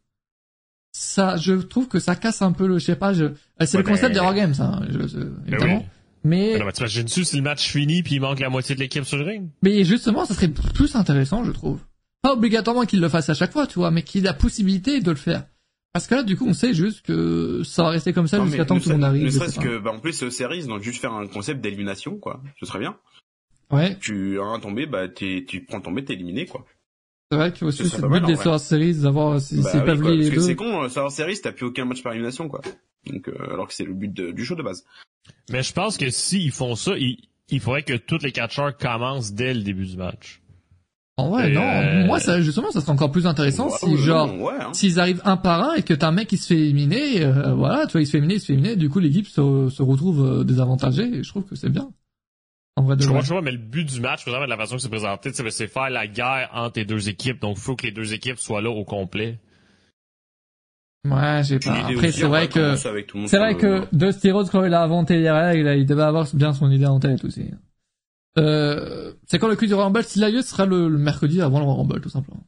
Ça, 0.92 1.36
je 1.36 1.54
trouve 1.54 1.88
que 1.88 1.98
ça 1.98 2.14
casse 2.14 2.42
un 2.42 2.52
peu 2.52 2.66
le, 2.66 2.78
je 2.78 2.84
sais 2.84 2.96
pas, 2.96 3.12
je, 3.12 3.24
euh, 3.24 3.32
c'est 3.64 3.78
le 3.78 3.82
concept 3.82 4.14
des 4.14 4.20
Games, 4.20 4.54
hein, 4.60 4.82
évidemment. 5.46 5.84
Mais, 6.22 6.56
mais... 6.58 6.72
t'imagines-tu 6.72 7.24
si 7.24 7.36
le 7.36 7.42
match 7.42 7.68
finit 7.68 8.02
puis 8.02 8.14
il 8.14 8.20
manque 8.20 8.40
la 8.40 8.48
moitié 8.48 8.74
de 8.74 8.80
l'équipe 8.80 9.04
sur 9.04 9.18
le 9.18 9.24
ring? 9.24 9.48
Mais 9.62 9.84
justement, 9.84 10.24
ça 10.24 10.34
serait 10.34 10.48
plus 10.48 10.94
intéressant, 10.94 11.44
je 11.44 11.50
trouve. 11.50 11.80
Pas 12.22 12.32
obligatoirement 12.32 12.84
qu'il 12.84 13.00
le 13.00 13.08
fasse 13.08 13.28
à 13.28 13.34
chaque 13.34 13.52
fois, 13.52 13.66
tu 13.66 13.80
vois, 13.80 13.90
mais 13.90 14.02
qu'il 14.02 14.22
ait 14.22 14.28
la 14.28 14.34
possibilité 14.34 15.00
de 15.00 15.10
le 15.10 15.16
faire. 15.16 15.44
Parce 15.92 16.08
que 16.08 16.16
là, 16.16 16.22
du 16.24 16.36
coup, 16.36 16.46
on 16.48 16.54
sait 16.54 16.74
juste 16.74 17.02
que 17.02 17.62
ça 17.64 17.84
va 17.84 17.90
rester 17.90 18.12
comme 18.12 18.26
ça 18.26 18.44
jusqu'à 18.44 18.64
temps 18.64 18.78
que 18.78 18.82
tout 18.82 18.88
le 18.88 18.96
monde 18.96 19.04
arrive. 19.04 19.24
Ne 19.24 19.30
serait-ce 19.30 19.60
que, 19.60 19.78
bah, 19.78 19.92
en 19.92 20.00
plus, 20.00 20.12
c'est 20.12 20.28
series, 20.30 20.66
donc 20.66 20.82
juste 20.82 21.00
faire 21.00 21.12
un 21.12 21.28
concept 21.28 21.60
d'élimination, 21.60 22.18
quoi. 22.18 22.42
Ce 22.58 22.66
serait 22.66 22.80
bien. 22.80 22.96
Ouais. 23.74 23.96
Tu 23.98 24.40
as 24.40 24.44
un 24.44 24.60
tombé, 24.60 24.86
bah 24.86 25.08
tu 25.08 25.64
prends 25.68 25.80
tombé, 25.80 26.04
t'es 26.04 26.14
éliminé 26.14 26.46
quoi. 26.46 26.64
C'est 27.30 27.38
vrai 27.38 27.52
que 27.52 27.64
aussi 27.64 27.88
c'est 27.88 28.00
le 28.00 28.08
but 28.08 28.26
des 28.26 28.34
Survivor 28.36 28.60
Series 28.60 28.94
d'avoir 29.00 29.40
si 29.40 29.60
bah, 29.60 29.68
c'est 29.72 29.84
pas 29.84 29.94
les 29.94 30.30
deux. 30.30 30.40
C'est 30.40 30.54
con, 30.54 30.82
euh, 30.84 30.88
Survivor 30.88 31.10
Series 31.10 31.40
t'as 31.42 31.52
plus 31.52 31.66
aucun 31.66 31.84
match 31.84 32.02
par 32.02 32.12
élimination 32.12 32.48
quoi. 32.48 32.60
Donc 33.06 33.28
euh, 33.28 33.52
alors 33.52 33.66
que 33.66 33.74
c'est 33.74 33.84
le 33.84 33.94
but 33.94 34.12
du 34.12 34.44
show 34.44 34.54
de 34.54 34.62
base. 34.62 34.84
Mais 35.50 35.62
je 35.62 35.72
pense 35.72 35.96
que 35.96 36.10
s'ils 36.10 36.52
font 36.52 36.76
ça, 36.76 36.92
il, 36.96 37.18
il 37.48 37.60
faudrait 37.60 37.82
que 37.82 37.94
tous 37.94 38.18
les 38.22 38.30
catcheurs 38.30 38.76
commencent 38.76 39.32
dès 39.32 39.54
le 39.54 39.62
début 39.62 39.86
du 39.86 39.96
match. 39.96 40.42
Oh 41.16 41.34
ouais, 41.34 41.50
non, 41.50 41.62
euh, 41.62 42.06
moi 42.06 42.20
ça 42.20 42.40
justement 42.40 42.70
ça 42.72 42.80
serait 42.80 42.92
encore 42.92 43.12
plus 43.12 43.26
intéressant 43.26 43.70
si 43.70 43.96
genre 43.96 44.28
hein. 44.28 44.72
s'ils 44.72 44.98
arrivent 44.98 45.22
un 45.24 45.36
par 45.36 45.62
un 45.62 45.74
et 45.74 45.82
que 45.82 45.94
t'as 45.94 46.08
un 46.08 46.12
mec 46.12 46.28
qui 46.28 46.36
se 46.36 46.48
fait 46.48 46.58
éliminer, 46.58 47.24
voilà, 47.56 47.86
tu 47.86 47.92
vois, 47.92 48.00
il 48.02 48.06
se 48.06 48.12
fait 48.12 48.18
éliminer, 48.18 48.34
il 48.34 48.40
se 48.40 48.46
fait 48.46 48.52
éliminer, 48.52 48.76
du 48.76 48.88
coup 48.88 48.98
l'équipe 48.98 49.26
se, 49.26 49.68
se 49.70 49.82
retrouve 49.82 50.44
désavantagée 50.44 51.04
et 51.04 51.22
je 51.22 51.28
trouve 51.28 51.44
que 51.44 51.54
c'est 51.54 51.70
bien. 51.70 51.90
En 52.76 52.82
vrai 52.82 52.96
je 52.98 53.06
vois, 53.08 53.40
mais 53.40 53.52
le 53.52 53.58
but 53.58 53.84
du 53.84 54.00
match, 54.00 54.24
de 54.24 54.32
la 54.32 54.56
façon 54.56 54.76
que 54.76 54.82
c'est 54.82 54.88
présenté, 54.88 55.32
c'est 55.32 55.68
faire 55.68 55.90
la 55.90 56.08
guerre 56.08 56.50
entre 56.52 56.80
les 56.80 56.84
deux 56.84 57.08
équipes. 57.08 57.40
Donc, 57.40 57.56
il 57.56 57.60
faut 57.60 57.76
que 57.76 57.86
les 57.86 57.92
deux 57.92 58.12
équipes 58.12 58.38
soient 58.38 58.60
là 58.60 58.70
au 58.70 58.84
complet. 58.84 59.38
Ouais, 61.08 61.42
j'ai 61.44 61.58
pas. 61.58 61.86
Après, 61.86 62.10
c'est 62.10 62.24
vrai 62.24 62.48
que, 62.48 62.76
c'est 62.76 63.38
vrai 63.38 63.56
que 63.56 63.84
Dusty 63.92 64.30
Rhodes, 64.30 64.48
quand 64.50 64.64
il 64.64 64.74
a 64.74 64.82
inventé 64.82 65.20
les 65.20 65.30
règles, 65.30 65.68
il 65.76 65.86
devait 65.86 66.02
avoir 66.02 66.26
bien 66.34 66.52
son 66.52 66.70
idée 66.70 66.86
en 66.86 66.98
tête 66.98 67.24
aussi. 67.24 67.50
Euh, 68.38 69.12
c'est 69.26 69.38
quand 69.38 69.48
le 69.48 69.54
cul 69.54 69.66
du 69.66 69.74
Rumble, 69.74 70.02
s'il 70.02 70.24
a 70.24 70.30
lieu, 70.30 70.42
ce 70.42 70.48
sera 70.48 70.66
le, 70.66 70.88
mercredi 70.88 71.40
avant 71.42 71.60
le 71.60 71.66
Rumble, 71.66 72.00
tout 72.00 72.08
simplement. 72.08 72.44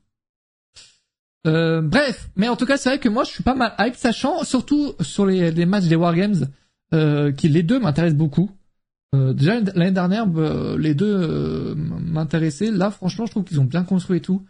Euh, 1.47 1.81
bref, 1.81 2.31
mais 2.35 2.49
en 2.49 2.57
tout 2.57 2.67
cas, 2.67 2.77
c'est 2.77 2.89
vrai 2.89 2.99
que 2.99 3.09
moi, 3.09 3.23
je 3.25 3.31
suis 3.31 3.45
pas 3.45 3.55
mal 3.55 3.75
hype, 3.79 3.95
sachant, 3.95 4.43
surtout 4.43 4.95
sur 5.01 5.27
les, 5.27 5.53
les 5.53 5.67
matchs 5.67 5.85
des 5.85 5.95
Wargames, 5.95 6.49
euh, 6.93 7.31
qui 7.33 7.49
les 7.49 7.63
deux 7.63 7.79
m'intéressent 7.79 8.19
beaucoup. 8.19 8.51
Euh, 9.15 9.33
déjà 9.33 9.61
l'année 9.61 9.93
dernière, 9.93 10.27
bah, 10.27 10.77
les 10.79 10.95
deux 10.95 11.15
euh, 11.15 11.75
m'intéressaient. 11.77 12.71
Là, 12.71 12.91
franchement, 12.91 13.27
je 13.27 13.31
trouve 13.31 13.45
qu'ils 13.45 13.61
ont 13.61 13.65
bien 13.65 13.85
construit 13.85 14.21
tout. 14.21 14.45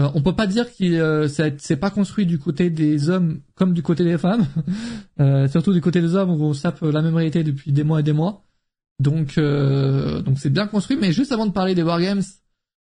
Euh, 0.00 0.08
on 0.14 0.22
peut 0.22 0.34
pas 0.34 0.46
dire 0.46 0.70
qu'il 0.70 0.94
euh, 0.94 1.28
c'est 1.28 1.76
pas 1.76 1.90
construit 1.90 2.24
du 2.24 2.38
côté 2.38 2.70
des 2.70 3.10
hommes 3.10 3.40
comme 3.54 3.74
du 3.74 3.82
côté 3.82 4.04
des 4.04 4.18
femmes, 4.18 4.46
euh, 5.20 5.48
surtout 5.48 5.72
du 5.72 5.80
côté 5.80 6.00
des 6.00 6.14
hommes 6.14 6.30
où 6.30 6.42
on 6.44 6.54
sape 6.54 6.80
la 6.82 7.02
même 7.02 7.14
réalité 7.16 7.42
depuis 7.44 7.72
des 7.72 7.84
mois 7.84 8.00
et 8.00 8.02
des 8.02 8.12
mois. 8.12 8.44
Donc 8.98 9.36
euh, 9.36 10.22
donc 10.22 10.38
c'est 10.38 10.50
bien 10.50 10.66
construit, 10.66 10.96
mais 10.96 11.12
juste 11.12 11.32
avant 11.32 11.46
de 11.46 11.52
parler 11.52 11.74
des 11.74 11.82
wargames, 11.82 12.22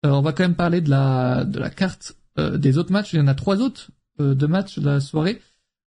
on 0.05 0.21
va 0.21 0.33
quand 0.33 0.45
même 0.45 0.55
parler 0.55 0.81
de 0.81 0.91
la 0.91 1.45
de 1.45 1.59
la 1.59 1.71
carte 1.71 2.17
des 2.37 2.79
autres 2.79 2.93
matchs. 2.93 3.13
Il 3.13 3.19
y 3.19 3.23
en 3.23 3.27
a 3.27 3.35
trois 3.35 3.61
autres 3.61 3.91
de 4.19 4.47
matchs 4.47 4.79
de 4.79 4.87
la 4.87 5.01
soirée, 5.01 5.41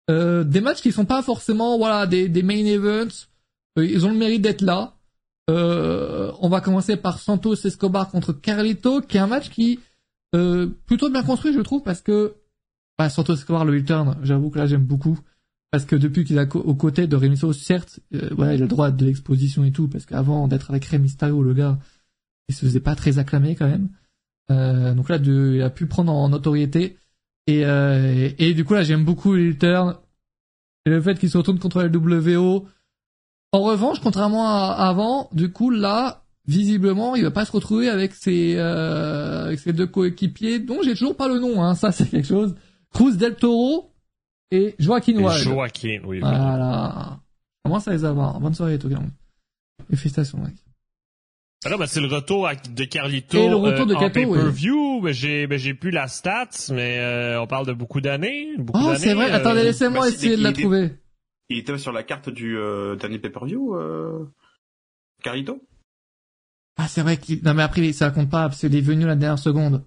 des 0.09 0.61
matchs 0.61 0.81
qui 0.81 0.91
sont 0.91 1.05
pas 1.05 1.21
forcément 1.21 1.77
voilà 1.77 2.07
des 2.07 2.27
des 2.27 2.43
main 2.43 2.65
events. 2.65 3.27
ils 3.77 4.05
ont 4.05 4.11
le 4.11 4.17
mérite 4.17 4.41
d'être 4.41 4.61
là. 4.61 4.98
On 5.51 6.49
va 6.49 6.61
commencer 6.61 6.97
par 6.97 7.19
Santos 7.19 7.55
Escobar 7.55 8.09
contre 8.09 8.33
Carlito, 8.33 9.01
qui 9.01 9.17
est 9.17 9.21
un 9.21 9.27
match 9.27 9.49
qui 9.49 9.79
euh, 10.35 10.67
plutôt 10.85 11.09
bien 11.09 11.23
construit, 11.23 11.53
je 11.53 11.61
trouve, 11.61 11.81
parce 11.83 12.01
que 12.01 12.35
bah, 12.97 13.09
Santos 13.09 13.33
Escobar, 13.33 13.65
le 13.65 13.83
turn, 13.83 14.17
j'avoue 14.23 14.49
que 14.49 14.59
là 14.59 14.67
j'aime 14.67 14.83
beaucoup. 14.83 15.19
Parce 15.71 15.85
que 15.85 15.95
depuis 15.95 16.23
qu'il 16.23 16.37
est 16.37 16.55
aux 16.55 16.75
côtés 16.75 17.05
de 17.05 17.15
Remiso, 17.15 17.53
certes, 17.53 17.99
euh, 18.15 18.29
voilà, 18.31 18.55
il 18.55 18.57
a 18.57 18.61
le 18.61 18.67
droit 18.67 18.89
de 18.89 19.05
l'exposition 19.05 19.63
et 19.63 19.71
tout, 19.71 19.87
parce 19.87 20.05
qu'avant 20.05 20.47
d'être 20.47 20.71
avec 20.71 20.85
Rey 20.85 20.97
Mysterio, 20.97 21.43
le 21.43 21.53
gars, 21.53 21.77
il 22.47 22.55
se 22.55 22.65
faisait 22.65 22.79
pas 22.79 22.95
très 22.95 23.19
acclamé 23.19 23.55
quand 23.55 23.67
même. 23.67 23.89
Euh, 24.49 24.95
donc 24.95 25.09
là, 25.09 25.19
de, 25.19 25.53
il 25.55 25.61
a 25.61 25.69
pu 25.69 25.85
prendre 25.85 26.11
en 26.11 26.29
notoriété. 26.29 26.97
Et, 27.45 27.65
euh, 27.65 28.29
et, 28.39 28.53
du 28.55 28.65
coup 28.65 28.73
là, 28.73 28.83
j'aime 28.83 29.05
beaucoup 29.05 29.33
le 29.33 29.55
turn. 29.55 29.95
Et 30.85 30.89
le 30.89 31.01
fait 31.01 31.19
qu'il 31.19 31.29
se 31.29 31.37
retourne 31.37 31.59
contre 31.59 31.83
la 31.83 31.87
WO. 31.87 32.67
En 33.51 33.61
revanche, 33.61 33.99
contrairement 33.99 34.47
à 34.47 34.73
avant, 34.73 35.29
du 35.31 35.51
coup 35.51 35.71
là, 35.71 36.23
visiblement, 36.47 37.15
il 37.15 37.23
va 37.23 37.31
pas 37.31 37.45
se 37.45 37.51
retrouver 37.51 37.89
avec 37.89 38.13
ses, 38.13 38.55
euh, 38.57 39.45
avec 39.45 39.59
ses 39.59 39.73
deux 39.73 39.87
coéquipiers, 39.87 40.59
dont 40.59 40.81
j'ai 40.83 40.93
toujours 40.93 41.15
pas 41.15 41.27
le 41.27 41.39
nom, 41.39 41.63
hein, 41.63 41.75
ça 41.75 41.91
c'est 41.93 42.09
quelque 42.09 42.27
chose. 42.27 42.55
Cruz 42.93 43.17
del 43.17 43.35
Toro 43.35 43.91
et 44.51 44.75
Joaquin 44.79 45.17
Wild. 45.17 45.43
Joaquin, 45.43 46.01
oui. 46.05 46.19
Voilà. 46.19 47.19
Comment 47.63 47.79
ça 47.79 47.91
les 47.91 48.05
avoir? 48.05 48.39
Bonne 48.39 48.53
soirée, 48.53 48.79
Togang. 48.79 49.09
Et 49.91 49.95
félicitations, 49.95 50.39
mec. 50.39 50.55
Alors, 51.65 51.77
bah, 51.77 51.87
c'est 51.87 51.99
le 51.99 52.07
retour 52.07 52.49
de 52.73 52.83
Carlito 52.85 53.37
et 53.37 53.49
le 53.49 53.55
retour 53.55 53.85
de 53.85 53.93
euh, 53.93 53.97
en 53.97 54.09
pay-per-view. 54.09 55.01
Oui. 55.03 55.13
J'ai, 55.13 55.45
ben, 55.45 55.59
j'ai 55.59 55.73
plus 55.73 55.91
la 55.91 56.07
stats, 56.07 56.71
mais 56.71 56.99
euh, 56.99 57.41
on 57.41 57.47
parle 57.47 57.67
de 57.67 57.73
beaucoup 57.73 57.99
d'années. 57.99 58.47
Beaucoup 58.57 58.79
oh, 58.81 58.95
c'est 58.95 59.13
vrai. 59.13 59.29
Attendez, 59.29 59.63
laissez-moi 59.63 60.07
essayer 60.07 60.37
de 60.37 60.43
la 60.43 60.53
trouver. 60.53 60.93
Il 61.49 61.57
était 61.57 61.77
sur 61.77 61.91
la 61.91 62.03
carte 62.03 62.29
du 62.29 62.57
euh, 62.57 62.95
dernier 62.95 63.19
pay-per-view, 63.19 63.75
euh... 63.75 64.25
Carlito? 65.23 65.61
Ah, 66.77 66.87
c'est 66.87 67.01
vrai 67.01 67.17
qu'il... 67.17 67.43
Non, 67.43 67.53
mais 67.53 67.63
après, 67.63 67.91
ça 67.91 68.11
compte 68.11 68.29
pas, 68.29 68.47
parce 68.47 68.59
qu'il 68.59 68.75
est 68.75 68.81
venu 68.81 69.03
à 69.05 69.07
la 69.07 69.15
dernière 69.15 69.39
seconde. 69.39 69.83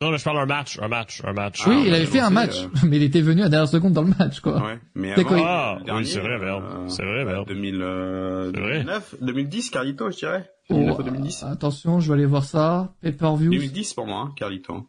Non, 0.00 0.12
mais 0.12 0.18
je 0.18 0.24
parle 0.24 0.36
d'un 0.36 0.46
match, 0.54 0.78
un 0.80 0.86
match, 0.86 1.22
un 1.24 1.32
match. 1.32 1.66
Oui, 1.66 1.84
il 1.86 1.92
avait 1.92 2.06
fait 2.06 2.20
un 2.20 2.30
match, 2.30 2.62
euh. 2.62 2.68
mais 2.86 2.98
il 2.98 3.02
était 3.02 3.20
venu 3.20 3.40
à 3.40 3.44
la 3.44 3.50
dernière 3.50 3.68
seconde 3.68 3.94
dans 3.94 4.02
le 4.02 4.14
match, 4.16 4.38
quoi. 4.38 4.64
Ouais, 4.64 4.78
mais 4.94 5.12
avant, 5.12 5.24
quoi, 5.24 5.80
ah, 5.88 5.96
oui, 5.96 6.06
c'est 6.06 6.20
vrai, 6.20 6.38
merde. 6.38 6.62
Euh, 6.62 6.88
c'est 6.88 7.02
vrai, 7.02 7.24
merde. 7.24 7.48
2000, 7.48 7.82
euh, 7.82 8.52
2009, 8.52 9.16
2010, 9.20 9.70
Carlito, 9.70 10.10
je 10.12 10.18
dirais. 10.18 10.48
2009 10.70 10.96
oh, 10.96 11.02
2010. 11.02 11.42
Attention, 11.42 11.98
je 11.98 12.08
vais 12.08 12.14
aller 12.14 12.26
voir 12.26 12.44
ça. 12.44 12.94
Pay-per-view. 13.02 13.50
2010 13.50 13.94
pour 13.94 14.06
moi, 14.06 14.20
hein, 14.20 14.32
Carlito. 14.36 14.88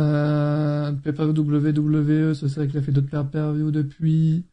Euh, 0.00 0.92
Pay-per-view 0.92 1.34
WWE, 1.34 2.32
c'est 2.34 2.46
vrai 2.54 2.68
qu'il 2.68 2.78
a 2.78 2.82
fait 2.82 2.92
d'autres 2.92 3.10
pay-per-view 3.10 3.70
depuis. 3.70 4.46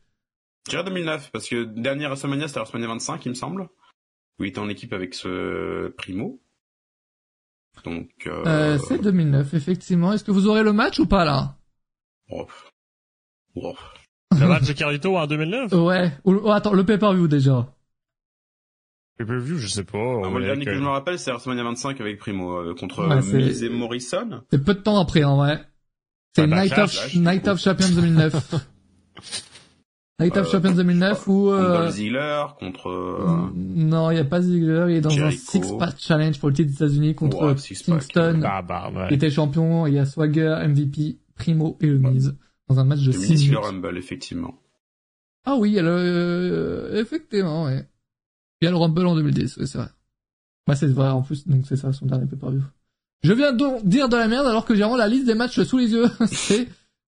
Je 0.67 0.71
dirais 0.71 0.83
2009, 0.83 1.31
parce 1.31 1.47
que 1.47 1.63
dernière 1.63 2.09
WrestleMania, 2.09 2.49
c'était 2.49 2.59
WrestleMania 2.59 2.89
25, 2.89 3.25
il 3.25 3.29
me 3.29 3.35
semble 3.35 3.69
où 4.37 4.43
il 4.43 4.49
était 4.49 4.59
en 4.59 4.67
équipe 4.67 4.91
avec 4.91 5.13
ce 5.13 5.87
Primo. 5.97 6.41
Donc. 7.85 8.09
Euh... 8.27 8.43
Euh, 8.45 8.77
c'est 8.77 9.01
2009, 9.01 9.53
effectivement. 9.53 10.11
Est-ce 10.11 10.25
que 10.25 10.31
vous 10.31 10.47
aurez 10.47 10.63
le 10.63 10.73
match 10.73 10.99
ou 10.99 11.05
pas 11.05 11.23
là? 11.23 11.55
Oh. 12.29 12.47
Oh. 13.55 13.75
Le 14.37 14.45
match 14.45 14.67
de 14.67 14.73
Carlito 14.73 15.15
en 15.15 15.25
2009 15.25 15.71
Ouais. 15.71 16.11
oh, 16.25 16.51
attends, 16.51 16.73
le 16.73 16.85
pay-per-view 16.85 17.29
déjà. 17.29 17.73
Pay-per-view, 19.17 19.57
je 19.57 19.67
sais 19.67 19.85
pas. 19.85 19.97
Ah, 19.97 20.29
moi, 20.29 20.41
le 20.41 20.47
dernier 20.47 20.65
que... 20.65 20.73
je 20.73 20.79
me 20.79 20.89
rappelle, 20.89 21.17
c'est 21.17 21.31
WrestleMania 21.31 21.63
25 21.63 22.01
avec 22.01 22.19
Primo 22.19 22.57
euh, 22.57 22.75
contre 22.75 23.07
ouais, 23.07 23.37
Miz 23.37 23.63
et 23.63 23.69
Morrison. 23.69 24.43
C'est 24.51 24.61
peu 24.61 24.73
de 24.73 24.81
temps 24.81 24.99
après, 24.99 25.23
en 25.23 25.37
vrai. 25.37 25.65
C'est 26.35 26.45
Night, 26.45 26.77
of, 26.77 27.15
Night 27.15 27.47
of 27.47 27.59
Champions 27.59 27.95
2009. 27.95 28.55
Night 30.19 30.35
of 30.35 30.49
Champions 30.49 30.73
2009 30.73 31.27
ou 31.27 31.51
euh... 31.51 31.91
Ziggler 31.91 32.45
contre 32.59 32.89
euh... 32.89 33.51
non 33.55 34.09
il 34.09 34.17
y 34.17 34.19
a 34.19 34.23
pas 34.23 34.41
Ziggler 34.41 34.87
il 34.89 34.95
est 34.95 35.01
dans 35.01 35.11
un 35.11 35.29
six 35.29 35.61
pack 35.77 35.95
challenge 35.99 36.39
pour 36.39 36.49
le 36.49 36.55
titre 36.55 36.69
des 36.69 36.75
États-Unis 36.75 37.13
contre 37.13 37.45
ouais, 37.45 37.55
Kingston 37.55 38.41
ah, 38.43 38.63
bah, 38.63 38.91
ouais. 38.95 39.07
qui 39.09 39.13
était 39.13 39.29
champion 39.29 39.85
il 39.85 39.93
y 39.93 39.99
a 39.99 40.05
Swagger 40.05 40.57
MVP 40.67 41.17
Primo 41.35 41.77
et 41.81 41.87
le 41.87 41.99
Miz 41.99 42.35
dans 42.67 42.79
un 42.79 42.83
match 42.83 43.01
de 43.01 43.11
6 43.11 43.33
minutes. 43.33 43.51
le 43.51 43.59
Rumble 43.59 43.97
effectivement. 43.97 44.55
Ah 45.45 45.55
oui 45.55 45.69
il 45.69 45.75
y 45.75 45.79
a 45.79 45.83
le 45.83 45.89
euh, 45.89 46.99
effectivement 46.99 47.65
ouais. 47.65 47.87
Il 48.61 48.65
y 48.65 48.67
a 48.67 48.71
le 48.71 48.77
Rumble 48.77 49.05
en 49.05 49.15
2010 49.15 49.57
ouais, 49.57 49.65
c'est 49.67 49.77
vrai. 49.77 49.89
Bah 50.65 50.75
c'est 50.75 50.87
vrai 50.87 51.09
en 51.09 51.21
plus 51.21 51.47
donc 51.47 51.65
c'est 51.67 51.77
ça 51.77 51.93
son 51.93 52.07
dernier 52.07 52.25
pay-per-view. 52.25 52.63
Je 53.21 53.33
viens 53.33 53.53
donc 53.53 53.85
dire 53.85 54.09
de 54.09 54.17
la 54.17 54.27
merde 54.27 54.47
alors 54.47 54.65
que 54.65 54.73
j'ai 54.73 54.81
vraiment 54.81 54.97
la 54.97 55.07
liste 55.07 55.25
des 55.25 55.35
matchs 55.35 55.61
sous 55.61 55.77
les 55.77 55.91
yeux. 55.91 56.05
C'est 56.27 56.67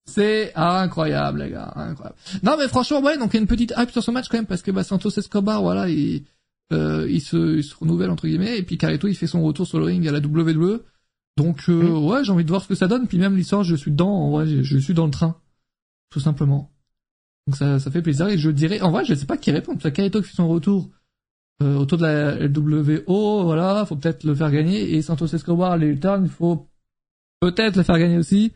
c'est 0.10 0.52
incroyable, 0.56 1.44
les 1.44 1.52
gars, 1.52 1.72
incroyable. 1.76 2.18
Non, 2.44 2.56
mais 2.58 2.68
franchement, 2.68 3.02
ouais, 3.02 3.18
donc 3.18 3.34
il 3.34 3.36
y 3.36 3.40
a 3.40 3.42
une 3.42 3.48
petite 3.48 3.74
hype 3.78 3.92
sur 3.92 4.04
ce 4.04 4.12
match 4.12 4.28
quand 4.30 4.38
même 4.38 4.46
parce 4.46 4.62
que 4.62 4.72
bah, 4.72 4.84
Santos 4.84 5.12
Escobar, 5.18 5.62
voilà, 5.62 5.90
il, 5.90 6.24
euh, 6.72 7.08
il 7.10 7.22
se, 7.22 7.58
il 7.58 7.64
se 7.64 7.76
renouvelle 7.76 8.10
entre 8.10 8.28
guillemets, 8.28 8.58
et 8.58 8.64
puis 8.64 8.78
Carito, 8.78 9.08
il 9.08 9.16
fait 9.16 9.28
son 9.28 9.44
retour 9.44 9.68
sur 9.68 9.80
le 9.80 9.86
ring 9.86 10.08
à 10.08 10.12
la 10.12 10.20
WWE. 10.20 10.82
Donc 11.38 11.70
euh, 11.70 11.84
mm. 11.84 12.06
ouais, 12.06 12.24
j'ai 12.24 12.32
envie 12.32 12.44
de 12.44 12.50
voir 12.50 12.62
ce 12.62 12.68
que 12.68 12.76
ça 12.76 12.88
donne. 12.88 13.08
Puis 13.08 13.18
même 13.18 13.36
l'histoire, 13.36 13.64
je 13.64 13.76
suis 13.76 13.92
dedans. 13.92 14.12
En 14.12 14.32
vrai, 14.32 14.46
je, 14.46 14.62
je, 14.62 14.78
suis 14.78 14.94
dans 14.94 15.06
le 15.06 15.12
train, 15.12 15.38
tout 16.10 16.20
simplement. 16.20 16.70
Donc 17.48 17.56
ça, 17.56 17.80
ça 17.80 17.90
fait 17.90 18.02
plaisir. 18.02 18.28
Et 18.28 18.38
je 18.38 18.50
dirais, 18.52 18.82
en 18.82 18.92
vrai, 18.92 19.06
je 19.06 19.14
sais 19.14 19.26
pas 19.26 19.38
qui 19.38 19.52
répond. 19.52 19.74
Parce 19.74 19.86
que 19.86 19.90
Carito 19.90 20.22
qui 20.22 20.28
fait 20.28 20.36
son 20.36 20.50
retour 20.50 20.90
euh, 21.64 21.78
autour 21.78 21.98
de 21.98 22.04
la 22.04 22.36
LWO, 22.48 23.44
voilà, 23.44 23.86
faut 23.86 23.96
peut-être 23.96 24.24
le 24.26 24.36
faire 24.36 24.52
gagner. 24.52 24.96
Et 24.96 25.02
Santos 25.02 25.28
Escobar, 25.28 25.78
les 25.78 25.98
turns, 25.98 26.26
il 26.26 26.30
faut 26.30 26.68
peut-être 27.40 27.78
le 27.78 27.84
faire 27.84 27.98
gagner 27.98 28.18
aussi. 28.18 28.52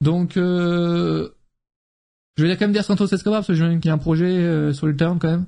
Donc, 0.00 0.36
euh, 0.36 1.30
je 2.36 2.44
vais 2.44 2.56
quand 2.56 2.64
même 2.64 2.72
dire 2.72 2.84
Santos 2.84 3.06
Escobar 3.06 3.40
parce 3.40 3.48
que 3.48 3.54
je 3.54 3.64
qu'il 3.64 3.86
y 3.86 3.88
a 3.88 3.94
un 3.94 3.98
projet 3.98 4.38
euh, 4.38 4.72
sur 4.72 4.86
le 4.86 4.96
terme 4.96 5.18
quand 5.18 5.30
même. 5.30 5.46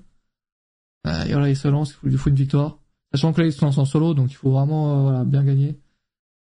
Euh, 1.07 1.25
et 1.25 1.33
voilà, 1.33 1.49
il 1.49 1.57
se 1.57 1.69
lance, 1.69 1.97
il 2.05 2.17
faut, 2.19 2.31
une 2.31 2.37
victoire. 2.37 2.79
Sachant 3.13 3.33
que 3.33 3.41
là, 3.41 3.47
il 3.47 3.53
se 3.53 3.65
lance 3.65 3.79
en 3.79 3.85
solo, 3.85 4.15
donc 4.15 4.31
il 4.31 4.35
faut 4.35 4.51
vraiment 4.51 5.03
voilà, 5.03 5.25
bien 5.25 5.45
gagner. 5.45 5.79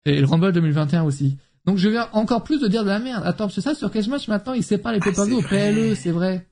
Et 0.04 0.20
le 0.20 0.26
Rumble 0.26 0.52
2021 0.52 1.04
aussi. 1.04 1.38
Donc 1.64 1.78
je 1.78 1.88
viens 1.88 2.08
encore 2.12 2.44
plus 2.44 2.60
de 2.60 2.68
dire 2.68 2.84
de 2.84 2.88
la 2.88 2.98
merde. 2.98 3.22
Attends, 3.24 3.48
c'est 3.48 3.60
ça 3.60 3.74
sur 3.74 3.90
Cage 3.90 4.08
Match 4.08 4.28
maintenant, 4.28 4.52
il 4.52 4.62
sépare 4.62 4.92
les 4.92 5.00
ah, 5.02 5.10
pay 5.10 5.32
au 5.32 5.42
PLE, 5.42 5.94
c'est 5.96 6.10
vrai. 6.10 6.46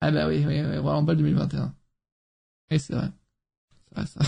Ah 0.00 0.10
bah 0.10 0.28
oui, 0.28 0.44
oui, 0.46 0.60
oui, 0.60 0.78
voilà, 0.78 0.98
Rumble 0.98 1.16
2021. 1.16 1.74
Et 2.70 2.78
c'est 2.78 2.94
vrai. 2.94 3.10
C'est 3.88 4.00
vrai 4.00 4.06
ça. 4.06 4.20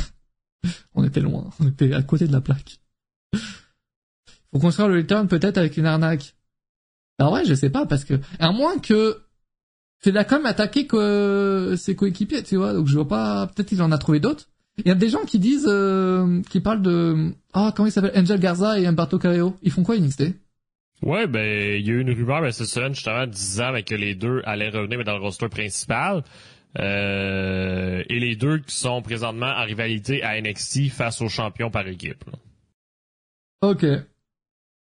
On 0.95 1.05
était 1.05 1.21
loin, 1.21 1.49
on 1.61 1.69
était 1.69 1.95
à 1.95 2.03
côté 2.03 2.27
de 2.27 2.33
la 2.33 2.41
plaque. 2.41 2.81
Faut 4.53 4.59
construire 4.59 4.89
le 4.89 4.97
return 4.97 5.27
peut-être 5.29 5.57
avec 5.57 5.77
une 5.77 5.87
arnaque. 5.87 6.35
Alors 7.21 7.35
ouais, 7.35 7.45
je 7.45 7.55
sais 7.55 7.71
pas 7.71 7.87
parce 7.87 8.05
que 8.05 8.15
à 8.39 8.51
moins 8.51 8.79
que 8.79 9.19
c'est 10.03 10.17
a 10.17 10.25
quand 10.25 10.39
même 10.39 10.47
attaqué 10.47 10.87
que 10.87 11.75
ses 11.77 11.95
coéquipiers, 11.95 12.43
tu 12.43 12.57
vois. 12.57 12.73
Donc 12.73 12.89
je 12.89 12.95
vois 12.95 13.07
pas. 13.07 13.47
Peut-être 13.47 13.69
qu'il 13.69 13.83
en 13.83 13.93
a 13.93 13.99
trouvé 13.99 14.19
d'autres. 14.19 14.49
Il 14.79 14.89
y 14.89 14.91
a 14.91 14.95
des 14.95 15.11
gens 15.11 15.25
qui 15.27 15.39
disent, 15.39 15.69
euh, 15.69 16.41
qui 16.49 16.61
parlent 16.61 16.81
de, 16.81 17.33
ah 17.53 17.73
comment 17.77 17.87
il 17.87 17.93
s'appelle, 17.93 18.13
Angel 18.17 18.41
Garza 18.41 18.81
et 18.81 18.87
Humberto 18.87 19.19
Carreo. 19.19 19.55
Ils 19.63 19.71
font 19.71 19.83
quoi 19.83 19.99
NXT 19.99 20.35
Ouais, 21.03 21.27
ben 21.27 21.79
il 21.79 21.87
y 21.87 21.91
a 21.91 21.95
eu 21.95 22.01
une 22.01 22.11
rumeur, 22.11 22.41
mais 22.41 22.53
c'est 22.53 22.65
ça, 22.65 22.89
justement 22.89 23.27
disant 23.27 23.75
que 23.87 23.95
les 23.95 24.15
deux 24.15 24.41
allaient 24.45 24.71
revenir 24.71 25.05
dans 25.05 25.17
le 25.17 25.21
roster 25.21 25.49
principal. 25.49 26.23
Euh, 26.79 28.03
et 28.09 28.21
les 28.21 28.37
deux 28.37 28.59
qui 28.59 28.75
sont 28.75 29.03
présentement 29.03 29.53
en 29.55 29.65
rivalité 29.65 30.23
à 30.23 30.41
NXT 30.41 30.89
face 30.91 31.21
aux 31.21 31.29
champions 31.29 31.71
par 31.71 31.87
équipe. 31.87 32.25
Ok. 33.61 33.85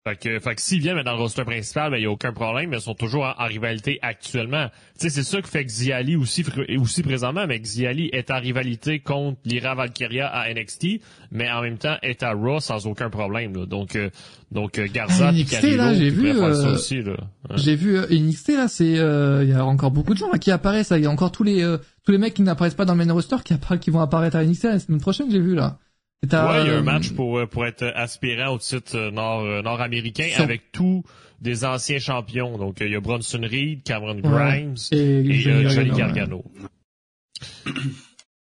Fait 0.08 0.16
que, 0.18 0.40
fait 0.40 0.54
que 0.54 0.62
s'ils 0.62 0.82
viennent 0.82 1.02
dans 1.02 1.14
le 1.14 1.18
roster 1.18 1.44
principal, 1.46 1.90
ben, 1.90 1.98
il 1.98 2.02
n'y 2.02 2.06
a 2.06 2.12
aucun 2.12 2.32
problème, 2.32 2.70
mais 2.70 2.78
ils 2.78 2.82
sont 2.84 2.94
toujours 2.94 3.24
en, 3.24 3.46
rivalité 3.46 3.98
actuellement. 4.04 4.68
Tu 5.00 5.10
sais, 5.10 5.10
c'est 5.10 5.24
ça 5.24 5.42
que 5.42 5.48
fait 5.48 5.66
que 5.66 5.72
Ziali 5.72 6.16
aussi, 6.16 6.46
aussi 6.80 7.02
présentement, 7.02 7.48
mais 7.48 7.60
Ziali 7.64 8.12
est 8.14 8.30
en 8.30 8.40
rivalité 8.40 9.00
contre 9.00 9.40
Lyra 9.46 9.74
Valkyria 9.74 10.28
à 10.28 10.54
NXT, 10.54 11.02
mais 11.32 11.50
en 11.50 11.64
même 11.64 11.80
temps 11.80 11.96
est 12.04 12.22
à 12.22 12.34
Raw 12.34 12.60
sans 12.60 12.86
aucun 12.86 13.10
problème, 13.10 13.58
là. 13.58 13.66
Donc, 13.66 13.96
euh, 13.96 14.12
donc, 14.52 14.78
euh, 14.78 14.88
Garza, 14.94 15.32
NXT, 15.32 15.76
là, 15.76 15.96
j'ai 15.96 16.12
vu, 16.12 16.30
euh, 16.30 16.74
aussi, 16.76 17.02
là. 17.02 17.16
Hein. 17.50 17.56
J'ai 17.56 17.76
vu, 17.76 17.98
euh, 17.98 18.06
NXT, 18.08 18.50
là, 18.50 18.68
c'est, 18.68 18.86
il 18.86 19.50
y 19.50 19.54
a 19.54 19.66
encore 19.66 19.90
beaucoup 19.90 20.14
de 20.14 20.20
gens, 20.20 20.32
là, 20.32 20.38
qui 20.38 20.52
apparaissent, 20.52 20.94
Il 20.96 21.04
y 21.04 21.08
a 21.08 21.10
encore 21.10 21.32
tous 21.32 21.42
les, 21.42 21.64
tous 22.06 22.12
les 22.12 22.20
mecs 22.20 22.36
qui 22.36 22.44
n'apparaissent 22.44 22.76
pas 22.76 22.86
dans 22.86 22.94
le 22.94 23.04
main 23.04 23.12
roster 23.12 23.38
qui, 23.44 23.56
qui 23.82 23.90
vont 23.90 24.02
apparaître 24.02 24.36
à 24.36 24.46
NXT 24.46 24.64
la 24.66 24.78
semaine 24.78 25.02
prochaine, 25.02 25.32
j'ai 25.32 25.40
vu, 25.40 25.56
là. 25.56 25.80
Ouais, 26.34 26.64
il 26.64 26.68
y 26.68 26.70
a 26.72 26.78
un 26.78 26.82
match 26.82 27.12
pour, 27.12 27.40
euh, 27.40 27.48
pour 27.48 27.66
être 27.66 27.84
aspirant 27.96 28.54
au 28.54 28.58
titre 28.58 28.98
euh, 28.98 29.12
nord, 29.12 29.42
euh, 29.42 29.62
nord-américain 29.62 30.30
avec 30.38 30.72
tous 30.72 31.04
des 31.42 31.66
anciens 31.66 32.00
champions. 32.00 32.58
Donc, 32.58 32.78
il 32.82 32.92
y 32.92 32.96
a 32.96 33.00
Bronson 33.00 33.42
Reed, 33.42 33.84
Cameron 33.84 34.20
Grimes 34.20 34.76
et, 34.92 34.98
et 34.98 35.34
Johnny 35.70 35.92
Gargano. 35.92 36.44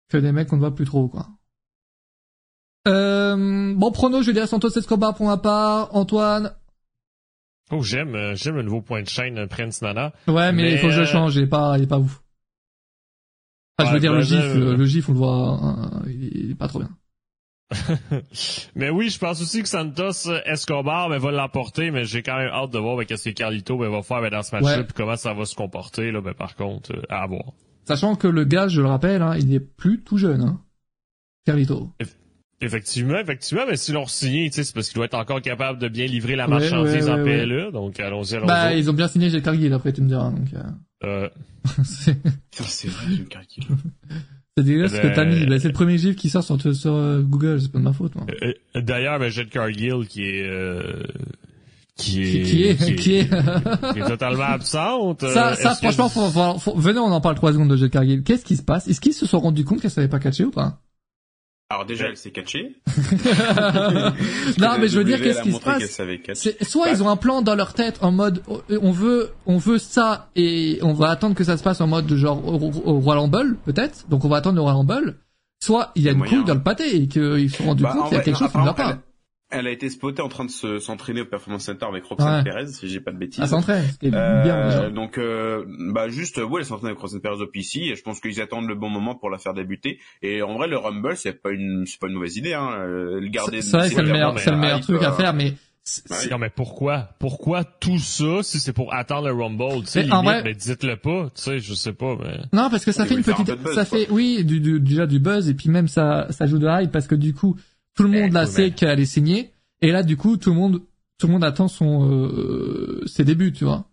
Que 0.08 0.18
des 0.18 0.32
mecs 0.32 0.48
qu'on 0.48 0.56
ne 0.56 0.60
voit 0.60 0.74
plus 0.74 0.84
trop, 0.84 1.08
quoi. 1.08 1.28
Euh, 2.86 3.74
bon, 3.74 3.90
prono, 3.92 4.20
je 4.20 4.26
vais 4.26 4.32
dire 4.34 4.48
Santos 4.48 4.76
Escobar 4.78 5.14
pour 5.14 5.26
ma 5.26 5.38
part. 5.38 5.94
Antoine 5.94 6.54
Oh, 7.70 7.82
j'aime, 7.82 8.14
euh, 8.14 8.34
j'aime 8.34 8.56
le 8.56 8.62
nouveau 8.62 8.82
point 8.82 9.02
de 9.02 9.08
chaîne 9.08 9.38
euh, 9.38 9.46
Prince 9.46 9.80
Nana. 9.80 10.12
Ouais, 10.28 10.52
mais, 10.52 10.72
il 10.72 10.78
faut 10.78 10.88
que 10.88 10.92
je 10.92 11.00
le 11.00 11.06
change, 11.06 11.36
il 11.36 11.44
est 11.44 11.48
pas, 11.48 11.78
il 11.78 11.84
est 11.84 11.88
pas 11.88 11.98
ouf. 11.98 12.22
Enfin, 13.78 13.88
je 13.88 13.94
veux 13.94 14.00
dire, 14.00 14.12
le 14.12 14.20
gif, 14.20 14.54
le, 14.54 14.84
gif, 14.84 15.08
on 15.08 15.12
le 15.12 15.18
voit, 15.18 15.76
il 16.06 16.52
est 16.52 16.54
pas 16.54 16.68
trop 16.68 16.78
bien. 16.78 16.90
mais 18.74 18.90
oui, 18.90 19.10
je 19.10 19.18
pense 19.18 19.40
aussi 19.40 19.62
que 19.62 19.68
Santos 19.68 20.30
Escobar 20.44 21.08
ben, 21.08 21.18
va 21.18 21.30
l'emporter, 21.30 21.90
mais 21.90 22.04
j'ai 22.04 22.22
quand 22.22 22.36
même 22.36 22.50
hâte 22.50 22.70
de 22.70 22.78
voir 22.78 22.96
ben, 22.96 23.04
qu'est-ce 23.04 23.28
que 23.28 23.34
Carlito 23.34 23.78
ben, 23.78 23.90
va 23.90 24.02
faire 24.02 24.20
ben, 24.20 24.30
dans 24.30 24.42
ce 24.42 24.54
match-là, 24.54 24.84
puis 24.84 24.94
comment 24.94 25.16
ça 25.16 25.34
va 25.34 25.44
se 25.44 25.54
comporter. 25.54 26.10
Là, 26.10 26.20
ben, 26.20 26.34
par 26.34 26.56
contre, 26.56 26.92
à 27.08 27.26
voir. 27.26 27.52
Sachant 27.84 28.16
que 28.16 28.28
le 28.28 28.44
gars, 28.44 28.68
je 28.68 28.80
le 28.80 28.88
rappelle, 28.88 29.22
hein, 29.22 29.36
il 29.38 29.48
n'est 29.48 29.60
plus 29.60 30.02
tout 30.02 30.16
jeune, 30.16 30.42
hein. 30.42 30.60
Carlito. 31.44 31.90
Effectivement, 32.60 33.18
effectivement, 33.18 33.64
mais 33.68 33.76
s'ils 33.76 33.94
l'ont 33.94 34.06
signé, 34.06 34.48
c'est 34.50 34.72
parce 34.72 34.88
qu'il 34.88 34.96
doit 34.96 35.04
être 35.04 35.18
encore 35.18 35.42
capable 35.42 35.78
de 35.78 35.88
bien 35.88 36.06
livrer 36.06 36.34
la 36.34 36.46
marchandise 36.46 37.08
en 37.10 37.22
PLE, 37.22 37.72
donc 37.72 38.00
allons-y, 38.00 38.36
allons-y. 38.36 38.48
Bah, 38.48 38.72
ils 38.74 38.88
ont 38.88 38.94
bien 38.94 39.08
signé 39.08 39.28
Jake 39.28 39.42
Cargill, 39.42 39.72
après 39.74 39.92
tu 39.92 40.00
me 40.00 40.08
diras, 40.08 40.30
donc... 40.30 40.48
Euh... 40.54 40.62
euh... 41.04 41.28
c'est 41.84 42.88
vrai, 42.88 43.16
Jake 43.16 43.28
Cargill. 43.28 43.64
C'est 44.56 44.62
dégueulasse 44.62 44.92
ce 44.92 45.00
que 45.00 45.12
t'as 45.12 45.24
mis. 45.24 45.46
Bah, 45.46 45.58
c'est 45.58 45.66
le 45.66 45.74
premier 45.74 45.98
gif 45.98 46.14
qui 46.14 46.30
sort 46.30 46.44
sur, 46.44 46.60
sur 46.60 46.94
euh, 46.94 47.22
Google, 47.22 47.60
c'est 47.60 47.72
pas 47.72 47.78
de 47.78 47.84
ma 47.84 47.92
faute. 47.92 48.14
Moi. 48.14 48.24
Euh, 48.42 48.52
d'ailleurs, 48.80 49.18
ben, 49.18 49.28
Jet 49.28 49.46
Cargill 49.46 50.06
qui 50.08 50.22
est... 50.22 50.48
Euh, 50.48 51.02
qui 51.96 52.22
est 52.22 52.42
qui 52.42 52.62
est 52.64 52.76
qui 52.76 52.92
est, 52.92 52.96
qui 52.96 53.18
est, 53.18 54.06
totalement 54.06 54.44
absente. 54.44 55.20
Ça, 55.20 55.54
ça 55.54 55.74
franchement, 55.74 56.08
faut, 56.08 56.58
faut, 56.58 56.74
venez, 56.76 56.98
on 56.98 57.12
en 57.12 57.20
parle 57.20 57.36
trois 57.36 57.52
secondes 57.52 57.70
de 57.70 57.76
Jet 57.76 57.90
Cargill. 57.90 58.22
Qu'est-ce 58.22 58.44
qui 58.44 58.56
se 58.56 58.62
passe? 58.62 58.88
Est-ce 58.88 59.00
qu'ils 59.00 59.12
se 59.12 59.26
sont 59.26 59.38
rendus 59.38 59.64
compte 59.64 59.80
qu'elle 59.80 59.92
savait 59.92 60.08
pas 60.08 60.18
catcher 60.18 60.44
ou 60.44 60.50
pas? 60.50 60.80
Alors 61.74 61.86
déjà, 61.86 62.06
elle 62.06 62.16
s'est 62.16 62.30
catchée. 62.30 62.76
non, 64.58 64.78
mais 64.78 64.88
je 64.88 64.98
veux 64.98 65.04
dire, 65.04 65.20
qu'est-ce 65.20 65.42
qui 65.42 65.52
se 65.52 65.60
passe 65.60 66.00
Soit 66.62 66.90
ils 66.90 67.02
ont 67.02 67.08
un 67.08 67.16
plan 67.16 67.42
dans 67.42 67.56
leur 67.56 67.74
tête 67.74 67.98
en 68.00 68.12
mode, 68.12 68.42
on 68.70 68.92
veut, 68.92 69.30
on 69.46 69.58
veut 69.58 69.78
ça 69.78 70.28
et 70.36 70.78
on 70.82 70.92
va 70.92 71.10
attendre 71.10 71.34
que 71.34 71.42
ça 71.42 71.56
se 71.56 71.62
passe 71.62 71.80
en 71.80 71.88
mode 71.88 72.12
genre 72.14 72.46
au, 72.46 73.00
Royal 73.00 73.22
Rumble, 73.22 73.56
peut-être. 73.64 74.08
Donc 74.08 74.24
on 74.24 74.28
va 74.28 74.36
attendre 74.36 74.56
le 74.56 74.62
Royal 74.62 74.78
Rumble. 74.78 75.16
Soit 75.60 75.90
il 75.96 76.02
y 76.02 76.08
a 76.08 76.12
une 76.12 76.24
couille 76.24 76.44
dans 76.44 76.54
le 76.54 76.62
pâté 76.62 76.94
et 76.94 77.08
qu'ils 77.08 77.50
se 77.50 77.56
sont 77.56 77.64
rendus 77.64 77.82
bah, 77.82 77.92
compte 77.92 78.08
qu'il 78.08 78.18
y 78.18 78.20
a 78.20 78.22
quelque 78.22 78.38
chose 78.38 78.52
qui 78.52 78.58
ne 78.58 78.64
va 78.64 78.74
pas. 78.74 78.98
Elle 79.50 79.66
a 79.66 79.70
été 79.70 79.88
spotée 79.88 80.22
en 80.22 80.28
train 80.28 80.46
de 80.46 80.78
s'entraîner 80.78 81.20
au 81.20 81.26
Performance 81.26 81.64
Center 81.64 81.86
avec 81.86 82.04
Roxanne 82.04 82.42
Perez, 82.42 82.68
si 82.68 82.88
j'ai 82.88 83.00
pas 83.00 83.12
de 83.12 83.18
bêtises. 83.18 83.40
Elle 83.40 83.48
s'entraîne, 83.48 83.84
ce 83.84 83.98
qui 83.98 84.06
est 84.06 84.14
euh, 84.14 84.42
bien 84.42 84.90
Donc, 84.90 85.18
euh, 85.18 85.64
bah 85.92 86.08
juste, 86.08 86.38
ouais, 86.38 86.60
elle 86.60 86.64
s'entraîne 86.64 86.88
avec 86.88 86.98
Roxanne 86.98 87.20
Perez 87.20 87.40
au 87.40 87.46
PC, 87.46 87.80
et 87.80 87.94
je 87.94 88.02
pense 88.02 88.20
qu'ils 88.20 88.40
attendent 88.40 88.66
le 88.66 88.74
bon 88.74 88.88
moment 88.88 89.14
pour 89.14 89.30
la 89.30 89.38
faire 89.38 89.54
débuter. 89.54 90.00
Et 90.22 90.42
en 90.42 90.54
vrai, 90.54 90.66
le 90.66 90.76
Rumble, 90.76 91.16
c'est 91.16 91.40
pas 91.40 91.50
une, 91.50 91.84
c'est 91.86 92.00
pas 92.00 92.08
une 92.08 92.14
mauvaise 92.14 92.36
idée, 92.36 92.54
hein. 92.54 92.70
Euh, 92.72 93.20
le 93.20 93.28
garder. 93.28 93.62
C'est 93.62 93.76
vrai, 93.76 93.88
c'est 93.90 94.02
le 94.02 94.12
meilleur, 94.12 94.38
c'est 94.38 94.50
le 94.50 94.56
meilleur 94.56 94.80
truc 94.80 95.02
à 95.02 95.12
faire, 95.12 95.34
mais 95.34 95.54
non 96.30 96.38
mais 96.38 96.48
pourquoi 96.48 97.10
Pourquoi 97.18 97.62
tout 97.62 97.98
ça 97.98 98.42
si 98.42 98.58
c'est 98.58 98.72
pour 98.72 98.94
attendre 98.94 99.28
le 99.28 99.34
Rumble 99.34 99.82
Tu 99.82 99.86
sais, 99.86 100.02
limite, 100.02 100.24
vrai... 100.24 100.42
mais 100.42 100.54
dites-le 100.54 100.96
pas. 100.96 101.28
Tu 101.34 101.42
sais, 101.42 101.58
je 101.58 101.74
sais 101.74 101.92
pas. 101.92 102.16
Mais... 102.18 102.38
Non 102.54 102.70
parce 102.70 102.84
que 102.84 102.92
ça 102.92 103.04
fait 103.04 103.14
une 103.14 103.22
petite, 103.22 103.50
ça 103.74 103.84
fait 103.84 104.08
oui 104.10 104.44
du, 104.44 104.60
du, 104.60 104.80
déjà 104.80 105.06
du 105.06 105.18
buzz 105.18 105.48
et 105.48 105.54
puis 105.54 105.68
même 105.68 105.88
ça 105.88 106.26
ça 106.30 106.46
joue 106.46 106.58
de 106.58 106.66
hype 106.66 106.90
parce 106.90 107.06
que 107.06 107.14
du 107.14 107.34
coup 107.34 107.56
tout 107.94 108.02
le 108.02 108.08
monde 108.08 108.32
là 108.32 108.46
sait 108.46 108.70
qu'elle 108.70 109.00
est 109.00 109.06
signée 109.06 109.54
et 109.84 109.92
là, 109.92 110.02
du 110.02 110.16
coup, 110.16 110.38
tout 110.38 110.48
le 110.48 110.56
monde, 110.56 110.80
tout 111.18 111.26
le 111.26 111.34
monde 111.34 111.44
attend 111.44 111.68
son 111.68 112.10
euh, 112.10 113.02
ses 113.06 113.22
débuts, 113.22 113.52
tu 113.52 113.64
vois. 113.64 113.84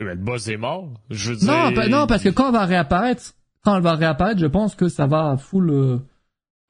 Mais 0.00 0.14
le 0.14 0.20
boss 0.20 0.48
est 0.48 0.56
mort. 0.56 0.92
Je 1.08 1.32
veux 1.32 1.46
non, 1.46 1.70
non, 1.88 2.06
parce 2.08 2.24
que 2.24 2.30
quand 2.30 2.48
elle 2.48 2.54
va 2.54 2.64
réapparaître, 2.64 3.34
quand 3.62 3.76
elle 3.76 3.82
va 3.82 3.94
réapparaître, 3.94 4.40
je 4.40 4.46
pense 4.46 4.74
que 4.74 4.88
ça 4.88 5.06
va 5.06 5.36
full. 5.36 5.70
Euh, 5.70 5.98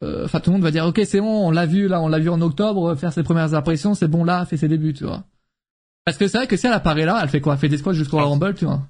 euh, 0.03 0.25
enfin, 0.27 0.41
tout 0.41 0.51
le 0.51 0.57
monde 0.57 0.63
va 0.63 0.71
dire, 0.71 0.85
ok, 0.85 1.01
c'est 1.07 1.21
bon, 1.21 1.49
on 1.49 1.51
l'a 1.51 1.65
vu 1.65 1.89
là, 1.89 2.03
on 2.03 2.09
l'a 2.09 2.19
vu 2.19 2.29
en 2.29 2.41
octobre 2.43 2.95
faire 2.97 3.15
ses 3.15 3.23
premières 3.23 3.55
impressions, 3.55 3.95
c'est 3.95 4.09
bon 4.09 4.25
là, 4.25 4.45
fait 4.45 4.59
ses 4.59 4.69
débuts, 4.69 4.93
tu 4.93 5.05
vois. 5.05 5.25
Parce 6.05 6.19
que 6.19 6.29
c'est 6.29 6.37
vrai 6.37 6.47
que 6.47 6.57
si 6.57 6.67
elle 6.67 6.75
apparaît 6.75 7.07
là, 7.07 7.19
elle 7.23 7.31
fait 7.31 7.41
quoi? 7.41 7.55
Elle 7.55 7.61
fait 7.61 7.69
des 7.69 7.79
squats 7.79 7.95
jusqu'au 7.95 8.19
Rumble, 8.19 8.55
tu 8.55 8.67
vois. 8.67 8.83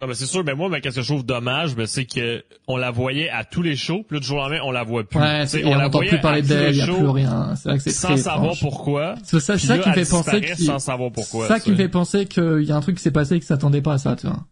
Non, 0.00 0.08
mais 0.08 0.14
c'est 0.14 0.26
sûr, 0.26 0.44
mais 0.44 0.54
moi, 0.54 0.68
mais 0.68 0.82
qu'est-ce 0.82 0.96
que 0.96 1.02
je 1.02 1.06
trouve 1.06 1.24
dommage, 1.24 1.74
ben, 1.74 1.86
c'est 1.86 2.04
que 2.04 2.44
on 2.66 2.76
la 2.76 2.90
voyait 2.90 3.30
à 3.30 3.44
tous 3.44 3.62
les 3.62 3.76
shows, 3.76 4.04
puis 4.06 4.18
le 4.18 4.22
jour 4.22 4.36
lendemain, 4.36 4.60
on 4.62 4.70
la 4.70 4.82
voit 4.82 5.04
plus. 5.08 5.18
Ouais, 5.18 5.44
on, 5.64 5.68
on 5.68 5.74
la 5.74 5.88
voyait 5.88 6.10
plus 6.10 6.20
parler 6.20 6.42
d'elle, 6.42 6.74
il 6.74 6.78
y 6.78 6.82
a 6.82 6.86
plus 6.86 7.08
rien. 7.08 7.54
C'est 7.56 7.70
vrai 7.70 7.78
que 7.78 7.84
c'est 7.84 7.92
Sans 7.92 8.16
savoir 8.18 8.54
pourquoi. 8.60 9.14
C'est 9.24 9.40
ça, 9.40 9.56
ça 9.56 9.78
qui 9.78 9.88
me 9.88 9.94
fait 9.94 10.10
penser 10.10 10.40
que 10.42 10.54
sans 10.54 10.78
savoir 10.78 11.10
pourquoi. 11.12 11.48
Ça 11.48 11.60
qui 11.60 11.70
me 11.70 11.76
fait 11.76 11.88
penser 11.88 12.26
qu'il 12.26 12.64
y 12.64 12.72
a 12.72 12.76
un 12.76 12.80
truc 12.80 12.98
qui 12.98 13.02
s'est 13.02 13.10
passé 13.10 13.36
et 13.36 13.40
que 13.40 13.46
s'attendait 13.46 13.80
pas 13.80 13.94
à 13.94 13.98
ça, 13.98 14.16
tu 14.16 14.26
vois. 14.26 14.46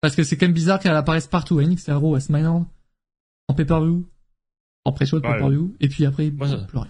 Parce 0.00 0.16
que 0.16 0.22
c'est 0.22 0.38
quand 0.38 0.46
même 0.46 0.54
bizarre 0.54 0.78
qu'elle 0.78 0.96
apparaisse 0.96 1.26
partout, 1.26 1.58
à 1.58 1.64
NXT, 1.64 1.90
à 1.90 1.96
Raw, 1.96 2.14
à 2.14 2.20
SmackDown, 2.20 2.64
en 3.48 3.54
pay-per-view, 3.54 4.08
en 4.86 4.92
pré-show 4.92 5.20
de 5.20 5.26
pay-per-view, 5.28 5.76
et 5.80 5.88
puis 5.88 6.06
après, 6.06 6.30
plus 6.30 6.46
rien. 6.78 6.88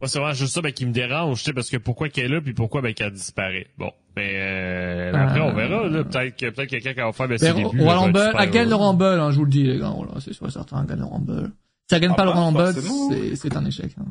Moi, 0.00 0.08
c'est 0.08 0.18
vraiment 0.18 0.34
juste 0.34 0.52
ça 0.52 0.60
ben, 0.60 0.72
qui 0.72 0.84
me 0.84 0.92
dérange, 0.92 1.38
tu 1.38 1.44
sais, 1.44 1.52
parce 1.54 1.70
que 1.70 1.78
pourquoi 1.78 2.10
qu'elle 2.10 2.26
est 2.26 2.34
là, 2.34 2.40
puis 2.42 2.52
pourquoi 2.52 2.82
ben, 2.82 2.92
qu'elle 2.92 3.12
disparaît. 3.12 3.68
Bon, 3.78 3.92
mais 4.14 4.32
euh, 4.34 5.12
après, 5.14 5.40
on 5.40 5.54
verra. 5.54 5.88
Là, 5.88 6.04
peut-être 6.04 6.36
que 6.36 6.50
peut-être 6.50 6.68
quelqu'un 6.68 6.92
qui 6.92 7.00
va 7.00 7.12
faire 7.12 7.28
ben, 7.28 7.38
ses 7.38 7.54
débuts. 7.54 7.80
Au 7.80 7.88
Rumble, 7.88 8.32
elle 8.38 8.50
gagne 8.50 8.68
le 8.68 8.74
Rumble, 8.74 9.04
hein, 9.04 9.30
je 9.30 9.36
vous 9.36 9.44
le 9.44 9.50
dis, 9.50 9.62
les 9.62 9.78
gars. 9.78 9.94
Voilà, 9.96 10.20
c'est 10.20 10.34
sûr 10.34 10.50
certain, 10.52 10.82
elle 10.82 10.86
gagne 10.86 10.98
le 10.98 11.06
Rumble. 11.06 11.52
Si 11.88 11.94
elle 11.94 12.02
gagne 12.02 12.10
ah, 12.12 12.16
pas 12.16 12.24
le 12.24 12.30
Rumble, 12.30 12.74
c'est, 12.74 13.36
c'est 13.36 13.56
un 13.56 13.64
échec. 13.64 13.92
Hein. 13.98 14.04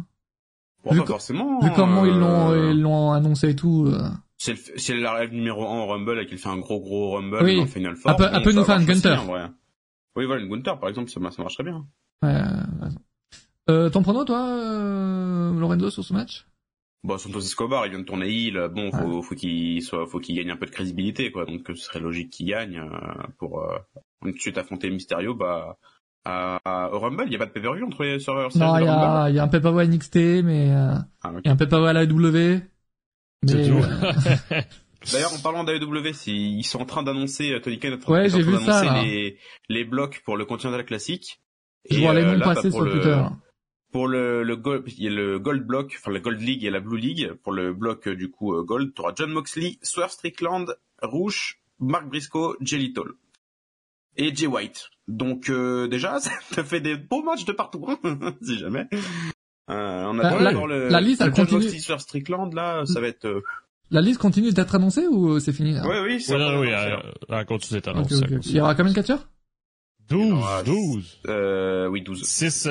Bon, 0.83 0.93
vu, 0.93 1.01
forcément, 1.05 1.59
vu 1.61 1.69
comment 1.75 2.05
ils 2.05 2.17
l'ont 2.17 2.51
euh, 2.51 2.71
ils 2.71 2.81
l'ont 2.81 3.11
annoncé 3.11 3.49
et 3.49 3.55
tout. 3.55 3.85
Euh... 3.87 4.09
Si, 4.37 4.51
elle, 4.51 4.57
si 4.57 4.91
elle 4.91 5.05
arrive 5.05 5.33
numéro 5.33 5.67
1 5.67 5.79
au 5.81 5.87
Rumble 5.87 6.19
et 6.19 6.25
qu'elle 6.25 6.37
fait 6.37 6.49
un 6.49 6.57
gros 6.57 6.79
gros 6.79 7.11
Rumble 7.13 7.39
oui. 7.43 7.59
en 7.59 7.65
Final 7.67 7.95
Four, 7.95 8.11
elle 8.11 8.17
peut, 8.17 8.29
elle 8.33 8.43
peut 8.43 8.51
nous 8.53 8.63
faire 8.63 8.79
une 8.79 8.85
Gunter. 8.85 9.17
Oui, 10.15 10.25
voilà, 10.25 10.41
une 10.41 10.49
Gunter 10.49 10.73
par 10.79 10.89
exemple, 10.89 11.09
ça, 11.09 11.19
ça 11.31 11.41
marcherait 11.41 11.63
bien. 11.63 11.85
Ouais, 12.23 12.33
euh, 13.69 13.89
ton 13.89 14.01
prono, 14.01 14.23
toi, 14.25 14.47
euh, 14.47 15.53
Lorenzo, 15.59 15.89
sur 15.89 16.03
ce 16.03 16.13
match? 16.13 16.45
Bon, 17.03 17.17
Santos 17.17 17.41
Escobar, 17.41 17.85
il 17.85 17.91
vient 17.91 17.99
de 17.99 18.05
tourner 18.05 18.29
il. 18.29 18.59
Bon, 18.73 18.91
faut, 18.91 19.21
faut 19.21 19.35
qu'il 19.35 19.81
soit, 19.83 20.07
faut 20.07 20.19
qu'il 20.19 20.35
gagne 20.35 20.49
un 20.49 20.57
peu 20.57 20.65
de 20.65 20.71
crédibilité, 20.71 21.31
quoi. 21.31 21.45
Donc, 21.45 21.61
ce 21.67 21.75
serait 21.75 21.99
logique 21.99 22.31
qu'il 22.31 22.47
gagne 22.47 22.79
euh, 22.79 23.27
pour 23.37 23.61
euh, 23.61 23.77
ensuite 24.27 24.57
affronter 24.57 24.89
Mysterio. 24.89 25.35
Bah, 25.35 25.77
à, 26.25 26.59
à, 26.65 26.91
au 26.91 26.99
Rumble, 26.99 27.25
il 27.27 27.33
y 27.33 27.35
a 27.35 27.39
pas 27.39 27.45
de 27.45 27.51
pay-per-view 27.51 27.85
entre 27.85 28.03
les 28.03 28.19
serveurs. 28.19 28.49
Non, 28.55 28.77
il 28.77 28.85
y 28.85 28.87
a, 28.87 29.29
il 29.29 29.35
y 29.35 29.39
a 29.39 29.43
un 29.43 29.47
pay-per-view 29.47 29.79
à 29.79 29.85
NXT, 29.85 30.15
mais 30.43 30.71
euh, 30.71 30.95
ah, 31.21 31.31
il 31.43 31.45
y 31.45 31.49
a 31.49 31.51
un 31.51 31.55
pay-per-view 31.55 31.85
à 31.85 31.93
la 31.93 32.05
W. 32.07 32.61
Mais... 33.43 33.69
D'ailleurs, 35.11 35.33
en 35.33 35.39
parlant 35.39 35.63
d'AEW, 35.63 36.11
ils 36.25 36.63
sont 36.63 36.81
en 36.81 36.85
train 36.85 37.03
d'annoncer, 37.03 37.53
euh, 37.53 37.59
Tony 37.59 37.77
Khan 37.77 37.95
ouais, 38.07 38.29
j'ai 38.29 38.41
vu 38.41 38.57
ça, 38.57 39.03
les, 39.03 39.37
les 39.69 39.83
blocs 39.83 40.21
pour 40.25 40.35
le 40.35 40.45
Continental 40.45 40.83
Classique. 40.83 41.41
Je 41.89 41.99
vois 41.99 42.13
les 42.13 42.25
noms 42.25 42.39
passer 42.39 42.71
sur 42.71 42.89
Twitter. 42.89 43.21
Pour 43.95 44.09
le, 44.09 44.43
le 44.43 44.57
gold, 44.57 44.83
il 44.97 45.03
y 45.05 45.07
a 45.07 45.09
le 45.09 45.39
Gold 45.39 45.65
Block, 45.65 45.95
enfin 45.97 46.11
la 46.11 46.19
Gold 46.19 46.41
League 46.41 46.65
et 46.65 46.69
la 46.69 46.81
Blue 46.81 46.97
League. 46.97 47.31
Pour 47.43 47.53
le 47.53 47.71
bloc 47.71 48.09
euh, 48.09 48.15
du 48.17 48.29
coup 48.29 48.53
euh, 48.53 48.61
Gold, 48.61 48.93
tu 48.93 48.99
auras 48.99 49.13
John 49.15 49.31
Moxley, 49.31 49.77
Swerve 49.83 50.11
Strickland, 50.11 50.75
Rouge, 51.01 51.61
Mark 51.79 52.05
Briscoe, 52.09 52.57
Jelly 52.59 52.91
Toll 52.91 53.13
et 54.17 54.35
Jay 54.35 54.47
White. 54.47 54.89
Donc 55.07 55.49
euh, 55.49 55.87
déjà, 55.87 56.19
ça 56.51 56.65
fait 56.65 56.81
des 56.81 56.97
beaux 56.97 57.23
matchs 57.23 57.45
de 57.45 57.53
partout, 57.53 57.85
hein, 57.87 58.33
si 58.41 58.57
jamais. 58.57 58.85
Euh, 59.69 60.03
on 60.03 60.19
a 60.19 60.41
la, 60.41 60.51
le, 60.51 60.89
la 60.89 60.99
liste, 60.99 61.21
elle 61.21 61.27
John 61.33 61.45
continue. 61.45 61.63
Moxley, 61.63 61.79
Swerve 61.79 62.01
Strickland, 62.01 62.53
là, 62.53 62.83
ça 62.85 62.99
va 62.99 63.07
être. 63.07 63.23
Euh... 63.23 63.43
La 63.91 64.01
liste 64.01 64.19
continue 64.19 64.51
d'être 64.51 64.75
annoncée 64.75 65.07
ou 65.07 65.39
c'est 65.39 65.53
fini 65.53 65.71
là 65.71 65.83
Oui, 65.87 65.95
oui, 66.03 66.19
c'est 66.19 66.35
oui, 66.35 66.43
oui, 66.59 66.67
elle, 66.67 66.99
elle 67.29 67.45
continue 67.45 67.79
d'être 67.79 67.87
annoncée. 67.87 68.15
Okay, 68.15 68.35
okay. 68.35 68.49
Il 68.49 68.55
y 68.57 68.59
aura 68.59 68.75
combien 68.75 68.91
de 68.91 68.95
catcheurs? 68.97 69.29
12, 70.09 70.43
12. 70.65 71.21
Euh, 71.29 71.87
oui, 71.87 72.01
12. 72.01 72.23
6, 72.23 72.67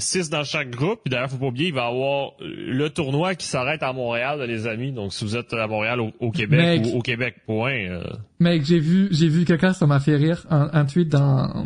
6 0.00 0.30
dans 0.30 0.44
chaque 0.44 0.70
groupe. 0.70 1.00
Puis 1.04 1.10
d'ailleurs, 1.10 1.30
faut 1.30 1.38
pas 1.38 1.46
oublier, 1.46 1.68
il 1.68 1.74
va 1.74 1.84
y 1.84 1.88
avoir 1.88 2.32
le 2.40 2.88
tournoi 2.88 3.34
qui 3.34 3.46
s'arrête 3.46 3.82
à 3.82 3.92
Montréal, 3.92 4.42
les 4.42 4.66
amis. 4.66 4.92
Donc, 4.92 5.12
si 5.12 5.24
vous 5.24 5.36
êtes 5.36 5.52
à 5.52 5.66
Montréal, 5.66 6.00
au, 6.00 6.30
Québec 6.30 6.82
ou 6.86 6.98
au 6.98 7.02
Québec, 7.02 7.36
point. 7.46 7.72
Euh... 7.72 8.04
Mec, 8.38 8.64
j'ai 8.64 8.78
vu, 8.78 9.08
j'ai 9.10 9.28
vu 9.28 9.44
quelqu'un, 9.44 9.72
ça 9.72 9.86
m'a 9.86 10.00
fait 10.00 10.16
rire, 10.16 10.46
un, 10.50 10.70
un 10.72 10.84
tweet 10.84 11.08
d'un, 11.08 11.64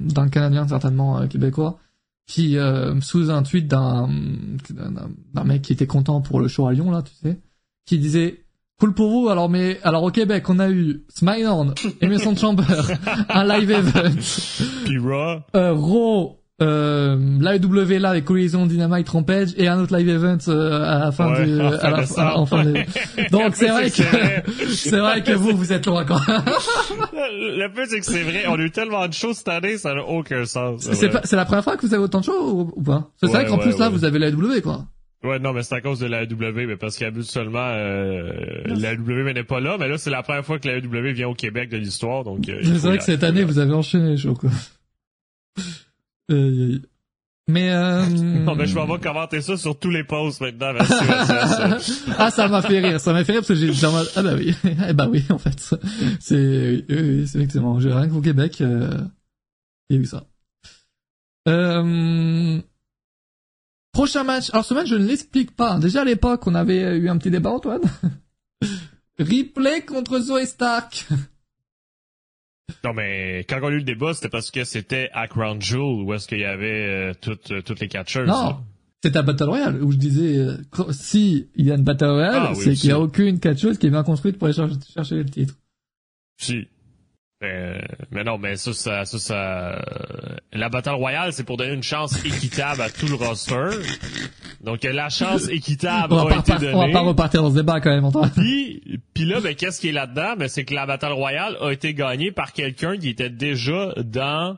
d'un 0.00 0.28
Canadien 0.28 0.66
certainement 0.66 1.20
euh, 1.20 1.26
québécois, 1.26 1.78
qui 2.28 2.58
euh, 2.58 3.00
sous 3.00 3.30
un 3.30 3.42
tweet 3.42 3.66
d'un, 3.66 4.08
d'un 5.34 5.44
mec 5.44 5.62
qui 5.62 5.72
était 5.72 5.86
content 5.86 6.20
pour 6.20 6.40
le 6.40 6.46
show 6.46 6.66
à 6.66 6.72
Lyon 6.72 6.90
là, 6.90 7.02
tu 7.02 7.12
sais, 7.22 7.40
qui 7.86 7.98
disait 7.98 8.44
Cool 8.78 8.94
pour 8.94 9.10
vous, 9.10 9.28
alors 9.28 9.48
mais 9.48 9.80
alors 9.82 10.04
au 10.04 10.10
Québec 10.10 10.48
on 10.50 10.58
a 10.58 10.70
eu 10.70 11.04
Smileon, 11.08 11.74
Emerson 12.00 12.36
Chamber, 12.36 12.64
un 13.30 13.44
live 13.44 13.70
event, 13.70 14.20
puis 14.84 14.98
Raw, 14.98 15.40
euh, 15.56 15.72
Raw, 15.72 16.37
euh, 16.60 17.16
l'AEW 17.40 17.98
là 18.00 18.10
avec 18.10 18.24
Collision 18.24 18.66
Dynamite 18.66 19.08
Rampage 19.08 19.50
et 19.56 19.68
un 19.68 19.78
autre 19.78 19.96
live 19.96 20.08
event 20.08 20.38
euh, 20.48 20.82
à 20.82 20.98
la 20.98 21.12
fin 21.12 21.40
du 21.40 21.60
à 21.60 21.90
la 21.90 22.02
fin, 22.04 22.32
en 22.32 22.46
fin 22.46 22.64
de... 22.64 22.72
donc 23.30 23.54
c'est 23.54 23.68
vrai 23.68 23.90
que 23.90 24.02
c'est 24.74 24.98
vrai 24.98 25.22
que 25.22 25.32
vous 25.32 25.56
vous 25.56 25.72
êtes 25.72 25.86
loin 25.86 26.04
quand 26.04 26.18
le 26.26 27.72
plus 27.72 27.86
c'est 27.86 28.00
que 28.00 28.06
c'est 28.06 28.22
vrai. 28.22 28.44
On 28.48 28.54
a 28.54 28.62
eu 28.62 28.70
tellement 28.72 29.06
de 29.06 29.12
choses 29.12 29.36
cette 29.36 29.48
année 29.48 29.78
ça 29.78 29.94
n'a 29.94 30.02
aucun 30.02 30.44
sens. 30.46 30.88
C'est 30.90 31.10
c'est 31.24 31.36
la 31.36 31.44
première 31.44 31.62
fois 31.62 31.76
que 31.76 31.86
vous 31.86 31.94
avez 31.94 32.02
autant 32.02 32.20
de 32.20 32.24
shows 32.24 32.72
ou, 32.74 32.82
pas? 32.82 33.08
C'est 33.20 33.28
vrai 33.28 33.46
qu'en 33.46 33.58
plus 33.58 33.78
là 33.78 33.88
vous 33.88 34.04
avez 34.04 34.18
l'AEW 34.18 34.60
quoi. 34.62 34.84
Ouais, 35.24 35.40
non, 35.40 35.52
mais 35.52 35.64
c'est 35.64 35.74
à 35.74 35.80
cause 35.80 35.98
de 35.98 36.06
la 36.06 36.22
AEW, 36.22 36.66
mais 36.68 36.76
parce 36.76 36.96
qu'habituellement, 36.96 37.72
euh, 37.72 38.30
la 38.66 38.92
AEW 38.92 39.32
n'est 39.32 39.42
pas 39.42 39.58
là, 39.58 39.76
mais 39.76 39.88
là, 39.88 39.98
c'est 39.98 40.10
la 40.10 40.22
première 40.22 40.44
fois 40.44 40.60
que 40.60 40.68
la 40.68 40.76
AEW 40.76 41.12
vient 41.12 41.28
au 41.28 41.34
Québec 41.34 41.70
de 41.70 41.76
l'histoire, 41.76 42.22
donc... 42.22 42.48
Euh, 42.48 42.60
c'est 42.62 42.86
vrai 42.86 42.98
que 42.98 43.04
cette 43.04 43.24
année, 43.24 43.42
vous 43.42 43.58
avez 43.58 43.74
enchaîné 43.74 44.10
les 44.10 44.16
shows, 44.16 44.34
quoi. 44.34 44.50
Euh, 46.30 46.78
Mais 47.48 47.70
euh... 47.70 48.06
non, 48.06 48.54
mais 48.54 48.66
je 48.66 48.74
vais 48.74 48.86
pas 48.86 48.98
commenter 48.98 49.40
ça 49.40 49.56
sur 49.56 49.78
tous 49.78 49.90
les 49.90 50.04
posts 50.04 50.40
maintenant. 50.40 50.74
ah, 52.18 52.30
ça 52.30 52.48
m'a 52.48 52.62
fait 52.62 52.80
rire, 52.80 53.00
ça 53.00 53.12
m'a 53.12 53.24
fait 53.24 53.32
rire 53.32 53.40
parce 53.46 53.60
que 53.60 53.72
j'ai 53.72 53.86
ah 54.16 54.22
bah 54.22 54.34
oui, 54.36 54.54
eh 54.88 54.92
bah 54.92 55.08
oui 55.10 55.24
en 55.30 55.38
fait, 55.38 55.58
c'est 56.20 56.84
oui, 56.88 57.26
c'est 57.26 57.38
effectivement, 57.38 57.80
j'ai 57.80 57.92
rien 57.92 58.08
qu'au 58.08 58.20
Québec, 58.20 58.60
euh... 58.60 58.90
il 59.88 59.96
y 59.96 59.98
a 59.98 60.02
eu 60.02 60.06
ça. 60.06 60.24
Euh... 61.48 62.60
Prochain 63.92 64.24
match. 64.24 64.50
Alors 64.52 64.64
ce 64.64 64.74
match, 64.74 64.88
je 64.88 64.96
ne 64.96 65.06
l'explique 65.06 65.56
pas. 65.56 65.78
Déjà 65.78 66.02
à 66.02 66.04
l'époque, 66.04 66.46
on 66.46 66.54
avait 66.54 66.98
eu 66.98 67.08
un 67.08 67.16
petit 67.16 67.30
débat, 67.30 67.50
Antoine. 67.50 67.82
Replay 69.18 69.84
contre 69.84 70.20
Zoé 70.20 70.46
Stark. 70.46 71.08
Non, 72.84 72.92
mais 72.92 73.44
quand 73.48 73.58
on 73.62 73.68
a 73.68 73.70
eu 73.70 73.78
le 73.78 73.82
débat, 73.82 74.14
c'était 74.14 74.28
parce 74.28 74.50
que 74.50 74.64
c'était 74.64 75.10
à 75.12 75.26
Crown 75.26 75.60
Jewel 75.60 76.04
où 76.04 76.14
est-ce 76.14 76.28
qu'il 76.28 76.40
y 76.40 76.44
avait 76.44 76.86
euh, 76.86 77.12
toutes, 77.20 77.50
euh, 77.50 77.62
toutes 77.62 77.80
les 77.80 77.88
catchers. 77.88 78.26
Non, 78.26 78.58
c'était 79.02 79.18
à 79.18 79.22
Battle 79.22 79.44
Royale 79.44 79.82
où 79.82 79.92
je 79.92 79.96
disais, 79.96 80.38
euh, 80.38 80.56
si 80.90 81.48
il 81.54 81.66
y 81.66 81.70
a 81.70 81.74
une 81.74 81.84
Battle 81.84 82.06
Royale, 82.06 82.48
ah 82.50 82.52
c'est 82.54 82.74
qu'il 82.74 82.88
n'y 82.88 82.94
a 82.94 83.00
aucune 83.00 83.40
catcheuse 83.40 83.78
qui 83.78 83.86
est 83.86 83.90
bien 83.90 84.02
construite 84.02 84.38
pour 84.38 84.48
aller 84.48 84.56
chercher 84.94 85.16
le 85.16 85.24
titre. 85.24 85.54
Si. 86.36 86.68
Mais, 87.40 87.80
mais, 88.10 88.24
non, 88.24 88.36
mais 88.36 88.56
ça, 88.56 88.72
ça, 88.72 89.04
ça, 89.04 89.18
ça 89.18 89.84
la 90.52 90.68
Battle 90.68 90.90
Royale, 90.90 91.32
c'est 91.32 91.44
pour 91.44 91.56
donner 91.56 91.74
une 91.74 91.84
chance 91.84 92.24
équitable 92.24 92.80
à 92.80 92.90
tout 92.90 93.06
le 93.06 93.14
roster. 93.14 93.78
Donc 94.60 94.82
la 94.82 95.08
chance 95.08 95.48
équitable 95.48 96.14
on 96.14 96.26
a 96.26 96.38
été 96.38 96.54
donnée. 96.54 96.74
On 96.74 96.86
va 96.86 96.92
pas 96.92 97.00
repartir 97.00 97.42
dans 97.42 97.50
ce 97.50 97.56
débat 97.56 97.80
quand 97.80 97.90
même, 97.90 98.04
Antoine. 98.04 98.32
Puis, 98.34 98.82
puis 99.14 99.24
là, 99.24 99.40
ben 99.40 99.54
qu'est-ce 99.54 99.80
qui 99.80 99.88
est 99.90 99.92
là-dedans? 99.92 100.34
Ben 100.36 100.48
c'est 100.48 100.64
que 100.64 100.74
la 100.74 100.84
Battle 100.84 101.12
Royale 101.12 101.56
a 101.60 101.70
été 101.70 101.94
gagnée 101.94 102.32
par 102.32 102.52
quelqu'un 102.52 102.96
qui 102.96 103.08
était 103.08 103.30
déjà 103.30 103.94
dans 103.98 104.56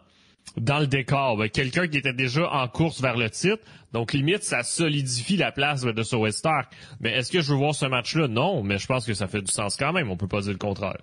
dans 0.57 0.79
le 0.79 0.87
décor, 0.87 1.37
ben, 1.37 1.49
quelqu'un 1.49 1.87
qui 1.87 1.99
était 1.99 2.15
déjà 2.15 2.51
en 2.51 2.67
course 2.67 3.01
vers 3.01 3.17
le 3.17 3.29
titre. 3.29 3.63
Donc 3.93 4.15
limite, 4.15 4.43
ça 4.43 4.63
solidifie 4.63 5.37
la 5.37 5.53
place 5.53 5.83
de 5.83 6.03
Zoe 6.03 6.31
Stark. 6.31 6.73
Mais 7.01 7.13
est-ce 7.13 7.31
que 7.31 7.41
je 7.41 7.53
veux 7.53 7.59
voir 7.59 7.75
ce 7.75 7.87
match-là? 7.87 8.27
Non, 8.27 8.63
mais 8.63 8.79
je 8.79 8.87
pense 8.87 9.05
que 9.05 9.15
ça 9.15 9.27
fait 9.27 9.43
du 9.43 9.53
sens 9.53 9.77
quand 9.77 9.93
même. 9.93 10.11
On 10.11 10.17
peut 10.17 10.29
pas 10.29 10.41
dire 10.41 10.53
le 10.53 10.59
contraire. 10.59 10.97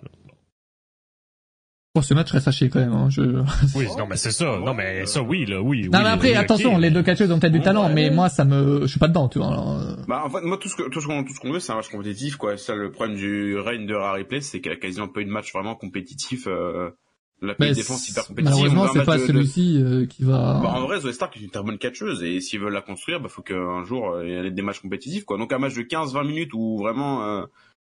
Pour 1.98 2.04
ce 2.04 2.14
match 2.14 2.30
reste 2.30 2.46
à 2.46 2.52
quand 2.52 2.78
même. 2.78 2.92
Hein. 2.92 3.08
Je... 3.10 3.22
Oui, 3.74 3.88
non, 3.98 4.06
mais 4.08 4.16
c'est 4.16 4.30
ça. 4.30 4.56
Non, 4.64 4.72
mais 4.72 5.04
ça, 5.06 5.20
oui, 5.20 5.44
là, 5.46 5.60
oui. 5.60 5.88
Non, 5.92 5.98
mais 5.98 6.10
après, 6.10 6.32
attention, 6.36 6.78
les 6.78 6.92
deux 6.92 7.02
catcheurs 7.02 7.28
ont 7.32 7.40
peut-être 7.40 7.52
du 7.52 7.60
talent, 7.60 7.88
mais 7.92 8.10
moi, 8.10 8.28
ça 8.28 8.44
me, 8.44 8.82
je 8.82 8.86
suis 8.86 9.00
pas 9.00 9.08
dedans, 9.08 9.28
tu 9.28 9.40
vois. 9.40 9.80
Euh. 9.80 9.96
Bah, 10.06 10.22
en 10.24 10.30
fait, 10.30 10.42
moi, 10.42 10.58
tout 10.58 10.68
ce 10.68 10.76
que, 10.76 10.88
tout 10.88 11.00
ce 11.00 11.08
qu'on, 11.08 11.24
tout 11.24 11.34
ce 11.34 11.40
qu'on 11.40 11.50
veut, 11.50 11.58
c'est 11.58 11.72
un 11.72 11.74
match 11.74 11.88
compétitif, 11.88 12.36
quoi. 12.36 12.56
Ça, 12.56 12.76
le 12.76 12.92
problème 12.92 13.16
du 13.16 13.58
règne 13.58 13.84
de 13.86 13.96
Replay, 13.96 14.42
c'est 14.42 14.60
qu'il 14.60 14.70
y 14.70 14.74
a 14.76 14.78
quasiment 14.78 15.08
pas 15.08 15.22
eu 15.22 15.24
de 15.24 15.30
match 15.30 15.52
vraiment 15.52 15.74
compétitif. 15.74 16.46
Euh... 16.46 16.90
La 17.42 17.56
mais 17.58 17.72
défense 17.72 18.08
hyper 18.08 18.28
compétitive. 18.28 18.54
Malheureusement, 18.54 18.92
c'est 18.92 19.04
pas 19.04 19.18
celui-ci 19.18 19.82
euh, 19.82 20.06
qui 20.06 20.22
va. 20.22 20.60
Bah, 20.62 20.70
en 20.74 20.82
vrai, 20.82 21.00
Zoé 21.00 21.12
Stark 21.12 21.36
est 21.36 21.40
une 21.40 21.50
très 21.50 21.64
bonne 21.64 21.78
catcheuse 21.78 22.22
et 22.22 22.40
s'ils 22.40 22.60
veulent 22.60 22.72
la 22.72 22.80
construire, 22.80 23.20
bah 23.20 23.28
faut 23.28 23.42
qu'un 23.42 23.84
jour 23.84 24.10
euh, 24.10 24.24
il 24.24 24.32
y 24.32 24.46
ait 24.46 24.50
des 24.52 24.62
matchs 24.62 24.80
compétitifs, 24.80 25.24
quoi. 25.24 25.36
Donc 25.36 25.52
un 25.52 25.58
match 25.58 25.74
de 25.74 25.82
15-20 25.82 26.26
minutes 26.26 26.54
où 26.54 26.78
vraiment 26.78 27.24
euh, 27.24 27.44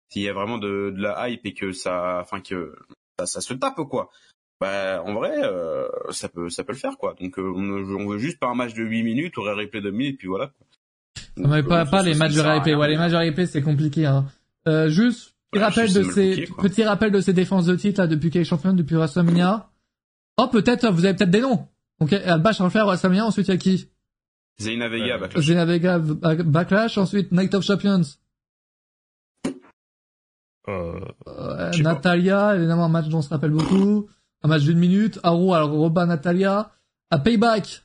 s'il 0.10 0.24
y 0.24 0.30
a 0.30 0.34
vraiment 0.34 0.58
de, 0.58 0.92
de 0.96 1.02
la 1.02 1.30
hype 1.30 1.46
et 1.46 1.54
que 1.54 1.72
ça, 1.72 2.20
enfin 2.22 2.42
que 2.42 2.74
ça, 3.20 3.26
ça 3.26 3.42
se 3.42 3.54
tape, 3.54 3.82
quoi. 3.90 4.10
Bah 4.62 5.04
en 5.06 5.14
vrai 5.14 5.34
euh, 5.44 5.88
ça 6.12 6.30
peut 6.30 6.50
ça 6.50 6.64
peut 6.64 6.72
le 6.72 6.78
faire 6.78 6.98
quoi. 6.98 7.14
Donc 7.20 7.38
euh, 7.38 7.54
on, 7.54 8.08
veut 8.08 8.20
juste 8.20 8.40
pas 8.40 8.48
un 8.48 8.56
match 8.56 8.74
de 8.74 8.84
8 8.84 9.04
minutes 9.04 9.38
aurait 9.38 9.54
replay 9.54 9.82
de 9.82 9.92
1000 9.92 10.08
et 10.08 10.14
puis 10.14 10.30
voilà 10.30 10.52
donc, 11.36 11.48
mais 11.48 11.62
pas, 11.62 11.82
euh, 11.82 11.86
pas 11.86 12.02
les 12.02 12.16
matchs 12.16 12.36
de 12.36 12.42
replay. 12.42 12.74
ouais 12.74 12.88
les 12.88 12.96
matchs 12.96 13.12
de 13.12 13.18
replay 13.18 13.48
c'est 13.48 13.62
compliqué 13.62 14.06
hein. 14.06 14.26
Euh, 14.68 14.88
juste 14.90 15.36
petit 15.52 15.62
rappel 15.62 15.92
de 15.94 16.04
ces 16.04 16.48
petit 16.62 16.84
rappel 16.86 17.12
de 17.12 17.20
ces 17.20 17.34
défenses 17.34 17.66
de 17.66 17.76
titre 17.76 18.00
là 18.00 18.08
depuis 18.08 18.30
qu'elle 18.30 18.44
est 18.44 18.46
championne 18.46 18.78
depuis 18.78 18.96
WrestleMania. 18.96 19.70
Oh 20.38 20.48
peut-être 20.48 20.90
vous 20.90 21.04
avez 21.04 21.16
peut-être 21.16 21.32
des 21.32 21.42
noms. 21.42 21.68
Donc 22.00 22.14
en 22.14 22.70
faire 22.70 22.86
WrestleMania 22.86 23.26
ensuite 23.26 23.50
il 23.50 23.52
y 23.52 23.54
a 23.54 23.58
qui? 23.58 23.90
Zayna 24.62 24.88
Vega 24.88 25.18
Backlash. 25.18 25.44
Zayna 25.44 25.66
Vega 25.66 26.00
Backlash 26.00 26.98
ensuite 26.98 27.34
Night 27.34 27.54
of 27.54 27.66
Champions 27.66 28.04
euh, 30.68 31.72
Natalia 31.82 32.56
évidemment 32.56 32.86
un 32.86 32.90
match 32.90 33.08
dont 33.08 33.20
on 33.20 33.22
se 33.22 33.30
rappelle 33.30 33.52
beaucoup 33.52 34.08
un 34.46 34.48
match 34.48 34.64
d'une 34.64 34.78
minute. 34.78 35.20
Haru, 35.24 35.54
alors 35.54 35.72
Roba 35.72 36.06
Natalia. 36.06 36.72
À 37.10 37.18
Payback. 37.18 37.84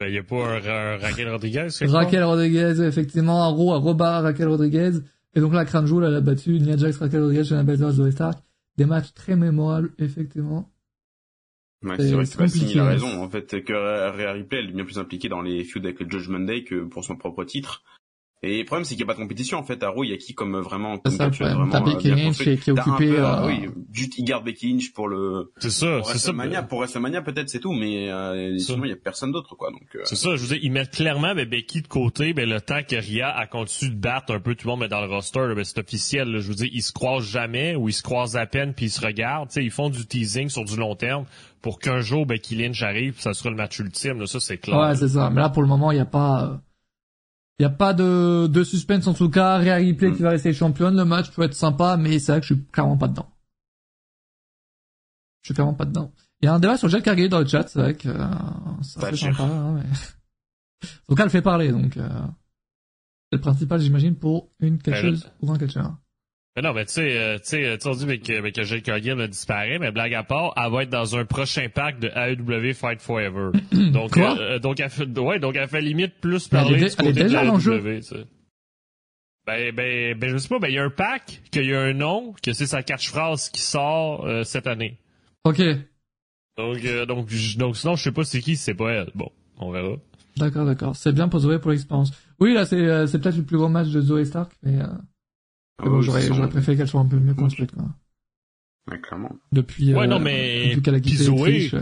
Il 0.00 0.04
ben, 0.04 0.10
n'y 0.10 0.18
a 0.18 0.22
pas 0.22 0.36
un, 0.36 0.96
Raquel 0.96 1.28
Rodriguez, 1.28 1.68
Raquel 1.82 2.24
Rodriguez, 2.24 2.82
effectivement. 2.82 3.42
Haru, 3.44 3.70
à 3.70 3.76
Roba, 3.76 4.20
Raquel 4.20 4.48
Rodriguez. 4.48 4.92
Et 5.34 5.40
donc 5.40 5.52
là, 5.52 5.64
Cranjoul, 5.64 6.04
elle 6.04 6.16
a 6.16 6.20
battu 6.20 6.58
Nia 6.58 6.76
Jax, 6.76 6.98
Raquel 6.98 7.20
Rodriguez, 7.20 7.44
Shayna 7.44 7.62
Baszler, 7.62 7.92
Zoe 7.92 8.10
Stark. 8.10 8.38
Des 8.76 8.86
matchs 8.86 9.12
très 9.14 9.36
mémorables, 9.36 9.92
effectivement. 9.98 10.68
Ouais, 11.84 11.96
c'est 11.98 12.12
vrai 12.12 12.24
que 12.24 12.72
il 12.72 12.78
a 12.80 12.86
raison. 12.86 13.22
En 13.22 13.28
fait, 13.28 13.62
que 13.64 13.72
Rhea 13.72 14.32
Ripley, 14.32 14.58
elle 14.58 14.70
est 14.70 14.72
bien 14.72 14.84
plus 14.84 14.98
impliquée 14.98 15.28
dans 15.28 15.42
les 15.42 15.62
feuds 15.62 15.80
avec 15.80 16.00
le 16.00 16.10
Judgment 16.10 16.40
Day 16.40 16.64
que 16.64 16.84
pour 16.84 17.04
son 17.04 17.16
propre 17.16 17.44
titre. 17.44 17.84
Et 18.40 18.58
le 18.58 18.64
problème, 18.64 18.84
c'est 18.84 18.94
qu'il 18.94 19.04
n'y 19.04 19.10
a 19.10 19.12
pas 19.12 19.18
de 19.18 19.22
compétition, 19.22 19.58
en 19.58 19.64
fait. 19.64 19.82
À 19.82 19.88
Raw, 19.88 20.04
il 20.04 20.10
y 20.10 20.12
a 20.12 20.16
qui 20.16 20.32
comme 20.32 20.60
vraiment, 20.60 20.96
comme 20.98 21.12
ça, 21.12 21.28
vraiment, 21.28 21.68
T'as 21.70 21.80
Becky 21.80 22.12
euh, 22.12 22.14
Lynch 22.14 22.38
qui, 22.38 22.50
est 22.50 22.68
occupé, 22.68 23.10
euh... 23.18 23.46
oui, 23.46 23.68
juste, 23.92 24.16
il 24.16 24.24
garde 24.24 24.44
Becky 24.44 24.70
Lynch 24.70 24.92
pour 24.92 25.08
le, 25.08 25.52
c'est 25.58 25.70
ça, 25.70 26.02
c'est 26.04 26.18
ça. 26.18 26.32
Pour 26.68 26.78
WrestleMania, 26.78 27.22
peut-être, 27.22 27.48
c'est 27.48 27.58
tout, 27.58 27.72
mais, 27.72 28.10
euh, 28.12 28.56
sinon, 28.58 28.84
il 28.84 28.90
y 28.90 28.92
a 28.92 28.96
personne 28.96 29.32
d'autre, 29.32 29.56
quoi, 29.56 29.72
donc, 29.72 29.88
euh... 29.96 30.02
C'est 30.04 30.14
ça, 30.14 30.36
je 30.36 30.42
veux 30.42 30.48
dire, 30.54 30.58
ils 30.62 30.70
mettent 30.70 30.92
clairement, 30.92 31.34
ben, 31.34 31.48
Becky 31.48 31.82
de 31.82 31.88
côté, 31.88 32.32
ben, 32.32 32.48
le 32.48 32.60
temps 32.60 32.82
que 32.88 32.94
Ria 32.94 33.28
a 33.28 33.46
continué 33.48 33.92
de 33.92 34.00
battre 34.00 34.32
un 34.32 34.38
peu 34.38 34.54
tout 34.54 34.68
le 34.68 34.70
monde, 34.70 34.80
mais 34.80 34.88
dans 34.88 35.00
le 35.00 35.08
roster, 35.08 35.54
ben, 35.56 35.64
c'est 35.64 35.78
officiel, 35.78 36.28
là, 36.28 36.38
je 36.38 36.46
veux 36.46 36.54
dire, 36.54 36.68
ils 36.72 36.82
se 36.82 36.92
croisent 36.92 37.26
jamais, 37.26 37.74
ou 37.74 37.88
ils 37.88 37.92
se 37.92 38.04
croisent 38.04 38.36
à 38.36 38.46
peine, 38.46 38.72
puis 38.72 38.86
ils 38.86 38.90
se 38.90 39.04
regardent, 39.04 39.48
tu 39.48 39.54
sais, 39.54 39.64
ils 39.64 39.72
font 39.72 39.90
du 39.90 40.06
teasing 40.06 40.48
sur 40.48 40.64
du 40.64 40.76
long 40.76 40.94
terme, 40.94 41.24
pour 41.60 41.80
qu'un 41.80 42.02
jour, 42.02 42.24
Becky 42.24 42.54
Lynch 42.54 42.84
arrive, 42.84 43.18
ça 43.18 43.34
sera 43.34 43.50
le 43.50 43.56
match 43.56 43.80
ultime, 43.80 44.20
là, 44.20 44.26
ça, 44.26 44.38
c'est 44.38 44.58
clair. 44.58 44.78
Ouais, 44.78 44.94
c'est 44.94 45.08
ça. 45.08 45.28
Mais 45.28 45.40
là, 45.40 45.48
pour 45.48 45.62
le 45.62 45.68
moment, 45.68 45.90
il 45.90 45.96
n'y 45.96 46.00
a 46.00 46.06
pas, 46.06 46.60
il 47.58 47.62
y 47.62 47.66
a 47.66 47.70
pas 47.70 47.92
de, 47.92 48.46
de 48.46 48.64
suspense 48.64 49.06
en 49.06 49.14
tout 49.14 49.30
cas. 49.30 49.58
Rhea 49.58 49.76
Ripley 49.76 50.12
qui 50.12 50.22
va 50.22 50.30
rester 50.30 50.52
championne. 50.52 50.96
Le 50.96 51.04
match 51.04 51.30
peut 51.30 51.42
être 51.42 51.54
sympa, 51.54 51.96
mais 51.96 52.18
c'est 52.18 52.32
vrai 52.32 52.40
que 52.40 52.46
je 52.46 52.54
suis 52.54 52.64
clairement 52.66 52.96
pas 52.96 53.08
dedans. 53.08 53.28
Je 55.42 55.48
suis 55.48 55.54
clairement 55.54 55.74
pas 55.74 55.84
dedans. 55.84 56.12
Il 56.40 56.46
y 56.46 56.48
a 56.48 56.54
un 56.54 56.60
débat 56.60 56.76
sur 56.76 56.88
Jack 56.88 57.02
Cargill 57.02 57.28
dans 57.28 57.40
le 57.40 57.46
chat, 57.46 57.66
c'est 57.68 57.80
vrai 57.80 57.94
que 57.94 58.08
euh, 58.08 58.82
ça 58.82 59.12
sympa. 59.16 59.42
Hein, 59.42 59.74
mais... 59.74 59.82
donc 61.08 61.18
elle 61.18 61.24
le 61.24 61.30
fait 61.30 61.42
parler, 61.42 61.72
donc 61.72 61.96
euh, 61.96 62.08
c'est 63.30 63.36
le 63.36 63.40
principal, 63.40 63.80
j'imagine, 63.80 64.14
pour 64.14 64.50
une 64.60 64.78
catcheuse 64.78 65.28
ou 65.40 65.50
un 65.50 65.58
catcheur. 65.58 65.96
Mais 66.58 66.62
non, 66.62 66.74
mais 66.74 66.86
tu 66.86 66.94
sais, 66.94 67.16
euh, 67.16 67.36
tu 67.36 67.50
sais, 67.50 67.64
euh, 67.66 68.04
mais 68.04 68.18
que, 68.18 68.40
mais 68.40 68.50
que 68.50 68.64
Jake 68.64 68.82
Cargill 68.82 69.20
a 69.20 69.28
disparu, 69.28 69.78
mais 69.78 69.92
blague 69.92 70.14
à 70.14 70.24
part, 70.24 70.54
elle 70.56 70.72
va 70.72 70.82
être 70.82 70.90
dans 70.90 71.16
un 71.16 71.24
prochain 71.24 71.68
pack 71.72 72.00
de 72.00 72.08
AEW 72.08 72.74
Fight 72.74 73.00
Forever. 73.00 73.52
donc, 73.92 74.14
Quoi? 74.14 74.36
Euh, 74.40 74.58
donc 74.58 74.80
elle 74.80 74.90
fait, 74.90 75.06
ouais, 75.20 75.38
donc 75.38 75.54
elle 75.54 75.68
fait 75.68 75.80
limite 75.80 76.14
plus 76.20 76.48
parler 76.48 76.80
du 76.80 76.96
côté 76.96 77.12
de 77.12 77.28
AEW, 77.32 78.00
tu 78.00 78.14
Ben, 79.46 79.72
ben, 79.72 80.18
ben, 80.18 80.30
je 80.30 80.36
sais 80.36 80.48
pas, 80.48 80.58
ben, 80.58 80.66
il 80.66 80.74
y 80.74 80.78
a 80.78 80.82
un 80.82 80.90
pack, 80.90 81.42
qu'il 81.52 81.64
y 81.64 81.72
a 81.72 81.80
un 81.80 81.92
nom, 81.92 82.34
que 82.42 82.52
c'est 82.52 82.66
sa 82.66 82.82
catchphrase 82.82 83.50
qui 83.50 83.60
sort 83.60 84.26
euh, 84.26 84.42
cette 84.42 84.66
année. 84.66 84.98
Ok. 85.44 85.62
Donc, 86.56 86.84
euh, 86.84 87.06
donc, 87.06 87.28
donc, 87.56 87.76
sinon, 87.76 87.94
je 87.94 88.02
sais 88.02 88.10
pas 88.10 88.24
c'est 88.24 88.40
qui, 88.40 88.56
c'est 88.56 88.74
pas 88.74 88.90
elle. 88.90 89.12
Bon, 89.14 89.30
on 89.58 89.70
verra. 89.70 89.94
D'accord, 90.36 90.66
d'accord. 90.66 90.96
C'est 90.96 91.12
bien 91.12 91.28
pour 91.28 91.38
Zoé 91.38 91.60
pour 91.60 91.70
l'expérience. 91.70 92.10
Oui, 92.40 92.52
là, 92.52 92.66
c'est, 92.66 93.06
c'est 93.06 93.20
peut-être 93.20 93.36
le 93.36 93.44
plus 93.44 93.58
gros 93.58 93.68
match 93.68 93.90
de 93.90 94.00
Zoé 94.00 94.24
Stark, 94.24 94.50
mais 94.64 94.80
ah 95.78 95.84
j'aurais, 96.00 96.22
j'aurais 96.22 96.48
préféré 96.48 96.76
qu'elle 96.76 96.88
soit 96.88 97.00
un 97.00 97.06
peu 97.06 97.18
mieux 97.18 97.34
construite, 97.34 97.72
quoi. 97.72 97.84
Ouais, 98.90 98.98
clairement. 99.00 99.32
Depuis, 99.52 99.94
ouais, 99.94 100.04
euh, 100.04 100.06
non, 100.06 100.18
mais, 100.18 100.70
depuis 100.70 100.82
qu'elle 100.82 100.94
a 100.94 101.00
quitté 101.00 101.24
Zoé, 101.24 101.68
Trish, 101.68 101.74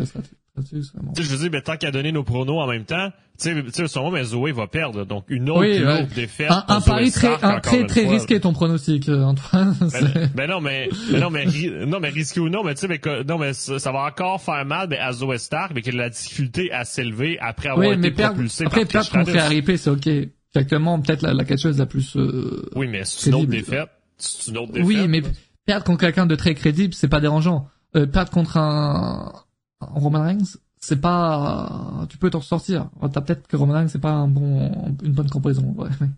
tu 0.68 0.82
sais, 0.82 0.92
je 1.22 1.30
veux 1.30 1.36
dire, 1.36 1.50
mais 1.52 1.60
tant 1.60 1.76
qu'à 1.76 1.90
donner 1.90 2.12
nos 2.12 2.24
pronos 2.24 2.58
en 2.60 2.66
même 2.66 2.84
temps, 2.84 3.10
tu 3.38 3.70
sais, 3.72 3.88
son 3.88 4.10
mais 4.10 4.24
Zoé 4.24 4.52
va 4.52 4.66
perdre. 4.66 5.04
Donc, 5.04 5.26
une 5.28 5.50
autre, 5.50 5.60
oui, 5.60 5.76
une 5.76 5.86
ouais. 5.86 6.02
autre 6.02 6.14
défaite. 6.14 6.50
Un, 6.50 6.64
un 6.68 6.80
pari 6.80 7.12
très, 7.12 7.44
un 7.44 7.60
très, 7.60 7.84
très 7.84 8.06
risqué, 8.06 8.40
ton 8.40 8.54
pronostic, 8.54 9.08
euh, 9.08 9.22
Antoine. 9.22 9.76
Ben, 9.92 10.30
ben, 10.34 10.50
non, 10.50 10.60
mais, 10.60 10.88
ben 11.10 11.20
non, 11.20 11.30
mais, 11.30 11.44
non, 11.86 12.00
mais 12.00 12.08
risqué 12.08 12.40
ou 12.40 12.48
non, 12.48 12.64
mais 12.64 12.74
tu 12.74 12.80
sais, 12.80 12.88
mais, 12.88 13.00
non, 13.28 13.38
mais 13.38 13.52
ça, 13.52 13.92
va 13.92 14.04
encore 14.04 14.40
faire 14.40 14.64
mal, 14.64 14.88
ben, 14.88 14.98
à 14.98 15.12
Zoé 15.12 15.36
Stark, 15.38 15.72
mais 15.74 15.82
qu'elle 15.82 16.00
a 16.00 16.04
la 16.04 16.10
difficulté 16.10 16.72
à 16.72 16.84
s'élever 16.84 17.38
après 17.38 17.68
avoir 17.68 17.88
oui, 17.88 17.94
été 17.94 18.10
mais 18.10 18.10
propulsé 18.10 18.64
après, 18.64 18.86
par 18.86 19.08
perdre 19.08 19.10
contre 19.10 19.36
Harry 19.36 19.62
c'est 19.76 19.90
ok. 19.90 20.08
Actuellement, 20.56 21.00
peut-être 21.00 21.22
la, 21.22 21.34
la 21.34 21.44
catcheuse 21.44 21.78
la 21.78 21.86
plus, 21.86 22.16
euh, 22.16 22.68
Oui, 22.74 22.88
mais 22.88 23.04
c'est 23.04 23.30
une 23.30 23.36
autre 23.36 23.46
défaite. 23.46 23.88
C'est 24.18 24.50
une 24.50 24.58
autre 24.58 24.72
défaite. 24.72 24.86
Oui, 24.86 25.08
mais 25.08 25.22
perdre 25.64 25.84
contre 25.84 26.00
quelqu'un 26.00 26.26
de 26.26 26.34
très 26.34 26.54
crédible, 26.54 26.94
c'est 26.94 27.08
pas 27.08 27.20
dérangeant. 27.20 27.68
Euh, 27.94 28.06
perdre 28.06 28.30
contre 28.30 28.56
un, 28.56 29.32
un 29.80 29.86
Roman 29.86 30.22
Reigns, 30.22 30.58
c'est 30.78 31.00
pas, 31.00 32.06
tu 32.08 32.18
peux 32.18 32.30
t'en 32.30 32.40
sortir. 32.40 32.90
T'as 33.12 33.20
peut-être 33.20 33.46
que 33.46 33.56
Roman 33.56 33.74
Reigns 33.74 33.88
c'est 33.88 34.00
pas 34.00 34.12
un 34.12 34.28
bon, 34.28 34.94
une 35.02 35.12
bonne 35.12 35.30
comparaison. 35.30 35.74
Ouais. 35.76 35.88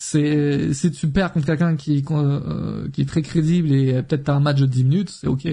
C'est, 0.00 0.74
si 0.74 0.92
tu 0.92 1.08
perds 1.10 1.32
contre 1.32 1.46
quelqu'un 1.46 1.74
qui, 1.74 2.04
euh, 2.12 2.88
qui 2.90 3.00
est 3.00 3.04
très 3.04 3.22
crédible 3.22 3.72
et 3.72 4.00
peut-être 4.04 4.24
t'as 4.24 4.34
un 4.34 4.40
match 4.40 4.60
de 4.60 4.66
10 4.66 4.84
minutes, 4.84 5.10
c'est 5.10 5.26
ok. 5.26 5.48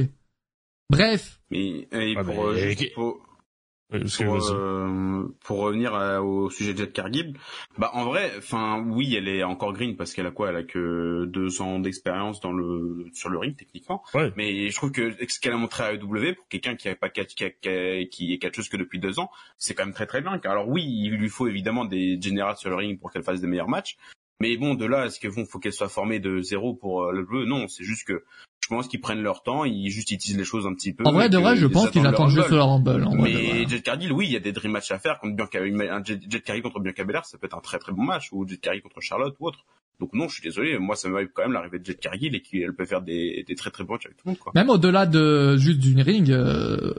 Bref. 0.91 1.41
Mais, 1.49 1.87
et 1.91 2.15
pour, 2.23 2.37
ouais, 2.37 2.59
juste, 2.59 2.93
pour, 2.93 3.24
pour, 3.99 4.51
euh, 4.51 5.35
pour 5.43 5.59
revenir 5.59 5.93
au 6.23 6.49
sujet 6.49 6.73
de 6.73 6.79
Jet 6.79 6.91
Cargill, 6.91 7.35
bah 7.77 7.91
en 7.93 8.05
vrai, 8.05 8.31
enfin 8.37 8.83
oui, 8.87 9.15
elle 9.15 9.27
est 9.27 9.43
encore 9.43 9.73
green 9.73 9.95
parce 9.95 10.13
qu'elle 10.13 10.27
a 10.27 10.31
quoi? 10.31 10.49
Elle 10.49 10.57
a 10.57 10.63
que 10.63 11.25
deux 11.25 11.61
ans 11.61 11.79
d'expérience 11.79 12.39
dans 12.39 12.53
le 12.53 13.07
sur 13.13 13.29
le 13.29 13.37
ring 13.37 13.55
techniquement. 13.55 14.03
Mais 14.35 14.69
je 14.69 14.75
trouve 14.75 14.91
que 14.91 15.13
ce 15.27 15.39
qu'elle 15.39 15.53
a 15.53 15.57
montré 15.57 15.83
à 15.83 15.93
AEW 15.93 16.35
pour 16.35 16.47
quelqu'un 16.49 16.75
qui 16.75 16.89
a 16.89 16.95
pas 16.95 17.09
qui, 17.09 17.25
qui, 17.25 18.09
qui 18.09 18.33
est 18.33 18.37
catcheuse 18.37 18.69
que 18.69 18.77
depuis 18.77 18.99
deux 18.99 19.19
ans, 19.19 19.29
c'est 19.57 19.73
quand 19.73 19.85
même 19.85 19.93
très 19.93 20.07
très 20.07 20.21
bien. 20.21 20.39
Alors 20.43 20.67
oui, 20.67 20.83
il 20.85 21.15
lui 21.15 21.29
faut 21.29 21.47
évidemment 21.47 21.85
des 21.85 22.19
générales 22.21 22.57
sur 22.57 22.69
le 22.69 22.75
ring 22.75 22.99
pour 22.99 23.11
qu'elle 23.11 23.23
fasse 23.23 23.41
des 23.41 23.47
meilleurs 23.47 23.69
matchs. 23.69 23.97
Mais 24.41 24.57
bon, 24.57 24.75
de 24.75 24.85
là, 24.85 25.05
est-ce 25.05 25.19
qu'il 25.19 25.31
faut 25.31 25.59
qu'elle 25.59 25.73
soit 25.73 25.89
formée 25.89 26.19
de 26.19 26.41
zéro 26.41 26.73
pour 26.73 27.03
euh, 27.03 27.11
le 27.13 27.23
bleu 27.23 27.45
Non, 27.45 27.67
c'est 27.67 27.83
juste 27.83 28.05
que 28.05 28.23
je 28.65 28.69
pense 28.69 28.87
qu'ils 28.87 28.99
prennent 28.99 29.21
leur 29.21 29.43
temps, 29.43 29.63
ils 29.63 29.89
juste 29.91 30.09
utilisent 30.11 30.37
les 30.37 30.43
choses 30.43 30.65
un 30.65 30.73
petit 30.73 30.91
peu. 30.91 31.03
En 31.05 31.11
vrai, 31.11 31.29
de 31.29 31.37
vrai, 31.37 31.55
je 31.55 31.67
pense 31.67 31.91
qu'ils 31.91 32.05
attendent 32.05 32.31
juste 32.31 32.49
leur 32.49 32.69
Rumble. 32.69 33.07
mais 33.21 33.67
Jet 33.67 33.81
Cargill, 33.81 34.11
oui, 34.11 34.25
il 34.25 34.33
y 34.33 34.35
a 34.35 34.39
des 34.39 34.51
dream 34.51 34.71
matchs 34.71 34.91
à 34.91 34.97
faire 34.97 35.19
contre 35.19 35.35
Bianca, 35.35 35.59
un 35.59 36.03
Jet, 36.03 36.19
Jet 36.27 36.61
contre 36.61 36.79
Bianca 36.79 37.03
Belair, 37.03 37.25
ça 37.25 37.37
peut 37.37 37.45
être 37.45 37.55
un 37.55 37.61
très 37.61 37.77
très 37.77 37.91
bon 37.91 38.03
match, 38.03 38.29
ou 38.31 38.47
Jet 38.47 38.57
Cargill 38.57 38.81
contre 38.81 39.01
Charlotte 39.01 39.35
ou 39.39 39.47
autre. 39.47 39.65
Donc 39.99 40.13
non, 40.13 40.27
je 40.27 40.33
suis 40.33 40.43
désolé, 40.43 40.77
moi 40.79 40.95
ça 40.95 41.07
m'arrive 41.09 41.29
quand 41.33 41.43
même 41.43 41.53
l'arrivée 41.53 41.79
de 41.79 41.85
Jet 41.85 41.99
Cargill 41.99 42.35
et 42.35 42.41
qu'elle 42.41 42.73
peut 42.73 42.85
faire 42.85 43.01
des, 43.01 43.45
des 43.47 43.55
très 43.55 43.69
très 43.69 43.83
bons 43.83 43.93
matchs 43.93 44.07
avec 44.07 44.17
tout 44.17 44.23
le 44.25 44.31
monde. 44.31 44.39
Quoi. 44.39 44.51
Même 44.55 44.69
au-delà 44.69 45.05
de 45.05 45.57
juste 45.57 45.79
d'une 45.79 46.01
ring, 46.01 46.31
euh, 46.31 46.93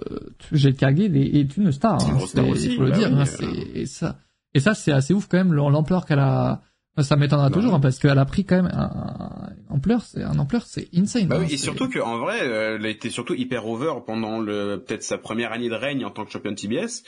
Jet 0.53 0.73
Cargill 0.73 1.17
est, 1.17 1.57
une 1.57 1.73
star. 1.73 2.01
Hein, 2.01 2.19
une 2.21 2.27
star 2.27 2.49
aussi, 2.49 2.77
faut 2.77 2.85
le 2.85 2.91
bah 2.91 2.97
dire. 2.97 3.13
Hein, 3.13 3.25
euh. 3.43 3.65
et 3.75 3.87
ça, 3.87 4.21
et 4.55 4.61
ça 4.61 4.75
c'est 4.75 4.93
assez 4.93 5.13
ouf 5.13 5.27
quand 5.27 5.37
même 5.37 5.53
l'ampleur 5.53 6.07
qu'elle 6.07 6.21
a 6.21 6.63
ça 7.03 7.17
m'étonnera 7.17 7.51
toujours 7.51 7.75
hein, 7.75 7.81
parce 7.81 7.99
qu'elle 7.99 8.19
a 8.19 8.25
pris 8.25 8.45
quand 8.45 8.57
même 8.63 8.73
un, 8.73 9.55
ampleur, 9.69 10.03
c'est 10.03 10.23
un 10.23 10.39
ampleur, 10.39 10.63
c'est 10.67 10.89
insane. 10.95 11.29
Bah 11.29 11.37
oui, 11.39 11.45
hein, 11.45 11.49
et 11.51 11.57
surtout 11.57 11.91
qu'en 11.91 12.19
vrai, 12.19 12.41
euh, 12.43 12.77
elle 12.77 12.87
a 12.87 12.89
été 12.89 13.11
surtout 13.11 13.35
hyper 13.35 13.67
over 13.67 13.95
pendant 14.07 14.41
le 14.41 14.83
peut-être 14.83 15.03
sa 15.03 15.19
première 15.19 15.53
année 15.53 15.69
de 15.69 15.75
règne 15.75 16.05
en 16.05 16.11
tant 16.11 16.25
que 16.25 16.31
championne 16.31 16.55
TBS, 16.55 17.05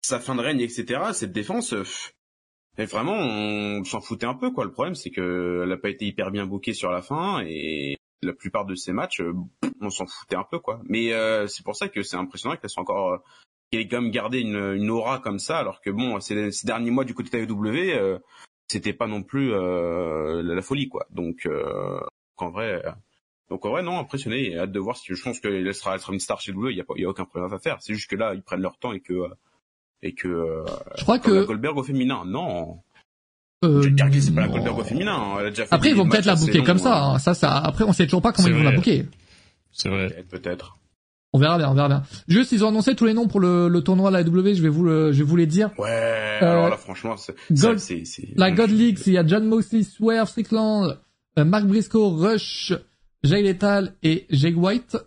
sa 0.00 0.20
fin 0.20 0.36
de 0.36 0.40
règne, 0.40 0.60
etc. 0.60 1.00
Cette 1.12 1.32
défense, 1.32 1.72
euh, 1.72 1.84
et 2.78 2.84
vraiment, 2.84 3.16
on 3.16 3.84
s'en 3.84 4.00
foutait 4.00 4.26
un 4.26 4.34
peu 4.34 4.50
quoi. 4.50 4.64
Le 4.64 4.70
problème, 4.70 4.94
c'est 4.94 5.10
que 5.10 5.62
elle 5.64 5.72
a 5.72 5.76
pas 5.76 5.90
été 5.90 6.06
hyper 6.06 6.30
bien 6.30 6.46
bookée 6.46 6.72
sur 6.72 6.90
la 6.90 7.02
fin 7.02 7.42
et 7.44 7.96
la 8.22 8.32
plupart 8.32 8.64
de 8.64 8.76
ses 8.76 8.92
matchs, 8.92 9.20
euh, 9.20 9.34
on 9.80 9.90
s'en 9.90 10.06
foutait 10.06 10.36
un 10.36 10.46
peu 10.48 10.60
quoi. 10.60 10.80
Mais 10.84 11.10
c'est 11.48 11.64
pour 11.64 11.74
ça 11.74 11.88
que 11.88 12.02
c'est 12.02 12.16
impressionnant 12.16 12.56
qu'elle 12.56 12.70
soit 12.70 12.82
encore 12.82 13.24
qu'elle 13.72 13.80
ait 13.80 13.88
quand 13.88 14.02
même 14.02 14.10
gardé 14.10 14.40
une, 14.40 14.74
une, 14.74 14.90
aura 14.90 15.18
comme 15.18 15.38
ça, 15.38 15.58
alors 15.58 15.80
que 15.80 15.90
bon, 15.90 16.20
ces, 16.20 16.52
ces 16.52 16.66
derniers 16.66 16.90
mois 16.90 17.04
du 17.04 17.14
côté 17.14 17.44
de 17.44 17.52
l'AEW, 17.52 18.20
c'était 18.68 18.92
pas 18.92 19.06
non 19.06 19.22
plus 19.22 19.52
euh, 19.52 20.42
la, 20.42 20.62
folie 20.62 20.88
quoi. 20.88 21.06
Donc 21.10 21.46
euh, 21.46 22.00
en 22.36 22.50
vrai 22.50 22.82
donc 23.50 23.64
en 23.66 23.70
vrai 23.70 23.82
non 23.82 23.98
impressionné 23.98 24.52
et 24.52 24.58
hâte 24.58 24.72
de 24.72 24.80
voir 24.80 24.96
si 24.96 25.14
je 25.14 25.22
pense 25.22 25.40
qu'elle 25.40 25.74
sera, 25.74 25.94
elle 25.94 26.00
sera 26.00 26.12
une 26.12 26.20
star 26.20 26.40
chez 26.40 26.52
WWE, 26.52 26.70
il 26.70 26.76
y 26.76 26.80
a 26.80 26.84
pas 26.84 26.94
y 26.96 27.04
a 27.04 27.08
aucun 27.08 27.24
problème 27.24 27.52
à 27.52 27.58
faire. 27.58 27.78
C'est 27.80 27.94
juste 27.94 28.10
que 28.10 28.16
là 28.16 28.34
ils 28.34 28.42
prennent 28.42 28.62
leur 28.62 28.78
temps 28.78 28.92
et 28.92 29.00
que 29.00 29.28
et 30.02 30.14
que 30.14 30.64
je 30.96 31.02
crois 31.02 31.18
que 31.18 31.44
Goldberg 31.44 31.76
au 31.76 31.82
féminin 31.82 32.24
non. 32.24 32.80
Euh, 33.64 33.82
c'est 33.82 34.34
pas 34.34 34.40
la 34.40 34.48
Goldberg 34.48 34.78
au 34.78 34.84
féminin. 34.84 35.14
Hein. 35.14 35.36
Elle 35.40 35.46
a 35.46 35.50
déjà 35.50 35.66
fait 35.66 35.74
après, 35.74 35.90
ils 35.90 35.96
vont 35.96 36.08
peut-être 36.08 36.24
la 36.24 36.34
bouquer 36.34 36.62
comme 36.64 36.78
ça. 36.78 37.04
Hein. 37.04 37.18
Ça, 37.18 37.34
ça. 37.34 37.58
Après, 37.58 37.84
on 37.84 37.92
sait 37.92 38.06
toujours 38.06 38.22
pas 38.22 38.32
comment 38.32 38.48
ils 38.48 38.54
vont 38.54 38.62
la 38.62 38.72
bouquer. 38.72 39.06
C'est 39.70 39.88
vrai. 39.88 40.24
Peut-être. 40.28 40.78
On 41.34 41.38
verra 41.38 41.56
bien, 41.56 41.70
on 41.70 41.74
verra 41.74 41.88
bien. 41.88 42.02
Juste, 42.28 42.52
ils 42.52 42.64
ont 42.64 42.68
annoncé 42.68 42.94
tous 42.94 43.06
les 43.06 43.14
noms 43.14 43.26
pour 43.26 43.40
le, 43.40 43.68
le 43.68 43.80
tournoi 43.80 44.10
de 44.10 44.16
la 44.16 44.22
W. 44.22 44.54
Je 44.54 44.62
vais 44.62 44.68
vous 44.68 44.84
le, 44.84 45.12
je 45.12 45.18
vais 45.18 45.24
vous 45.24 45.36
les 45.36 45.46
dire. 45.46 45.70
Ouais. 45.78 45.88
Euh, 46.42 46.50
alors 46.50 46.68
là, 46.68 46.76
franchement, 46.76 47.16
c'est, 47.16 47.34
c'est, 47.78 48.28
la 48.36 48.50
God 48.50 48.70
League, 48.70 48.98
il 49.06 49.14
y 49.14 49.18
a 49.18 49.26
John 49.26 49.46
Moxley, 49.46 49.82
Swerve, 49.82 50.28
Strickland, 50.28 50.98
euh, 51.38 51.44
Mark 51.44 51.64
Briscoe, 51.64 52.18
Rush, 52.18 52.74
Jay 53.24 53.40
Lethal 53.40 53.94
et 54.02 54.26
Jake 54.30 54.56
White. 54.56 54.98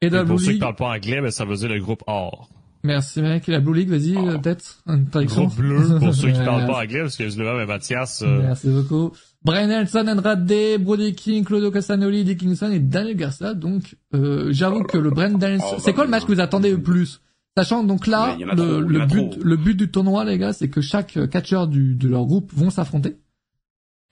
Et, 0.00 0.06
et 0.06 0.24
pour 0.24 0.40
ceux 0.40 0.52
qui 0.52 0.58
parlent 0.58 0.74
pas 0.74 0.90
anglais, 0.90 1.20
ben, 1.20 1.30
ça 1.30 1.44
veut 1.44 1.56
dire 1.56 1.68
le 1.68 1.80
groupe 1.80 2.02
or. 2.06 2.50
Merci 2.84 3.22
mec. 3.22 3.48
Et 3.48 3.52
la 3.52 3.60
Blue 3.60 3.74
League, 3.74 3.88
vas-y, 3.88 4.16
oh. 4.16 4.38
peut-être. 4.38 4.82
Groupe 4.86 5.54
bleu 5.56 5.98
pour 5.98 6.14
ceux 6.14 6.30
qui 6.30 6.44
parlent 6.44 6.66
pas 6.66 6.82
anglais, 6.82 7.00
parce 7.00 7.16
que 7.16 7.28
je 7.28 7.38
le 7.38 7.44
vois, 7.44 7.56
mais 7.56 7.66
Mathias. 7.66 8.22
Euh... 8.22 8.42
Merci 8.42 8.68
beaucoup. 8.68 9.12
Brian 9.44 9.68
Nelson, 9.68 10.06
Andrade, 10.08 10.78
Brody 10.80 11.14
King, 11.14 11.44
Claudio 11.44 11.70
Castagnoli, 11.70 12.24
Dickinson 12.24 12.70
et 12.70 12.80
Daniel 12.80 13.16
Garcia. 13.16 13.54
Donc, 13.54 13.96
euh, 14.14 14.48
j'avoue 14.50 14.82
que 14.82 14.98
le 14.98 15.10
Brian 15.10 15.38
Nelson, 15.38 15.76
c'est 15.78 15.92
quoi 15.92 16.04
le 16.04 16.10
match 16.10 16.24
que 16.24 16.32
vous 16.32 16.40
attendez 16.40 16.70
le 16.70 16.82
plus? 16.82 17.20
Sachant 17.56 17.82
donc 17.82 18.06
là, 18.06 18.36
le, 18.38 18.80
le 18.80 19.06
but, 19.06 19.36
le 19.42 19.56
but 19.56 19.74
du 19.74 19.90
tournoi, 19.90 20.24
les 20.24 20.38
gars, 20.38 20.52
c'est 20.52 20.68
que 20.68 20.80
chaque 20.80 21.18
catcheur 21.30 21.66
du, 21.66 21.94
de 21.94 22.08
leur 22.08 22.24
groupe 22.24 22.52
vont 22.52 22.70
s'affronter. 22.70 23.16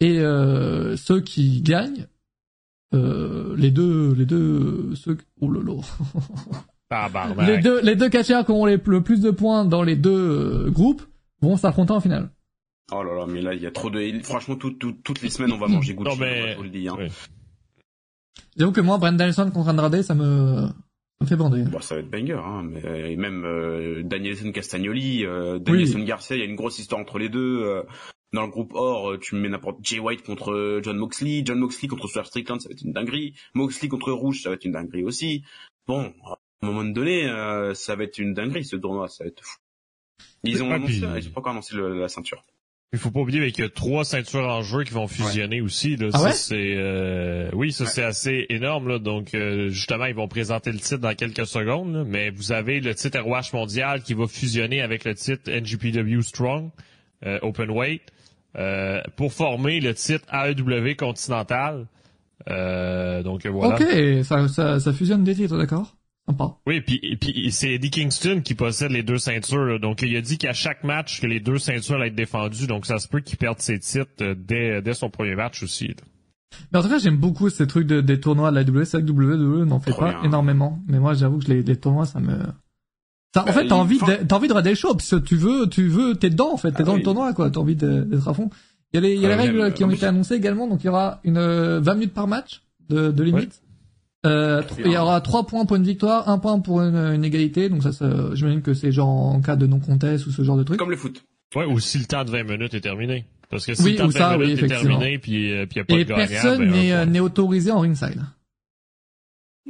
Et 0.00 0.18
euh, 0.18 0.96
ceux 0.96 1.20
qui 1.20 1.62
gagnent, 1.62 2.06
euh, 2.94 3.54
les 3.56 3.70
deux, 3.70 4.14
les 4.14 4.26
deux, 4.26 4.94
ceux, 4.94 5.16
oh 5.40 5.48
lolo. 5.48 5.80
les 7.46 7.58
deux, 7.58 7.80
les 7.82 7.96
deux 7.96 8.08
catcheurs 8.08 8.44
qui 8.44 8.52
ont 8.52 8.66
les, 8.66 8.78
le 8.84 9.00
plus 9.02 9.20
de 9.20 9.30
points 9.30 9.64
dans 9.64 9.82
les 9.82 9.96
deux 9.96 10.66
euh, 10.66 10.70
groupes 10.70 11.02
vont 11.40 11.56
s'affronter 11.56 11.92
en 11.92 12.00
finale. 12.00 12.30
Oh 12.92 13.02
là 13.02 13.14
là, 13.14 13.26
mais 13.26 13.42
là, 13.42 13.52
il 13.52 13.60
y 13.60 13.66
a 13.66 13.72
trop 13.72 13.90
de... 13.90 14.00
Franchement, 14.22 14.54
toutes 14.54 15.22
les 15.22 15.30
semaines, 15.30 15.52
on 15.52 15.58
va 15.58 15.66
manger 15.66 15.94
Gucci, 15.94 16.08
non, 16.08 16.16
mais... 16.16 16.52
je 16.52 16.56
vous 16.56 16.62
le 16.62 16.68
dis. 16.68 16.88
Hein. 16.88 16.96
J'avoue 18.56 18.72
que 18.72 18.80
moi, 18.80 18.96
Brent 18.98 19.12
Danielson 19.12 19.50
contre 19.50 19.70
Andrade, 19.70 20.02
ça 20.02 20.14
me, 20.14 20.68
ça 20.68 21.20
me 21.20 21.26
fait 21.26 21.36
bander. 21.36 21.64
Bon, 21.64 21.80
ça 21.80 21.96
va 21.96 22.00
être 22.00 22.10
banger, 22.10 22.40
hein. 22.42 22.62
Mais, 22.62 23.12
et 23.12 23.16
même 23.16 23.44
euh, 23.44 24.02
Danielson 24.04 24.52
Castagnoli, 24.52 25.26
euh, 25.26 25.58
Danielson 25.58 25.98
Garcia, 26.04 26.36
il 26.36 26.38
y 26.38 26.42
a 26.42 26.46
une 26.46 26.54
grosse 26.54 26.78
histoire 26.78 27.00
entre 27.00 27.18
les 27.18 27.28
deux. 27.28 27.62
Euh, 27.64 27.82
dans 28.32 28.42
le 28.42 28.48
groupe 28.48 28.72
Or, 28.74 29.12
euh, 29.12 29.18
tu 29.18 29.34
mets 29.34 29.48
n'importe 29.48 29.78
Jay 29.82 29.98
White 29.98 30.22
contre 30.22 30.52
euh, 30.52 30.80
John 30.82 30.96
Moxley, 30.96 31.42
John 31.44 31.58
Moxley 31.58 31.88
contre 31.88 32.06
Swerve 32.06 32.26
Strickland, 32.26 32.60
ça 32.60 32.68
va 32.68 32.72
être 32.74 32.82
une 32.82 32.92
dinguerie. 32.92 33.34
Moxley 33.54 33.88
contre 33.88 34.12
Rouge, 34.12 34.42
ça 34.42 34.50
va 34.50 34.54
être 34.54 34.64
une 34.64 34.72
dinguerie 34.72 35.04
aussi. 35.04 35.44
Bon, 35.86 36.12
à 36.24 36.38
un 36.62 36.66
moment 36.66 36.84
donné, 36.84 37.26
ça 37.74 37.96
va 37.96 38.04
être 38.04 38.18
une 38.18 38.32
dinguerie 38.32 38.64
ce 38.64 38.76
tournoi, 38.76 39.08
ça 39.08 39.24
va 39.24 39.28
être 39.28 39.42
fou. 39.42 39.58
Ils 40.44 40.62
ont 40.62 40.70
annoncé, 40.70 41.02
ils 41.16 41.28
ont 41.28 41.32
pas 41.32 41.40
encore 41.40 41.52
annoncé 41.52 41.76
la 41.76 42.08
ceinture. 42.08 42.44
Il 42.96 42.98
faut 42.98 43.10
pas 43.10 43.20
oublier 43.20 43.52
qu'il 43.52 43.62
y 43.62 43.66
a 43.66 43.70
trois 43.70 44.06
ceintures 44.06 44.48
en 44.48 44.62
jeu 44.62 44.82
qui 44.82 44.94
vont 44.94 45.06
fusionner 45.06 45.60
aussi. 45.60 45.96
Là. 45.96 46.08
Ah 46.14 46.32
c'est 46.32 46.74
euh... 46.76 47.50
oui, 47.52 47.70
ça 47.70 47.84
c'est 47.84 48.02
assez 48.02 48.46
énorme. 48.48 48.88
Là. 48.88 48.98
Donc 48.98 49.34
euh, 49.34 49.68
justement, 49.68 50.06
ils 50.06 50.14
vont 50.14 50.28
présenter 50.28 50.72
le 50.72 50.78
titre 50.78 50.96
dans 50.96 51.14
quelques 51.14 51.46
secondes. 51.46 52.06
Mais 52.08 52.30
vous 52.30 52.52
avez 52.52 52.80
le 52.80 52.94
titre 52.94 53.20
ROH 53.20 53.52
mondial 53.52 54.00
qui 54.00 54.14
va 54.14 54.26
fusionner 54.26 54.80
avec 54.80 55.04
le 55.04 55.14
titre 55.14 55.50
NGPW 55.50 56.22
Strong 56.22 56.70
euh, 57.26 57.38
Open 57.42 57.70
Weight 57.70 58.00
euh, 58.56 59.02
pour 59.16 59.30
former 59.30 59.80
le 59.80 59.92
titre 59.92 60.24
AEW 60.32 60.96
Continental. 60.96 61.86
donc 62.46 63.46
voilà. 63.46 63.74
Ok, 63.74 64.24
ça, 64.24 64.48
ça, 64.48 64.80
ça 64.80 64.92
fusionne 64.94 65.22
des 65.22 65.34
titres, 65.34 65.58
d'accord? 65.58 65.95
Oui, 66.66 66.80
puis, 66.80 67.16
puis 67.20 67.52
c'est 67.52 67.74
Eddie 67.74 67.90
Kingston 67.90 68.40
qui 68.44 68.54
possède 68.54 68.90
les 68.90 69.02
deux 69.02 69.18
ceintures. 69.18 69.78
Donc, 69.78 70.02
il 70.02 70.16
a 70.16 70.20
dit 70.20 70.38
qu'à 70.38 70.52
chaque 70.52 70.82
match, 70.82 71.20
que 71.20 71.26
les 71.26 71.40
deux 71.40 71.58
ceintures 71.58 71.96
allaient 71.96 72.08
être 72.08 72.16
défendues. 72.16 72.66
Donc, 72.66 72.86
ça 72.86 72.98
se 72.98 73.06
peut 73.06 73.20
qu'il 73.20 73.38
perde 73.38 73.60
ses 73.60 73.78
titres 73.78 74.10
euh, 74.22 74.34
dès, 74.36 74.82
dès 74.82 74.94
son 74.94 75.08
premier 75.08 75.36
match 75.36 75.62
aussi. 75.62 75.94
Mais 76.72 76.78
en 76.78 76.82
tout 76.82 76.88
cas, 76.88 76.98
j'aime 76.98 77.16
beaucoup 77.16 77.48
ces 77.48 77.66
trucs 77.66 77.86
de, 77.86 78.00
des 78.00 78.18
tournois 78.18 78.50
de 78.50 78.56
la 78.56 78.62
WWE. 78.62 78.84
C'est 78.84 78.98
vrai 78.98 79.06
que 79.06 79.12
WWE 79.12 79.64
n'en 79.66 79.78
fait 79.78 79.92
pas 79.92 80.20
énormément. 80.24 80.80
Mais 80.88 80.98
moi, 80.98 81.14
j'avoue 81.14 81.38
que 81.38 81.48
les, 81.48 81.62
les 81.62 81.76
tournois, 81.76 82.06
ça 82.06 82.18
me... 82.18 82.38
Ça, 83.34 83.42
en 83.42 83.46
bah, 83.46 83.52
fait, 83.52 83.66
t'as 83.68 83.74
envie, 83.74 83.98
de, 83.98 84.24
t'as 84.24 84.36
envie 84.36 84.48
de 84.48 84.52
regarder 84.52 84.70
le 84.70 84.76
show, 84.76 84.94
parce 84.94 85.10
que 85.10 85.16
tu 85.16 85.36
veux, 85.36 85.68
tu 85.68 85.88
veux, 85.88 86.14
t'es 86.14 86.30
dedans, 86.30 86.54
en 86.54 86.56
fait, 86.56 86.72
t'es 86.72 86.80
ah 86.80 86.84
dans 86.84 86.96
le 86.96 87.02
tournoi, 87.02 87.34
quoi. 87.34 87.50
T'as 87.50 87.60
envie 87.60 87.76
d'être 87.76 88.28
à 88.28 88.32
fond. 88.32 88.48
Il 88.92 88.96
y 88.96 88.98
a 88.98 89.00
les, 89.06 89.14
il 89.14 89.20
y 89.20 89.26
a 89.26 89.28
les 89.28 89.34
ah 89.34 89.36
règles 89.36 89.74
qui 89.74 89.84
ont 89.84 89.90
été 89.90 90.06
annoncées 90.06 90.34
également, 90.34 90.66
donc 90.66 90.82
il 90.82 90.86
y 90.86 90.88
aura 90.88 91.20
une 91.24 91.34
20 91.34 91.40
euh, 91.40 91.94
minutes 91.94 92.14
par 92.14 92.28
match 92.28 92.62
de, 92.88 93.10
de 93.10 93.22
limite. 93.22 93.60
Euh, 94.24 94.62
il 94.78 94.90
y 94.90 94.96
aura 94.96 95.20
trois 95.20 95.46
points 95.46 95.66
pour 95.66 95.76
une 95.76 95.84
victoire, 95.84 96.28
un 96.28 96.38
point 96.38 96.58
pour 96.60 96.80
une, 96.80 97.24
égalité. 97.24 97.68
Donc 97.68 97.82
ça, 97.82 97.92
ça 97.92 98.34
j'imagine 98.34 98.62
que 98.62 98.74
c'est 98.74 98.92
genre 98.92 99.08
en 99.08 99.40
cas 99.40 99.56
de 99.56 99.66
non 99.66 99.78
contest 99.78 100.26
ou 100.26 100.30
ce 100.30 100.42
genre 100.42 100.56
de 100.56 100.62
truc. 100.62 100.78
Comme 100.78 100.90
le 100.90 100.96
foot. 100.96 101.24
Ouais, 101.54 101.64
ou 101.64 101.78
si 101.78 101.98
le 101.98 102.06
temps 102.06 102.24
de 102.24 102.30
20 102.30 102.44
minutes 102.44 102.74
est 102.74 102.80
terminé. 102.80 103.26
Parce 103.48 103.66
que 103.66 103.74
si 103.74 103.92
le 103.92 103.96
temps 103.96 104.08
de 104.08 104.12
20 104.12 104.38
minutes 104.38 104.62
est 104.62 104.68
terminé, 104.68 105.18
puis 105.18 105.52
euh, 105.52 105.66
il 105.70 105.76
y 105.76 105.80
a 105.80 105.84
pas 105.84 105.94
Et 105.94 106.04
de 106.04 106.14
personne 106.14 106.70
ben, 106.70 107.10
n'est 107.10 107.20
autorisé 107.20 107.70
en 107.70 107.80
ringside. 107.80 108.22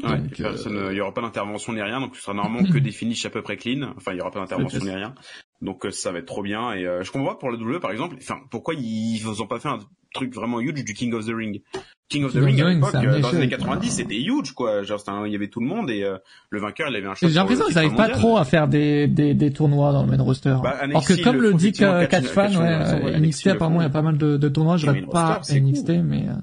Ouais, 0.02 0.20
personne, 0.36 0.76
euh, 0.76 0.92
il 0.92 0.96
y 0.96 1.00
aura 1.00 1.14
pas 1.14 1.22
d'intervention 1.22 1.72
ni 1.72 1.80
rien, 1.80 2.00
donc 2.00 2.16
ce 2.16 2.22
sera 2.22 2.34
normalement 2.34 2.70
que 2.70 2.78
des 2.78 2.92
finishes 2.92 3.24
à 3.26 3.30
peu 3.30 3.42
près 3.42 3.56
clean. 3.56 3.92
Enfin, 3.96 4.12
il 4.12 4.18
y 4.18 4.20
aura 4.20 4.30
pas 4.30 4.40
d'intervention 4.40 4.80
ni 4.80 4.90
rien. 4.90 5.14
Donc 5.62 5.86
ça 5.90 6.12
va 6.12 6.18
être 6.18 6.26
trop 6.26 6.42
bien. 6.42 6.72
Et 6.72 6.82
je 7.02 7.10
comprends 7.10 7.34
pas 7.34 7.38
pour 7.38 7.50
le 7.50 7.58
W 7.58 7.80
par 7.80 7.90
exemple. 7.92 8.16
Enfin, 8.20 8.40
pourquoi 8.50 8.74
ils 8.74 9.26
ont 9.26 9.46
pas 9.46 9.58
fait 9.58 9.68
un 9.68 9.78
truc 10.14 10.34
vraiment 10.34 10.60
huge 10.60 10.84
du 10.84 10.94
King 10.94 11.12
of 11.12 11.26
the 11.26 11.32
Ring? 11.34 11.62
King 12.08 12.24
of 12.24 12.32
the 12.32 12.36
Ring, 12.36 12.60
à 12.60 12.70
l'époque, 12.70 12.94
euh, 12.94 13.20
dans 13.20 13.30
les 13.30 13.36
années 13.36 13.48
90, 13.48 13.90
c'était 13.90 14.20
huge, 14.20 14.52
quoi. 14.52 14.84
Genre, 14.84 15.02
il 15.26 15.32
y 15.32 15.34
avait 15.34 15.48
tout 15.48 15.58
le 15.58 15.66
monde 15.66 15.90
et 15.90 16.04
euh, 16.04 16.18
le 16.50 16.60
vainqueur, 16.60 16.88
il 16.88 16.96
avait 16.96 17.06
un 17.06 17.14
J'ai 17.14 17.28
l'impression 17.28 17.64
qu'ils 17.66 17.74
n'arrivent 17.74 17.96
pas 17.96 18.10
trop 18.10 18.36
à 18.36 18.44
faire 18.44 18.68
des, 18.68 19.08
des, 19.08 19.34
des 19.34 19.50
tournois 19.50 19.92
dans 19.92 20.04
le 20.04 20.16
main 20.16 20.22
roster. 20.22 20.56
Bah, 20.62 20.76
Alors 20.80 21.04
que 21.04 21.20
comme 21.22 21.40
le, 21.40 21.54
dit 21.54 21.72
Catch 21.72 22.26
Fan, 22.26 22.56
ouais, 22.56 23.18
NXT, 23.18 23.48
apparemment, 23.48 23.80
il 23.80 23.84
y 23.84 23.86
a 23.86 23.90
pas 23.90 24.02
mal 24.02 24.18
de, 24.18 24.36
de 24.36 24.48
tournois. 24.48 24.76
Je 24.76 24.86
regarde 24.86 25.10
pas 25.10 25.40
NXT, 25.50 25.90
mais... 26.04 26.28
Euh, 26.28 26.34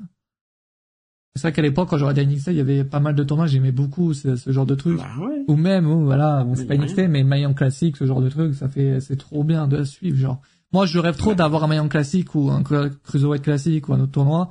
c'est 1.35 1.47
vrai 1.47 1.51
qu'à 1.53 1.63
l'époque, 1.63 1.89
quand 1.89 1.97
j'aurais 1.97 2.13
dit 2.13 2.27
NXT, 2.27 2.47
il 2.47 2.57
y 2.57 2.59
avait 2.59 2.83
pas 2.83 2.99
mal 2.99 3.15
de 3.15 3.23
tournois, 3.23 3.47
j'aimais 3.47 3.71
beaucoup 3.71 4.13
ce, 4.13 4.35
ce, 4.35 4.51
genre 4.51 4.67
de 4.67 4.75
trucs. 4.75 4.97
Bah, 4.97 5.07
ouais. 5.19 5.45
Ou 5.47 5.55
même, 5.55 5.89
ou, 5.89 6.03
voilà, 6.03 6.43
bon, 6.43 6.55
c'est 6.55 6.67
pas 6.67 6.75
NXT, 6.75 7.07
mais 7.09 7.23
Mayan 7.23 7.53
Classic, 7.53 7.95
ce 7.97 8.05
genre 8.05 8.21
de 8.21 8.29
truc, 8.29 8.53
ça 8.53 8.67
fait, 8.67 8.99
c'est 8.99 9.15
trop 9.15 9.43
bien 9.43 9.67
de 9.67 9.83
suivre, 9.83 10.17
genre. 10.17 10.41
Moi, 10.73 10.85
je 10.87 10.99
rêve 10.99 11.15
trop 11.15 11.33
d'avoir 11.33 11.63
un 11.63 11.67
Mayan 11.67 11.87
classique 11.87 12.35
ou 12.35 12.49
un 12.51 12.63
Cruiserweight 12.63 13.43
classique 13.43 13.89
ou 13.89 13.93
un 13.93 14.01
autre 14.01 14.11
tournoi 14.11 14.49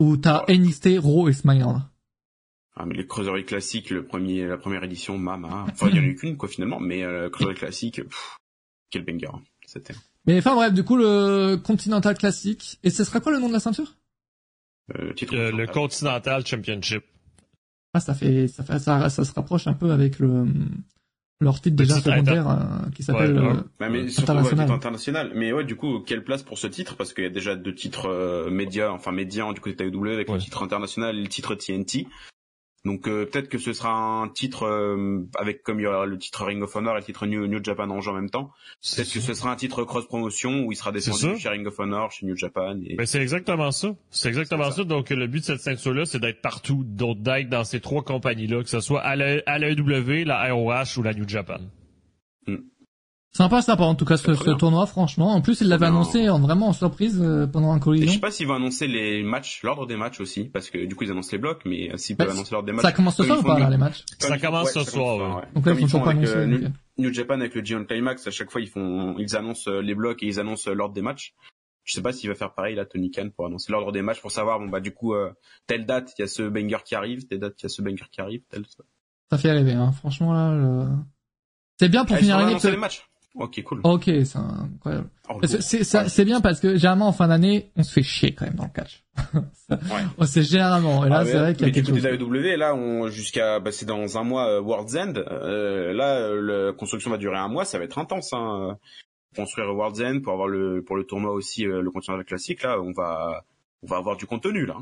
où 0.00 0.16
t'as 0.16 0.44
NXT, 0.48 0.98
Raw 0.98 1.28
et 1.28 1.32
SmackDown. 1.32 1.82
Ah, 2.76 2.86
mais 2.86 2.94
les 2.94 3.06
Cruiserweight 3.06 3.46
classiques, 3.46 3.90
le 3.90 4.04
premier, 4.04 4.46
la 4.46 4.56
première 4.56 4.82
édition, 4.82 5.16
mama. 5.16 5.66
Enfin, 5.70 5.88
il 5.90 5.96
y 5.96 5.98
en 6.00 6.02
a 6.02 6.06
eu 6.06 6.16
qu'une, 6.16 6.36
quoi, 6.36 6.48
finalement, 6.48 6.80
mais, 6.80 7.04
euh, 7.04 7.30
Cruiserweight 7.30 7.58
classique, 7.58 8.00
quel 8.90 9.04
banger 9.04 9.28
hein, 9.32 9.42
c'était. 9.66 9.94
Mais 10.26 10.38
enfin 10.38 10.54
bref, 10.54 10.72
du 10.72 10.84
coup 10.84 10.96
le 10.96 11.56
Continental 11.56 12.16
Classic. 12.16 12.78
Et 12.82 12.90
ce 12.90 13.04
sera 13.04 13.20
quoi 13.20 13.32
le 13.32 13.38
nom 13.38 13.48
de 13.48 13.52
la 13.52 13.60
ceinture? 13.60 13.94
Euh, 14.96 15.12
Le 15.30 15.66
Continental 15.66 16.46
Championship. 16.46 17.04
Ah 17.92 18.00
ça 18.00 18.14
fait 18.14 18.48
ça 18.48 18.64
fait 18.64 18.78
ça, 18.78 19.08
ça 19.08 19.24
se 19.24 19.32
rapproche 19.32 19.66
un 19.66 19.74
peu 19.74 19.92
avec 19.92 20.18
le 20.18 20.46
leur 21.40 21.60
titre 21.60 21.76
déjà 21.76 22.00
secondaire 22.00 22.48
euh, 22.48 22.90
qui 22.94 23.02
s'appelle 23.02 23.38
ouais, 23.38 23.52
euh, 23.80 23.88
mais 23.90 24.08
surtout 24.08 24.32
international. 24.32 24.70
international. 24.70 25.32
Mais 25.34 25.52
ouais, 25.52 25.64
du 25.64 25.76
coup, 25.76 26.00
quelle 26.00 26.24
place 26.24 26.42
pour 26.42 26.58
ce 26.58 26.66
titre? 26.66 26.96
Parce 26.96 27.12
qu'il 27.12 27.24
y 27.24 27.26
a 27.26 27.30
déjà 27.30 27.56
deux 27.56 27.74
titres 27.74 28.08
euh, 28.08 28.50
médias, 28.50 28.90
enfin 28.90 29.12
médias 29.12 29.52
du 29.52 29.60
côté 29.60 29.90
de 29.90 30.12
avec 30.12 30.28
le 30.30 30.38
titre 30.38 30.62
international 30.62 31.16
et 31.16 31.22
le 31.22 31.28
titre 31.28 31.54
TNT. 31.54 32.06
Donc 32.84 33.08
euh, 33.08 33.24
peut-être 33.24 33.48
que 33.48 33.56
ce 33.56 33.72
sera 33.72 33.90
un 33.90 34.28
titre 34.28 34.64
euh, 34.64 35.26
avec 35.36 35.62
comme 35.62 35.80
il 35.80 35.84
y 35.84 35.86
aura 35.86 36.04
le 36.04 36.18
titre 36.18 36.44
Ring 36.44 36.62
of 36.62 36.76
Honor 36.76 36.96
et 36.96 37.00
le 37.00 37.04
titre 37.04 37.26
New, 37.26 37.46
New 37.46 37.64
Japan 37.64 37.88
en 37.88 38.00
jeu 38.00 38.10
en 38.10 38.14
même 38.14 38.28
temps. 38.28 38.50
Peut-être 38.82 39.10
que 39.10 39.20
ce 39.20 39.32
sera 39.32 39.50
un 39.50 39.56
titre 39.56 39.84
cross 39.84 40.06
promotion 40.06 40.64
où 40.64 40.72
il 40.72 40.76
sera 40.76 40.92
descendu 40.92 41.38
chez 41.38 41.48
Ring 41.48 41.66
of 41.66 41.78
Honor, 41.78 42.12
chez 42.12 42.26
New 42.26 42.36
Japan. 42.36 42.78
Et... 42.84 42.96
Ben, 42.96 43.06
c'est 43.06 43.22
exactement 43.22 43.70
ça. 43.70 43.94
C'est 44.10 44.28
exactement 44.28 44.70
ça. 44.70 44.84
Donc 44.84 45.08
le 45.08 45.26
but 45.26 45.40
de 45.40 45.44
cette 45.44 45.60
ceinture 45.60 45.94
là, 45.94 46.04
c'est 46.04 46.20
d'être 46.20 46.42
partout, 46.42 46.84
d'être 46.84 47.48
dans 47.48 47.64
ces 47.64 47.80
trois 47.80 48.02
compagnies 48.02 48.48
là, 48.48 48.62
que 48.62 48.68
ce 48.68 48.80
soit 48.80 49.00
à 49.00 49.16
la, 49.16 49.40
à 49.46 49.58
la 49.58 49.70
e 49.70 50.24
la 50.24 50.52
ROH 50.52 50.98
ou 50.98 51.02
la 51.02 51.14
New 51.14 51.26
Japan. 51.26 51.60
Sympa, 53.36 53.62
sympa 53.62 53.82
en 53.82 53.96
tout 53.96 54.04
cas 54.04 54.16
ce, 54.16 54.32
ce 54.32 54.50
tournoi, 54.52 54.86
franchement. 54.86 55.32
En 55.34 55.40
plus, 55.40 55.60
il 55.60 55.66
l'avait 55.66 55.86
annoncé 55.86 56.28
en 56.28 56.38
vraiment 56.38 56.68
en 56.68 56.72
surprise 56.72 57.20
euh, 57.20 57.48
pendant 57.48 57.72
un 57.72 57.80
collision. 57.80 58.06
je 58.06 58.12
sais 58.14 58.20
pas 58.20 58.30
s'ils 58.30 58.46
vont 58.46 58.54
annoncer 58.54 58.86
les 58.86 59.24
matchs, 59.24 59.64
l'ordre 59.64 59.86
des 59.86 59.96
matchs 59.96 60.20
aussi, 60.20 60.44
parce 60.44 60.70
que 60.70 60.86
du 60.86 60.94
coup 60.94 61.02
ils 61.02 61.10
annoncent 61.10 61.30
les 61.32 61.38
blocs, 61.38 61.62
mais 61.64 61.92
euh, 61.92 61.96
s'ils 61.96 62.16
peuvent 62.16 62.30
annoncer 62.30 62.52
l'ordre 62.52 62.66
des 62.66 62.72
matchs. 62.72 62.84
Ça 62.84 62.92
commence 62.92 63.16
ce 63.16 63.24
soir 63.24 63.40
ou 63.40 63.42
pas 63.42 63.58
là, 63.58 63.70
les 63.70 63.76
matchs 63.76 64.04
Ça 64.20 64.38
commence 64.38 64.72
ce 64.72 64.84
soir. 64.84 65.38
Ouais. 65.38 65.42
Donc 65.52 65.66
là, 65.66 65.74
ils 65.76 65.88
font 65.88 66.00
pas 66.00 66.10
annoncés. 66.10 66.36
Euh, 66.36 66.68
New, 66.96 67.12
Japan 67.12 67.40
avec 67.40 67.56
le 67.56 67.62
G1 67.62 67.86
Climax, 67.86 68.24
à 68.24 68.30
chaque 68.30 68.52
fois 68.52 68.60
ils 68.60 68.68
font, 68.68 69.16
ils 69.18 69.34
annoncent 69.34 69.68
les 69.68 69.96
blocs 69.96 70.22
et 70.22 70.26
ils 70.26 70.38
annoncent 70.38 70.72
l'ordre 70.72 70.94
des 70.94 71.02
matchs. 71.02 71.34
Je 71.82 71.92
sais 71.92 72.02
pas 72.02 72.12
s'il 72.12 72.30
va 72.30 72.36
faire 72.36 72.54
pareil 72.54 72.76
là, 72.76 72.84
Tony 72.84 73.10
Khan, 73.10 73.30
pour 73.34 73.46
annoncer 73.46 73.72
l'ordre 73.72 73.90
des 73.90 74.00
matchs, 74.02 74.20
pour 74.20 74.30
savoir 74.30 74.60
bon 74.60 74.68
bah 74.68 74.78
du 74.78 74.92
coup 74.92 75.12
telle 75.66 75.86
date 75.86 76.14
il 76.16 76.22
y 76.22 76.24
a 76.24 76.28
ce 76.28 76.44
banger 76.44 76.78
qui 76.84 76.94
arrive, 76.94 77.26
telle 77.26 77.40
date 77.40 77.54
il 77.58 77.64
y 77.64 77.66
a 77.66 77.68
ce 77.68 77.82
banger 77.82 78.04
qui 78.12 78.20
arrive, 78.20 78.42
telle. 78.48 78.62
Ça 79.28 79.38
fait 79.38 79.50
rêver, 79.50 79.72
hein. 79.72 79.90
Franchement 79.90 80.32
là. 80.32 80.86
C'est 81.80 81.88
bien 81.88 82.04
pour 82.04 82.14
ah, 82.14 82.20
finir 82.20 82.38
l'année. 82.38 82.56
les 82.62 82.76
matchs. 82.76 83.04
Ok, 83.34 83.62
cool. 83.64 83.80
Ok, 83.82 84.04
c'est 84.04 84.36
incroyable. 84.36 85.08
Oh, 85.28 85.40
c'est 85.44 86.24
bien 86.24 86.40
parce 86.40 86.60
que 86.60 86.76
généralement 86.76 87.08
en 87.08 87.12
fin 87.12 87.26
d'année, 87.26 87.70
on 87.76 87.82
se 87.82 87.92
fait 87.92 88.02
chier 88.02 88.32
quand 88.32 88.44
même 88.44 88.54
dans 88.54 88.64
le 88.64 88.70
catch. 88.70 89.02
ouais. 89.70 90.26
C'est 90.26 90.42
généralement. 90.44 91.04
Et 91.04 91.08
là, 91.08 91.18
ah, 91.20 91.24
c'est 91.24 91.38
vrai 91.38 91.54
qu'il 91.54 91.66
y 91.66 91.70
a 91.70 91.72
quelque 91.72 91.88
chose. 91.88 92.04
WWE, 92.04 92.56
là, 92.56 92.76
on 92.76 93.08
jusqu'à, 93.08 93.58
bah, 93.58 93.72
c'est 93.72 93.86
dans 93.86 94.18
un 94.18 94.22
mois 94.22 94.48
euh, 94.48 94.60
World's 94.60 94.94
End. 94.94 95.14
Euh, 95.16 95.92
là, 95.92 96.32
la 96.34 96.72
construction 96.72 97.10
va 97.10 97.16
durer 97.16 97.36
un 97.36 97.48
mois, 97.48 97.64
ça 97.64 97.78
va 97.78 97.84
être 97.84 97.98
intense. 97.98 98.32
Hein. 98.32 98.78
Construire 99.34 99.74
World's 99.74 100.00
End 100.00 100.20
pour 100.22 100.32
avoir 100.32 100.46
le 100.46 100.84
pour 100.84 100.96
le 100.96 101.04
tournoi 101.04 101.32
aussi 101.32 101.66
euh, 101.66 101.82
le 101.82 101.90
continental 101.90 102.24
classique. 102.24 102.62
Là, 102.62 102.80
on 102.80 102.92
va 102.92 103.44
on 103.82 103.88
va 103.88 103.96
avoir 103.96 104.16
du 104.16 104.26
contenu 104.26 104.64
là. 104.64 104.76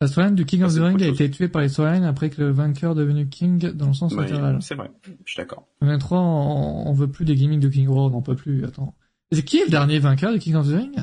La 0.00 0.08
storyline 0.08 0.34
du 0.34 0.44
King 0.44 0.62
of 0.62 0.74
the 0.74 0.78
Ring 0.78 1.02
a 1.02 1.06
été 1.06 1.30
tuée 1.30 1.48
par 1.48 1.62
les 1.62 1.70
storylines 1.70 2.04
après 2.04 2.28
que 2.28 2.42
le 2.42 2.50
vainqueur 2.50 2.94
devenu 2.94 3.28
King 3.28 3.72
dans 3.72 3.86
le 3.86 3.94
sens 3.94 4.14
latéral. 4.14 4.60
C'est 4.60 4.74
vrai, 4.74 4.90
je 5.04 5.32
suis 5.32 5.38
d'accord. 5.38 5.66
23, 5.80 6.18
on, 6.18 6.88
on 6.88 6.92
veut 6.92 7.10
plus 7.10 7.24
des 7.24 7.34
gimmicks 7.34 7.60
de 7.60 7.68
King 7.68 7.88
Road, 7.88 8.12
on 8.14 8.20
peut 8.20 8.36
plus, 8.36 8.64
attends. 8.66 8.94
C'est 9.32 9.42
qui 9.42 9.58
est 9.58 9.64
le 9.64 9.70
dernier 9.70 9.98
vainqueur 9.98 10.32
du 10.32 10.38
King 10.38 10.54
of 10.56 10.68
the 10.68 10.74
Ring? 10.74 10.96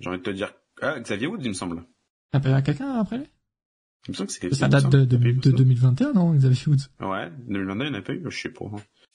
J'ai 0.00 0.08
envie 0.08 0.18
de 0.18 0.22
te 0.24 0.30
dire, 0.30 0.52
ah, 0.80 0.98
Xavier 0.98 1.28
Woods, 1.28 1.42
il 1.42 1.50
me 1.50 1.54
semble. 1.54 1.84
Ah, 2.32 2.40
il 2.44 2.50
y 2.50 2.54
a 2.54 2.62
quelqu'un 2.62 2.92
après 2.94 3.18
lui? 3.18 3.26
Il 4.08 4.10
me 4.10 4.16
semble 4.16 4.26
que 4.26 4.32
c'était 4.32 4.52
Ça 4.52 4.66
date 4.66 4.90
de, 4.90 5.04
de, 5.04 5.16
de, 5.16 5.50
2021, 5.52 6.12
non, 6.12 6.34
Xavier 6.34 6.62
Woods? 6.66 6.88
Ouais, 7.00 7.30
2021, 7.46 7.86
il 7.86 7.90
n'y 7.92 7.96
en 7.96 8.00
a 8.00 8.02
pas 8.02 8.12
eu, 8.14 8.22
je 8.28 8.36
sais 8.36 8.48
pas. 8.48 8.64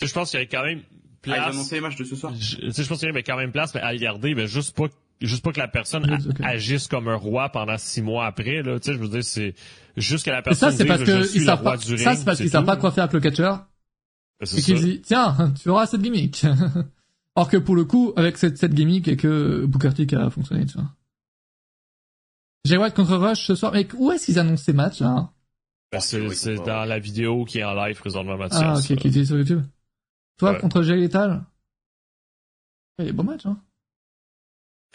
Je 0.01 0.13
pense 0.13 0.31
qu'il 0.31 0.39
y 0.39 0.41
avait 0.41 0.47
quand 0.47 0.63
même 0.63 0.81
place. 1.21 1.39
Ah, 1.41 1.49
ils 1.49 1.55
annoncé 1.55 1.75
les 1.75 1.81
matchs 1.81 1.97
de 1.97 2.05
ce 2.05 2.15
soir. 2.15 2.33
Je, 2.35 2.55
je 2.61 2.87
pense 2.87 2.99
qu'il 2.99 3.07
y 3.07 3.11
avait 3.11 3.23
quand 3.23 3.35
même 3.35 3.51
place, 3.51 3.75
mais 3.75 3.81
à 3.81 3.89
regarder, 3.89 4.33
mais 4.33 4.47
juste 4.47 4.77
pas 4.77 4.87
juste 5.21 5.43
pas 5.43 5.51
que 5.51 5.59
la 5.59 5.67
personne 5.67 6.17
agisse 6.43 6.87
comme 6.87 7.07
un 7.07 7.15
roi 7.15 7.49
pendant 7.49 7.77
six 7.77 8.01
mois 8.01 8.25
après 8.25 8.61
là. 8.61 8.79
Tu 8.79 8.91
sais 8.91 8.93
je 8.93 8.99
veux 8.99 9.09
dire 9.09 9.23
c'est 9.23 9.55
juste 9.95 10.25
que 10.25 10.31
la 10.31 10.41
personne 10.41 10.71
ça 10.71 10.77
c'est 10.77 10.85
parce 10.85 11.03
que 11.03 11.35
ils 11.35 11.43
savent 11.43 11.63
pas 11.63 11.77
ça 11.77 12.15
c'est 12.15 12.25
parce 12.25 12.37
qu'ils 12.37 12.49
savent 12.49 12.65
pas 12.65 12.77
quoi 12.77 12.91
faire 12.91 13.05
avec 13.05 13.13
le 13.13 13.19
catcher 13.19 13.55
ben, 14.39 14.47
et 14.57 14.61
qu'ils 14.61 14.79
disent 14.79 15.01
tiens 15.03 15.53
tu 15.61 15.69
auras 15.69 15.87
cette 15.87 16.01
gimmick. 16.01 16.45
Or 17.35 17.49
que 17.49 17.57
pour 17.57 17.75
le 17.75 17.85
coup 17.85 18.13
avec 18.15 18.37
cette, 18.37 18.57
cette 18.57 18.73
gimmick 18.73 19.07
et 19.07 19.17
que 19.17 19.65
Booker 19.65 19.93
T 19.93 20.15
a 20.15 20.29
fonctionné 20.29 20.65
tu 20.65 20.73
vois. 20.73 20.91
Jay 22.65 22.77
White 22.77 22.93
contre 22.93 23.15
Rush 23.15 23.45
ce 23.45 23.55
soir 23.55 23.71
mais 23.73 23.87
où 23.95 24.11
est-ce 24.11 24.25
qu'ils 24.25 24.39
annoncent 24.39 24.63
ces 24.63 24.73
matchs 24.73 25.01
là? 25.01 25.31
Ben, 25.91 26.01
c'est 26.01 26.55
dans 26.55 26.85
la 26.85 26.99
vidéo 26.99 27.45
qui 27.45 27.59
est 27.59 27.63
en 27.63 27.73
live 27.73 27.97
présentement 27.97 28.37
Mathias. 28.37 28.61
Ah 28.61 28.77
ok 28.77 28.99
qui 28.99 29.07
est 29.07 29.25
sur 29.25 29.37
YouTube. 29.37 29.63
Toi 30.37 30.55
contre 30.55 30.83
Jay 30.83 30.95
Lethal? 30.95 31.43
Il 32.99 33.05
y 33.05 33.07
a 33.07 33.11
des 33.11 33.15
beaux 33.15 33.23
matchs 33.23 33.45
hein 33.45 33.57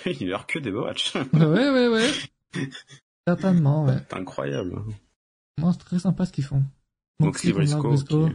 Il 0.20 0.32
a 0.34 0.44
que 0.46 0.58
des 0.58 0.70
beaux 0.70 0.84
matchs. 0.84 1.14
ouais, 1.14 1.70
ouais, 1.70 1.88
ouais. 1.88 2.10
Certainement, 3.26 3.84
ouais. 3.84 3.98
C'est 4.08 4.16
incroyable. 4.16 4.82
Moi, 5.58 5.72
c'est 5.72 5.78
très 5.84 5.98
sympa 5.98 6.26
ce 6.26 6.32
qu'ils 6.32 6.44
font. 6.44 6.62
Donc, 7.20 7.38
Steve 7.38 7.54
Briscoe. 7.54 8.32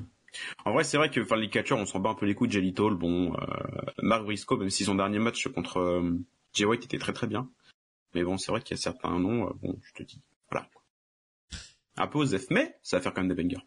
En 0.65 0.73
vrai, 0.73 0.83
c'est 0.83 0.97
vrai 0.97 1.09
que 1.09 1.19
enfin, 1.21 1.35
les 1.35 1.49
catcheurs, 1.49 1.79
on 1.79 1.85
s'en 1.85 1.99
bat 1.99 2.11
un 2.11 2.15
peu 2.15 2.25
les 2.25 2.35
coups 2.35 2.49
de 2.49 2.53
Jelly 2.53 2.71
Bon, 2.71 3.33
euh, 3.33 3.37
Mark 4.01 4.23
Briscoe, 4.23 4.57
même 4.57 4.69
si 4.69 4.83
son 4.83 4.95
dernier 4.95 5.19
match 5.19 5.47
contre 5.47 5.77
euh, 5.77 6.17
Jay 6.53 6.65
White 6.65 6.85
était 6.85 6.99
très 6.99 7.13
très 7.13 7.27
bien. 7.27 7.49
Mais 8.13 8.23
bon, 8.23 8.37
c'est 8.37 8.51
vrai 8.51 8.61
qu'il 8.61 8.75
y 8.75 8.79
a 8.79 8.81
certains 8.81 9.19
noms, 9.19 9.47
euh, 9.47 9.53
bon, 9.61 9.79
je 9.83 9.93
te 9.93 10.03
dis, 10.03 10.21
voilà. 10.51 10.67
Un 11.97 12.07
peu 12.07 12.19
aux 12.19 12.27
F, 12.27 12.49
mais 12.51 12.77
ça 12.83 12.97
va 12.97 13.03
faire 13.03 13.13
quand 13.13 13.21
même 13.21 13.33
des 13.33 13.41
bangers. 13.41 13.65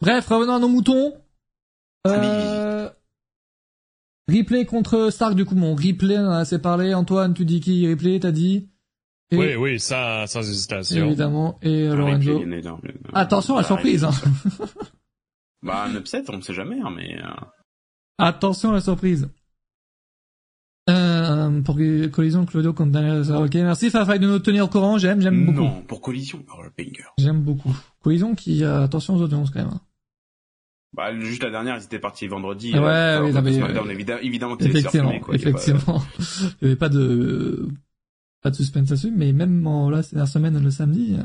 Bref, 0.00 0.26
revenons 0.28 0.54
à 0.54 0.58
nos 0.58 0.68
moutons. 0.68 1.14
Euh, 2.06 2.90
Replay 4.32 4.64
contre 4.64 5.10
Stark, 5.10 5.34
du 5.34 5.44
coup, 5.44 5.54
mon 5.54 5.74
replay, 5.74 6.18
on 6.18 6.26
en 6.26 6.30
a 6.30 6.38
assez 6.38 6.58
parlé. 6.58 6.94
Antoine, 6.94 7.34
tu 7.34 7.44
dis 7.44 7.60
qui 7.60 7.88
replay, 7.88 8.20
t'as 8.20 8.30
dit 8.30 8.68
Oui, 9.32 9.54
oui, 9.56 9.80
ça, 9.80 10.26
sans 10.26 10.40
hésitation. 10.40 11.06
Évidemment. 11.06 11.58
Et 11.62 11.88
ah, 11.88 11.94
Lorenzo. 11.94 12.42
Attention 13.12 13.56
à 13.56 13.62
la 13.62 13.66
surprise. 13.66 14.04
Hein. 14.04 14.12
bah, 15.62 15.84
un 15.84 15.94
upset, 15.96 16.24
on 16.28 16.38
ne 16.38 16.42
sait 16.42 16.54
jamais, 16.54 16.80
hein, 16.80 16.92
mais... 16.94 17.18
Euh... 17.18 17.28
Attention 18.18 18.70
à 18.70 18.74
la 18.74 18.80
surprise. 18.80 19.28
Euh, 20.90 21.60
pour 21.62 21.78
collision, 22.10 22.44
Claudio 22.44 22.72
contre 22.72 22.92
Daniel. 22.92 23.30
Ok, 23.32 23.54
merci 23.54 23.90
Fafai 23.90 24.18
de 24.18 24.26
nous 24.26 24.38
tenir 24.40 24.64
au 24.64 24.68
courant. 24.68 24.98
J'aime, 24.98 25.20
j'aime 25.20 25.46
beaucoup. 25.46 25.60
Non, 25.60 25.82
pour 25.82 26.00
collision, 26.00 26.44
oh, 26.56 26.62
le 26.62 26.70
banger. 26.76 27.04
J'aime 27.18 27.40
beaucoup. 27.40 27.74
Collision 28.02 28.34
qui, 28.34 28.64
a 28.64 28.82
attention 28.82 29.14
aux 29.14 29.22
audiences 29.22 29.50
quand 29.50 29.60
même. 29.60 29.70
Hein. 29.72 29.80
Bah, 30.94 31.18
juste 31.18 31.42
la 31.42 31.50
dernière, 31.50 31.76
ils 31.78 31.84
étaient 31.84 31.98
partis 31.98 32.26
vendredi. 32.26 32.72
Ouais, 32.72 32.78
euh, 32.80 33.22
oui, 33.22 33.32
mais, 33.42 33.54
évidemment, 33.92 34.20
évidemment 34.20 34.56
qu'ils 34.56 34.76
effectivement, 34.76 35.18
quoi. 35.20 35.34
Effectivement. 35.34 36.02
Il 36.60 36.66
n'y 36.66 36.68
avait 36.68 36.76
pas 36.76 36.90
de, 36.90 37.68
pas 38.42 38.50
de 38.50 38.56
suspense 38.56 38.92
à 38.92 38.96
suivre, 38.96 39.14
mais 39.16 39.32
même 39.32 39.66
en, 39.66 39.88
là, 39.88 40.02
c'est 40.02 40.16
la 40.16 40.26
semaine, 40.26 40.62
le 40.62 40.70
samedi, 40.70 41.16
euh, 41.18 41.22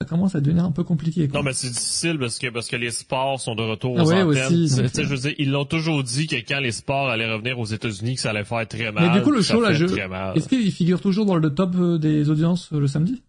ça 0.00 0.06
commence 0.06 0.36
à 0.36 0.40
devenir 0.40 0.64
un 0.64 0.70
peu 0.70 0.84
compliqué. 0.84 1.26
Quoi. 1.26 1.40
Non, 1.40 1.44
mais 1.44 1.52
c'est 1.52 1.68
difficile 1.68 2.16
parce 2.18 2.38
que 2.38 2.46
parce 2.48 2.68
que 2.68 2.76
les 2.76 2.92
sports 2.92 3.40
sont 3.40 3.56
de 3.56 3.62
retour 3.62 3.94
aux 3.94 4.08
ouais, 4.08 4.22
antennes. 4.22 4.28
Aussi, 4.28 4.68
je 4.68 5.02
veux 5.02 5.16
dire, 5.16 5.34
ils 5.38 5.50
l'ont 5.50 5.64
toujours 5.64 6.04
dit 6.04 6.28
que 6.28 6.36
quand 6.36 6.60
les 6.60 6.72
sports 6.72 7.08
allaient 7.08 7.30
revenir 7.30 7.58
aux 7.58 7.66
États-Unis, 7.66 8.14
que 8.14 8.20
ça 8.20 8.30
allait 8.30 8.44
faire 8.44 8.66
très 8.68 8.92
mal. 8.92 9.10
Mais 9.10 9.18
du 9.18 9.24
coup, 9.24 9.32
le 9.32 9.42
show, 9.42 9.60
là, 9.60 9.72
je... 9.72 9.84
est-ce 9.84 10.48
qu'il 10.48 10.70
figure 10.70 11.00
toujours 11.00 11.26
dans 11.26 11.36
le 11.36 11.54
top 11.54 11.74
euh, 11.74 11.98
des 11.98 12.30
audiences 12.30 12.70
le 12.70 12.86
samedi? 12.86 13.20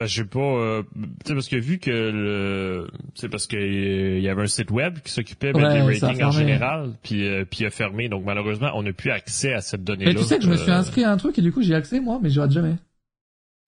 Ben, 0.00 0.06
je 0.06 0.14
sais 0.14 0.28
pas, 0.28 0.38
euh, 0.38 0.82
parce 1.26 1.48
que 1.48 1.56
vu 1.56 1.80
que 1.80 1.90
le, 1.90 2.88
c'est 3.16 3.28
parce 3.28 3.48
qu'il 3.48 4.20
y 4.20 4.28
avait 4.28 4.42
un 4.42 4.46
site 4.46 4.70
web 4.70 5.00
qui 5.00 5.10
s'occupait 5.10 5.52
ben, 5.52 5.72
des 5.72 5.80
ratings 5.80 6.22
en 6.22 6.30
général, 6.30 6.92
puis 7.02 7.26
euh, 7.26 7.44
puis 7.44 7.60
il 7.62 7.66
a 7.66 7.70
fermé, 7.70 8.08
donc 8.08 8.24
malheureusement 8.24 8.70
on 8.74 8.84
n'a 8.84 8.92
plus 8.92 9.10
accès 9.10 9.52
à 9.54 9.60
cette 9.60 9.82
donnée-là. 9.82 10.12
Mais 10.12 10.20
tu 10.20 10.24
sais 10.24 10.38
que 10.38 10.44
je 10.44 10.50
me 10.50 10.56
suis 10.56 10.70
euh, 10.70 10.76
inscrit 10.76 11.02
à 11.02 11.10
un 11.10 11.16
truc 11.16 11.36
et 11.40 11.42
du 11.42 11.50
coup 11.52 11.62
j'ai 11.62 11.74
accès 11.74 11.98
moi, 11.98 12.20
mais 12.22 12.30
je 12.30 12.38
rate 12.38 12.52
jamais. 12.52 12.76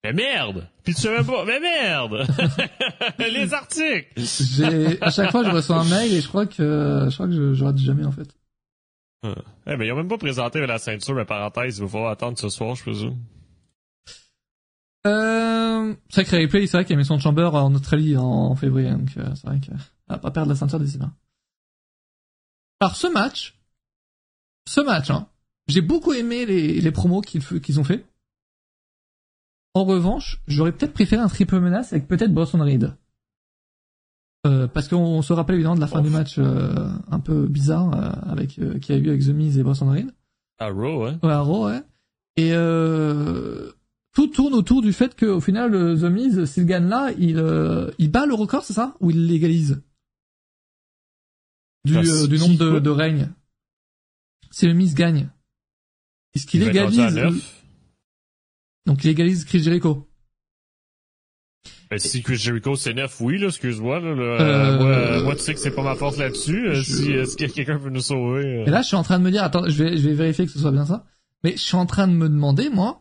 Mais 0.05 0.13
merde! 0.13 0.69
Puis 0.85 0.93
tu 0.93 1.01
sais 1.01 1.13
même 1.13 1.25
pas, 1.25 1.43
mais 1.45 1.59
merde! 1.59 2.25
Les 3.19 3.53
articles! 3.53 4.07
J'ai, 4.15 5.01
à 5.01 5.09
chaque 5.09 5.31
fois 5.31 5.43
je 5.43 5.49
reçois 5.49 5.81
un 5.81 5.89
mail 5.89 6.13
et 6.13 6.21
je 6.21 6.27
crois 6.29 6.45
que, 6.45 7.07
je 7.09 7.13
crois 7.13 7.27
que 7.27 7.33
je, 7.33 7.53
je 7.53 7.63
rate 7.65 7.77
jamais 7.77 8.05
en 8.05 8.11
fait. 8.13 8.33
Eh 9.23 9.75
ben 9.75 9.83
ils 9.83 9.91
ont 9.91 9.97
même 9.97 10.07
pas 10.07 10.17
présenté 10.17 10.65
la 10.65 10.77
ceinture, 10.77 11.13
mais 11.13 11.25
parenthèse, 11.25 11.77
il 11.77 11.81
va 11.81 11.89
falloir 11.89 12.11
attendre 12.11 12.37
ce 12.39 12.47
soir, 12.47 12.73
je 12.75 12.83
présume. 12.83 13.17
Euh, 15.07 15.95
sacré 16.09 16.43
replay, 16.43 16.67
c'est 16.67 16.77
vrai 16.77 16.85
qu'il 16.85 16.95
a 16.95 16.97
mis 16.97 17.05
son 17.05 17.17
chamber 17.17 17.55
en 17.55 17.73
Australie 17.73 18.15
en 18.17 18.55
février, 18.55 18.91
donc 18.91 19.09
euh, 19.17 19.33
c'est 19.35 19.47
vrai 19.47 19.59
qu'il 19.59 19.73
va 20.07 20.19
pas 20.19 20.31
perdre 20.31 20.49
la 20.49 20.55
ceinture 20.55 20.79
des 20.79 20.95
humains. 20.95 21.13
Alors 22.79 22.95
ce 22.95 23.07
match, 23.07 23.59
ce 24.67 24.81
match, 24.81 25.09
hein, 25.09 25.27
j'ai 25.67 25.81
beaucoup 25.81 26.13
aimé 26.13 26.45
les, 26.45 26.79
les 26.79 26.91
promos 26.91 27.21
qu'ils 27.21 27.79
ont 27.79 27.83
fait. 27.83 28.05
En 29.73 29.85
revanche, 29.85 30.41
j'aurais 30.47 30.71
peut-être 30.71 30.93
préféré 30.93 31.21
un 31.21 31.29
triple 31.29 31.59
menace 31.59 31.93
avec 31.93 32.07
peut-être 32.07 32.33
Boston 32.33 32.61
Reed. 32.61 32.95
Euh, 34.45 34.67
parce 34.67 34.87
qu'on 34.87 35.21
se 35.21 35.33
rappelle 35.33 35.55
évidemment 35.55 35.75
de 35.75 35.81
la 35.81 35.87
fin 35.87 36.01
du 36.01 36.09
match 36.09 36.39
euh, 36.39 36.89
un 37.11 37.19
peu 37.19 37.47
bizarre 37.47 37.93
euh, 37.93 38.31
avec 38.31 38.57
euh, 38.57 38.79
qui 38.79 38.91
a 38.91 38.97
eu 38.97 39.07
avec 39.09 39.21
The 39.21 39.29
Miz 39.29 39.57
et 39.57 39.63
Boston 39.63 39.89
Reed. 39.89 40.11
À 40.57 40.69
Raw, 40.69 41.05
ouais. 41.05 41.17
Ouais, 41.21 41.31
à 41.31 41.39
Raw, 41.41 41.67
ouais. 41.67 41.81
Et 42.37 42.51
euh, 42.53 43.71
tout 44.13 44.27
tourne 44.27 44.53
autour 44.53 44.81
du 44.81 44.93
fait 44.93 45.17
qu'au 45.17 45.39
final, 45.39 45.71
The 45.71 46.03
Miz, 46.03 46.45
s'il 46.45 46.65
gagne 46.65 46.87
là, 46.87 47.11
il, 47.17 47.37
euh, 47.37 47.91
il 47.97 48.11
bat 48.11 48.25
le 48.25 48.33
record, 48.33 48.63
c'est 48.63 48.73
ça? 48.73 48.95
Ou 48.99 49.11
il 49.11 49.27
l'égalise? 49.27 49.81
Du, 51.85 51.97
euh, 51.97 52.27
du 52.27 52.37
nombre 52.37 52.57
de, 52.57 52.79
de 52.79 52.89
règnes. 52.89 53.29
Si 54.51 54.67
le 54.67 54.73
Miz 54.73 54.93
gagne, 54.93 55.29
est-ce 56.35 56.45
qu'il 56.45 56.61
égalise 56.63 57.17
Donc 58.85 59.03
il 59.03 59.09
égalise 59.09 59.45
Chris 59.45 59.63
Jericho. 59.63 60.07
Ben, 61.89 61.99
si 61.99 62.21
Chris 62.21 62.37
Jericho 62.37 62.75
c'est 62.75 62.93
neuf, 62.93 63.19
oui, 63.19 63.37
là, 63.37 63.47
excuse-moi. 63.47 63.99
Là, 63.99 64.09
euh... 64.09 65.23
moi, 65.23 65.35
tu 65.35 65.41
sais 65.41 65.53
que 65.53 65.59
c'est 65.59 65.75
pas 65.75 65.83
ma 65.83 65.95
force 65.95 66.17
là-dessus. 66.17 66.69
Euh, 66.69 66.81
si, 66.81 67.11
est-ce 67.11 67.35
que 67.35 67.45
quelqu'un 67.45 67.79
peut 67.79 67.89
nous 67.89 68.01
sauver? 68.01 68.63
Et 68.65 68.69
là, 68.69 68.81
je 68.81 68.87
suis 68.87 68.95
en 68.95 69.03
train 69.03 69.19
de 69.19 69.23
me 69.23 69.31
dire, 69.31 69.43
attends, 69.43 69.67
je 69.67 69.83
vais, 69.83 69.97
je 69.97 70.07
vais 70.07 70.13
vérifier 70.13 70.45
que 70.45 70.51
ce 70.51 70.59
soit 70.59 70.71
bien 70.71 70.85
ça. 70.85 71.05
Mais 71.43 71.53
je 71.53 71.61
suis 71.61 71.75
en 71.75 71.85
train 71.85 72.07
de 72.07 72.13
me 72.13 72.29
demander, 72.29 72.69
moi, 72.69 73.00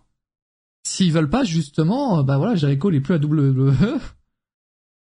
s'ils 0.84 1.12
veulent 1.12 1.30
pas 1.30 1.44
justement, 1.44 2.22
bah 2.22 2.38
voilà, 2.38 2.54
Jericho 2.54 2.90
il 2.90 2.96
est 2.96 3.00
plus 3.00 3.14
à 3.14 3.18
WWE. 3.18 3.74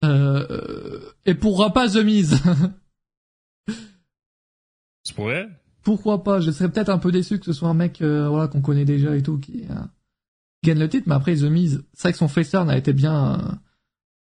Euh, 0.04 1.00
et 1.26 1.34
pourra 1.34 1.74
pas 1.74 1.90
The 1.90 2.04
Miz. 2.04 2.40
Tu 5.06 5.14
pourrais 5.14 5.48
Pourquoi 5.84 6.24
pas? 6.24 6.42
Je 6.42 6.52
serais 6.52 6.70
peut-être 6.70 6.90
un 6.90 6.98
peu 6.98 7.12
déçu 7.12 7.40
que 7.40 7.46
ce 7.46 7.54
soit 7.54 7.70
un 7.70 7.74
mec 7.74 8.02
euh, 8.02 8.28
voilà 8.28 8.48
qu'on 8.48 8.62
connaît 8.62 8.86
déjà 8.86 9.16
et 9.16 9.22
tout 9.22 9.38
qui 9.38 9.66
euh, 9.70 9.76
gagne 10.64 10.80
le 10.80 10.90
titre, 10.90 11.08
mais 11.08 11.16
après 11.16 11.36
The 11.36 11.44
Miz, 11.44 11.84
c'est 11.94 12.02
vrai 12.04 12.12
que 12.12 12.18
son 12.18 12.28
face 12.28 12.50
turn 12.50 12.70
a 12.70 12.78
été 12.78 12.92
bien 12.92 13.62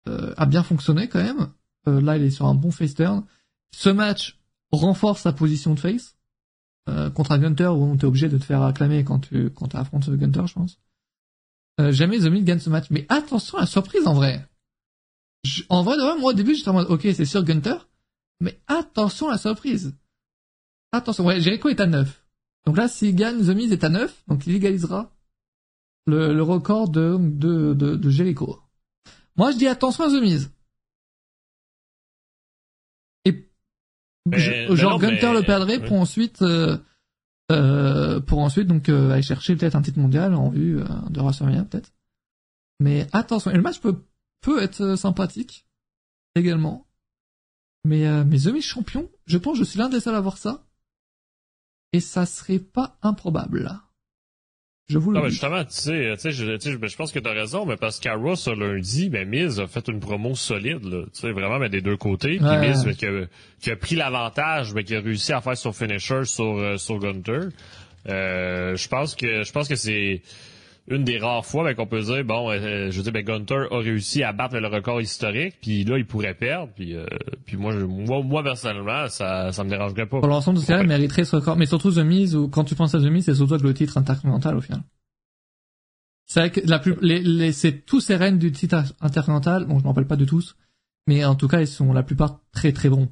euh, 0.08 0.34
a 0.38 0.46
bien 0.46 0.64
fonctionné 0.64 1.10
quand 1.10 1.22
même. 1.22 1.50
là, 1.86 2.18
il 2.18 2.24
est 2.24 2.30
sur 2.30 2.46
un 2.46 2.54
bon 2.54 2.72
face 2.72 2.94
turn. 2.94 3.24
Ce 3.72 3.90
match 3.90 4.40
renforce 4.72 5.22
sa 5.22 5.34
position 5.34 5.74
de 5.74 5.80
face 5.80 6.16
contre 7.14 7.34
un 7.34 7.38
Gunter 7.38 7.68
où 7.68 7.84
on 7.84 7.96
est 7.96 8.04
obligé 8.04 8.30
de 8.30 8.40
te 8.40 8.44
faire 8.44 8.64
acclamer 8.64 9.04
quand 9.04 9.20
tu 9.20 9.52
quand 9.52 9.76
affrontes 9.76 10.10
Gunter, 10.10 10.48
je 10.48 10.54
pense. 10.54 10.80
Jamais 11.92 12.20
The 12.20 12.26
Miz 12.26 12.44
gagne 12.44 12.60
ce 12.60 12.70
match, 12.70 12.88
mais 12.90 13.06
attention 13.10 13.58
à 13.58 13.62
la 13.62 13.68
surprise 13.68 14.06
en 14.08 14.14
vrai. 14.14 14.46
en 15.70 15.84
vrai, 15.84 15.96
moi 16.20 16.32
au 16.32 16.34
début 16.34 16.56
j'étais 16.56 16.70
en 16.70 16.74
mode 16.74 16.90
ok 16.90 17.02
c'est 17.14 17.26
sûr 17.26 17.44
Gunter, 17.44 17.78
mais 18.40 18.60
attention 18.68 19.30
à 19.30 19.32
la 19.32 19.38
surprise. 19.38 19.96
Attention, 20.92 21.26
ouais, 21.26 21.40
Jericho 21.40 21.70
est 21.70 21.80
à 21.80 21.86
9. 21.86 22.26
Donc 22.66 22.78
là, 22.78 22.88
s'il 22.88 23.16
gagne, 23.16 23.40
The 23.40 23.56
Miz 23.56 23.72
est 23.72 23.84
à 23.84 23.90
9, 23.90 24.24
donc 24.28 24.48
il 24.48 24.56
égalisera 24.56 25.12
le, 26.08 26.34
le 26.34 26.44
record 26.44 26.90
de, 26.90 27.18
de, 27.20 27.74
de, 27.74 27.96
de, 27.96 28.10
Jericho. 28.10 28.60
Moi, 29.36 29.52
je 29.52 29.58
dis 29.58 29.68
attention 29.68 30.06
à 30.06 30.08
The 30.08 30.22
Miz. 30.22 30.52
Et 33.26 33.48
genre 34.76 35.00
Gunter 35.00 35.34
le 35.34 35.44
perdrait 35.44 35.80
pour 35.80 35.98
ensuite 35.98 36.42
euh, 36.42 36.78
euh, 37.52 38.20
pour 38.20 38.40
ensuite 38.40 38.68
donc 38.68 38.90
euh, 38.90 39.12
aller 39.12 39.22
chercher 39.22 39.56
peut-être 39.56 39.76
un 39.76 39.82
titre 39.82 40.00
mondial 40.00 40.36
en 40.36 40.50
vue 40.50 40.80
euh, 40.80 40.86
de 41.10 41.20
WrestleMania 41.20 41.64
peut-être. 41.66 41.92
Mais 42.80 43.08
attention, 43.12 43.52
et 43.52 43.56
le 43.56 43.62
match 43.62 43.80
peut 43.80 44.04
peut 44.42 44.62
être 44.62 44.82
euh, 44.82 44.96
sympathique 44.96 45.68
également. 46.36 46.88
Mais 47.86 48.06
mais 48.26 48.38
The 48.38 48.48
Miz 48.48 48.66
champion, 48.66 49.10
je 49.26 49.38
pense 49.38 49.54
que 49.54 49.64
je 49.64 49.70
suis 49.70 49.80
l'un 49.80 49.90
des 49.90 50.02
seuls 50.02 50.16
à 50.16 50.20
voir 50.20 50.38
ça 50.38 50.66
et 51.94 52.02
ça 52.02 52.26
serait 52.26 52.60
pas 52.60 52.98
improbable. 53.02 53.72
Je 54.90 54.98
vous 54.98 55.14
non, 55.14 55.22
dis. 55.22 55.30
justement, 55.30 55.64
tu 55.64 55.72
sais, 55.72 56.14
tu 56.16 56.20
sais, 56.20 56.32
je, 56.32 56.58
tu 56.58 56.72
sais, 56.72 56.88
je 56.88 56.96
pense 56.96 57.12
que 57.12 57.20
t'as 57.20 57.34
raison, 57.34 57.66
mais 57.66 57.78
parce 57.78 58.00
qu'Arrow, 58.00 58.36
ce 58.36 58.50
lundi, 58.50 59.10
ben, 59.10 59.28
Miz 59.28 59.60
a 59.60 59.68
fait 59.68 59.88
une 59.88 60.00
promo 60.00 60.34
solide, 60.34 60.84
là. 60.84 61.04
Tu 61.14 61.22
sais, 61.22 61.32
vraiment, 61.32 61.60
mais 61.60 61.70
des 61.70 61.82
deux 61.82 61.98
côtés. 61.98 62.38
Puis 62.38 62.58
Miz, 62.58 62.84
ben, 62.84 62.96
qui, 62.96 63.06
a, 63.06 63.26
qui, 63.62 63.72
a, 63.72 63.76
pris 63.76 63.96
l'avantage, 63.96 64.74
mais 64.74 64.84
qui 64.84 64.96
a 64.96 65.00
réussi 65.00 65.32
à 65.32 65.42
faire 65.42 65.56
son 65.56 65.74
finisher 65.74 66.26
sur, 66.26 66.58
euh, 66.58 66.78
sur 66.78 66.98
Gunter. 66.98 67.50
Euh, 68.08 68.76
je 68.76 68.88
pense 68.88 69.16
que, 69.16 69.44
je 69.44 69.52
pense 69.52 69.68
que 69.68 69.76
c'est, 69.76 70.22
une 70.90 71.04
des 71.04 71.18
rares 71.18 71.46
fois 71.46 71.64
ben, 71.64 71.76
qu'on 71.76 71.88
peut 71.88 72.02
dire 72.02 72.24
bon 72.24 72.50
euh, 72.50 72.90
je 72.92 72.98
veux 72.98 73.04
dire 73.04 73.14
ben 73.14 73.24
Gunter 73.24 73.66
a 73.72 73.78
réussi 73.80 74.24
à 74.24 74.34
battre 74.34 74.58
le 74.58 74.68
record 74.68 75.02
historique 75.02 75.56
puis 75.62 75.84
là 75.84 75.98
il 75.98 76.06
pourrait 76.06 76.34
perdre 76.34 76.72
puis 76.76 76.96
euh, 76.96 77.06
puis 77.46 77.58
moi 77.58 77.72
je, 77.74 77.86
moi 77.86 78.22
moi 78.24 78.44
personnellement 78.44 79.08
ça 79.08 79.52
ça 79.52 79.64
me 79.64 79.70
dérangerait 79.70 80.08
pas. 80.08 80.20
Pour 80.20 80.28
l'ensemble 80.28 80.60
de 80.60 80.64
ce 80.64 80.74
il 80.74 80.88
mériterait 80.88 81.26
ce 81.26 81.36
record 81.36 81.58
mais 81.58 81.66
surtout 81.66 81.92
The 81.92 82.00
Miz 82.00 82.36
ou 82.36 82.48
quand 82.48 82.64
tu 82.64 82.76
penses 82.76 82.96
à 82.96 83.00
The 83.00 83.06
Miz 83.06 83.26
c'est 83.26 83.36
surtout 83.36 83.54
avec 83.54 83.66
le 83.66 83.74
titre 83.74 83.98
intercontinental 83.98 84.58
au 84.58 84.62
final. 84.62 84.82
C'est 86.26 86.40
vrai 86.42 86.52
que 86.52 86.62
la 86.62 86.80
plus 86.80 86.96
les, 87.02 87.22
les 87.22 87.52
c'est 87.52 87.86
tous 87.86 88.02
ces 88.02 88.16
règnes 88.16 88.38
du 88.38 88.52
titre 88.52 88.84
intercontinental 89.02 89.66
bon 89.66 89.80
je 89.80 89.84
m'en 89.84 89.92
rappelle 89.92 90.08
pas 90.08 90.16
de 90.16 90.26
tous 90.26 90.56
mais 91.08 91.24
en 91.26 91.36
tout 91.36 91.48
cas 91.48 91.62
ils 91.62 91.68
sont 91.68 91.94
la 91.94 92.04
plupart 92.04 92.42
très 92.52 92.72
très 92.72 92.90
bons. 92.90 93.10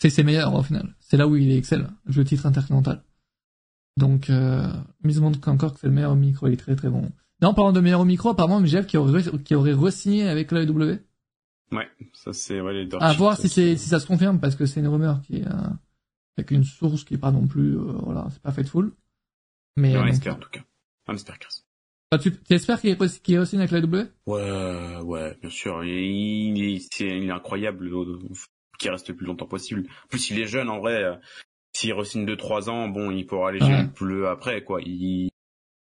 C'est 0.00 0.10
ses 0.10 0.22
meilleurs 0.22 0.54
au 0.54 0.62
final. 0.62 0.94
C'est 1.00 1.16
là 1.16 1.26
où 1.26 1.36
il 1.36 1.50
excelle 1.50 1.88
le 2.06 2.24
titre 2.24 2.46
intercontinental. 2.46 3.02
Donc, 3.98 4.30
euh, 4.30 4.68
mise 5.02 5.20
montre 5.20 5.46
encore 5.48 5.74
que 5.74 5.80
c'est 5.80 5.88
le 5.88 5.92
meilleur 5.92 6.14
micro, 6.14 6.46
il 6.46 6.52
est 6.52 6.56
très 6.56 6.76
très 6.76 6.88
bon. 6.88 7.10
Non, 7.42 7.48
en 7.48 7.54
parlant 7.54 7.72
de 7.72 7.80
meilleur 7.80 8.04
micro, 8.04 8.28
apparemment, 8.30 8.64
Jeff 8.64 8.86
qui 8.86 8.96
aurait, 8.96 9.22
qui 9.44 9.56
aurait 9.56 9.72
re-signé 9.72 10.28
avec 10.28 10.52
l'AEW. 10.52 11.00
Ouais, 11.72 11.88
ça 12.14 12.32
c'est, 12.32 12.60
ouais, 12.60 12.84
les 12.84 12.88
À 13.00 13.12
voir 13.14 13.36
si 13.36 13.48
c'est, 13.48 13.76
si 13.76 13.88
ça 13.88 13.98
se 13.98 14.06
confirme, 14.06 14.38
parce 14.38 14.54
que 14.54 14.66
c'est 14.66 14.78
une 14.78 14.86
rumeur 14.86 15.20
qui 15.22 15.38
est, 15.38 15.46
euh, 15.46 15.68
avec 16.36 16.52
une 16.52 16.62
source 16.62 17.02
qui 17.02 17.14
est 17.14 17.18
pas 17.18 17.32
non 17.32 17.48
plus, 17.48 17.76
euh, 17.76 17.92
voilà, 18.04 18.28
c'est 18.30 18.40
pas 18.40 18.52
full. 18.52 18.92
Mais, 19.76 19.96
on 19.96 20.06
espère 20.06 20.36
en 20.36 20.38
tout 20.38 20.50
cas. 20.50 20.60
On 21.08 21.14
espère 21.14 21.36
bah, 22.10 22.18
tu, 22.18 22.32
espères 22.50 22.80
qu'il 22.80 22.90
est, 22.90 23.22
qu'il 23.22 23.34
est 23.34 23.38
re-signé 23.38 23.64
avec 23.64 23.72
l'AEW? 23.72 24.06
Ouais, 24.26 24.96
ouais, 25.02 25.36
bien 25.40 25.50
sûr. 25.50 25.84
Il, 25.84 26.56
il, 26.56 26.80
c'est, 26.90 27.04
il 27.04 27.24
est 27.24 27.32
incroyable, 27.32 27.90
qu'il 28.78 28.90
reste 28.90 29.08
le 29.08 29.16
plus 29.16 29.26
longtemps 29.26 29.46
possible. 29.46 29.88
En 30.04 30.08
plus, 30.08 30.30
il 30.30 30.38
est 30.38 30.46
jeune, 30.46 30.70
en 30.70 30.78
vrai 30.78 31.18
s'il 31.78 31.92
re-signe 31.92 32.26
de 32.26 32.34
3 32.34 32.70
ans, 32.70 32.88
bon, 32.88 33.12
il 33.12 33.24
pourra 33.24 33.50
aller 33.50 33.62
ouais. 33.62 33.86
plus 33.94 34.26
après, 34.26 34.64
quoi. 34.64 34.80
Il, 34.84 35.30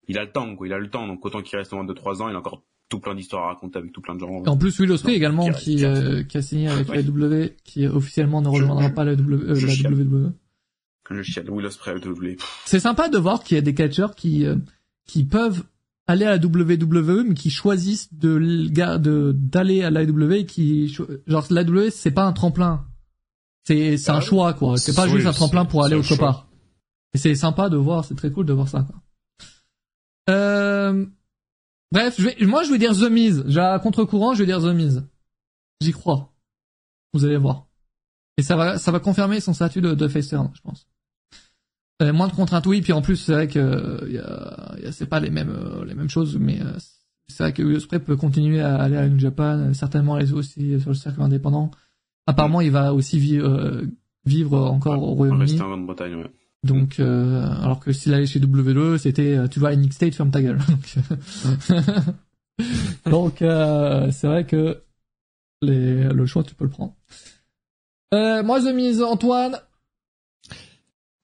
il 0.06 0.18
a 0.18 0.24
le 0.24 0.30
temps, 0.30 0.54
quoi. 0.54 0.68
Il 0.68 0.72
a 0.72 0.78
le 0.78 0.88
temps. 0.88 1.08
Donc, 1.08 1.24
autant 1.26 1.42
qu'il 1.42 1.58
reste 1.58 1.72
moins 1.72 1.82
de 1.82 1.92
3 1.92 2.22
ans, 2.22 2.28
il 2.28 2.36
a 2.36 2.38
encore 2.38 2.62
tout 2.88 3.00
plein 3.00 3.16
d'histoires 3.16 3.44
à 3.44 3.48
raconter 3.48 3.78
avec 3.78 3.90
tout 3.90 4.00
plein 4.00 4.14
de 4.14 4.20
gens. 4.20 4.44
Et 4.44 4.48
en 4.48 4.56
plus, 4.56 4.78
Will 4.78 4.92
Ospreay 4.92 5.16
également, 5.16 5.50
qui, 5.50 5.84
euh, 5.84 6.22
qui, 6.22 6.38
a 6.38 6.42
signé 6.42 6.68
avec 6.68 6.86
la 6.88 7.02
W, 7.02 7.56
qui 7.64 7.86
officiellement 7.88 8.42
ne 8.42 8.48
rejoindra 8.48 8.90
pas 8.90 9.02
la, 9.02 9.16
w, 9.16 9.34
euh, 9.34 9.54
la 9.54 9.90
WWE. 9.90 10.32
Le 11.10 11.22
chien, 11.24 11.42
Will 11.48 11.66
Ospreay 11.66 11.96
WWE. 11.96 12.36
C'est 12.64 12.80
sympa 12.80 13.08
de 13.08 13.18
voir 13.18 13.42
qu'il 13.42 13.56
y 13.56 13.58
a 13.58 13.62
des 13.62 13.74
catcheurs 13.74 14.14
qui, 14.14 14.46
euh, 14.46 14.56
qui 15.06 15.24
peuvent 15.24 15.64
aller 16.06 16.26
à 16.26 16.36
la 16.36 16.46
WWE, 16.46 17.24
mais 17.26 17.34
qui 17.34 17.50
choisissent 17.50 18.14
de, 18.14 18.38
de, 18.38 19.32
d'aller 19.34 19.82
à 19.82 19.90
la 19.90 20.04
WWE 20.04 20.32
et 20.32 20.46
qui, 20.46 20.88
genre, 21.26 21.44
la 21.50 21.64
WWE, 21.64 21.90
c'est 21.90 22.12
pas 22.12 22.24
un 22.24 22.32
tremplin 22.32 22.84
c'est 23.64 23.96
c'est 23.96 24.10
un 24.10 24.16
ah 24.16 24.20
choix 24.20 24.54
quoi. 24.54 24.76
C'est 24.76 24.94
pas 24.94 25.08
juste 25.08 25.26
un 25.26 25.32
tremplin 25.32 25.64
pour 25.64 25.84
aller 25.84 25.96
autre 25.96 26.16
part. 26.16 26.48
Et 27.14 27.18
c'est 27.18 27.34
sympa 27.34 27.68
de 27.68 27.76
voir, 27.76 28.04
c'est 28.04 28.14
très 28.14 28.30
cool 28.30 28.46
de 28.46 28.52
voir 28.52 28.68
ça 28.68 28.82
quoi. 28.82 28.96
Euh... 30.30 31.06
Bref, 31.90 32.14
je 32.18 32.28
vais, 32.28 32.46
moi 32.46 32.64
je 32.64 32.70
vais 32.70 32.78
dire 32.78 32.92
The 32.92 33.10
Miz. 33.10 33.44
J'ai 33.46 33.60
à 33.60 33.78
contre-courant, 33.78 34.34
je 34.34 34.40
vais 34.40 34.46
dire 34.46 34.60
The 34.60 34.74
Miz. 34.74 35.04
J'y 35.80 35.92
crois. 35.92 36.32
Vous 37.12 37.24
allez 37.24 37.36
voir. 37.36 37.66
Et 38.38 38.42
ça 38.42 38.56
va 38.56 38.78
ça 38.78 38.90
va 38.92 39.00
confirmer 39.00 39.40
son 39.40 39.52
statut 39.52 39.80
de, 39.80 39.94
de 39.94 40.08
face 40.08 40.28
turn, 40.28 40.50
je 40.54 40.60
pense. 40.62 40.86
Euh, 42.00 42.12
moins 42.12 42.28
de 42.28 42.32
contraintes, 42.32 42.66
oui. 42.66 42.80
Puis 42.80 42.92
en 42.92 43.02
plus, 43.02 43.16
c'est 43.16 43.32
vrai 43.32 43.48
que 43.48 44.10
y 44.10 44.18
a, 44.18 44.74
y 44.82 44.86
a 44.86 44.92
c'est 44.92 45.06
pas 45.06 45.20
les 45.20 45.30
mêmes 45.30 45.50
euh, 45.50 45.84
les 45.84 45.94
mêmes 45.94 46.08
choses, 46.08 46.36
mais 46.36 46.60
euh, 46.60 46.72
c'est 47.28 47.44
vrai 47.44 47.52
que 47.52 47.62
Ospreay 47.62 48.00
peut 48.00 48.16
continuer 48.16 48.60
à 48.60 48.76
aller 48.76 48.96
à 48.96 49.08
New 49.08 49.18
Japan, 49.18 49.58
euh, 49.58 49.72
certainement 49.72 50.14
aller 50.14 50.32
aussi 50.32 50.80
sur 50.80 50.90
le 50.90 50.94
cercle 50.94 51.20
indépendant. 51.22 51.70
Apparemment, 52.26 52.60
il 52.60 52.70
va 52.70 52.94
aussi 52.94 53.18
vivre, 53.18 53.48
euh, 53.48 53.82
vivre 54.24 54.58
encore 54.58 55.02
au 55.02 55.14
Royaume-Uni. 55.14 55.60
en 55.60 55.68
Grande-Bretagne, 55.68 56.14
ouais. 56.16 56.30
Donc, 56.62 57.00
euh, 57.00 57.44
alors 57.60 57.80
que 57.80 57.92
s'il 57.92 58.14
allait 58.14 58.26
chez 58.26 58.38
WWE, 58.38 58.96
c'était, 58.96 59.36
euh, 59.36 59.48
tu 59.48 59.58
vois, 59.58 59.74
Nick 59.74 59.92
State, 59.92 60.14
ferme 60.14 60.30
ta 60.30 60.40
gueule. 60.40 60.60
Donc, 63.06 63.36
c'est 63.38 64.26
vrai 64.26 64.46
que 64.46 64.82
les, 65.60 66.04
le 66.04 66.26
choix, 66.26 66.44
tu 66.44 66.54
peux 66.54 66.64
le 66.64 66.70
prendre. 66.70 66.94
moi, 68.12 68.60
The 68.60 68.72
Miz, 68.72 69.02
Antoine. 69.02 69.58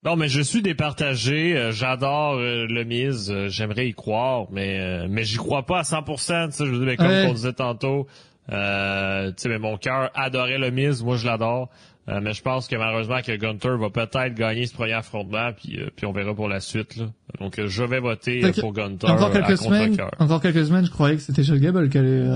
Non, 0.05 0.17
mais 0.17 0.29
je 0.29 0.41
suis 0.41 0.63
départagé. 0.63 1.71
J'adore 1.73 2.37
le 2.37 2.85
Miz. 2.85 3.33
J'aimerais 3.49 3.89
y 3.89 3.95
croire, 3.95 4.47
mais 4.51 5.07
mais 5.09 5.25
j'y 5.25 5.37
crois 5.37 5.67
pas 5.67 5.81
à 5.81 5.83
100%. 5.83 6.65
Je 6.65 6.71
veux 6.71 6.87
dire, 6.87 6.97
comme 6.97 7.31
on 7.31 7.35
disait 7.35 7.53
tantôt, 7.53 8.07
euh, 8.53 9.33
mais 9.47 9.59
mon 9.59 9.77
cœur 9.77 10.11
adorait 10.15 10.59
le 10.59 10.71
Miz, 10.71 11.03
moi 11.03 11.17
je 11.17 11.27
l'adore. 11.27 11.69
Euh, 12.09 12.21
mais 12.23 12.33
je 12.33 12.41
pense 12.41 12.69
que 12.69 12.77
malheureusement 12.77 13.21
que 13.21 13.37
Gunter 13.37 13.77
va 13.79 13.91
peut-être 13.91 14.35
gagner 14.35 14.65
ce 14.65 14.73
premier 14.73 14.95
affrontement, 14.95 15.53
puis, 15.53 15.79
euh, 15.79 15.91
puis 15.95 16.07
on 16.07 16.13
verra 16.13 16.35
pour 16.35 16.49
la 16.49 16.61
suite. 16.61 16.97
Là. 16.97 17.07
Donc 17.39 17.61
je 17.63 17.83
vais 17.85 18.01
voter 18.01 18.41
pour 18.61 18.73
Gunter. 18.73 19.09
Encore 19.09 19.31
quelques 19.31 19.59
semaines, 19.59 19.97
encore 20.19 20.41
quelques 20.41 20.65
semaines, 20.65 20.87
je 20.87 20.91
croyais 20.91 21.17
que 21.17 21.23
c'était 21.23 21.45
Chad 21.45 21.59
Gable 21.59 21.91
qui 21.91 21.99
allait, 21.99 22.27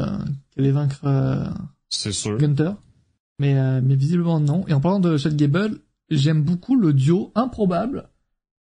qui 0.50 0.60
allait 0.60 0.72
vaincre 0.72 1.00
C'est 1.88 2.12
sûr. 2.12 2.36
Gunter. 2.36 2.72
Mais, 3.38 3.54
mais 3.80 3.96
visiblement 3.96 4.40
non. 4.40 4.66
Et 4.68 4.74
en 4.74 4.80
parlant 4.80 5.00
de 5.00 5.16
Chad 5.16 5.34
Gable, 5.36 5.78
j'aime 6.10 6.42
beaucoup 6.42 6.76
le 6.76 6.92
duo 6.92 7.32
improbable 7.34 8.10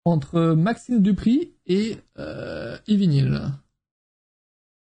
entre 0.07 0.55
Maxime 0.55 1.03
Dupri 1.03 1.53
et 1.67 1.97
euh, 2.19 2.79
Evinil 2.87 3.41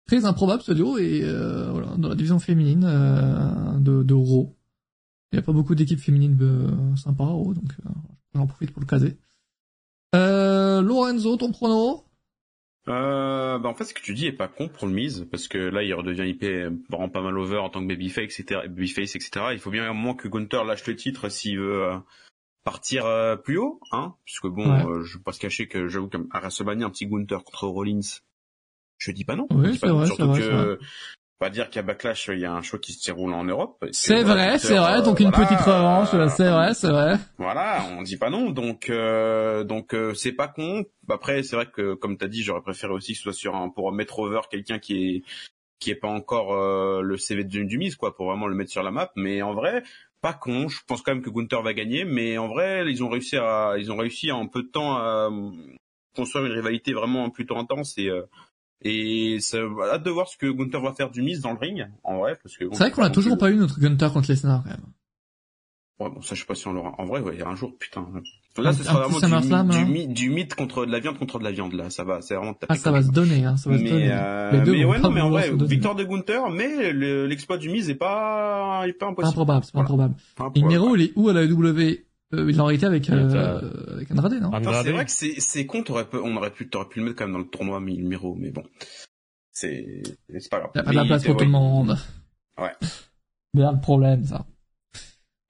très 0.10 0.26
improbable 0.26 0.64
ce 0.64 0.72
duo 0.72 0.98
et 0.98 1.22
euh, 1.24 1.70
voilà, 1.72 1.96
dans 1.98 2.10
la 2.10 2.16
division 2.16 2.40
féminine 2.40 2.84
euh, 2.84 3.78
de, 3.80 4.02
de 4.02 4.14
Raw. 4.16 4.56
Il 5.32 5.36
n'y 5.36 5.40
a 5.40 5.44
pas 5.44 5.52
beaucoup 5.52 5.76
d'équipes 5.76 6.00
féminines 6.00 6.36
euh, 6.42 6.96
sympas 6.96 7.26
à 7.26 7.28
Raw, 7.28 7.54
donc 7.54 7.72
euh, 7.86 7.90
j'en 8.34 8.48
profite 8.48 8.72
pour 8.72 8.82
le 8.82 8.88
caser. 8.88 9.18
Euh, 10.16 10.82
Lorenzo, 10.82 11.38
ton 11.38 11.52
prono? 11.52 12.06
Euh, 12.88 13.60
bah 13.60 13.70
en 13.70 13.76
fait, 13.76 13.84
ce 13.84 13.94
que 13.94 14.02
tu 14.02 14.16
dis 14.16 14.26
est 14.26 14.32
pas 14.32 14.48
con 14.48 14.68
pour 14.68 14.88
le 14.88 14.94
mise, 14.94 15.28
parce 15.30 15.48
que 15.48 15.60
là, 15.60 15.84
il 15.84 15.94
redevient 15.94 16.28
IP 16.28 16.44
vraiment 16.90 17.10
pas 17.10 17.22
mal 17.22 17.38
over 17.38 17.60
en 17.60 17.70
tant 17.70 17.82
que 17.82 17.88
babyface, 17.88 18.40
etc., 18.40 18.62
babyface, 18.64 19.16
etc. 19.16 19.46
Il 19.52 19.60
faut 19.60 19.70
bien 19.70 19.88
un 19.88 19.94
moment 19.94 20.16
que 20.16 20.28
Gunther 20.28 20.64
lâche 20.66 20.88
le 20.88 20.96
titre 20.96 21.30
s'il 21.30 21.60
veut, 21.60 21.88
partir 22.64 23.06
plus 23.44 23.60
haut, 23.60 23.80
hein, 23.92 24.16
puisque 24.26 24.48
bon, 24.48 24.68
euh, 24.72 25.04
je 25.04 25.20
vais 25.20 25.24
pas 25.24 25.34
se 25.34 25.40
cacher 25.40 25.68
que 25.68 25.88
j'avoue 25.88 26.08
qu'à 26.08 26.18
WrestleMania, 26.34 26.88
un 26.88 26.90
petit 26.90 27.06
Gunther 27.06 27.44
contre 27.44 27.68
Rollins, 27.68 28.00
je 29.00 29.12
dis 29.12 29.26
pas 29.26 29.36
non. 29.36 29.48
Oui, 29.52 29.78
c'est 29.78 29.88
vrai, 29.88 30.06
Surtout 30.06 30.28
vrai, 30.28 30.42
que, 30.42 30.80
pas 31.40 31.50
dire 31.50 31.70
qu'à 31.70 31.82
Backlash, 31.82 32.30
il 32.34 32.40
y 32.40 32.46
a 32.46 32.54
un 32.54 32.62
show 32.62 32.78
qui 32.78 32.94
se 32.94 33.06
déroule 33.06 33.34
en 33.34 33.46
Europe. 33.46 33.84
C'est 33.92 34.24
vrai, 34.24 34.60
c'est 34.60 34.78
vrai, 34.78 35.02
donc 35.02 35.20
une 35.20 35.32
petite 35.32 35.60
revanche, 35.62 36.10
c'est 36.36 36.50
vrai, 36.50 36.74
c'est 36.74 36.90
vrai. 36.90 37.18
Voilà, 37.38 37.86
on 37.98 38.04
dit 38.04 38.18
pas 38.18 38.30
non, 38.30 38.52
donc 38.52 38.92
donc 38.92 39.96
c'est 40.16 40.34
pas 40.34 40.50
con. 40.50 40.86
Après, 41.10 41.42
c'est 41.44 41.56
vrai 41.56 41.66
que 41.66 41.96
comme 41.96 42.18
t'as 42.18 42.28
dit, 42.28 42.44
j'aurais 42.44 42.62
préféré 42.62 42.94
aussi 42.94 43.14
que 43.14 43.18
ce 43.18 43.24
soit 43.24 43.34
sur 43.34 43.56
un 43.56 43.70
pour 43.70 43.92
mettre 43.92 44.20
over 44.20 44.42
quelqu'un 44.52 44.80
qui 44.80 45.16
est 45.16 45.24
qui 45.80 45.92
est 45.92 45.96
pas 45.96 46.10
encore 46.10 46.54
le 47.02 47.18
CV 47.18 47.46
de 47.46 47.64
du 47.64 47.78
Miz, 47.78 47.96
quoi, 47.96 48.14
pour 48.14 48.28
vraiment 48.28 48.48
le 48.48 48.56
mettre 48.56 48.72
sur 48.72 48.84
la 48.84 48.92
map. 48.92 49.12
Mais 49.16 49.42
en 49.42 49.54
vrai, 49.54 49.84
pas 50.22 50.34
con. 50.34 50.68
Je 50.68 50.80
pense 50.86 51.02
quand 51.02 51.14
même 51.14 51.24
que 51.24 51.30
Gunther 51.30 51.62
va 51.62 51.74
gagner, 51.74 52.04
mais 52.06 52.38
en 52.38 52.48
vrai, 52.48 52.84
ils 52.90 53.04
ont 53.04 53.10
réussi 53.10 53.38
à, 53.38 53.76
ils 53.78 53.92
ont 53.92 53.98
réussi 53.98 54.32
en 54.32 54.48
peu 54.48 54.64
de 54.64 54.68
temps 54.68 54.98
à 54.98 55.30
construire 56.16 56.46
une 56.46 56.54
rivalité 56.54 56.94
vraiment 56.94 57.30
plutôt 57.30 57.58
intense 57.58 57.98
et 57.98 58.08
euh, 58.08 58.24
et 58.82 59.38
ça, 59.42 59.58
hâte 59.92 60.04
de 60.04 60.10
voir 60.10 60.28
ce 60.28 60.38
que 60.38 60.48
Gunther 60.48 60.82
va 60.82 60.94
faire 60.94 61.10
du 61.10 61.22
Miz 61.22 61.42
dans 61.42 61.52
le 61.52 61.60
ring, 61.60 61.88
en 62.04 62.20
vrai, 62.20 62.38
parce 62.42 62.56
que. 62.56 62.66
C'est 62.72 62.80
vrai 62.80 62.92
qu'on 62.92 63.04
a 63.04 63.10
toujours 63.10 63.38
pas 63.38 63.52
eu 63.52 63.56
notre 63.56 63.80
Gunther 63.80 64.14
contre 64.14 64.30
Lesnar 64.30 64.64
quand 64.64 64.70
même. 64.70 64.86
Ouais, 66.00 66.10
bon, 66.10 66.22
ça, 66.22 66.34
je 66.34 66.40
sais 66.40 66.46
pas 66.46 66.56
si 66.56 66.66
on 66.66 66.72
l'aura. 66.72 66.96
En 66.98 67.06
vrai, 67.06 67.20
ouais, 67.20 67.34
il 67.34 67.40
y 67.40 67.44
a 67.44 67.48
un 67.50 67.58
jour, 67.58 67.74
putain. 67.78 68.08
Là, 68.58 68.72
ce 68.72 68.84
sera 68.84 69.08
vraiment 69.08 69.64
du, 69.66 69.84
du, 69.84 70.08
du, 70.08 70.30
mythe 70.30 70.56
contre 70.56 70.86
de 70.86 70.92
la 70.92 71.00
viande 71.00 71.18
contre 71.18 71.40
de 71.40 71.44
la 71.44 71.52
viande, 71.52 71.74
là. 71.74 71.90
Ça 71.90 72.06
va, 72.06 72.22
c'est 72.22 72.36
vraiment 72.36 72.56
Ah, 72.70 72.76
ça 72.76 72.92
va 72.92 73.04
se 73.04 73.12
donner, 73.12 73.44
hein, 73.44 73.58
ça 73.58 73.70
va 73.70 73.78
mais, 73.78 73.86
se 73.86 73.92
donner. 73.92 74.10
Euh, 74.12 74.64
mais 74.66 74.86
ouais, 74.86 75.00
non, 75.00 75.12
mais 75.12 75.22
en 75.22 75.30
vrai, 75.30 75.52
victoire 75.54 75.96
de 75.96 76.06
Gunther, 76.06 76.50
mais 76.50 76.94
l'exploit 76.94 77.58
du 77.58 77.70
Miz 77.70 77.90
est 77.90 77.96
pas, 77.96 78.84
est 78.88 78.94
pas 78.94 79.08
impossible. 79.08 79.30
Improbable, 79.30 79.66
c'est 79.66 79.74
pas 79.74 79.82
improbable. 79.82 80.16
Et 80.56 80.62
Miro, 80.62 80.96
il 80.96 81.02
est 81.04 81.12
où 81.18 81.28
à 81.28 81.34
la 81.34 81.46
W? 81.46 82.06
Euh, 82.34 82.50
il 82.50 82.56
l'a 82.58 82.72
été 82.72 82.86
avec, 82.86 83.10
euh, 83.10 83.94
avec 83.94 84.12
Andrade, 84.12 84.34
non? 84.34 84.54
Andrade. 84.54 84.86
C'est 84.86 84.92
vrai 84.92 85.06
que 85.06 85.12
c'est, 85.12 85.40
c'est 85.40 85.66
con, 85.66 85.84
on 85.88 85.92
aurait 85.92 86.08
pu, 86.08 86.18
on 86.18 86.36
aurait 86.38 86.52
pu, 86.52 86.70
t'aurais 86.70 86.88
pu 86.88 87.00
le 87.00 87.06
mettre 87.06 87.18
quand 87.18 87.26
même 87.26 87.34
dans 87.34 87.40
le 87.40 87.48
tournoi 87.48 87.80
Miro, 87.80 88.36
mais 88.36 88.52
bon. 88.52 88.64
C'est, 89.52 90.04
c'est 90.38 90.50
pas 90.50 90.60
grave. 90.60 90.72
Il 90.76 90.78
y 90.78 90.82
a 90.82 90.84
pas 90.84 90.92
de 90.92 90.96
la 90.96 91.06
place 91.06 91.24
pour 91.24 91.38
tout 91.38 91.46
le 91.46 91.52
monde. 91.52 91.98
Ouais. 92.58 92.72
Bien 93.54 93.72
le 93.72 93.80
problème, 93.80 94.24
ça. 94.26 94.46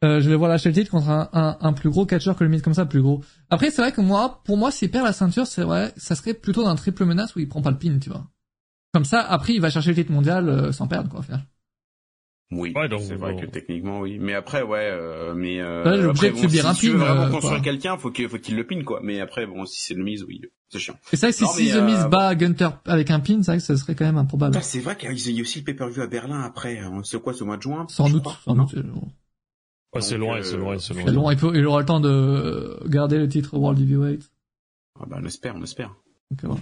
Euh, 0.06 0.22
je 0.22 0.30
le 0.30 0.36
vois 0.36 0.48
lâcher 0.48 0.70
le 0.70 0.76
titre 0.76 0.92
contre 0.92 1.10
un, 1.10 1.30
un, 1.34 1.58
un 1.60 1.74
plus 1.74 1.90
gros 1.90 2.06
catcheur 2.06 2.38
que 2.38 2.46
le 2.46 2.50
Miz 2.50 2.62
comme 2.62 2.74
ça, 2.74 2.86
plus 2.86 3.02
gros. 3.02 3.22
Après, 3.50 3.70
c'est 3.70 3.82
vrai 3.82 3.92
que 3.92 4.00
moi, 4.00 4.42
pour 4.46 4.56
moi, 4.56 4.72
s'il 4.72 4.90
perd 4.90 5.06
la 5.06 5.12
ceinture, 5.12 5.46
c'est 5.46 5.64
vrai, 5.64 5.94
ça 5.98 6.16
serait 6.16 6.34
plutôt 6.34 6.64
d'un 6.64 6.76
triple 6.76 7.04
menace 7.04 7.36
où 7.36 7.40
il 7.40 7.50
prend 7.50 7.62
pas 7.62 7.72
le 7.72 7.78
pin, 7.78 8.00
tu 8.00 8.10
vois. 8.10 8.26
Comme 8.94 9.04
ça, 9.04 9.20
après, 9.20 9.54
il 9.54 9.60
va 9.60 9.70
chercher 9.70 9.90
le 9.90 9.96
titre 9.96 10.14
mondial 10.14 10.48
euh, 10.48 10.72
sans 10.72 10.88
perdre, 10.88 11.10
quoi, 11.10 11.20
au 11.20 11.24
final. 11.24 11.42
Oui, 12.52 12.74
ouais, 12.76 12.90
c'est 13.00 13.14
vrai 13.14 13.36
que 13.36 13.46
techniquement 13.46 14.00
oui, 14.00 14.18
mais 14.20 14.34
après 14.34 14.64
ouais, 14.64 14.90
euh, 14.92 15.36
mais 15.36 15.62
euh, 15.62 15.84
ouais, 15.84 16.02
bon, 16.08 16.14
de 16.14 16.36
subir 16.36 16.62
si 16.64 16.68
un 16.68 16.74
tu 16.74 16.88
pin, 16.88 16.94
veux 16.94 16.98
vraiment 17.00 17.22
euh, 17.26 17.30
construire 17.30 17.58
quoi. 17.58 17.64
quelqu'un, 17.64 17.96
faut 17.98 18.10
qu'il 18.10 18.28
faut 18.28 18.40
qu'il 18.40 18.56
le 18.56 18.66
pin 18.66 18.84
quoi. 18.84 19.02
Mais 19.04 19.20
après 19.22 19.46
bon, 19.46 19.68
si 19.68 19.80
c'est 19.82 19.94
le 19.94 20.04
mise, 20.04 20.24
oui, 20.24 20.42
c'est 20.70 20.80
chiant. 20.80 20.96
C'est 21.04 21.18
ça, 21.18 21.32
si, 21.32 21.44
Non, 21.44 21.50
si 21.50 21.70
The 21.72 21.76
Miz 21.84 22.00
euh, 22.00 22.08
bat 22.08 22.34
Gunter 22.34 22.70
avec 22.86 23.12
un 23.12 23.20
pin, 23.20 23.44
c'est 23.44 23.52
vrai 23.52 23.58
que 23.60 23.64
ça 23.64 23.78
serait 23.78 23.94
quand 23.94 24.06
même 24.06 24.18
improbable. 24.18 24.54
Putain, 24.54 24.64
c'est 24.66 24.80
vrai 24.80 24.98
qu'il 24.98 25.10
y 25.12 25.40
a 25.40 25.42
aussi 25.44 25.60
le 25.60 25.64
pay-per-view 25.66 26.02
à 26.02 26.08
Berlin 26.08 26.42
après. 26.42 26.80
hein. 26.80 27.02
C'est 27.04 27.22
quoi 27.22 27.34
ce 27.34 27.44
mois 27.44 27.58
de 27.58 27.62
juin 27.62 27.86
Sans 27.88 28.10
doute, 28.10 28.24
crois 28.24 28.38
sans 28.44 28.56
doute. 28.56 28.70
c'est 28.74 28.82
long. 28.82 29.08
Ouais, 29.94 30.02
c'est 30.02 30.18
loin, 30.18 30.38
euh, 30.38 30.42
c'est 30.42 30.58
loin, 30.58 30.80
c'est 30.80 30.94
C'est 30.96 31.04
loin. 31.04 31.12
long, 31.12 31.30
il, 31.32 31.38
peut, 31.38 31.52
il 31.56 31.66
aura 31.68 31.80
le 31.82 31.86
temps 31.86 32.00
de 32.00 32.80
garder 32.88 33.20
le 33.20 33.28
titre 33.30 33.56
World 33.58 33.80
Heavyweight. 33.80 34.24
Ah 35.00 35.04
bah 35.08 35.18
on 35.22 35.26
espère, 35.28 35.56
on 35.56 35.62
espère. 35.62 35.94
Euh, 36.44 36.48
bon. 36.48 36.58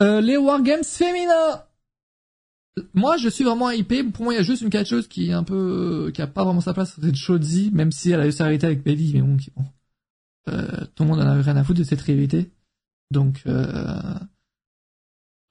Euh, 0.00 0.20
les 0.22 0.38
Wargames 0.38 0.84
féminins. 0.84 1.62
Moi, 2.94 3.16
je 3.16 3.28
suis 3.28 3.44
vraiment 3.44 3.70
hypé. 3.70 4.04
Pour 4.04 4.24
moi, 4.24 4.34
il 4.34 4.36
y 4.36 4.40
a 4.40 4.42
juste 4.42 4.62
une 4.62 4.70
catcheuse 4.70 5.08
qui 5.08 5.30
est 5.30 5.32
un 5.32 5.44
peu, 5.44 6.10
qui 6.14 6.20
a 6.22 6.26
pas 6.26 6.44
vraiment 6.44 6.60
sa 6.60 6.74
place, 6.74 6.98
c'est 7.00 7.14
Shotzi, 7.14 7.70
même 7.72 7.92
si 7.92 8.10
elle 8.10 8.20
a 8.20 8.26
eu 8.26 8.32
sa 8.32 8.44
rivalité 8.44 8.66
avec 8.66 8.82
Bailey, 8.82 9.12
mais 9.14 9.22
bon. 9.22 9.64
Euh, 10.48 10.84
tout 10.94 11.02
le 11.02 11.08
monde 11.08 11.20
en 11.20 11.26
avait 11.26 11.42
rien 11.42 11.56
à 11.56 11.64
foutre 11.64 11.78
de 11.80 11.84
cette 11.84 12.00
rivalité. 12.00 12.50
Donc, 13.10 13.42
euh... 13.46 14.14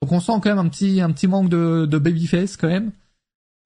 donc 0.00 0.12
on 0.12 0.20
sent 0.20 0.32
quand 0.42 0.46
même 0.46 0.58
un 0.58 0.68
petit, 0.68 1.00
un 1.00 1.10
petit 1.12 1.26
manque 1.26 1.48
de, 1.48 1.86
de 1.86 1.98
babyface 1.98 2.56
quand 2.56 2.68
même. 2.68 2.92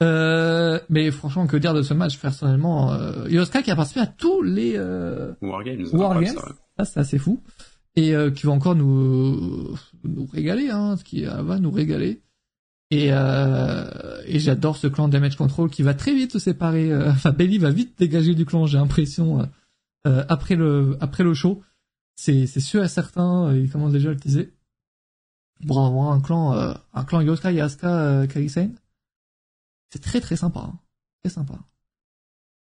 Euh, 0.03 0.81
mais 0.89 1.11
franchement, 1.11 1.47
que 1.47 1.57
dire 1.57 1.74
de 1.74 1.82
ce 1.82 1.93
match, 1.93 2.19
personnellement, 2.19 2.93
euh, 2.93 3.28
Yoska 3.28 3.62
qui 3.62 3.70
a 3.70 3.77
participé 3.77 4.01
à 4.01 4.07
tous 4.07 4.43
les, 4.43 4.74
euh, 4.77 5.32
Wargames. 5.43 5.87
War 5.93 6.16
ouais, 6.16 6.24
Games. 6.24 6.39
ça, 6.78 6.85
c'est 6.85 7.01
assez 7.01 7.19
fou. 7.19 7.43
Et 7.97 8.15
euh, 8.15 8.31
qui 8.31 8.47
va 8.47 8.53
encore 8.53 8.77
nous 8.77 9.77
nous 10.05 10.27
régaler, 10.32 10.70
hein, 10.70 10.97
ce 10.97 11.05
qui 11.05 11.24
va 11.24 11.59
nous 11.59 11.70
régaler. 11.70 12.23
Et, 12.92 13.10
euh, 13.12 14.20
et 14.26 14.40
j'adore 14.40 14.76
ce 14.76 14.86
clan 14.88 15.06
Damage 15.08 15.36
Control 15.36 15.70
qui 15.70 15.82
va 15.82 15.94
très 15.94 16.12
vite 16.14 16.32
se 16.32 16.38
séparer. 16.40 16.90
euh, 16.90 17.10
Enfin, 17.12 17.30
Bailey 17.32 17.58
va 17.58 17.70
vite 17.70 17.94
dégager 17.98 18.34
du 18.34 18.44
clan, 18.44 18.66
j'ai 18.66 18.78
l'impression, 18.78 19.40
euh, 19.40 19.44
euh, 20.06 20.24
après 20.28 20.56
le 20.56 20.96
après 21.00 21.22
le 21.22 21.34
show. 21.34 21.62
C'est 22.16 22.46
c'est 22.46 22.60
sûr 22.60 22.82
et 22.82 22.88
certain, 22.88 23.46
euh, 23.48 23.58
il 23.60 23.70
commence 23.70 23.92
déjà 23.92 24.08
à 24.10 24.12
le 24.12 24.18
teaser. 24.18 24.52
Pour 25.66 25.84
avoir 25.84 26.10
un 26.12 26.20
clan, 26.20 26.52
un 26.94 27.04
clan 27.04 27.20
Yoska, 27.20 27.52
Yaska, 27.52 28.00
euh, 28.00 28.26
Kaisen. 28.26 28.74
C'est 29.92 30.00
très 30.02 30.20
très 30.20 30.36
sympa. 30.36 30.60
hein. 30.60 30.78
Très 31.22 31.30
sympa. 31.32 31.54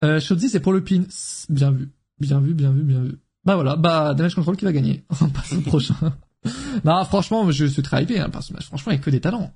Euh, 0.04 0.20
Shotzi, 0.20 0.50
c'est 0.50 0.60
pour 0.60 0.74
le 0.74 0.84
pin. 0.84 1.04
Bien 1.50 1.72
vu. 1.72 1.90
Bien 2.20 2.40
vu, 2.40 2.54
bien 2.56 2.72
vu, 2.72 2.82
bien 2.84 3.02
vu. 3.02 3.18
Bah 3.46 3.54
voilà, 3.56 3.76
bah 3.76 4.14
Damage 4.16 4.34
Control 4.36 4.58
qui 4.58 4.66
va 4.66 4.72
gagner. 4.74 5.04
On 5.22 5.30
passe 5.30 5.54
au 5.54 5.62
prochain. 5.62 5.96
non, 6.84 7.06
franchement, 7.06 7.50
je 7.52 7.66
suis 7.66 7.84
très 7.84 8.04
hypé 8.04 8.20
hein, 8.20 8.30
parce 8.32 8.52
que 8.52 8.62
franchement, 8.64 8.92
il 8.92 8.96
y 8.96 9.00
a 9.00 9.02
que 9.04 9.10
des 9.12 9.22
talents. 9.22 9.54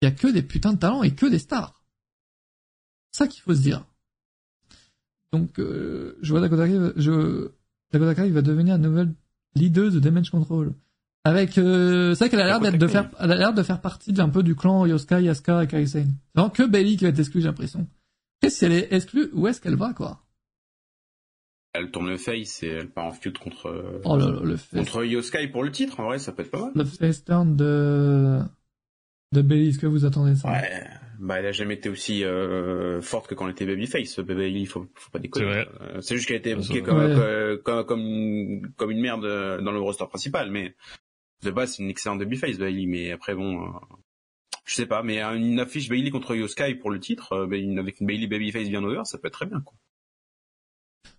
Il 0.00 0.04
y 0.04 0.08
a 0.08 0.12
que 0.12 0.28
des 0.28 0.42
putains 0.42 0.72
de 0.72 0.78
talents 0.78 1.02
et 1.02 1.14
que 1.14 1.26
des 1.26 1.38
stars. 1.38 1.82
Ça 3.10 3.26
qu'il 3.26 3.42
faut 3.42 3.54
se 3.54 3.62
dire. 3.62 3.84
Donc, 5.32 5.58
euh, 5.58 6.16
je 6.22 6.30
vois 6.30 6.40
Dakota 6.40 6.68
Kai, 6.68 6.78
je, 6.96 7.50
Dakota 7.92 8.14
Kai 8.14 8.30
va 8.30 8.42
devenir 8.42 8.76
une 8.76 8.82
nouvelle 8.82 9.12
leader 9.54 9.90
de 9.90 9.98
Damage 9.98 10.30
Control. 10.30 10.72
Avec, 11.24 11.58
euh, 11.58 12.14
c'est 12.14 12.24
vrai 12.24 12.30
qu'elle 12.30 12.40
a 12.40 12.46
l'air 12.46 12.60
d'être 12.60 12.78
de 12.78 12.86
faire, 12.86 13.10
elle 13.18 13.32
a 13.32 13.36
l'air 13.36 13.52
de 13.52 13.62
faire 13.62 13.80
partie 13.80 14.12
d'un 14.12 14.28
peu 14.28 14.42
du 14.42 14.54
clan 14.54 14.86
Yoska, 14.86 15.20
Yaska 15.20 15.64
et 15.64 15.66
Kaisen. 15.66 16.06
C'est 16.06 16.40
vraiment 16.40 16.50
que 16.50 16.62
Bailey 16.62 16.96
qui 16.96 17.04
va 17.04 17.10
être 17.10 17.18
exclue, 17.18 17.40
j'ai 17.40 17.48
l'impression. 17.48 17.86
Et 18.42 18.50
si 18.50 18.64
elle 18.64 18.72
est 18.72 18.92
exclue, 18.92 19.28
où 19.34 19.46
est-ce 19.46 19.60
qu'elle 19.60 19.74
va, 19.74 19.92
quoi? 19.92 20.22
Elle 21.74 21.90
tourne 21.90 22.08
le 22.08 22.16
face 22.16 22.62
et 22.62 22.68
elle 22.68 22.88
part 22.88 23.06
en 23.06 23.12
feud 23.12 23.36
contre 23.36 24.00
Oh 24.04 24.16
là 24.16 24.30
là, 24.30 24.40
le 24.42 24.56
face, 24.56 24.78
contre 24.78 25.04
Yoskai 25.04 25.48
pour 25.48 25.64
le 25.64 25.70
titre. 25.70 26.00
En 26.00 26.04
vrai, 26.04 26.18
ça 26.18 26.32
peut 26.32 26.42
être 26.42 26.50
pas 26.50 26.60
mal. 26.60 26.72
le 26.74 26.84
face 26.84 27.24
turn 27.24 27.56
de, 27.56 28.40
de 29.32 29.42
Bailey, 29.42 29.68
est-ce 29.68 29.78
que 29.78 29.86
vous 29.86 30.04
attendez 30.04 30.34
ça? 30.34 30.50
Ouais. 30.50 30.84
Bah, 31.20 31.40
elle 31.40 31.46
a 31.46 31.52
jamais 31.52 31.74
été 31.74 31.88
aussi 31.88 32.22
euh, 32.24 33.02
forte 33.02 33.26
que 33.26 33.34
quand 33.34 33.46
elle 33.46 33.52
était 33.52 33.66
babyface. 33.66 34.20
Baby, 34.20 34.60
il 34.60 34.66
faut, 34.66 34.86
faut 34.94 35.10
pas 35.10 35.18
déconner. 35.18 35.46
C'est 35.46 35.52
vrai. 35.52 35.68
Euh, 35.80 36.00
C'est 36.00 36.14
juste 36.14 36.28
qu'elle 36.28 36.36
a 36.36 36.38
été 36.38 36.54
bookée 36.54 36.80
vrai. 36.80 36.82
comme, 36.82 36.98
Ouais. 36.98 37.58
comme, 37.64 37.84
comme, 37.86 38.72
comme 38.76 38.90
une 38.92 39.00
merde 39.00 39.24
euh, 39.24 39.60
dans 39.60 39.72
le 39.72 39.80
roster 39.80 40.06
principal, 40.06 40.50
mais 40.50 40.76
de 41.42 41.50
base, 41.50 41.74
c'est 41.74 41.82
une 41.82 41.90
excellente 41.90 42.20
babyface, 42.20 42.56
Bailey. 42.58 42.86
Mais 42.86 43.10
après, 43.10 43.34
bon, 43.34 43.64
euh, 43.64 43.70
je 44.64 44.74
sais 44.74 44.86
pas. 44.86 45.02
Mais 45.02 45.20
une 45.20 45.58
affiche 45.58 45.88
Bailey 45.88 46.10
contre 46.10 46.36
Yoskai 46.36 46.76
pour 46.76 46.90
le 46.90 47.00
titre, 47.00 47.32
euh, 47.32 47.78
avec 47.78 48.00
une 48.00 48.06
Bailey 48.06 48.28
babyface 48.28 48.68
bien 48.68 48.84
over, 48.84 49.02
ça 49.04 49.18
peut 49.18 49.26
être 49.26 49.34
très 49.34 49.46
bien, 49.46 49.60
quoi. 49.60 49.74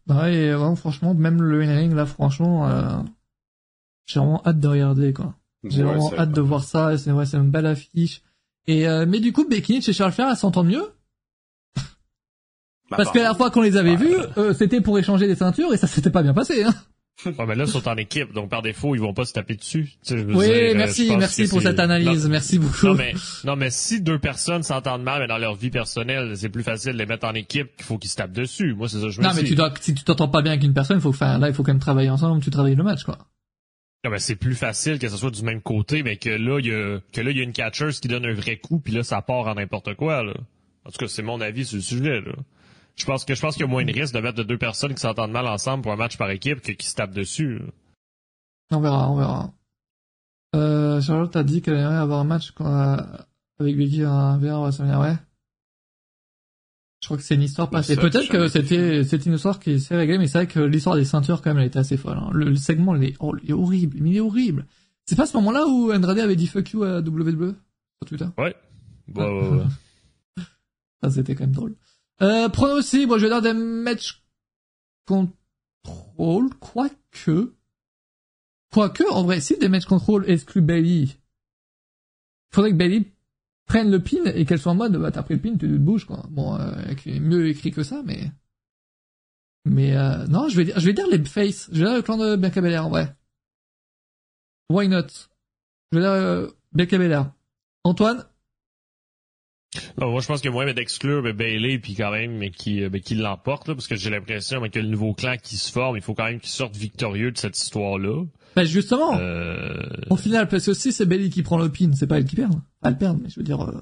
Bah 0.08 0.24
ouais, 0.24 0.34
et 0.34 0.52
vraiment, 0.54 0.76
franchement, 0.76 1.14
même 1.14 1.42
le 1.42 1.62
in-ring, 1.62 1.94
là, 1.94 2.06
franchement, 2.06 2.70
euh, 2.70 3.02
j'ai 4.06 4.20
vraiment 4.20 4.42
hâte 4.46 4.60
de 4.60 4.68
regarder, 4.68 5.14
quoi. 5.14 5.36
J'ai 5.68 5.84
Ouais, 5.84 5.90
vraiment 5.94 6.14
hâte 6.18 6.32
de 6.32 6.42
voir 6.42 6.64
ça, 6.64 6.98
c'est 6.98 7.12
ouais, 7.12 7.26
c'est 7.26 7.38
une 7.38 7.52
belle 7.52 7.66
affiche. 7.66 8.22
Et 8.68 8.88
euh, 8.88 9.06
mais 9.08 9.20
du 9.20 9.34
coup, 9.34 9.48
Becky 9.48 9.74
Lynch 9.74 9.90
et 9.90 9.94
Charles 9.94 10.12
Flair, 10.14 10.30
elles 10.30 10.38
s'entendent 10.38 10.68
mieux? 10.68 10.86
Bah, 12.90 12.98
Parce 12.98 13.12
que 13.12 13.20
la 13.20 13.36
fois 13.36 13.52
qu'on 13.52 13.62
les 13.62 13.78
avait 13.78 13.92
Ouais. 13.92 13.98
vus, 13.98 14.16
euh, 14.38 14.54
c'était 14.54 14.82
pour 14.82 14.98
échanger 14.98 15.28
des 15.28 15.36
ceintures 15.36 15.74
et 15.74 15.78
ça 15.78 15.86
s'était 15.88 16.10
pas 16.10 16.24
bien 16.24 16.34
passé. 16.34 16.64
Hein. 16.64 16.74
Ouais, 17.26 17.46
mais 17.46 17.56
là, 17.56 17.66
ils 17.66 17.70
sont 17.70 17.86
en 17.88 17.98
équipe, 17.98 18.32
donc 18.32 18.50
par 18.50 18.62
défaut, 18.62 18.96
ils 18.96 19.02
vont 19.02 19.14
pas 19.14 19.26
se 19.26 19.34
taper 19.34 19.56
dessus. 19.58 19.90
Tu 20.04 20.14
sais, 20.14 20.18
je 20.18 20.24
veux 20.24 20.36
Oui, 20.36 20.46
dire, 20.46 20.56
euh, 20.56 20.74
merci, 20.76 21.16
merci 21.18 21.48
pour 21.50 21.62
cette 21.62 21.78
analyse, 21.80 22.24
Non, 22.24 22.30
merci 22.32 22.58
beaucoup. 22.60 22.86
Non 22.88 22.94
mais, 22.96 23.14
non, 23.44 23.58
mais 23.58 23.70
si 23.72 24.00
deux 24.02 24.18
personnes 24.20 24.64
s'entendent 24.64 25.04
mal, 25.04 25.20
mais 25.22 25.28
dans 25.28 25.38
leur 25.38 25.54
vie 25.56 25.70
personnelle, 25.70 26.36
c'est 26.38 26.48
plus 26.48 26.64
facile 26.64 26.94
de 26.94 26.98
les 26.98 27.06
mettre 27.06 27.28
en 27.28 27.34
équipe 27.34 27.76
qu'il 27.76 27.86
faut 27.86 27.98
qu'ils 27.98 28.10
se 28.10 28.16
tapent 28.16 28.32
dessus. 28.32 28.74
Moi, 28.74 28.88
c'est 28.88 29.00
ça 29.02 29.08
que 29.08 29.10
je 29.10 29.20
me 29.20 29.26
non, 29.28 29.34
mais 29.36 29.44
dis. 29.44 29.50
tu 29.50 29.56
dois, 29.56 29.74
si 29.82 29.94
tu 29.94 30.04
t'entends 30.06 30.30
pas 30.30 30.42
bien 30.42 30.54
avec 30.54 30.64
une 30.64 30.74
personne, 30.74 31.02
faut 31.02 31.12
faire, 31.12 31.38
là, 31.40 31.50
il 31.50 31.54
faut 31.54 31.62
quand 31.62 31.74
même 31.74 31.82
travailler 31.82 32.10
ensemble, 32.10 32.42
tu 32.42 32.50
travailles 32.52 32.76
le 32.76 32.84
match, 32.84 33.04
quoi. 33.04 33.18
Non, 34.06 34.12
mais 34.12 34.20
c'est 34.20 34.36
plus 34.36 34.56
facile 34.56 34.98
que 34.98 35.10
ce 35.10 35.18
soit 35.18 35.32
du 35.32 35.44
même 35.44 35.62
côté, 35.62 36.04
mais 36.04 36.16
que 36.16 36.30
là, 36.30 36.60
il 36.60 36.68
y 36.68 36.74
a, 36.74 37.00
que 37.12 37.20
là, 37.20 37.32
il 37.32 37.38
y 37.38 37.42
a 37.42 37.44
une 37.44 37.52
catcheuse 37.52 38.00
qui 38.00 38.08
donne 38.08 38.26
un 38.26 38.34
vrai 38.34 38.58
coup, 38.58 38.80
puis 38.80 38.94
là, 38.94 39.04
ça 39.04 39.22
part 39.22 39.48
en 39.48 39.56
n'importe 39.56 39.96
quoi, 39.96 40.24
là. 40.24 40.34
En 40.86 40.92
tout 40.92 40.98
cas, 40.98 41.08
c'est 41.08 41.22
mon 41.22 41.42
avis 41.42 41.66
sur 41.66 41.76
le 41.76 41.82
sujet, 41.82 42.22
là. 42.22 42.32
Je 42.96 43.06
pense 43.06 43.26
que, 43.26 43.36
je 43.36 43.42
pense 43.42 43.56
qu'il 43.56 43.66
y 43.66 43.70
a 43.70 43.72
moins 43.72 43.86
de 43.86 43.92
risque 43.92 44.14
de 44.14 44.20
mettre 44.20 44.44
deux 44.44 44.58
personnes 44.58 44.94
qui 44.94 45.02
s'entendent 45.02 45.32
mal 45.32 45.48
ensemble 45.48 45.84
pour 45.84 45.92
un 45.92 45.98
match 45.98 46.18
par 46.18 46.30
équipe 46.32 46.62
que 46.62 46.72
qui 46.72 46.88
se 46.88 46.96
tapent 46.96 47.14
dessus. 47.14 47.62
On 48.72 48.80
verra, 48.80 49.10
on 49.10 49.16
verra. 49.16 49.54
Euh, 50.56 51.00
Charlotte 51.02 51.36
a 51.36 51.44
dit 51.44 51.62
qu'elle 51.62 51.76
aimerait 51.76 51.96
avoir 51.96 52.20
un 52.20 52.26
match 52.26 52.54
euh, 52.60 52.98
avec 53.60 53.78
Becky 53.78 54.04
un 54.04 54.38
VR 54.38 54.62
ouais? 54.62 55.16
Je 57.02 57.08
crois 57.08 57.18
que 57.18 57.24
c'est 57.24 57.36
une 57.36 57.44
histoire 57.44 57.70
passée. 57.70 57.96
Peut-être 57.96 58.28
que 58.30 58.48
c'était, 58.50 59.04
c'est 59.06 59.26
une 59.26 59.34
histoire 59.36 59.60
qui 59.60 59.80
s'est 59.80 59.96
réglée, 59.96 60.18
mais 60.18 60.28
c'est 60.28 60.40
vrai 60.40 60.48
que 60.48 60.60
l'histoire 60.60 60.96
des 60.98 61.06
ceintures, 61.06 61.42
quand 61.42 61.52
même, 61.52 61.60
elle 61.60 61.68
était 61.68 61.80
assez 61.80 61.96
folle. 61.98 62.18
hein. 62.18 62.30
Le, 62.34 62.50
le 62.50 62.56
segment, 62.58 62.94
il 62.96 63.04
est, 63.06 63.16
oh, 63.20 63.34
il 63.42 63.50
est 63.52 63.54
horrible, 63.54 63.98
mais 64.02 64.10
il 64.10 64.18
est 64.18 64.22
horrible. 64.22 64.66
C'est 65.06 65.16
pas 65.16 65.26
ce 65.26 65.36
moment-là 65.38 65.66
où 65.66 65.92
Andrade 65.94 66.20
avait 66.20 66.36
dit 66.36 66.48
fuck 66.48 66.70
you 66.72 66.84
à 66.84 67.00
WWE 67.00 67.56
sur 68.02 68.06
Twitter? 68.08 68.26
Ouais. 68.38 68.54
Ouais, 69.16 69.26
ouais, 69.26 69.50
ouais. 69.50 69.64
Ça, 71.04 71.10
c'était 71.10 71.36
quand 71.36 71.46
même 71.46 71.54
drôle. 71.54 71.76
Euh, 72.22 72.50
pronostic, 72.50 73.08
bon, 73.08 73.18
je 73.18 73.24
vais 73.26 73.30
dire 73.30 73.42
des 73.42 73.54
matchs 73.54 74.22
Control, 75.08 76.50
quoique, 76.60 77.54
quoique, 78.72 79.04
en 79.10 79.24
vrai, 79.24 79.40
si 79.40 79.58
Damage 79.58 79.86
Control 79.86 80.26
exclut 80.30 80.62
Bailey, 80.62 81.04
il 81.04 81.16
faudrait 82.52 82.72
que 82.72 82.76
Bailey 82.76 83.06
prenne 83.70 83.92
le 83.92 84.04
pin 84.04 84.26
et 84.26 84.46
qu'elle 84.46 84.60
soit 84.60 84.74
en 84.74 84.76
mode, 84.76 84.98
bah, 84.98 85.12
t'as 85.12 85.24
pris 85.24 85.36
le 85.36 85.40
pin, 85.40 85.52
tu 85.52 85.60
te 85.60 85.78
bouges, 85.78 86.06
quoi. 86.06 86.26
Bon, 86.30 86.60
euh, 86.60 86.74
mieux 87.22 87.48
écrit 87.48 87.72
que 87.72 87.84
ça, 87.84 88.02
mais, 88.04 88.32
mais, 89.64 89.96
euh, 89.96 90.26
non, 90.28 90.50
je 90.50 90.58
vais 90.58 90.66
dire, 90.66 90.80
je 90.80 90.86
vais 90.86 90.94
dire 90.94 91.08
les 91.08 91.24
face. 91.24 91.70
Je 91.72 91.80
vais 91.80 91.86
dire 91.86 91.96
le 91.96 92.02
clan 92.02 92.18
de 92.18 92.36
Bianca 92.36 92.62
Belair, 92.62 92.86
en 92.86 92.90
vrai. 92.90 93.16
Why 94.70 94.88
not? 94.88 95.08
Je 95.92 96.00
vais 96.00 96.04
dire, 96.04 96.12
euh, 96.12 96.48
Bianca 96.74 96.98
Belair. 96.98 97.32
Antoine? 97.84 98.26
Moi, 99.98 100.22
je 100.22 100.28
pense 100.28 100.42
que 100.42 100.50
moi, 100.50 100.66
mais 100.66 100.74
d'exclure 100.74 101.22
Bailey 101.34 101.80
puis 101.80 101.96
quand 101.96 102.12
même, 102.12 102.38
mais 102.38 102.50
qui, 102.50 102.84
euh, 102.84 102.90
qui 102.90 103.16
l'emporte, 103.16 103.68
parce 103.68 103.88
que 103.88 103.96
j'ai 103.96 104.10
l'impression 104.10 104.62
que 104.70 104.80
le 104.80 104.88
nouveau 104.88 105.14
clan 105.14 105.36
qui 105.42 105.58
se 105.58 105.72
forme, 105.72 105.96
il 105.98 106.02
faut 106.02 106.14
quand 106.14 106.26
même 106.26 106.40
qu'il 106.40 106.50
sorte 106.50 106.76
victorieux 106.76 107.32
de 107.32 107.38
cette 107.38 107.58
histoire-là. 107.58 108.24
Ben 108.56 108.64
justement. 108.64 109.18
Euh... 109.18 109.76
Au 110.10 110.18
final, 110.18 110.48
parce 110.48 110.66
que 110.66 110.74
si 110.74 110.92
c'est 110.92 111.06
Bailey 111.06 111.30
qui 111.30 111.44
prend 111.44 111.58
le 111.58 111.70
pin, 111.70 111.92
c'est 111.94 112.08
pas 112.08 112.18
elle 112.18 112.26
qui 112.26 112.36
perd. 112.36 112.54
Elle 112.84 112.98
perd, 112.98 113.20
mais 113.22 113.30
je 113.30 113.40
veux 113.40 113.44
dire. 113.44 113.62
Euh, 113.62 113.80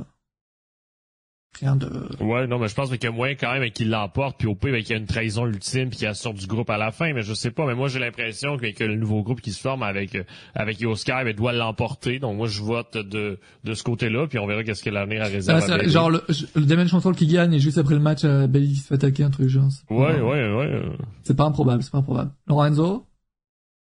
rien 1.60 1.76
de. 1.76 1.88
Ouais, 2.24 2.48
non, 2.48 2.60
mais 2.60 2.68
je 2.68 2.76
pense 2.76 2.90
qu'il 2.90 3.04
y 3.04 3.08
a 3.08 3.12
moyen 3.12 3.36
quand 3.36 3.52
même 3.52 3.70
qu'il 3.72 3.90
l'emporte, 3.90 4.38
puis 4.38 4.48
au 4.48 4.56
pire, 4.56 4.76
qu'il 4.78 4.90
y 4.90 4.94
a 4.94 4.98
une 4.98 5.06
trahison 5.06 5.46
ultime, 5.46 5.90
puis 5.90 6.00
qu'il 6.00 6.16
sort 6.16 6.34
du 6.34 6.48
groupe 6.48 6.70
à 6.70 6.78
la 6.78 6.92
fin. 6.92 7.14
Mais 7.14 7.22
je 7.22 7.34
sais 7.34 7.52
pas, 7.52 7.66
mais 7.66 7.76
moi 7.76 7.88
j'ai 7.88 8.00
l'impression 8.00 8.58
que, 8.58 8.84
le 8.84 8.96
nouveau 8.96 9.24
groupe 9.24 9.42
qui 9.42 9.52
se 9.52 9.62
forme 9.62 9.84
avec 9.84 10.16
euh, 10.16 10.24
avec 10.56 10.84
Oscar 10.84 11.24
ben, 11.24 11.36
doit 11.36 11.54
l'emporter. 11.54 12.20
Donc 12.20 12.38
moi 12.38 12.48
je 12.48 12.62
vote 12.62 12.98
de 12.98 13.40
de 13.64 13.74
ce 13.74 13.84
côté-là, 13.84 14.28
puis 14.28 14.40
on 14.40 14.48
verra 14.48 14.64
qu'est-ce 14.64 14.84
que 14.84 14.90
l'avenir 14.90 15.22
a 15.22 15.28
réservé. 15.28 15.64
Ah, 15.70 15.88
genre 15.88 16.10
le, 16.10 16.24
le 16.56 16.66
Damage 16.66 16.92
Control 16.92 17.16
qui 17.16 17.28
gagne 17.28 17.54
et 17.54 17.60
juste 17.60 17.78
après 17.78 17.96
le 17.96 18.02
match, 18.02 18.24
euh, 18.24 18.48
Bailey 18.48 18.76
se 18.76 18.88
fait 18.88 18.96
attaquer 18.96 19.24
un 19.24 19.30
truc 19.30 19.50
genre. 19.50 19.70
Ouais, 19.90 20.20
ouais, 20.20 20.54
ouais. 20.54 20.82
C'est 21.24 21.36
pas 21.36 21.46
improbable, 21.46 21.84
c'est 21.84 21.92
pas 21.92 22.00
improbable. 22.00 22.32
Lorenzo? 22.48 23.06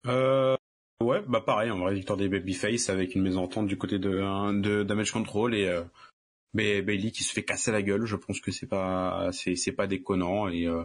Euh. 0.06 0.56
Ouais, 1.00 1.22
bah 1.28 1.40
pareil, 1.40 1.70
on 1.70 1.84
va 1.84 1.92
victoire 1.92 2.16
des 2.16 2.28
Babyface 2.28 2.90
avec 2.90 3.14
une 3.14 3.22
mésentente 3.22 3.68
du 3.68 3.78
côté 3.78 4.00
de, 4.00 4.60
de 4.60 4.82
Damage 4.82 5.12
Control 5.12 5.54
et 5.54 5.68
euh, 5.68 5.82
Bailey 6.54 7.10
qui 7.10 7.24
se 7.24 7.32
fait 7.32 7.44
casser 7.44 7.72
la 7.72 7.82
gueule. 7.82 8.04
Je 8.06 8.16
pense 8.16 8.40
que 8.40 8.50
c'est 8.50 8.66
pas 8.66 9.30
c'est 9.32 9.56
c'est 9.56 9.72
pas 9.72 9.86
déconnant 9.86 10.48
et 10.48 10.66
euh, 10.66 10.84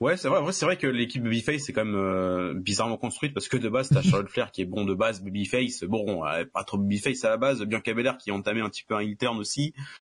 ouais 0.00 0.16
c'est 0.16 0.28
vrai 0.28 0.52
c'est 0.52 0.64
vrai 0.64 0.76
que 0.76 0.86
l'équipe 0.86 1.22
Babyface 1.22 1.62
c'est 1.62 1.72
quand 1.72 1.84
même 1.84 1.96
euh, 1.96 2.54
bizarrement 2.54 2.96
construite 2.96 3.34
parce 3.34 3.48
que 3.48 3.56
de 3.56 3.68
base 3.68 3.88
t'as 3.88 4.02
Charlotte 4.02 4.30
Flair 4.30 4.50
qui 4.52 4.62
est 4.62 4.66
bon 4.66 4.84
de 4.84 4.94
base 4.94 5.22
Babyface 5.22 5.84
bon 5.84 6.22
pas 6.52 6.64
trop 6.64 6.78
Babyface 6.78 7.24
à 7.24 7.30
la 7.30 7.36
base 7.36 7.62
Bianca 7.62 7.94
Belair 7.94 8.16
qui 8.16 8.30
entamé 8.30 8.60
un 8.60 8.68
petit 8.68 8.84
peu 8.84 8.94
un 8.94 9.06
interne 9.06 9.38
aussi 9.38 9.74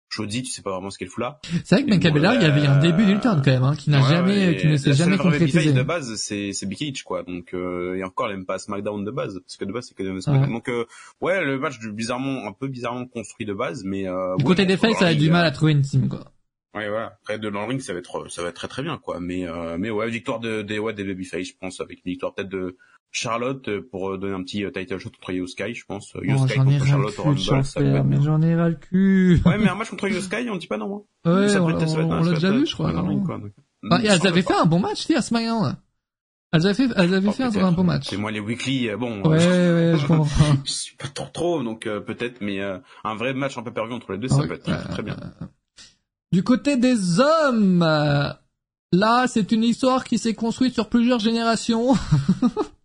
Jody, 0.08 0.42
tu 0.42 0.50
sais 0.50 0.62
pas 0.62 0.70
vraiment 0.70 0.90
ce 0.90 0.98
qu'elle 0.98 1.08
fout 1.08 1.22
là. 1.22 1.40
C'est 1.64 1.74
vrai 1.74 1.84
que 1.84 1.90
Bianca 1.90 2.10
Belair, 2.10 2.34
il 2.34 2.42
y 2.42 2.44
avait 2.44 2.66
un 2.66 2.78
début 2.78 3.04
d'une 3.04 3.20
turn 3.20 3.42
quand 3.44 3.50
même, 3.50 3.64
hein, 3.64 3.74
qui 3.76 3.90
n'a 3.90 4.02
jamais, 4.02 4.56
qui 4.56 4.66
ne 4.68 4.76
s'est 4.76 4.92
jamais 4.92 5.18
concrétisé. 5.18 5.72
de 5.72 5.82
base, 5.82 6.14
c'est, 6.16 6.52
c'est 6.52 6.66
H, 6.66 7.02
quoi. 7.02 7.22
Donc, 7.22 7.54
euh, 7.54 7.96
et 7.96 8.04
encore, 8.04 8.28
elle 8.28 8.34
aime 8.34 8.46
pas 8.46 8.58
SmackDown 8.58 9.04
de 9.04 9.10
base, 9.10 9.40
parce 9.40 9.56
que 9.56 9.64
de 9.64 9.72
base, 9.72 9.88
c'est 9.88 9.94
que 9.94 10.20
SmackDown. 10.20 10.50
Donc, 10.52 10.68
euh, 10.68 10.84
ouais, 11.20 11.44
le 11.44 11.58
match 11.58 11.78
bizarrement, 11.80 12.46
un 12.46 12.52
peu 12.52 12.68
bizarrement 12.68 13.06
construit 13.06 13.46
de 13.46 13.54
base, 13.54 13.84
mais, 13.84 14.08
euh, 14.08 14.36
Du 14.36 14.44
côté 14.44 14.64
des 14.66 14.76
faits, 14.76 14.96
ça 14.96 15.08
a 15.08 15.14
du 15.14 15.30
mal 15.30 15.44
à 15.44 15.50
trouver 15.50 15.72
une 15.72 15.82
team, 15.82 16.08
quoi. 16.08 16.32
Ouais, 16.74 16.88
voilà. 16.90 17.18
Après, 17.22 17.38
de 17.38 17.48
dans 17.48 17.66
ring, 17.66 17.80
ça 17.80 17.94
va 17.94 18.00
être, 18.00 18.30
ça 18.30 18.42
va 18.42 18.50
être 18.50 18.56
très 18.56 18.68
très 18.68 18.82
bien, 18.82 18.98
quoi. 18.98 19.18
Mais, 19.18 19.48
euh, 19.48 19.78
mais 19.78 19.90
ouais, 19.90 20.10
victoire 20.10 20.40
de, 20.40 20.60
des, 20.60 20.78
ouais, 20.78 20.92
des 20.92 21.04
Babyface, 21.04 21.46
je 21.46 21.54
pense, 21.58 21.80
avec 21.80 22.04
une 22.04 22.12
victoire 22.12 22.34
peut-être 22.34 22.50
de, 22.50 22.76
Charlotte 23.16 23.66
euh, 23.68 23.88
pour 23.90 24.10
euh, 24.10 24.18
donner 24.18 24.34
un 24.34 24.42
petit 24.42 24.62
euh, 24.62 24.70
title 24.70 24.98
shot 24.98 25.08
contre 25.08 25.32
Yoskai, 25.32 25.72
je 25.72 25.86
pense. 25.86 26.12
Yoskai 26.22 26.56
contre 26.56 26.84
Charlotte 26.84 27.18
au 27.18 27.22
Rumble, 27.22 28.04
Mais 28.04 28.20
j'en 28.20 28.42
ai 28.42 28.54
ras 28.54 28.68
le 28.68 28.74
cul. 28.74 29.40
Ouais, 29.46 29.56
mais 29.56 29.68
un 29.68 29.74
match 29.74 29.88
contre 29.88 30.08
Yoskai, 30.08 30.50
on 30.50 30.56
dit 30.56 30.66
pas 30.66 30.76
non. 30.76 31.06
Hein. 31.24 31.30
Ouais, 31.30 31.56
on, 31.56 31.68
l'a 31.68 32.34
déjà 32.34 32.50
vu, 32.50 32.66
je 32.66 32.74
crois. 32.74 32.92
Bah, 33.82 34.00
elles 34.02 34.26
avaient 34.26 34.42
fait 34.42 34.54
un 34.54 34.66
bon 34.66 34.80
match, 34.80 35.10
à 35.10 35.22
SmackDown. 35.22 35.76
Elles 36.52 36.66
avaient 36.66 36.74
fait, 36.74 36.88
elles 36.94 37.14
avaient 37.14 37.32
fait 37.32 37.44
un, 37.44 37.72
bon 37.72 37.84
match. 37.84 38.08
C'est 38.08 38.18
moi 38.18 38.30
les 38.30 38.40
weekly, 38.40 38.90
bon. 38.98 39.22
Ouais, 39.22 39.38
ouais, 39.38 39.94
je 39.98 40.06
comprends. 40.06 40.26
je 40.64 40.70
suis 40.70 40.96
pas 40.96 41.08
trop 41.08 41.28
trop, 41.32 41.62
donc 41.62 41.84
peut-être, 41.84 42.42
mais 42.42 42.60
un 42.60 43.14
vrai 43.14 43.32
match 43.32 43.56
un 43.56 43.62
peu 43.62 43.72
perdu 43.72 43.94
entre 43.94 44.12
les 44.12 44.18
deux, 44.18 44.28
ça 44.28 44.46
peut 44.46 44.54
être 44.54 44.88
très 44.90 45.02
bien. 45.02 45.16
Du 46.32 46.42
côté 46.42 46.76
des 46.76 47.18
hommes, 47.18 47.78
là, 47.80 49.26
c'est 49.26 49.52
une 49.52 49.64
histoire 49.64 50.04
qui 50.04 50.18
s'est 50.18 50.34
construite 50.34 50.74
sur 50.74 50.90
plusieurs 50.90 51.18
générations. 51.20 51.94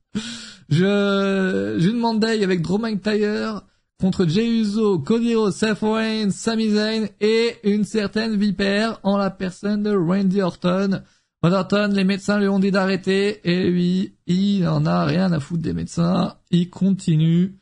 Je, 0.70 1.80
une 1.80 1.98
Monday 1.98 2.44
avec 2.44 2.62
Drew 2.62 2.80
McIntyre 2.80 3.64
contre 4.00 4.26
Jey 4.26 4.48
Uso, 4.48 5.00
Cody 5.00 5.36
Rhodes, 5.36 5.54
Seth 5.54 5.80
Rollins, 5.80 6.32
Sami 6.32 6.72
Zayn 6.72 7.08
et 7.20 7.58
une 7.64 7.84
certaine 7.84 8.36
vipère 8.36 9.00
en 9.04 9.18
la 9.18 9.30
personne 9.30 9.84
de 9.84 9.96
Randy 9.96 10.42
Orton. 10.42 11.04
Randy 11.44 11.56
Orton, 11.56 11.90
les 11.94 12.04
médecins 12.04 12.40
lui 12.40 12.48
ont 12.48 12.60
dit 12.60 12.72
d'arrêter 12.72 13.42
et 13.50 13.70
lui, 13.70 14.16
il 14.26 14.68
en 14.68 14.86
a 14.86 15.06
rien 15.06 15.32
à 15.32 15.40
foutre 15.40 15.62
des 15.62 15.74
médecins. 15.74 16.36
Il 16.50 16.70
continue. 16.70 17.60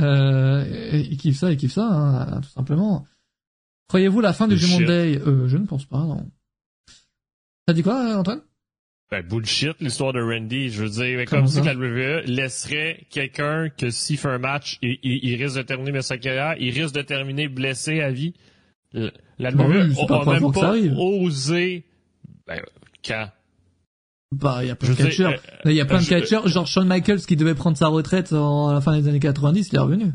Euh, 0.00 0.64
il 0.92 1.16
kiffe 1.16 1.38
ça, 1.38 1.52
il 1.52 1.56
kiffe 1.56 1.74
ça, 1.74 1.86
hein, 1.86 2.40
tout 2.40 2.50
simplement. 2.50 3.06
Croyez-vous 3.88 4.20
la 4.20 4.32
fin 4.32 4.48
du 4.48 4.56
Monday 4.66 5.20
euh, 5.24 5.46
Je 5.46 5.56
ne 5.56 5.66
pense 5.66 5.84
pas, 5.84 5.98
non. 5.98 6.28
T'as 7.66 7.72
dit 7.72 7.82
quoi, 7.82 8.18
Antoine? 8.18 8.40
Ben, 9.10 9.22
bullshit, 9.22 9.80
l'histoire 9.80 10.12
de 10.12 10.20
Randy. 10.20 10.70
Je 10.70 10.84
veux 10.84 10.90
dire, 10.90 11.24
comme 11.26 11.46
si 11.46 11.60
la 11.60 11.74
WWE 11.74 12.24
laisserait 12.26 13.06
quelqu'un 13.10 13.68
que 13.68 13.90
s'il 13.90 14.18
fait 14.18 14.28
un 14.28 14.38
match, 14.38 14.78
il, 14.82 14.98
il, 15.02 15.42
risque 15.42 15.56
de 15.56 15.62
terminer 15.62 16.02
sa 16.02 16.18
carrière, 16.18 16.56
il 16.58 16.70
risque 16.70 16.94
de 16.94 17.02
terminer 17.02 17.48
blessé 17.48 18.00
à 18.00 18.10
vie. 18.10 18.34
La 18.92 19.50
WWE 19.50 19.94
n'a 20.08 20.40
même 20.40 20.52
pas 20.52 20.74
osé... 20.96 21.84
Ben, 22.46 22.60
quand? 23.04 23.28
Bah, 24.32 24.58
il 24.62 24.68
y 24.68 24.70
a 24.70 24.76
plein 24.76 24.90
de 24.90 24.94
catcheurs. 24.94 25.34
Il 25.64 25.72
y 25.72 25.80
a 25.80 25.84
plein 25.84 26.00
de 26.00 26.06
catcheurs. 26.06 26.48
Genre 26.48 26.66
Shawn 26.66 26.88
Michaels 26.88 27.20
qui 27.20 27.36
devait 27.36 27.54
prendre 27.54 27.76
sa 27.76 27.88
retraite 27.88 28.32
en, 28.32 28.68
à 28.68 28.74
la 28.74 28.80
fin 28.80 28.98
des 28.98 29.08
années 29.08 29.20
90, 29.20 29.68
il 29.70 29.76
est 29.76 29.78
revenu. 29.78 30.12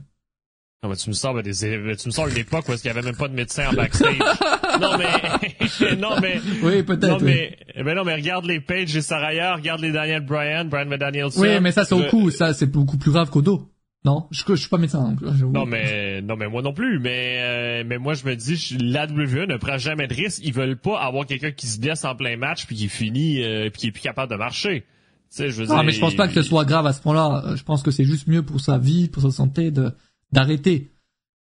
Non, 0.83 0.89
mais 0.89 0.95
tu 0.95 1.09
me 1.09 1.13
sors 1.13 1.43
des, 1.43 1.53
tu 1.53 2.07
me 2.07 2.11
sors 2.11 2.27
une 2.27 2.37
époque 2.37 2.67
où 2.67 2.71
il 2.71 2.87
y 2.87 2.89
avait 2.89 3.03
même 3.03 3.15
pas 3.15 3.27
de 3.27 3.35
médecin 3.35 3.69
en 3.69 3.73
backstage. 3.73 4.17
non, 4.81 4.97
mais, 4.97 5.95
non, 5.95 6.19
mais. 6.19 6.41
Oui, 6.63 6.81
peut-être. 6.81 7.07
Non, 7.07 7.19
mais, 7.21 7.55
mais 7.75 7.93
non, 7.93 8.03
mais 8.03 8.15
regarde 8.15 8.45
les 8.45 8.59
Pages 8.59 8.95
et 8.95 9.01
Saraya, 9.01 9.57
regarde 9.57 9.81
les 9.81 9.91
Daniel 9.91 10.25
Bryan, 10.25 10.67
Brian 10.67 10.87
McDanielson. 10.87 11.39
Oui, 11.39 11.59
mais 11.61 11.71
ça, 11.71 11.85
c'est 11.85 11.93
au 11.93 12.09
cou, 12.09 12.31
ça, 12.31 12.55
c'est 12.55 12.65
beaucoup 12.65 12.97
plus 12.97 13.11
grave 13.11 13.29
qu'au 13.29 13.43
dos. 13.43 13.69
Non, 14.03 14.25
je, 14.31 14.41
je 14.47 14.55
suis 14.55 14.69
pas 14.69 14.79
médecin. 14.79 15.15
non, 15.53 15.67
mais, 15.67 16.23
non, 16.23 16.35
mais 16.35 16.47
moi 16.47 16.63
non 16.63 16.73
plus. 16.73 16.97
Mais, 16.97 17.37
euh, 17.37 17.83
mais 17.85 17.99
moi, 17.99 18.15
je 18.15 18.25
me 18.25 18.35
dis, 18.35 18.75
la 18.81 19.05
WWE 19.05 19.45
ne 19.47 19.57
prend 19.57 19.77
jamais 19.77 20.07
de 20.07 20.15
risque. 20.15 20.41
Ils 20.43 20.53
veulent 20.53 20.77
pas 20.77 20.99
avoir 20.99 21.27
quelqu'un 21.27 21.51
qui 21.51 21.67
se 21.67 21.79
blesse 21.79 22.03
en 22.05 22.15
plein 22.15 22.37
match 22.37 22.65
puis 22.65 22.75
qui 22.75 22.89
finit, 22.89 23.43
euh, 23.43 23.69
puis 23.69 23.81
qui 23.81 23.87
est 23.89 23.91
plus 23.91 24.01
capable 24.01 24.31
de 24.31 24.37
marcher. 24.37 24.81
Tu 24.81 25.37
sais, 25.37 25.49
je 25.51 25.61
veux 25.61 25.67
non, 25.67 25.83
mais 25.83 25.91
je 25.91 25.99
pense 25.99 26.15
pas 26.15 26.27
que 26.27 26.33
ce 26.33 26.41
soit 26.41 26.65
grave 26.65 26.87
à 26.87 26.93
ce 26.93 27.01
point-là. 27.03 27.53
Je 27.55 27.61
pense 27.61 27.83
que 27.83 27.91
c'est 27.91 28.03
juste 28.03 28.27
mieux 28.27 28.41
pour 28.41 28.59
sa 28.59 28.79
vie, 28.79 29.07
pour 29.07 29.21
sa 29.21 29.29
santé 29.29 29.69
de, 29.69 29.93
d'arrêter. 30.31 30.91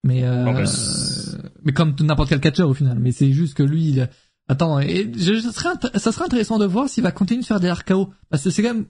Mais 0.04 0.24
euh, 0.24 0.46
ben, 0.46 0.66
mais 1.64 1.74
comme 1.74 1.96
n'importe 2.00 2.30
quel 2.30 2.40
catcher 2.40 2.64
au 2.64 2.74
final. 2.74 2.98
Mais 3.00 3.12
c'est 3.12 3.32
juste 3.32 3.56
que 3.56 3.64
lui, 3.64 3.84
il... 3.84 4.10
attends, 4.48 4.80
et 4.80 5.12
je, 5.16 5.40
ça 5.40 5.52
serait 5.52 6.00
ça 6.00 6.12
serait 6.12 6.26
intéressant 6.26 6.58
de 6.58 6.66
voir 6.66 6.90
s'il 6.90 7.04
va 7.04 7.12
continuer 7.12 7.42
de 7.42 7.46
faire 7.46 7.60
des 7.60 7.72
RKO 7.72 8.12
parce 8.30 8.44
que 8.44 8.50
c'est 8.50 8.64
quand 8.64 8.74
même 8.74 8.88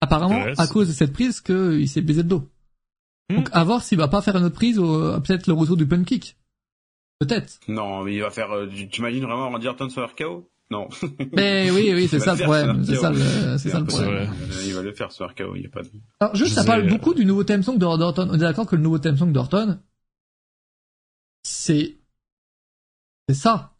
apparemment 0.00 0.44
à 0.56 0.66
cause 0.66 0.88
de 0.88 0.92
cette 0.92 1.12
prise 1.12 1.40
qu'il 1.40 1.88
s'est 1.88 2.02
baisé 2.02 2.22
le 2.22 2.28
dos. 2.28 2.50
Hmm. 3.30 3.36
Donc 3.36 3.48
à 3.52 3.62
voir 3.64 3.82
s'il 3.82 3.98
va 3.98 4.08
pas 4.08 4.22
faire 4.22 4.36
une 4.36 4.44
autre 4.44 4.56
prise 4.56 4.78
ou 4.78 4.86
euh, 4.86 5.20
peut-être 5.20 5.46
le 5.46 5.52
retour 5.52 5.76
du 5.76 5.86
pun 5.86 6.02
kick. 6.04 6.36
Peut-être. 7.20 7.58
Non, 7.66 8.04
mais 8.04 8.14
il 8.14 8.20
va 8.20 8.30
faire. 8.30 8.52
Euh, 8.52 8.68
tu 8.68 9.00
imagines 9.00 9.24
vraiment 9.24 9.50
Randy 9.50 9.66
Orton 9.66 9.88
sur 9.88 10.08
RKO 10.08 10.48
non. 10.70 10.88
Mais 11.32 11.70
oui, 11.70 11.92
oui, 11.94 12.08
c'est 12.08 12.20
ça 12.20 12.34
le 12.34 12.42
problème. 12.42 12.84
C'est 12.84 12.96
ça 12.96 13.10
le, 13.10 13.58
c'est 13.58 13.70
ça 13.70 13.80
le 13.80 13.86
problème. 13.86 14.30
Il 14.64 14.74
va 14.74 14.82
le 14.82 14.92
faire 14.92 15.10
sur 15.12 15.26
RKO, 15.26 15.56
il 15.56 15.62
y 15.62 15.66
a 15.66 15.70
pas 15.70 15.82
de. 15.82 15.90
Alors 16.20 16.34
juste, 16.34 16.54
ça 16.54 16.64
parle 16.64 16.86
beaucoup 16.86 17.14
du 17.14 17.24
nouveau 17.24 17.44
theme 17.44 17.62
song 17.62 17.78
d'Orton. 17.78 18.28
On 18.30 18.34
est 18.34 18.38
d'accord 18.38 18.66
que 18.66 18.76
le 18.76 18.82
nouveau 18.82 18.98
theme 18.98 19.16
song 19.16 19.32
d'Orton, 19.32 19.78
c'est 21.42 21.96
c'est 23.28 23.34
ça. 23.34 23.74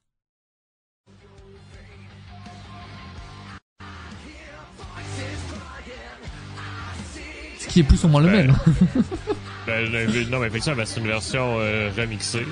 Ce 7.58 7.66
qui 7.68 7.80
est 7.80 7.84
plus 7.84 8.02
ou 8.04 8.08
moins 8.08 8.22
le 8.22 8.28
ben, 8.28 8.46
même. 8.46 8.56
ben, 9.68 10.08
non, 10.30 10.40
mais 10.40 10.46
effectivement, 10.46 10.82
c'est 10.86 10.98
une 10.98 11.06
version 11.06 11.58
euh, 11.58 11.90
remixée. 11.94 12.46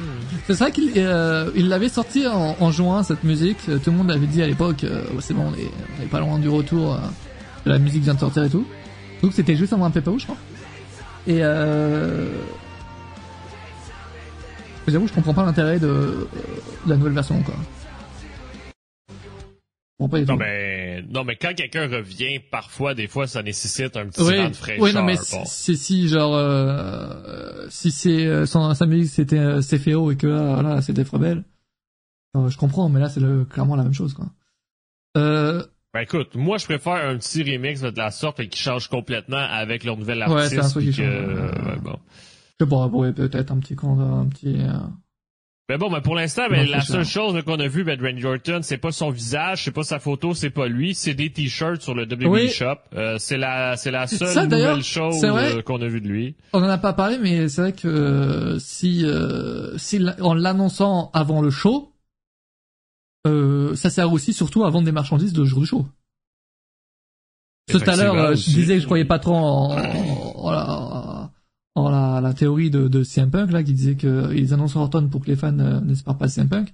C'est 0.46 0.58
vrai 0.58 0.70
qu'il 0.70 0.92
euh, 0.96 1.50
l'avait 1.56 1.88
sorti 1.88 2.26
en, 2.26 2.70
juin, 2.70 3.02
cette 3.02 3.24
musique. 3.24 3.58
Tout 3.64 3.90
le 3.90 3.96
monde 3.96 4.10
avait 4.10 4.26
dit 4.26 4.42
à 4.42 4.46
l'époque, 4.46 4.84
euh, 4.84 5.02
c'est 5.20 5.32
bon, 5.32 5.50
on 5.50 6.02
est, 6.04 6.06
pas 6.08 6.20
loin 6.20 6.38
du 6.38 6.50
retour 6.50 6.98
de 7.64 7.70
la 7.70 7.78
musique 7.78 8.02
vient 8.02 8.14
de 8.14 8.20
sortir 8.20 8.44
et 8.44 8.50
tout. 8.50 8.66
Donc 9.22 9.32
c'était 9.32 9.56
juste 9.56 9.72
un 9.72 9.90
PPO, 9.90 10.18
je 10.18 10.24
crois. 10.24 10.36
Et 11.26 11.38
euh, 11.40 12.26
J'avoue, 14.86 15.08
je 15.08 15.12
comprends 15.12 15.34
pas 15.34 15.44
l'intérêt 15.44 15.78
de, 15.80 16.28
la 16.86 16.96
nouvelle 16.96 17.14
version 17.14 17.38
encore. 17.38 17.56
Non, 19.98 20.36
mais, 20.36 21.02
non, 21.08 21.24
mais 21.24 21.36
quand 21.36 21.54
quelqu'un 21.54 21.88
revient, 21.88 22.38
parfois, 22.50 22.94
des 22.94 23.08
fois, 23.08 23.26
ça 23.26 23.42
nécessite 23.42 23.96
un 23.96 24.08
petit 24.08 24.20
oui, 24.20 24.48
de 24.50 24.54
fraîcheur. 24.54 24.82
Oui, 24.82 24.92
non, 24.92 25.02
mais 25.02 25.16
si, 25.16 25.76
si, 25.76 26.08
genre, 26.08 26.34
euh, 26.34 27.66
si 27.70 27.90
c'est, 27.90 28.26
euh, 28.26 28.44
sa 28.44 28.86
musique 28.86 29.10
c'était 29.10 29.38
euh, 29.38 29.62
CFO 29.62 30.10
et 30.10 30.16
que 30.16 30.26
là, 30.26 30.54
voilà, 30.60 30.82
c'était 30.82 31.04
Frebel, 31.04 31.44
euh, 32.36 32.50
je 32.50 32.58
comprends, 32.58 32.90
mais 32.90 33.00
là, 33.00 33.08
c'est 33.08 33.22
clairement 33.48 33.76
la 33.76 33.84
même 33.84 33.94
chose, 33.94 34.12
quoi. 34.12 34.26
Euh, 35.16 35.64
Ben 35.94 36.00
écoute, 36.00 36.34
moi 36.34 36.58
je 36.58 36.66
préfère 36.66 36.92
un 36.92 37.16
petit 37.16 37.42
remix 37.42 37.80
de 37.80 37.96
la 37.96 38.10
sorte 38.10 38.38
et 38.40 38.48
qui 38.48 38.58
change 38.58 38.88
complètement 38.88 39.38
avec 39.38 39.82
leur 39.82 39.96
nouvelle 39.96 40.20
artiste. 40.20 40.38
Ouais, 40.38 40.48
c'est 40.48 40.58
un 40.58 40.68
truc 40.68 40.84
qui 40.84 40.92
change. 40.92 41.06
Euh, 41.06 41.76
bon. 41.82 41.98
Je 42.60 42.66
sais 42.66 42.68
pas, 42.68 42.88
peut-être 43.14 43.50
un 43.50 43.58
petit 43.60 43.76
un 43.82 44.26
petit. 44.26 44.58
Euh, 45.68 45.74
mais 45.74 45.78
bon, 45.78 45.90
mais 45.90 46.00
pour 46.00 46.14
l'instant, 46.14 46.48
ben, 46.48 46.68
la 46.68 46.80
seule 46.80 47.04
chose 47.04 47.42
qu'on 47.44 47.58
a 47.58 47.66
vu 47.68 47.82
ben, 47.84 47.98
de 47.98 48.06
Randy 48.06 48.24
Orton, 48.24 48.60
c'est 48.62 48.78
pas 48.78 48.92
son 48.92 49.10
visage, 49.10 49.64
c'est 49.64 49.72
pas 49.72 49.82
sa 49.82 49.98
photo, 49.98 50.32
c'est 50.32 50.50
pas 50.50 50.68
lui, 50.68 50.94
c'est 50.94 51.14
des 51.14 51.30
t-shirts 51.30 51.82
sur 51.82 51.94
le 51.94 52.04
WWE 52.04 52.48
Shop. 52.48 52.76
Euh, 52.94 53.16
c'est 53.18 53.36
la, 53.36 53.76
c'est 53.76 53.90
la 53.90 54.06
seule 54.06 54.48
nouvelle 54.48 54.82
chose 54.82 55.24
euh, 55.24 55.62
qu'on 55.62 55.82
a 55.82 55.88
vu 55.88 56.00
de 56.00 56.08
lui. 56.08 56.36
On 56.52 56.62
en 56.62 56.68
a 56.68 56.78
pas 56.78 56.92
parlé, 56.92 57.18
mais 57.18 57.48
c'est 57.48 57.60
vrai 57.62 57.72
que 57.72 57.88
euh, 57.88 58.58
si, 58.58 59.04
si 59.76 60.00
en 60.20 60.34
l'annonçant 60.34 61.10
avant 61.12 61.42
le 61.42 61.50
show, 61.50 61.92
ça 63.24 63.90
sert 63.90 64.12
aussi 64.12 64.32
surtout 64.32 64.64
à 64.64 64.70
vendre 64.70 64.84
des 64.84 64.92
marchandises 64.92 65.32
de 65.32 65.44
jour 65.44 65.60
du 65.60 65.66
show. 65.66 65.86
Tout 67.68 67.80
à 67.84 67.96
l'heure, 67.96 68.36
je 68.36 68.50
disais 68.50 68.74
que 68.74 68.80
je 68.80 68.84
croyais 68.84 69.04
pas 69.04 69.18
trop 69.18 69.34
en, 69.34 69.76
en, 69.76 70.50
la, 70.52 71.32
la 72.20 72.34
théorie 72.34 72.70
de, 72.70 72.88
de 72.88 73.02
CM 73.02 73.30
Punk 73.30 73.50
là 73.50 73.62
qui 73.62 73.72
disait 73.72 73.96
qu'ils 73.96 74.54
annoncent 74.54 74.80
Orton 74.80 75.08
pour 75.08 75.22
que 75.22 75.28
les 75.28 75.36
fans 75.36 75.58
euh, 75.58 75.80
n'espèrent 75.80 76.18
pas 76.18 76.28
CM 76.28 76.48
Punk. 76.48 76.72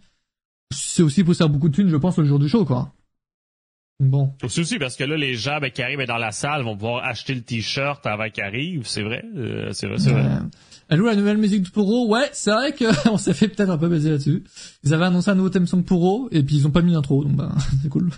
C'est 0.75 1.03
aussi 1.03 1.25
pour 1.25 1.35
faire 1.35 1.49
beaucoup 1.49 1.69
de 1.69 1.75
thunes, 1.75 1.89
je 1.89 1.97
pense, 1.97 2.17
le 2.19 2.25
jour 2.25 2.39
du 2.39 2.49
show, 2.49 2.65
quoi. 2.65 2.93
Bon. 4.01 4.35
C'est 4.49 4.61
aussi 4.61 4.79
parce 4.79 4.97
que 4.97 5.05
là, 5.05 5.17
les 5.17 5.35
gens 5.35 5.61
ben, 5.61 5.71
qui 5.71 5.81
arrivent 5.83 6.05
dans 6.07 6.17
la 6.17 6.33
salle 6.33 6.65
vont 6.65 6.75
pouvoir 6.75 7.05
acheter 7.05 7.35
le 7.35 7.43
t-shirt 7.43 8.05
avant 8.05 8.29
qu'ils 8.31 8.43
arrivent, 8.43 8.87
c'est 8.87 9.03
vrai, 9.03 9.25
euh, 9.37 9.73
c'est 9.73 9.87
vrai, 9.87 9.99
c'est 9.99 10.11
vrai. 10.11 10.39
Elle 10.89 10.99
joue 10.99 11.07
la 11.07 11.15
nouvelle 11.15 11.39
musique 11.39 11.63
de 11.63 11.69
Puro, 11.69 12.09
ouais, 12.09 12.29
c'est 12.33 12.51
vrai 12.51 12.75
qu'on 12.75 13.17
s'est 13.19 13.35
fait 13.35 13.49
peut-être 13.49 13.71
un 13.71 13.79
peu 13.79 13.89
baiser 13.89 14.11
là-dessus. 14.11 14.43
Ils 14.83 14.93
avaient 14.93 15.05
annoncé 15.05 15.31
un 15.31 15.37
nouveau 15.37 15.51
thème 15.51 15.67
song 15.67 15.85
Puro, 15.85 16.29
et 16.33 16.43
puis 16.43 16.57
ils 16.57 16.67
ont 16.67 16.71
pas 16.71 16.83
mis 16.83 16.93
l'intro, 16.93 17.23
donc 17.23 17.37
ben, 17.37 17.55
c'est 17.83 17.89
cool. 17.89 18.11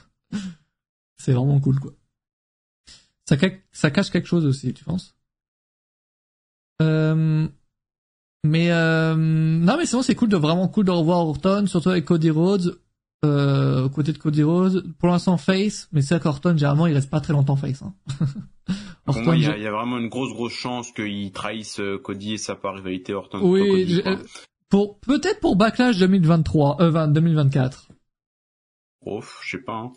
c'est 1.18 1.32
vraiment 1.32 1.60
cool, 1.60 1.78
quoi. 1.78 1.92
Ça, 3.26 3.36
ça 3.72 3.90
cache 3.90 4.10
quelque 4.10 4.28
chose 4.28 4.46
aussi, 4.46 4.72
tu 4.72 4.84
penses? 4.84 5.14
Euh, 6.82 7.46
mais 8.44 8.70
euh, 8.70 9.14
non, 9.16 9.76
mais 9.78 9.86
sinon 9.86 10.02
c'est 10.02 10.14
cool 10.14 10.28
de 10.28 10.36
vraiment 10.36 10.68
cool 10.68 10.84
de 10.84 10.90
revoir 10.90 11.26
Orton, 11.26 11.66
surtout 11.66 11.90
avec 11.90 12.04
Cody 12.04 12.30
Rhodes. 12.30 12.78
Euh, 13.24 13.88
côté 13.88 14.12
de 14.12 14.18
Cody 14.18 14.42
Rhodes, 14.42 14.84
pour 14.98 15.08
l'instant 15.08 15.38
face, 15.38 15.88
mais 15.92 16.02
c'est 16.02 16.22
qu'Orton 16.22 16.54
généralement 16.58 16.86
il 16.86 16.92
reste 16.92 17.08
pas 17.08 17.22
très 17.22 17.32
longtemps 17.32 17.56
face. 17.56 17.82
Hein. 17.82 17.94
Orton, 19.06 19.32
il 19.32 19.42
y, 19.42 19.46
a, 19.46 19.56
y, 19.56 19.66
a 19.66 19.70
vraiment 19.70 19.96
une 19.96 20.08
grosse 20.08 20.32
grosse 20.34 20.52
chance 20.52 20.92
qu'il 20.92 21.32
trahisse 21.32 21.80
euh, 21.80 21.98
Cody 21.98 22.34
et 22.34 22.38
sa 22.38 22.54
part 22.54 22.74
rivalité 22.74 23.14
Orton. 23.14 23.40
Oui, 23.42 24.02
pour 24.68 24.98
peut-être 25.00 25.40
pour 25.40 25.56
Backlash 25.56 25.96
2023, 25.98 26.82
euh, 26.82 27.06
2024. 27.06 27.88
Ouf, 29.06 29.40
je 29.42 29.56
sais 29.56 29.62
pas. 29.62 29.76
Hein. 29.76 29.92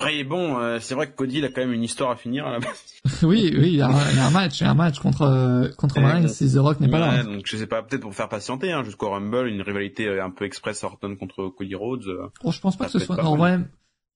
Après, 0.00 0.24
bon, 0.24 0.58
euh, 0.58 0.78
c'est 0.80 0.94
vrai 0.94 1.10
que 1.10 1.14
Cody, 1.14 1.38
il 1.38 1.44
a 1.44 1.48
quand 1.50 1.60
même 1.60 1.74
une 1.74 1.82
histoire 1.82 2.10
à 2.10 2.16
finir 2.16 2.46
à 2.46 2.52
la 2.52 2.58
base. 2.58 2.84
oui, 3.22 3.52
oui, 3.54 3.68
il 3.68 3.76
y, 3.76 3.82
a 3.82 3.88
un, 3.88 4.30
match, 4.30 4.58
il 4.58 4.64
y 4.64 4.66
a 4.66 4.70
un 4.70 4.74
match 4.74 4.98
contre 4.98 5.22
euh, 5.22 5.68
contre 5.76 6.00
Marines 6.00 6.26
si 6.26 6.50
The 6.50 6.56
Rock 6.56 6.80
n'est 6.80 6.88
pas 6.88 6.98
là. 6.98 7.22
Donc 7.22 7.42
je 7.44 7.54
sais 7.54 7.66
pas, 7.66 7.82
peut-être 7.82 8.00
pour 8.00 8.14
faire 8.14 8.30
patienter 8.30 8.72
hein, 8.72 8.82
jusqu'au 8.82 9.10
Rumble, 9.10 9.48
une 9.48 9.60
rivalité 9.60 10.08
euh, 10.08 10.24
un 10.24 10.30
peu 10.30 10.46
express 10.46 10.82
Orton 10.84 11.16
contre 11.16 11.48
Cody 11.50 11.74
Rhodes. 11.74 12.06
oh, 12.42 12.50
je 12.50 12.60
pense 12.60 12.78
pas 12.78 12.86
que 12.86 12.92
ce 12.92 12.98
soit. 12.98 13.22
En 13.22 13.36
vrai, 13.36 13.60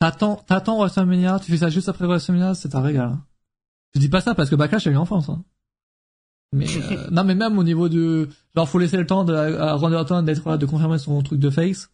t'attends, 0.01 0.36
t'attends 0.36 0.78
WrestleMania, 0.78 1.39
tu 1.39 1.51
fais 1.52 1.59
ça 1.59 1.69
juste 1.69 1.90
après 1.90 2.06
WrestleMania, 2.06 2.55
c'est 2.55 2.74
un 2.74 2.81
régal. 2.81 3.09
Hein. 3.09 3.24
Je 3.94 4.01
dis 4.01 4.09
pas 4.09 4.23
ça 4.23 4.35
parce 4.35 4.48
que 4.48 4.56
Backlash 4.56 4.86
a 4.86 4.90
eu 4.90 4.97
en 4.97 5.05
France. 5.05 5.28
Hein. 5.28 5.44
Mais 6.55 6.65
non, 7.11 7.24
mais 7.24 7.35
même 7.35 7.59
au 7.59 7.62
niveau 7.62 7.90
du, 7.90 8.27
genre 8.56 8.66
faut 8.66 8.78
laisser 8.78 8.97
le 8.97 9.05
temps 9.05 9.24
de, 9.24 9.35
à 9.35 9.74
Randy 9.74 9.97
Orton 9.97 10.23
d'être 10.23 10.48
là, 10.48 10.56
de 10.56 10.65
confirmer 10.65 10.97
son 10.97 11.20
truc 11.20 11.39
de 11.39 11.51
face 11.51 11.90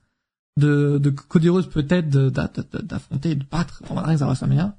de, 0.56 0.98
de 0.98 1.10
Cody 1.10 1.48
peut-être 1.70 2.08
d'affronter, 2.08 3.34
de 3.34 3.44
battre 3.44 3.82
Roman 3.86 4.02
Reigns 4.02 4.22
à 4.22 4.26
WrestleMania. 4.26 4.76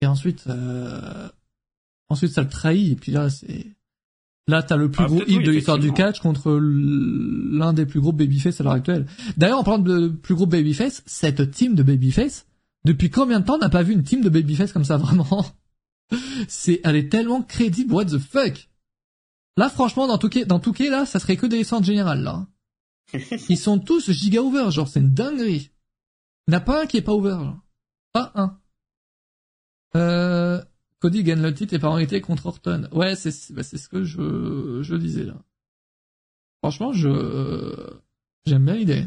Et 0.00 0.06
ensuite, 0.06 0.44
euh, 0.46 1.28
ensuite 2.08 2.32
ça 2.32 2.42
le 2.42 2.48
trahit. 2.48 2.92
Et 2.92 2.96
puis 2.96 3.12
là, 3.12 3.30
c'est 3.30 3.66
là 4.46 4.62
t'as 4.62 4.76
le 4.76 4.90
plus 4.90 5.04
ah, 5.04 5.08
gros 5.08 5.22
hit 5.26 5.42
de 5.44 5.50
l'histoire 5.50 5.78
du 5.78 5.92
catch 5.92 6.20
contre 6.20 6.58
l'un 6.60 7.72
des 7.72 7.86
plus 7.86 8.00
gros 8.00 8.12
babyface 8.12 8.60
à 8.60 8.64
l'heure 8.64 8.74
actuelle. 8.74 9.06
D'ailleurs, 9.36 9.58
en 9.58 9.64
parlant 9.64 9.82
de 9.82 10.08
plus 10.08 10.34
gros 10.34 10.46
babyface, 10.46 11.02
cette 11.06 11.50
team 11.50 11.74
de 11.74 11.82
babyface, 11.82 12.46
depuis 12.84 13.10
combien 13.10 13.40
de 13.40 13.44
temps 13.44 13.56
on 13.56 13.58
n'a 13.58 13.68
pas 13.68 13.82
vu 13.82 13.92
une 13.92 14.04
team 14.04 14.22
de 14.22 14.28
babyface 14.28 14.72
comme 14.72 14.84
ça 14.84 14.96
vraiment? 14.96 15.46
C'est, 16.48 16.80
elle 16.84 16.96
est 16.96 17.10
tellement 17.10 17.42
crédible. 17.42 17.92
What 17.92 18.06
the 18.06 18.18
fuck? 18.18 18.68
Là, 19.58 19.68
franchement, 19.68 20.06
dans 20.06 20.18
tout 20.18 20.28
cas, 20.28 20.44
dans 20.44 20.60
tout 20.60 20.72
cas, 20.72 20.88
là, 20.88 21.04
ça 21.04 21.18
serait 21.18 21.36
que 21.36 21.46
des 21.46 21.58
descentes 21.58 21.84
générales 21.84 22.22
là. 22.22 22.46
Ils 23.12 23.58
sont 23.58 23.78
tous 23.78 24.10
giga 24.10 24.42
over, 24.42 24.70
genre 24.70 24.88
c'est 24.88 25.00
une 25.00 25.14
dinguerie. 25.14 25.70
Il 26.46 26.50
n'y 26.50 26.56
a 26.56 26.60
pas 26.60 26.82
un 26.82 26.86
qui 26.86 26.98
est 26.98 27.02
pas 27.02 27.12
over, 27.12 27.36
genre. 27.40 27.60
Pas 28.12 28.32
un. 28.34 28.60
Euh, 29.96 30.62
Cody 31.00 31.22
gagne 31.22 31.42
le 31.42 31.54
titre 31.54 31.74
et 31.74 31.78
par 31.78 31.94
réalité 31.94 32.20
contre 32.20 32.46
Orton. 32.46 32.88
Ouais, 32.92 33.14
c'est 33.16 33.52
bah, 33.52 33.62
c'est 33.62 33.78
ce 33.78 33.88
que 33.88 34.04
je 34.04 34.82
je 34.82 34.96
disais 34.96 35.24
là. 35.24 35.42
Franchement, 36.62 36.92
je 36.92 37.98
j'aime 38.46 38.64
bien 38.64 38.74
l'idée. 38.74 39.06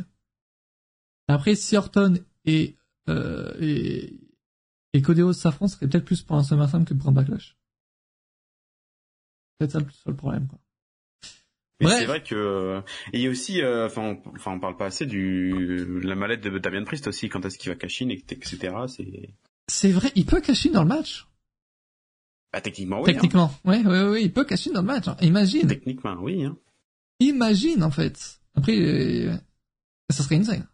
Après, 1.28 1.56
si 1.56 1.76
Orton 1.78 2.16
et 2.46 2.78
euh, 3.10 3.54
et 3.60 4.20
et 4.94 5.02
Cody 5.02 5.22
Rhodes 5.22 5.36
s'affrontent, 5.36 5.74
serait 5.74 5.88
peut-être 5.88 6.06
plus 6.06 6.22
pour 6.24 6.36
un 6.38 6.44
SummerSlam 6.44 6.86
que 6.86 6.94
pour 6.94 7.10
un 7.10 7.14
Backlash. 7.14 7.58
C'est 9.60 9.68
peut-être 9.68 9.72
ça 9.72 9.80
le 9.80 9.90
seul 9.92 10.16
problème 10.16 10.48
quoi. 10.48 10.60
Mais 11.82 11.90
c'est 11.90 12.06
vrai 12.06 12.24
que 12.24 12.82
il 13.14 13.22
y 13.22 13.28
a 13.28 13.30
aussi, 13.30 13.62
euh, 13.62 13.88
enfin, 13.88 14.02
on, 14.02 14.30
enfin, 14.36 14.52
on 14.52 14.60
parle 14.60 14.78
pas 14.78 14.86
assez 14.86 15.06
du 15.06 16.02
la 16.04 16.16
mallette 16.16 16.42
de 16.42 16.58
Damien 16.58 16.84
Priest 16.84 17.08
aussi. 17.08 17.30
Quand 17.30 17.46
est-ce 17.46 17.58
qu'il 17.58 17.72
va 17.72 17.76
cacher, 17.76 18.06
etc. 18.12 18.76
C'est. 18.88 19.30
C'est 19.68 19.92
vrai, 19.92 20.12
il 20.16 20.26
peut 20.26 20.42
cacher 20.42 20.70
dans 20.70 20.84
le 20.84 20.90
match. 20.90 21.28
Bah, 22.52 22.62
techniquement, 22.62 23.02
oui. 23.02 23.12
Hein. 23.12 23.14
Techniquement, 23.14 23.52
oui, 23.64 23.82
oui, 23.86 24.00
oui, 24.02 24.22
il 24.24 24.34
peut 24.34 24.44
cacher 24.44 24.72
dans 24.72 24.82
le 24.82 24.88
match. 24.88 25.08
Hein. 25.08 25.16
Imagine. 25.22 25.68
Techniquement, 25.68 26.18
oui. 26.22 26.44
Hein. 26.44 26.58
Imagine 27.20 27.84
en 27.84 27.92
fait. 27.92 28.40
Après, 28.56 28.78
euh, 28.78 29.34
ça 30.10 30.24
serait 30.24 30.36
insane. 30.36 30.68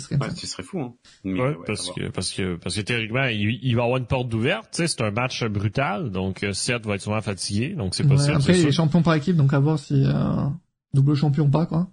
Ce 0.00 0.06
serait, 0.06 0.16
ouais, 0.16 0.30
ce 0.34 0.46
serait 0.46 0.62
fou, 0.62 0.80
hein. 0.80 0.94
ouais, 1.24 1.56
parce 1.66 1.90
que, 1.90 2.08
parce 2.08 2.32
que, 2.32 2.56
parce 2.56 2.74
que 2.74 2.80
théoriquement, 2.80 3.24
il, 3.24 3.58
il 3.62 3.76
va 3.76 3.84
avoir 3.84 3.98
une 3.98 4.06
porte 4.06 4.28
d'ouverte, 4.28 4.68
tu 4.72 4.78
sais, 4.78 4.88
c'est 4.88 5.02
un 5.02 5.10
match 5.10 5.44
brutal, 5.44 6.10
donc 6.10 6.42
euh, 6.42 6.52
Seth 6.52 6.86
va 6.86 6.96
être 6.96 7.02
souvent 7.02 7.20
fatigué, 7.20 7.74
donc 7.74 7.94
c'est 7.94 8.06
possible. 8.06 8.36
après, 8.36 8.58
il 8.58 8.66
est 8.66 8.72
champion 8.72 9.02
par 9.02 9.14
équipe, 9.14 9.36
donc 9.36 9.52
à 9.52 9.58
voir 9.58 9.78
si, 9.78 10.04
euh, 10.04 10.48
double 10.94 11.14
champion 11.14 11.44
ou 11.44 11.50
pas, 11.50 11.66
quoi. 11.66 11.88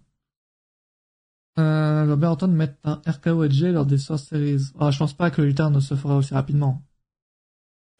Euh, 1.59 2.05
Robert 2.07 2.31
Orton 2.31 2.49
met 2.49 2.75
un 2.83 3.01
RKO 3.07 3.43
Edge 3.43 3.63
lors 3.63 3.85
des 3.85 3.97
Source 3.97 4.23
Series. 4.25 4.71
Ah, 4.79 4.91
je 4.91 4.99
pense 4.99 5.13
pas 5.13 5.31
que 5.31 5.41
le 5.41 5.69
ne 5.69 5.79
se 5.79 5.95
fera 5.95 6.15
aussi 6.15 6.33
rapidement. 6.33 6.83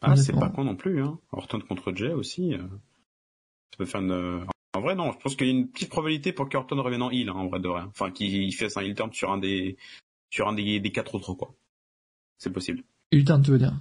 Ah, 0.00 0.14
c'est 0.14 0.32
pas 0.32 0.48
con 0.48 0.64
non 0.64 0.76
plus, 0.76 1.02
hein. 1.02 1.18
Orton 1.32 1.60
contre 1.60 1.92
Jay 1.92 2.12
aussi. 2.12 2.54
Euh, 2.54 2.58
ça 2.58 3.78
peut 3.78 3.84
faire 3.84 4.00
une, 4.00 4.44
en 4.78 4.80
vrai, 4.80 4.94
non. 4.94 5.12
Je 5.12 5.18
pense 5.18 5.36
qu'il 5.36 5.46
y 5.46 5.50
a 5.50 5.52
une 5.52 5.68
petite 5.68 5.90
probabilité 5.90 6.32
pour 6.32 6.48
qu'Orton 6.48 6.80
revienne 6.82 7.02
en 7.02 7.10
heal, 7.10 7.28
hein, 7.28 7.34
en 7.34 7.48
vrai 7.48 7.58
de 7.60 7.68
rien. 7.68 7.86
Enfin, 7.90 8.10
qu'il 8.10 8.54
fasse 8.54 8.76
un 8.76 8.82
heal 8.82 8.94
turn 8.94 9.12
sur 9.12 9.30
un 9.30 9.38
des, 9.38 9.76
sur 10.30 10.48
un 10.48 10.54
des, 10.54 10.80
des 10.80 10.92
quatre 10.92 11.14
autres, 11.14 11.34
quoi. 11.34 11.54
C'est 12.38 12.52
possible. 12.52 12.82
Heal 13.10 13.24
turn, 13.24 13.42
tu 13.42 13.50
veux 13.50 13.58
dire? 13.58 13.74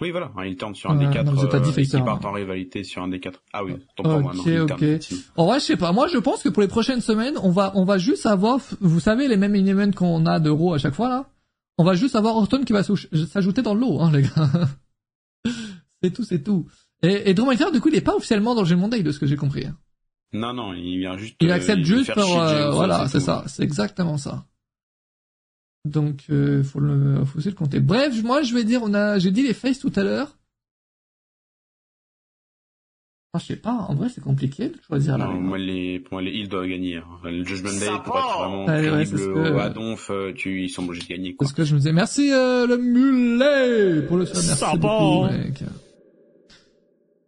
Oui, 0.00 0.10
voilà, 0.10 0.30
un 0.36 0.44
heal 0.44 0.56
turn 0.56 0.74
sur 0.74 0.90
un 0.90 0.96
des 0.96 1.08
quatre, 1.10 1.26
non, 1.32 1.42
euh, 1.42 1.82
qui 1.82 1.90
part 2.02 2.24
en 2.24 2.32
rivalité 2.32 2.84
sur 2.84 3.02
un 3.02 3.08
des 3.08 3.20
quatre. 3.20 3.42
Ah 3.52 3.64
oui, 3.64 3.74
tant 3.96 4.04
pour 4.04 4.20
moi, 4.20 4.32
non, 4.34 4.62
ok. 4.62 4.84
En 5.36 5.46
vrai, 5.46 5.60
je 5.60 5.64
sais 5.64 5.76
pas. 5.76 5.92
Moi, 5.92 6.06
je 6.08 6.18
pense 6.18 6.42
que 6.42 6.48
pour 6.48 6.62
les 6.62 6.68
prochaines 6.68 7.00
semaines, 7.00 7.36
on 7.42 7.50
va, 7.50 7.72
on 7.74 7.84
va 7.84 7.98
juste 7.98 8.26
avoir, 8.26 8.60
vous 8.80 9.00
savez, 9.00 9.26
les 9.26 9.36
mêmes 9.36 9.56
events 9.56 9.92
qu'on 9.92 10.26
a 10.26 10.38
de 10.38 10.50
Raw 10.50 10.74
à 10.74 10.78
chaque 10.78 10.94
fois, 10.94 11.08
là? 11.08 11.30
On 11.78 11.84
va 11.84 11.94
juste 11.94 12.16
avoir 12.16 12.36
Orton 12.36 12.64
qui 12.64 12.72
va 12.72 12.82
s'ajouter 12.82 13.62
dans 13.62 13.74
l'eau, 13.74 14.00
hein, 14.00 14.10
les 14.12 14.22
gars. 14.22 14.50
c'est 16.02 16.12
tout, 16.12 16.24
c'est 16.24 16.42
tout. 16.42 16.66
Et, 17.02 17.30
et 17.30 17.34
Drew 17.34 17.46
McIntyre, 17.46 17.70
du 17.70 17.80
coup, 17.80 17.88
il 17.88 17.94
est 17.94 18.00
pas 18.00 18.16
officiellement 18.16 18.54
dans 18.54 18.62
le 18.62 18.76
Monday, 18.76 19.02
de 19.02 19.12
ce 19.12 19.20
que 19.20 19.26
j'ai 19.26 19.36
compris. 19.36 19.66
Hein. 19.66 19.76
Non, 20.32 20.52
non, 20.52 20.74
il 20.74 20.98
vient 20.98 21.16
juste. 21.16 21.36
Il 21.40 21.50
accepte 21.50 21.80
euh, 21.80 21.84
juste 21.84 22.12
pour, 22.12 22.40
euh, 22.40 22.70
voilà, 22.70 23.08
c'est 23.08 23.20
ça, 23.20 23.44
c'est 23.46 23.62
exactement 23.62 24.18
ça. 24.18 24.44
Donc, 25.84 26.24
euh, 26.30 26.62
faut 26.62 26.80
le, 26.80 27.24
faut 27.24 27.38
aussi 27.38 27.48
le 27.48 27.54
compter. 27.54 27.80
Bref, 27.80 28.22
moi, 28.22 28.42
je 28.42 28.52
vais 28.52 28.64
dire, 28.64 28.82
on 28.82 28.92
a, 28.92 29.18
j'ai 29.18 29.30
dit 29.30 29.42
les 29.42 29.54
faces 29.54 29.78
tout 29.78 29.92
à 29.96 30.02
l'heure. 30.02 30.36
Ah, 33.32 33.38
je 33.38 33.46
sais 33.46 33.56
pas, 33.56 33.72
en 33.72 33.94
vrai, 33.94 34.08
c'est 34.08 34.22
compliqué 34.22 34.68
de 34.68 34.76
choisir 34.86 35.16
non, 35.18 35.32
moi, 35.34 35.58
les, 35.58 36.00
pour 36.00 36.14
moi, 36.14 36.22
les 36.22 36.32
heels 36.32 36.48
doivent 36.48 36.66
gagner. 36.66 36.96
Hein. 36.96 37.04
Le 37.24 37.44
Judgment 37.44 37.78
Day, 37.78 37.86
pour 38.04 38.18
être 38.18 38.38
vraiment 38.38 38.66
Allez, 38.66 38.90
ouais, 38.90 39.06
que... 39.06 39.58
à 39.58 39.70
Donf, 39.70 40.10
tu, 40.34 40.64
ils 40.64 40.70
sont 40.70 40.84
obligés 40.84 41.02
de 41.02 41.08
gagner, 41.08 41.34
quoi. 41.34 41.46
C'est 41.46 41.52
ce 41.52 41.56
que 41.56 41.64
je 41.64 41.74
me 41.74 41.78
disais. 41.78 41.92
Merci, 41.92 42.32
euh, 42.32 42.66
le 42.66 42.76
mulet, 42.76 44.06
pour 44.06 44.16
le 44.16 44.26
soin. 44.26 44.42
Merci 44.46 44.78
beaucoup, 44.78 45.24
mec. 45.24 45.62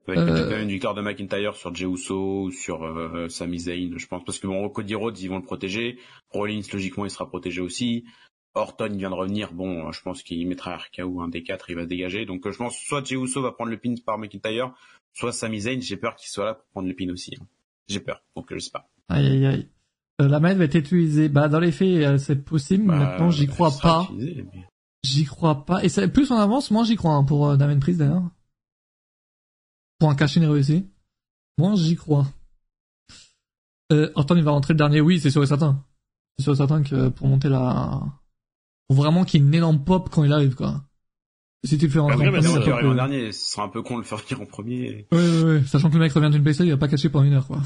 Avec 0.09 0.25
peut-être 0.25 0.59
une 0.59 0.69
victoire 0.69 0.95
de 0.95 1.03
McIntyre 1.03 1.55
sur 1.55 1.75
Jey 1.75 1.87
Uso 1.87 2.45
ou 2.45 2.51
sur 2.51 2.85
euh, 2.85 3.29
Sami 3.29 3.59
Zayn, 3.59 3.97
je 3.97 4.07
pense. 4.07 4.25
Parce 4.25 4.39
que 4.39 4.47
bon, 4.47 4.69
Cody 4.69 4.95
Rhodes, 4.95 5.19
ils 5.21 5.29
vont 5.29 5.37
le 5.37 5.45
protéger. 5.45 5.99
Rollins, 6.31 6.63
logiquement, 6.73 7.05
il 7.05 7.11
sera 7.11 7.29
protégé 7.29 7.61
aussi. 7.61 8.05
Orton, 8.55 8.89
il 8.91 8.99
vient 8.99 9.11
de 9.11 9.15
revenir. 9.15 9.53
Bon, 9.53 9.93
je 9.93 10.03
pense 10.03 10.23
qu'il 10.23 10.47
mettra 10.49 10.77
RKO 10.77 11.21
un 11.21 11.29
des 11.29 11.43
quatre, 11.43 11.71
il 11.71 11.77
va 11.77 11.83
se 11.83 11.89
dégager. 11.89 12.27
Donc 12.27 12.47
euh, 12.47 12.53
je 12.53 12.59
pense 12.59 12.77
soit 12.77 13.05
Jey 13.05 13.17
Uso 13.17 13.43
va 13.43 13.53
prendre 13.53 13.71
le 13.71 13.79
pin 13.79 13.95
par 14.05 14.19
McIntyre, 14.19 14.73
soit 15.13 15.33
Sami 15.33 15.61
Zayn. 15.61 15.81
J'ai 15.81 15.97
peur 15.97 16.17
qu'il 16.17 16.29
soit 16.29 16.45
là 16.45 16.55
pour 16.55 16.67
prendre 16.73 16.89
le 16.89 16.95
pin 16.95 17.09
aussi. 17.11 17.37
Hein. 17.41 17.45
J'ai 17.89 18.01
peur, 18.01 18.23
donc 18.35 18.47
je 18.51 18.59
sais 18.59 18.71
pas. 18.71 18.89
Aïe 19.09 19.27
aïe 19.27 19.47
aïe. 19.47 19.69
Euh, 20.21 20.29
la 20.29 20.41
main 20.41 20.55
va 20.55 20.65
être 20.65 20.75
utilisée. 20.75 21.29
Bah 21.29 21.49
dans 21.49 21.61
les 21.61 21.73
faits, 21.73 22.19
c'est 22.19 22.45
possible. 22.45 22.87
Bah, 22.87 22.99
Maintenant, 22.99 23.31
j'y 23.31 23.47
crois 23.47 23.73
pas. 23.81 24.09
J'y 25.03 25.25
crois 25.25 25.65
pas. 25.65 25.83
Et 25.83 25.89
ça, 25.89 26.07
plus 26.09 26.31
on 26.31 26.37
avance, 26.37 26.71
moins 26.71 26.85
j'y 26.85 26.97
crois 26.97 27.13
hein, 27.13 27.25
pour 27.25 27.49
euh, 27.49 27.57
Damien 27.57 27.79
Priest 27.79 27.99
d'ailleurs. 28.01 28.29
Pour 30.01 30.11
un 30.11 30.17
cash-in 30.17 30.51
réussi. 30.51 30.91
Moins 31.59 31.77
j'y 31.77 31.95
crois. 31.95 32.27
Euh, 33.93 34.11
Orton 34.17 34.35
il 34.35 34.43
va 34.43 34.51
rentrer 34.51 34.73
le 34.73 34.79
dernier, 34.79 35.01
oui, 35.01 35.21
c'est 35.21 35.31
sûr 35.31 35.43
et 35.43 35.47
certain. 35.47 35.85
C'est 36.39 36.45
sûr 36.45 36.55
et 36.55 36.57
certain 36.57 36.83
que 36.83 37.09
pour 37.09 37.29
monter 37.29 37.49
la... 37.49 38.01
Faut 38.89 38.97
vraiment 38.97 39.25
qu'il 39.25 39.41
y 39.41 39.45
ait 39.45 39.47
une 39.47 39.55
énorme 39.55 39.85
pop 39.85 40.09
quand 40.11 40.25
il 40.25 40.33
arrive, 40.33 40.55
quoi. 40.57 40.83
Si 41.65 41.77
tu 41.77 41.87
le 41.87 41.93
fais 41.93 41.99
rentrer 41.99 42.27
en 42.27 42.33
premier, 42.33 42.89
en 42.89 42.95
dernier, 42.95 43.33
ce 43.33 43.51
sera 43.51 43.65
un 43.65 43.69
peu 43.69 43.83
con 43.83 43.97
de 43.97 44.01
le 44.01 44.07
faire 44.07 44.19
venir 44.19 44.41
en 44.41 44.47
premier. 44.47 45.07
Oui, 45.13 45.19
oui, 45.21 45.43
oui. 45.45 45.69
Sachant 45.69 45.91
que 45.91 45.95
le 45.95 46.01
mec 46.01 46.13
revient 46.13 46.31
d'une 46.31 46.43
blessure, 46.43 46.65
il 46.65 46.71
va 46.71 46.79
pas 46.79 46.89
cacher 46.89 47.11
pendant 47.11 47.27
une 47.27 47.35
heure, 47.35 47.47
quoi. 47.47 47.61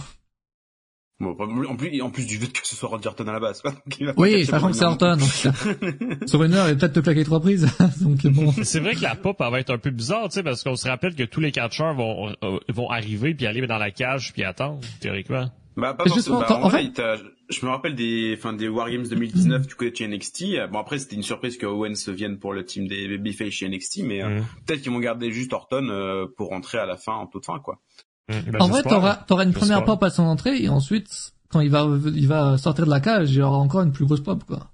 Bon, 1.21 1.37
en 1.39 1.77
plus, 1.77 2.01
en 2.01 2.11
plus 2.11 2.27
du 2.27 2.39
fait 2.39 2.53
que 2.53 2.67
ce 2.67 2.75
soit 2.75 2.89
Randy 2.89 3.07
Orton 3.07 3.29
à 3.29 3.33
la 3.33 3.41
base. 3.41 3.63
oui, 4.17 4.45
sachant 4.45 4.69
que 4.69 4.77
c'est 4.77 4.85
Orton. 4.85 5.17
Donc, 5.17 6.29
sur 6.29 6.43
une 6.43 6.55
heure, 6.55 6.69
il 6.69 6.75
va 6.75 6.81
peut-être 6.81 6.95
te 6.95 7.01
claquer 7.01 7.25
trois 7.25 7.41
prises. 7.41 7.69
donc 8.01 8.27
bon. 8.27 8.53
C'est 8.65 8.81
vrai 8.81 8.95
que 8.95 9.03
la 9.03 9.15
pop 9.15 9.37
elle 9.39 9.51
va 9.53 9.61
être 9.61 9.71
un 9.71 9.79
peu 9.79 9.91
bizarre, 9.91 10.25
tu 10.25 10.35
sais, 10.35 10.43
parce 10.43 10.65
qu'on 10.65 10.75
se 10.75 10.89
rappelle 10.89 11.15
que 11.15 11.23
tous 11.23 11.41
les 11.41 11.53
catcheurs 11.53 11.95
vont 11.95 12.35
euh, 12.43 12.59
vont 12.69 12.91
arriver 12.91 13.33
puis 13.35 13.47
aller 13.47 13.65
dans 13.67 13.79
la 13.79 13.93
cage 13.93 14.33
puis 14.33 14.43
attendre 14.43 14.81
théoriquement. 15.01 15.51
Bah 15.77 15.95
pas 15.95 16.05
forcément. 16.05 16.41
Bah, 16.41 16.61
en, 16.63 16.71
fait, 16.71 17.01
je 17.49 17.67
me 17.67 17.71
rappelle 17.71 17.95
des, 17.95 18.35
enfin 18.37 18.53
des 18.53 18.69
Wargames 18.69 19.07
2019 19.07 19.67
du 19.67 19.75
côté 19.75 19.95
chez 19.97 20.09
NXT. 20.09 20.71
Bon 20.71 20.79
après 20.79 20.99
c'était 20.99 21.17
une 21.17 21.23
surprise 21.23 21.57
que 21.59 21.67
Owens 21.67 22.09
vienne 22.09 22.39
pour 22.39 22.53
le 22.53 22.65
team 22.65 22.87
des 22.87 23.09
Babyface 23.09 23.51
chez 23.51 23.69
NXT, 23.69 24.03
mais 24.05 24.23
euh, 24.23 24.41
mm. 24.41 24.45
peut-être 24.67 24.83
qu'ils 24.83 24.93
vont 24.93 25.01
garder 25.01 25.31
juste 25.31 25.53
Orton 25.53 25.89
euh, 25.89 26.27
pour 26.37 26.49
rentrer 26.49 26.79
à 26.79 26.87
la 26.87 26.97
fin 26.97 27.15
en 27.15 27.27
toute 27.27 27.47
fin 27.47 27.59
quoi. 27.59 27.81
Mm. 28.29 28.51
Bah, 28.53 28.59
en 28.61 28.69
vrai, 28.69 28.83
t'auras, 28.83 29.17
t'auras 29.17 29.45
une 29.45 29.53
première 29.53 29.85
pop 29.85 30.03
à 30.03 30.11
son 30.11 30.23
entrée 30.25 30.63
et 30.63 30.69
ensuite, 30.69 31.35
quand 31.49 31.61
il 31.61 31.71
va, 31.71 31.87
il 32.15 32.27
va 32.27 32.59
sortir 32.59 32.85
de 32.87 32.91
la 32.91 33.01
cage, 33.01 33.31
il 33.31 33.39
y 33.39 33.43
aura 33.43 33.59
encore 33.59 33.83
une 33.83 33.93
plus 33.93 34.07
grosse 34.07 34.23
pop, 34.23 34.43
quoi. 34.45 34.71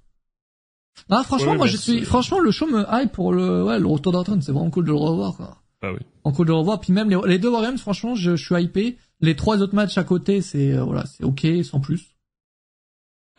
Ah, 1.08 1.22
franchement, 1.24 1.56
moi, 1.56 1.66
je 1.66 1.76
suis, 1.76 2.04
franchement, 2.04 2.40
le 2.40 2.50
show 2.50 2.66
me 2.66 2.84
hype 2.90 3.12
pour 3.12 3.32
le, 3.32 3.64
ouais, 3.64 3.78
le 3.78 3.86
retour 3.86 4.12
d'Orton. 4.12 4.38
C'est 4.40 4.52
vraiment 4.52 4.70
cool 4.70 4.84
de 4.84 4.90
le 4.90 4.96
revoir, 4.96 5.36
quoi. 5.36 5.56
Ah 5.82 5.92
oui. 5.92 5.98
En 6.24 6.32
cool 6.32 6.46
de 6.46 6.52
le 6.52 6.58
revoir. 6.58 6.80
Puis 6.80 6.92
même 6.92 7.08
les, 7.08 7.18
les 7.26 7.38
deux 7.38 7.50
Warriors, 7.50 7.78
franchement, 7.78 8.14
je, 8.14 8.36
je, 8.36 8.44
suis 8.44 8.62
hypé. 8.62 8.98
Les 9.20 9.34
trois 9.34 9.60
autres 9.62 9.74
matchs 9.74 9.98
à 9.98 10.04
côté, 10.04 10.42
c'est, 10.42 10.72
euh, 10.72 10.84
voilà, 10.84 11.06
c'est 11.06 11.24
ok, 11.24 11.46
sans 11.64 11.80
plus. 11.80 12.14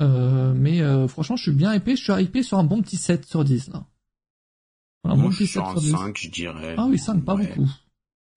Euh, 0.02 0.54
mais, 0.56 0.82
euh, 0.82 1.08
franchement, 1.08 1.36
je 1.36 1.44
suis 1.44 1.52
bien 1.52 1.74
hypé. 1.74 1.96
Je 1.96 2.04
suis 2.04 2.24
hypé 2.24 2.44
sur 2.44 2.58
un 2.58 2.64
bon 2.64 2.82
petit 2.82 2.98
7 2.98 3.26
sur 3.26 3.44
10, 3.44 3.70
là. 3.70 3.86
Un 5.04 5.16
bon 5.16 5.30
petit 5.30 5.48
7 5.48 5.64
sur 5.64 5.76
10. 5.76 5.92
5, 5.92 6.18
je 6.18 6.30
dirais. 6.30 6.76
Ah 6.78 6.88
oui, 6.90 6.98
5, 6.98 7.24
pas 7.24 7.36
beaucoup. 7.36 7.70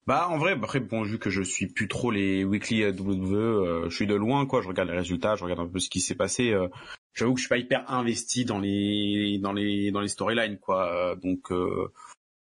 Bah 0.06 0.28
en 0.28 0.36
vrai, 0.38 0.52
après 0.52 0.80
bon 0.80 1.02
vu 1.02 1.18
que 1.18 1.30
je 1.30 1.42
suis 1.42 1.66
plus 1.66 1.88
trop 1.88 2.10
les 2.10 2.44
weekly 2.44 2.84
WWE, 2.84 3.34
euh, 3.34 3.88
je 3.88 3.94
suis 3.94 4.06
de 4.06 4.14
loin 4.14 4.44
quoi, 4.46 4.60
je 4.60 4.68
regarde 4.68 4.90
les 4.90 4.96
résultats, 4.96 5.36
je 5.36 5.44
regarde 5.44 5.60
un 5.60 5.66
peu 5.66 5.78
ce 5.78 5.88
qui 5.88 6.00
s'est 6.00 6.14
passé. 6.14 6.52
Euh, 6.52 6.68
J'avoue 7.14 7.34
que 7.34 7.38
je 7.38 7.44
suis 7.44 7.48
pas 7.48 7.58
hyper 7.58 7.90
investi 7.90 8.44
dans 8.44 8.58
les 8.58 9.38
dans 9.38 9.52
les 9.52 9.92
dans 9.92 10.00
les 10.00 10.08
storylines 10.08 10.58
quoi. 10.58 10.92
Euh, 10.92 11.14
donc 11.14 11.52
euh, 11.52 11.92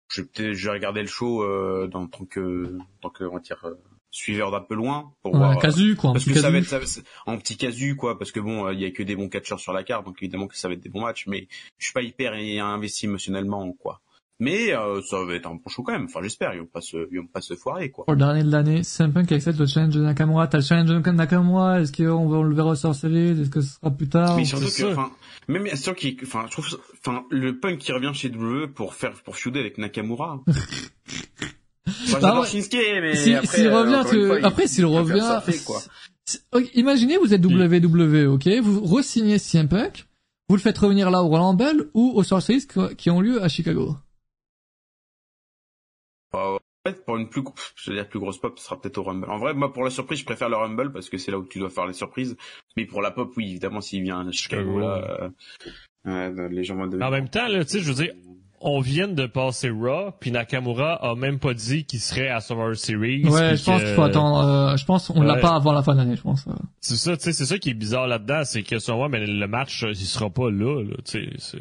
je 0.10 0.22
peut-être 0.22 0.54
je 0.54 0.66
vais 0.68 0.74
regarder 0.74 1.02
le 1.02 1.08
show 1.08 1.44
euh, 1.44 1.88
dans 1.88 2.08
tant 2.08 2.26
que 2.26 2.78
tant 3.02 3.10
que 3.10 3.24
on 3.24 3.34
va 3.34 3.40
dire 3.40 3.66
suiveur 4.12 4.52
d'un 4.52 4.62
peu 4.62 4.76
loin 4.76 5.14
pour 5.22 5.36
voir 5.36 5.60
casu 5.60 5.96
quoi, 5.96 6.14
parce 6.14 6.26
que 6.26 6.34
ça 6.34 6.50
va 6.50 6.58
être 6.58 6.76
en 7.28 7.38
petit 7.38 7.58
casu 7.58 7.96
quoi 7.96 8.18
parce 8.18 8.32
que 8.32 8.40
bon 8.40 8.70
il 8.72 8.80
y 8.80 8.86
a 8.86 8.92
que 8.92 9.04
des 9.04 9.16
bons 9.16 9.30
catcheurs 9.30 9.60
sur 9.60 9.72
la 9.72 9.84
carte 9.84 10.06
donc 10.06 10.18
évidemment 10.22 10.48
que 10.48 10.58
ça 10.58 10.68
va 10.68 10.74
être 10.74 10.82
des 10.82 10.90
bons 10.90 11.02
matchs 11.02 11.28
mais 11.28 11.48
je 11.78 11.86
suis 11.86 11.94
pas 11.94 12.02
hyper 12.02 12.34
investi 12.34 13.06
émotionnellement 13.06 13.72
quoi. 13.74 14.02
Mais 14.42 14.74
euh, 14.74 15.02
ça 15.02 15.22
va 15.26 15.36
être 15.36 15.48
un 15.48 15.56
bon 15.56 15.68
show 15.68 15.84
quand 15.84 15.92
même. 15.92 16.06
Enfin, 16.06 16.22
j'espère. 16.24 16.54
Ils 16.54 16.62
vont 16.62 16.66
pas 16.66 16.80
se, 16.80 16.96
ils 17.12 17.20
vont 17.20 17.28
pas 17.28 17.42
se 17.42 17.56
foirer, 17.56 17.92
quoi. 17.92 18.06
Pour 18.06 18.14
le 18.14 18.20
dernier 18.20 18.44
de 18.44 18.52
l'année, 18.52 18.84
c'est 18.84 19.04
un 19.04 19.10
peu 19.10 19.24
qui 19.24 19.34
accepte 19.34 19.60
le 19.60 19.66
challenge 19.66 19.96
de 19.96 20.02
Nakamura. 20.02 20.48
T'as 20.48 20.60
le 20.60 20.64
challenge 20.64 20.88
de 20.88 21.12
Nakamura. 21.12 21.82
Est-ce 21.82 21.92
qu'on 21.92 22.30
va 22.30 22.42
le 22.42 22.56
verra 22.56 22.72
au 22.72 22.76
Series 22.76 23.42
Est-ce 23.42 23.50
que 23.50 23.60
ce 23.60 23.76
sera 23.76 23.92
plus 23.92 24.08
tard? 24.08 24.38
Mais 24.38 24.46
surtout 24.46 24.68
que, 24.68 24.92
enfin, 24.94 25.12
même 25.50 25.68
sûr 25.76 25.94
qu'il, 25.94 26.16
enfin, 26.24 26.46
je 26.48 26.52
trouve, 26.52 26.68
enfin, 27.06 27.26
le 27.30 27.60
punk 27.60 27.80
qui 27.80 27.92
revient 27.92 28.12
chez 28.14 28.30
WWE 28.30 28.68
pour 28.74 28.94
faire, 28.94 29.12
pour 29.26 29.36
feuder 29.36 29.60
avec 29.60 29.78
Nakamura. 29.78 30.40
Moi, 32.10 32.20
bah, 32.20 32.44
Shinsuke, 32.46 32.78
mais 33.02 33.16
si, 33.16 33.34
après, 33.34 33.58
s'il 33.58 33.68
euh, 33.68 33.82
revient, 33.82 34.10
que... 34.10 34.44
après, 34.44 34.68
s'il 34.68 34.86
revient, 34.86 35.40
quoi. 35.66 35.82
imaginez, 36.76 37.18
vous 37.18 37.34
êtes 37.34 37.44
WWE, 37.44 38.28
ok, 38.28 38.48
vous 38.62 38.82
re-signez 38.86 39.40
CM 39.40 39.68
Punk, 39.68 40.06
vous 40.48 40.56
le 40.56 40.62
faites 40.62 40.78
revenir 40.78 41.10
là 41.10 41.24
au 41.24 41.28
Roland 41.28 41.56
Bell 41.56 41.86
ou 41.94 42.12
au 42.14 42.24
Series 42.24 42.68
qui 42.96 43.10
ont 43.10 43.22
lieu 43.22 43.42
à 43.42 43.48
Chicago. 43.48 43.96
En 46.34 46.58
fait, 46.86 47.04
pour 47.06 47.18
une 47.18 47.28
plus, 47.28 47.44
je 47.76 47.92
veux 47.92 47.98
dire 47.98 48.08
plus 48.08 48.20
grosse 48.20 48.40
pop, 48.40 48.58
ce 48.58 48.66
sera 48.66 48.80
peut-être 48.80 48.98
au 48.98 49.04
Rumble. 49.04 49.30
En 49.30 49.38
vrai, 49.38 49.54
moi, 49.54 49.74
pour 49.74 49.84
la 49.84 49.90
surprise, 49.90 50.20
je 50.20 50.26
préfère 50.26 50.50
le 50.50 50.56
Rumble 50.56 50.92
parce 50.92 51.10
que 51.10 51.18
c'est 51.18 51.32
là 51.32 51.38
où 51.38 51.46
tu 51.46 51.60
dois 51.60 51.70
faire 51.70 51.88
les 51.88 51.94
surprises. 51.94 52.38
Mais 52.78 52.86
pour 52.86 53.02
la 53.02 53.12
pop, 53.12 53.32
oui, 53.36 53.50
évidemment, 53.50 53.82
s'il 53.82 54.04
vient 54.04 54.28
à 54.28 54.32
Chicago, 54.32 54.80
là, 54.80 55.32
euh, 56.08 56.50
les 56.50 56.64
gens 56.64 56.76
vont 56.76 56.90
En 57.02 57.12
même 57.12 57.30
temps, 57.30 57.48
là, 57.48 57.66
tu 57.66 57.72
sais, 57.72 57.80
je 57.80 57.90
veux 57.90 57.96
dire, 57.96 58.14
on 58.62 58.80
vient 58.82 59.08
de 59.08 59.26
passer 59.26 59.70
Raw, 59.70 60.12
puis 60.20 60.32
Nakamura 60.32 60.96
a 60.96 61.16
même 61.16 61.40
pas 61.40 61.54
dit 61.54 61.86
qu'il 61.86 62.00
serait 62.00 62.30
à 62.30 62.40
Survivor 62.42 62.76
Series. 62.76 63.26
Ouais, 63.26 63.56
je 63.56 63.64
pense 63.64 63.82
qu'il 63.82 63.94
faut 63.96 64.02
attendre. 64.02 64.46
Euh, 64.46 64.78
je 64.78 64.86
pense 64.86 65.10
on 65.10 65.22
l'a 65.22 65.38
pas 65.38 65.56
avant 65.56 65.72
la 65.72 65.82
fin 65.82 65.94
de 65.94 66.00
l'année, 66.00 66.16
je 66.16 66.22
pense. 66.22 66.46
C'est 66.82 66.96
ça, 66.96 67.16
tu 67.16 67.24
sais, 67.24 67.34
c'est 67.34 67.46
ça 67.46 67.58
qui 67.58 67.70
est 67.70 67.74
bizarre 67.74 68.08
là-dedans, 68.08 68.44
c'est 68.44 68.64
que 68.64 68.80
sur 68.80 68.98
moi, 68.98 69.10
mais 69.10 69.26
le 69.26 69.48
match, 69.48 69.86
il 69.88 69.96
sera 69.96 70.30
pas 70.30 70.50
là, 70.50 70.84
là 70.84 70.96
tu 71.06 71.30
sais. 71.38 71.60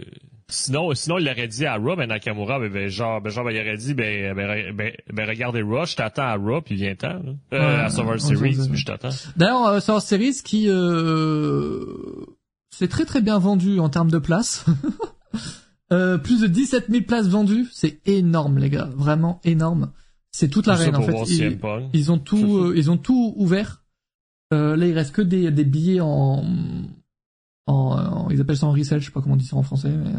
Sinon, 0.51 0.95
sinon, 0.95 1.19
il 1.19 1.27
l'aurait 1.27 1.49
dit 1.49 1.67
à 1.67 1.77
Raw, 1.77 1.95
ben 1.95 2.07
Nakamura, 2.07 2.59
ben, 2.59 2.73
ben 2.73 2.89
genre, 2.89 3.21
ben, 3.21 3.29
genre, 3.29 3.45
ben, 3.45 3.51
il 3.51 3.61
aurait 3.61 3.77
dit, 3.77 3.93
ben, 3.93 4.35
ben, 4.35 4.75
ben, 4.75 4.93
ben 5.13 5.29
regardez 5.29 5.61
Raw, 5.61 5.85
je 5.85 5.97
t'attends 5.97 6.23
à 6.23 6.37
Raw, 6.37 6.63
puis 6.63 6.75
viens-ten, 6.75 7.39
euh, 7.53 7.85
à 7.85 7.91
Survivor 7.91 8.21
Series, 8.21 8.69
puis 8.69 8.79
je 8.79 8.87
t'attends. 8.87 9.11
D'ailleurs, 9.37 9.67
euh, 9.67 9.81
Survivor 9.81 10.03
Series 10.03 10.41
qui, 10.43 10.67
euh, 10.69 11.85
c'est 12.71 12.89
très 12.89 13.05
très 13.05 13.21
bien 13.21 13.39
vendu 13.39 13.79
en 13.81 13.89
termes 13.89 14.11
de 14.11 14.19
places. 14.19 14.65
euh, 15.93 16.17
plus 16.17 16.41
de 16.41 16.47
17 16.47 16.87
000 16.89 17.05
places 17.05 17.29
vendues, 17.29 17.67
c'est 17.73 18.01
énorme, 18.07 18.59
les 18.59 18.71
gars, 18.71 18.89
vraiment 18.95 19.41
énorme. 19.45 19.93
C'est 20.31 20.49
toute 20.49 20.67
l'arène, 20.67 20.95
en 20.97 21.03
fait. 21.03 21.13
Ils, 21.29 21.59
ils, 21.93 22.13
ont 22.13 22.19
tout, 22.19 22.59
euh, 22.59 22.75
ils 22.77 22.91
ont 22.91 22.97
tout 22.97 23.35
ouvert. 23.37 23.83
Euh, 24.53 24.77
là, 24.77 24.87
il 24.87 24.95
reste 24.95 25.15
que 25.15 25.23
des, 25.23 25.51
des 25.51 25.65
billets 25.65 26.01
en, 26.01 26.45
en, 27.69 28.31
ils 28.31 28.41
appellent 28.41 28.57
ça 28.57 28.67
en 28.67 28.73
resell, 28.73 29.01
je 29.01 29.07
sais 29.07 29.13
pas 29.13 29.21
comment 29.21 29.35
on 29.35 29.39
dit 29.39 29.47
ça 29.47 29.57
en 29.57 29.63
français, 29.63 29.91
mais 29.91 30.15
euh, 30.15 30.19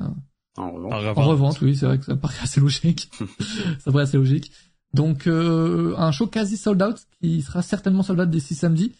en, 0.57 0.71
revente. 0.71 1.17
en, 1.17 1.23
revente. 1.23 1.61
oui, 1.61 1.75
c'est 1.75 1.85
vrai 1.85 1.99
que 1.99 2.05
ça 2.05 2.15
paraît 2.15 2.35
assez 2.43 2.59
logique. 2.59 3.09
ça 3.79 3.91
paraît 3.91 4.03
assez 4.03 4.17
logique. 4.17 4.51
Donc 4.93 5.27
euh, 5.27 5.93
un 5.97 6.11
show 6.11 6.27
quasi 6.27 6.57
sold 6.57 6.81
out 6.81 6.97
qui 7.21 7.41
sera 7.41 7.61
certainement 7.61 8.03
sold 8.03 8.19
out 8.19 8.29
d'ici 8.29 8.55
samedi. 8.55 8.93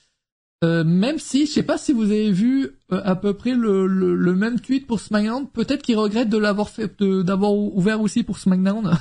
Euh, 0.63 0.84
même 0.84 1.19
si, 1.19 1.45
je 1.45 1.51
sais 1.51 1.63
pas 1.63 1.77
si 1.77 1.93
vous 1.93 2.03
avez 2.03 2.31
vu 2.31 2.71
euh, 2.91 3.01
à 3.05 3.15
peu 3.15 3.34
près 3.34 3.55
le, 3.55 3.88
le, 3.88 4.13
le 4.13 4.35
même 4.35 4.59
tweet 4.59 4.88
pour 4.88 4.99
SmackDown, 4.99 5.47
peut-être 5.47 5.81
qu'il 5.81 5.97
regrette 5.97 6.27
de 6.27 6.38
l'avoir 6.38 6.69
fait, 6.69 7.01
d'avoir 7.01 7.53
ouvert 7.53 8.01
aussi 8.01 8.23
pour 8.23 8.38
SmackDown. 8.39 8.91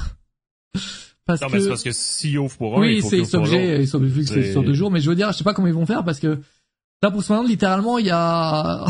parce 1.27 1.41
non, 1.41 1.49
que... 1.49 1.53
mais 1.55 1.61
c'est 1.61 1.69
parce 1.69 1.83
que 1.83 1.91
s'ils 1.91 2.39
ouvrent 2.39 2.57
pour 2.57 2.79
un, 2.79 2.83
oui, 2.83 3.03
c'est 3.03 3.35
obligé, 3.35 3.81
ils 3.81 3.89
sont 3.89 3.99
vu 3.99 4.23
que 4.23 4.29
c'est 4.29 4.53
sur 4.53 4.63
deux 4.63 4.75
jours, 4.75 4.93
mais 4.93 5.01
je 5.01 5.11
veux 5.11 5.17
dire, 5.17 5.33
je 5.33 5.39
sais 5.39 5.45
pas 5.45 5.53
comment 5.53 5.67
ils 5.67 5.75
vont 5.75 5.85
faire 5.85 6.05
parce 6.05 6.21
que 6.21 6.39
là 7.03 7.11
pour 7.11 7.25
SmackDown, 7.25 7.49
littéralement, 7.49 7.99
il 7.99 8.07
y 8.07 8.13
a 8.13 8.87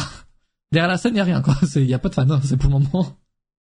derrière 0.73 0.89
la 0.89 0.99
scène, 0.99 1.15
il 1.15 1.19
y 1.19 1.21
a 1.21 1.25
rien, 1.25 1.43
quoi. 1.43 1.55
Il 1.77 1.85
y 1.85 1.95
a 1.95 1.99
pas 1.99 2.09
de 2.09 2.15
fans, 2.15 2.31
hein, 2.31 2.41
c'est 2.43 2.57
pour 2.57 2.71
le 2.71 2.79
moment. 2.79 3.17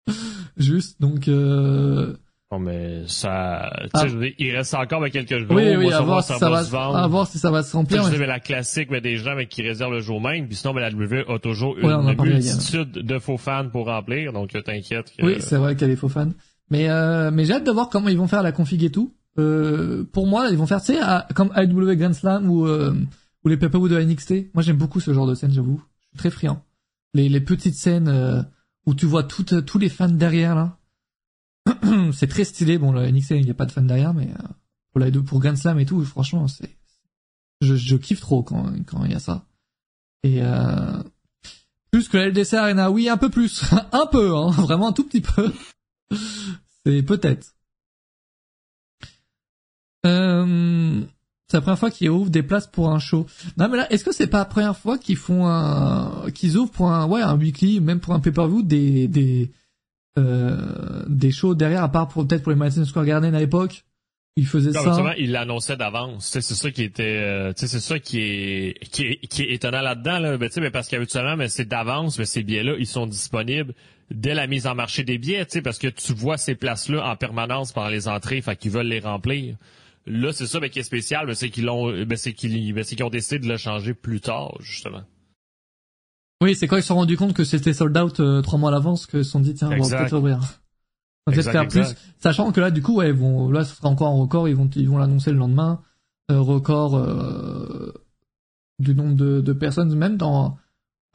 Juste, 0.56 1.00
donc. 1.00 1.28
Euh... 1.28 2.16
Non 2.50 2.58
mais 2.58 3.02
ça, 3.08 3.70
ah. 3.92 4.06
il 4.38 4.56
reste 4.56 4.72
encore 4.72 5.02
mais 5.02 5.10
quelques 5.10 5.38
jours. 5.38 5.50
Oui, 5.50 5.76
oui, 5.76 5.92
à 5.92 6.00
voir, 6.00 6.24
si 6.24 6.32
ça, 6.32 6.48
va, 6.48 6.64
se 6.64 6.70
vendre. 6.70 6.96
à 6.96 7.06
voir 7.06 7.26
si 7.26 7.38
ça 7.38 7.50
va 7.50 7.62
se 7.62 7.76
remplir. 7.76 8.02
Mais... 8.10 8.26
la 8.26 8.40
classique, 8.40 8.88
mais 8.90 9.02
des 9.02 9.18
gens 9.18 9.36
mais 9.36 9.46
qui 9.46 9.60
réservent 9.60 9.92
le 9.92 10.00
jour 10.00 10.18
même. 10.18 10.46
Puis 10.46 10.56
sinon, 10.56 10.72
mais 10.72 10.80
la 10.80 10.88
WWE 10.88 11.30
a 11.30 11.38
toujours 11.38 11.76
une 11.76 12.16
multitude 12.16 12.90
de 12.90 13.18
faux 13.18 13.36
fans 13.36 13.68
pour 13.68 13.84
remplir, 13.84 14.32
donc 14.32 14.50
t'inquiète. 14.64 15.12
Que... 15.14 15.26
Oui, 15.26 15.36
c'est 15.40 15.58
vrai 15.58 15.74
qu'il 15.74 15.82
y 15.82 15.90
a 15.90 15.94
des 15.94 16.00
faux 16.00 16.08
fans. 16.08 16.30
Mais 16.70 16.88
euh, 16.88 17.30
mais 17.30 17.44
j'ai 17.44 17.52
hâte 17.52 17.66
de 17.66 17.70
voir 17.70 17.90
comment 17.90 18.08
ils 18.08 18.16
vont 18.16 18.28
faire 18.28 18.42
la 18.42 18.52
config 18.52 18.82
et 18.82 18.90
tout. 18.90 19.12
Euh, 19.38 20.04
pour 20.10 20.26
moi, 20.26 20.48
ils 20.50 20.56
vont 20.56 20.66
faire, 20.66 20.82
tu 20.82 20.94
sais, 20.94 21.00
comme 21.34 21.52
AW 21.54 21.96
Grand 21.96 22.14
Slam 22.14 22.48
ou 22.48 22.66
euh, 22.66 22.94
ou 23.44 23.48
les 23.50 23.58
pay 23.58 23.68
de 23.68 24.00
NXT. 24.00 24.54
Moi, 24.54 24.62
j'aime 24.62 24.78
beaucoup 24.78 25.00
ce 25.00 25.12
genre 25.12 25.26
de 25.26 25.34
scène, 25.34 25.52
j'avoue. 25.52 25.82
Je 26.14 26.20
suis 26.20 26.30
très 26.30 26.30
friand 26.30 26.62
les, 27.14 27.28
les 27.28 27.40
petites 27.40 27.74
scènes 27.74 28.08
euh, 28.08 28.42
où 28.86 28.94
tu 28.94 29.06
vois 29.06 29.24
toutes, 29.24 29.64
tous 29.64 29.78
les 29.78 29.88
fans 29.88 30.08
derrière 30.08 30.54
là. 30.54 30.78
c'est 32.12 32.28
très 32.28 32.44
stylé. 32.44 32.78
Bon, 32.78 32.92
le 32.92 33.10
NXT, 33.10 33.30
il 33.32 33.44
n'y 33.44 33.50
a 33.50 33.54
pas 33.54 33.66
de 33.66 33.72
fans 33.72 33.82
derrière, 33.82 34.14
mais 34.14 34.28
euh, 34.28 34.48
pour 34.92 35.00
la 35.00 35.10
pour 35.10 35.40
Grand 35.40 35.56
Slam 35.56 35.78
et 35.78 35.86
tout, 35.86 36.04
franchement, 36.04 36.48
c'est 36.48 36.76
je, 37.60 37.74
je 37.74 37.96
kiffe 37.96 38.20
trop 38.20 38.42
quand 38.42 38.72
quand 38.86 39.04
il 39.04 39.12
y 39.12 39.14
a 39.14 39.20
ça. 39.20 39.44
Et 40.22 40.42
euh, 40.42 41.02
plus 41.90 42.08
que 42.08 42.16
la 42.16 42.28
LDC 42.28 42.54
Arena, 42.54 42.90
oui, 42.90 43.08
un 43.08 43.16
peu 43.16 43.30
plus, 43.30 43.64
un 43.92 44.06
peu, 44.06 44.36
hein, 44.36 44.50
vraiment 44.58 44.88
un 44.88 44.92
tout 44.92 45.04
petit 45.04 45.20
peu. 45.20 45.52
c'est 46.86 47.02
peut-être. 47.02 47.54
Euh, 50.06 51.02
c'est 51.50 51.56
la 51.56 51.60
première 51.62 51.78
fois 51.78 51.90
qu'ils 51.90 52.10
ouvrent 52.10 52.30
des 52.30 52.42
places 52.42 52.66
pour 52.66 52.90
un 52.90 52.98
show. 52.98 53.26
Non 53.56 53.68
mais 53.68 53.78
là, 53.78 53.90
est-ce 53.92 54.04
que 54.04 54.12
c'est 54.12 54.26
pas 54.26 54.38
la 54.38 54.44
première 54.44 54.76
fois 54.76 54.98
qu'ils 54.98 55.16
font 55.16 55.46
un, 55.46 56.30
qu'ils 56.34 56.56
ouvrent 56.56 56.70
pour 56.70 56.90
un, 56.90 57.06
ouais, 57.06 57.22
un 57.22 57.36
weekly, 57.36 57.80
même 57.80 58.00
pour 58.00 58.14
un 58.14 58.20
pay-per-view, 58.20 58.62
des, 58.62 59.08
des, 59.08 59.50
euh, 60.18 61.04
des 61.08 61.30
shows 61.30 61.54
derrière, 61.54 61.82
à 61.82 61.90
part 61.90 62.08
pour 62.08 62.26
peut-être 62.26 62.42
pour 62.42 62.52
les 62.52 62.58
Madison 62.58 62.84
Square 62.84 63.06
Garden 63.06 63.34
à 63.34 63.40
l'époque? 63.40 63.84
il 64.38 64.46
faisait 64.46 64.72
ça. 64.72 65.14
il 65.18 65.32
l'annonçait 65.32 65.76
d'avance. 65.76 66.28
C'est 66.30 66.40
ça 66.42 66.70
qui 66.70 66.84
était, 66.84 67.02
euh, 67.02 67.52
c'est 67.56 67.66
ça 67.66 67.98
qui 67.98 68.20
est, 68.20 68.78
qui 68.90 69.02
est, 69.02 69.26
qui 69.26 69.42
est 69.42 69.52
étonnant 69.54 69.80
là-dedans. 69.80 70.20
Là. 70.20 70.36
Ben, 70.36 70.48
mais 70.58 70.70
parce 70.70 70.86
qu'habituellement, 70.88 71.36
mais 71.36 71.48
c'est 71.48 71.64
d'avance, 71.64 72.18
mais 72.18 72.24
ces 72.24 72.44
billets-là, 72.44 72.74
ils 72.78 72.86
sont 72.86 73.06
disponibles 73.06 73.74
dès 74.12 74.34
la 74.34 74.46
mise 74.46 74.66
en 74.66 74.74
marché 74.76 75.02
des 75.02 75.18
billets, 75.18 75.44
parce 75.62 75.78
que 75.78 75.88
tu 75.88 76.14
vois 76.14 76.38
ces 76.38 76.54
places-là 76.54 77.04
en 77.04 77.16
permanence 77.16 77.72
pendant 77.72 77.88
les 77.88 78.06
entrées, 78.08 78.40
fait 78.40 78.56
qu'ils 78.56 78.70
veulent 78.70 78.86
les 78.86 79.00
remplir. 79.00 79.56
Là, 80.08 80.32
c'est 80.32 80.46
ça, 80.46 80.60
mais 80.60 80.70
qui 80.70 80.78
est 80.78 80.84
spécial, 80.84 81.26
mais 81.26 81.34
c'est 81.34 81.50
qu'ils 81.50 81.64
l'ont, 81.64 81.90
ben, 81.90 82.16
c'est 82.16 82.32
qu'ils, 82.32 82.72
ben, 82.72 82.84
c'est 82.84 82.96
qu'ils 82.96 83.04
ont 83.04 83.10
décidé 83.10 83.38
de 83.38 83.48
le 83.48 83.56
changer 83.56 83.94
plus 83.94 84.20
tard, 84.20 84.56
justement. 84.60 85.02
Oui, 86.42 86.54
c'est 86.54 86.68
quand 86.68 86.76
ils 86.76 86.82
se 86.82 86.88
sont 86.88 86.94
rendus 86.94 87.16
compte 87.16 87.34
que 87.34 87.44
c'était 87.44 87.72
sold 87.72 87.96
out 87.96 88.20
euh, 88.20 88.42
trois 88.42 88.58
mois 88.58 88.70
à 88.70 88.72
l'avance 88.72 89.06
que 89.06 89.22
se 89.22 89.30
sont 89.30 89.40
dit 89.40 89.54
tiens, 89.54 89.70
on 89.70 89.82
va 89.82 89.98
peut-être 89.98 90.16
ouvrir. 90.16 90.38
On 91.26 91.30
va 91.30 91.34
peut-être 91.34 91.50
faire 91.50 91.68
plus, 91.68 91.94
sachant 92.18 92.52
que 92.52 92.60
là, 92.60 92.70
du 92.70 92.80
coup, 92.80 92.96
ouais, 92.96 93.12
bon, 93.12 93.50
là, 93.50 93.64
ce 93.64 93.74
sera 93.74 93.88
encore 93.88 94.08
un 94.08 94.18
record. 94.18 94.48
Ils 94.48 94.54
vont, 94.54 94.70
ils 94.76 94.88
vont 94.88 94.98
l'annoncer 94.98 95.30
le 95.30 95.38
lendemain. 95.38 95.82
Euh, 96.30 96.40
record 96.40 96.96
euh, 96.96 97.92
du 98.78 98.94
nombre 98.94 99.14
de, 99.14 99.40
de, 99.40 99.52
personnes, 99.52 99.94
même 99.94 100.16
dans 100.16 100.58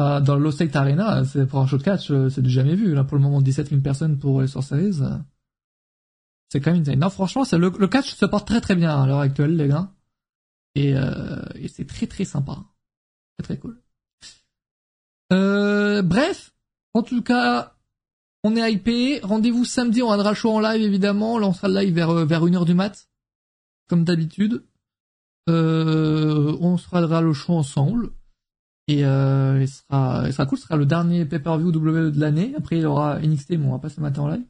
euh, 0.02 0.20
dans 0.20 0.36
le 0.36 0.44
Lost 0.44 0.76
Arena, 0.76 1.24
c'est 1.24 1.46
pour 1.46 1.60
un 1.60 1.68
show 1.68 1.78
de 1.78 1.84
catch, 1.84 2.10
euh, 2.10 2.30
c'est 2.30 2.42
du 2.42 2.50
jamais 2.50 2.76
vu. 2.76 2.96
Là, 2.96 3.04
pour 3.04 3.16
le 3.16 3.24
moment, 3.24 3.42
17 3.42 3.70
000 3.70 3.82
personnes 3.82 4.18
pour 4.18 4.42
les 4.42 4.48
Series. 4.48 5.00
C'est 6.54 6.62
quand 6.62 6.72
même 6.72 6.82
insane. 6.82 7.00
Non, 7.00 7.10
franchement, 7.10 7.44
le, 7.52 7.72
le 7.80 7.88
catch 7.88 8.14
se 8.14 8.26
porte 8.28 8.48
très 8.48 8.62
très 8.62 8.76
bien 8.76 9.02
à 9.02 9.08
l'heure 9.08 9.22
actuelle, 9.22 9.58
les 9.58 9.68
gars. 9.68 9.92
Et, 10.76 10.92
et 11.56 11.68
c'est 11.68 11.86
très 11.86 12.06
très 12.06 12.26
sympa. 12.26 12.60
Très 13.38 13.44
très 13.44 13.58
cool. 13.58 13.82
Euh, 15.32 16.04
bref, 16.04 16.54
en 16.94 17.02
tout 17.02 17.24
cas, 17.24 17.76
on 18.44 18.56
est 18.56 18.72
hypé. 18.72 19.20
Rendez-vous 19.24 19.66
samedi, 19.66 20.04
on 20.04 20.08
aura 20.08 20.30
le 20.30 20.36
show 20.36 20.52
en 20.52 20.60
live 20.60 20.82
évidemment. 20.84 21.40
Là, 21.40 21.48
on 21.48 21.54
sera 21.54 21.70
live 21.70 21.94
vers 21.94 22.12
euh, 22.12 22.26
vers 22.26 22.46
1h 22.46 22.66
du 22.66 22.76
mat, 22.76 23.10
comme 23.88 24.04
d'habitude. 24.04 24.64
Euh, 25.50 26.56
on 26.62 26.78
sera 26.78 27.22
le 27.22 27.34
show 27.34 27.54
ensemble. 27.54 28.12
Et 28.88 29.06
euh, 29.06 29.60
il 29.62 29.68
sera, 29.68 30.46
cool. 30.46 30.58
Ce 30.58 30.66
sera 30.66 30.76
le 30.76 30.86
dernier 30.86 31.26
pay-per-view 31.26 31.70
WWE 31.70 32.12
de 32.12 32.20
l'année. 32.20 32.54
Après, 32.56 32.78
il 32.78 32.82
y 32.82 32.86
aura 32.86 33.20
NXT, 33.20 33.52
mais 33.52 33.66
on 33.66 33.72
va 33.72 33.80
passer 33.80 34.02
matin 34.02 34.24
en 34.24 34.28
live. 34.28 34.46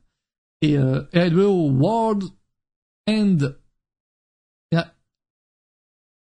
Et 0.64 0.78
euh, 0.78 1.04
AWO 1.14 1.72
World 1.72 2.24
End. 3.10 3.38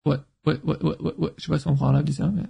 Ouais, 0.06 0.18
ouais, 0.46 0.58
ouais, 0.64 0.82
ouais, 0.82 1.00
ouais, 1.00 1.14
ouais. 1.18 1.34
Je 1.36 1.44
sais 1.44 1.50
pas 1.50 1.58
si 1.58 1.68
on 1.68 1.74
prend 1.74 1.88
un 1.88 1.92
live 1.92 2.04
d'ici 2.04 2.22
mais 2.22 2.42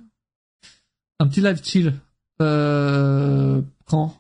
un 1.19 1.27
petit 1.27 1.41
live 1.41 1.61
chill. 1.63 1.93
Euh, 2.41 3.61
quand? 3.85 4.15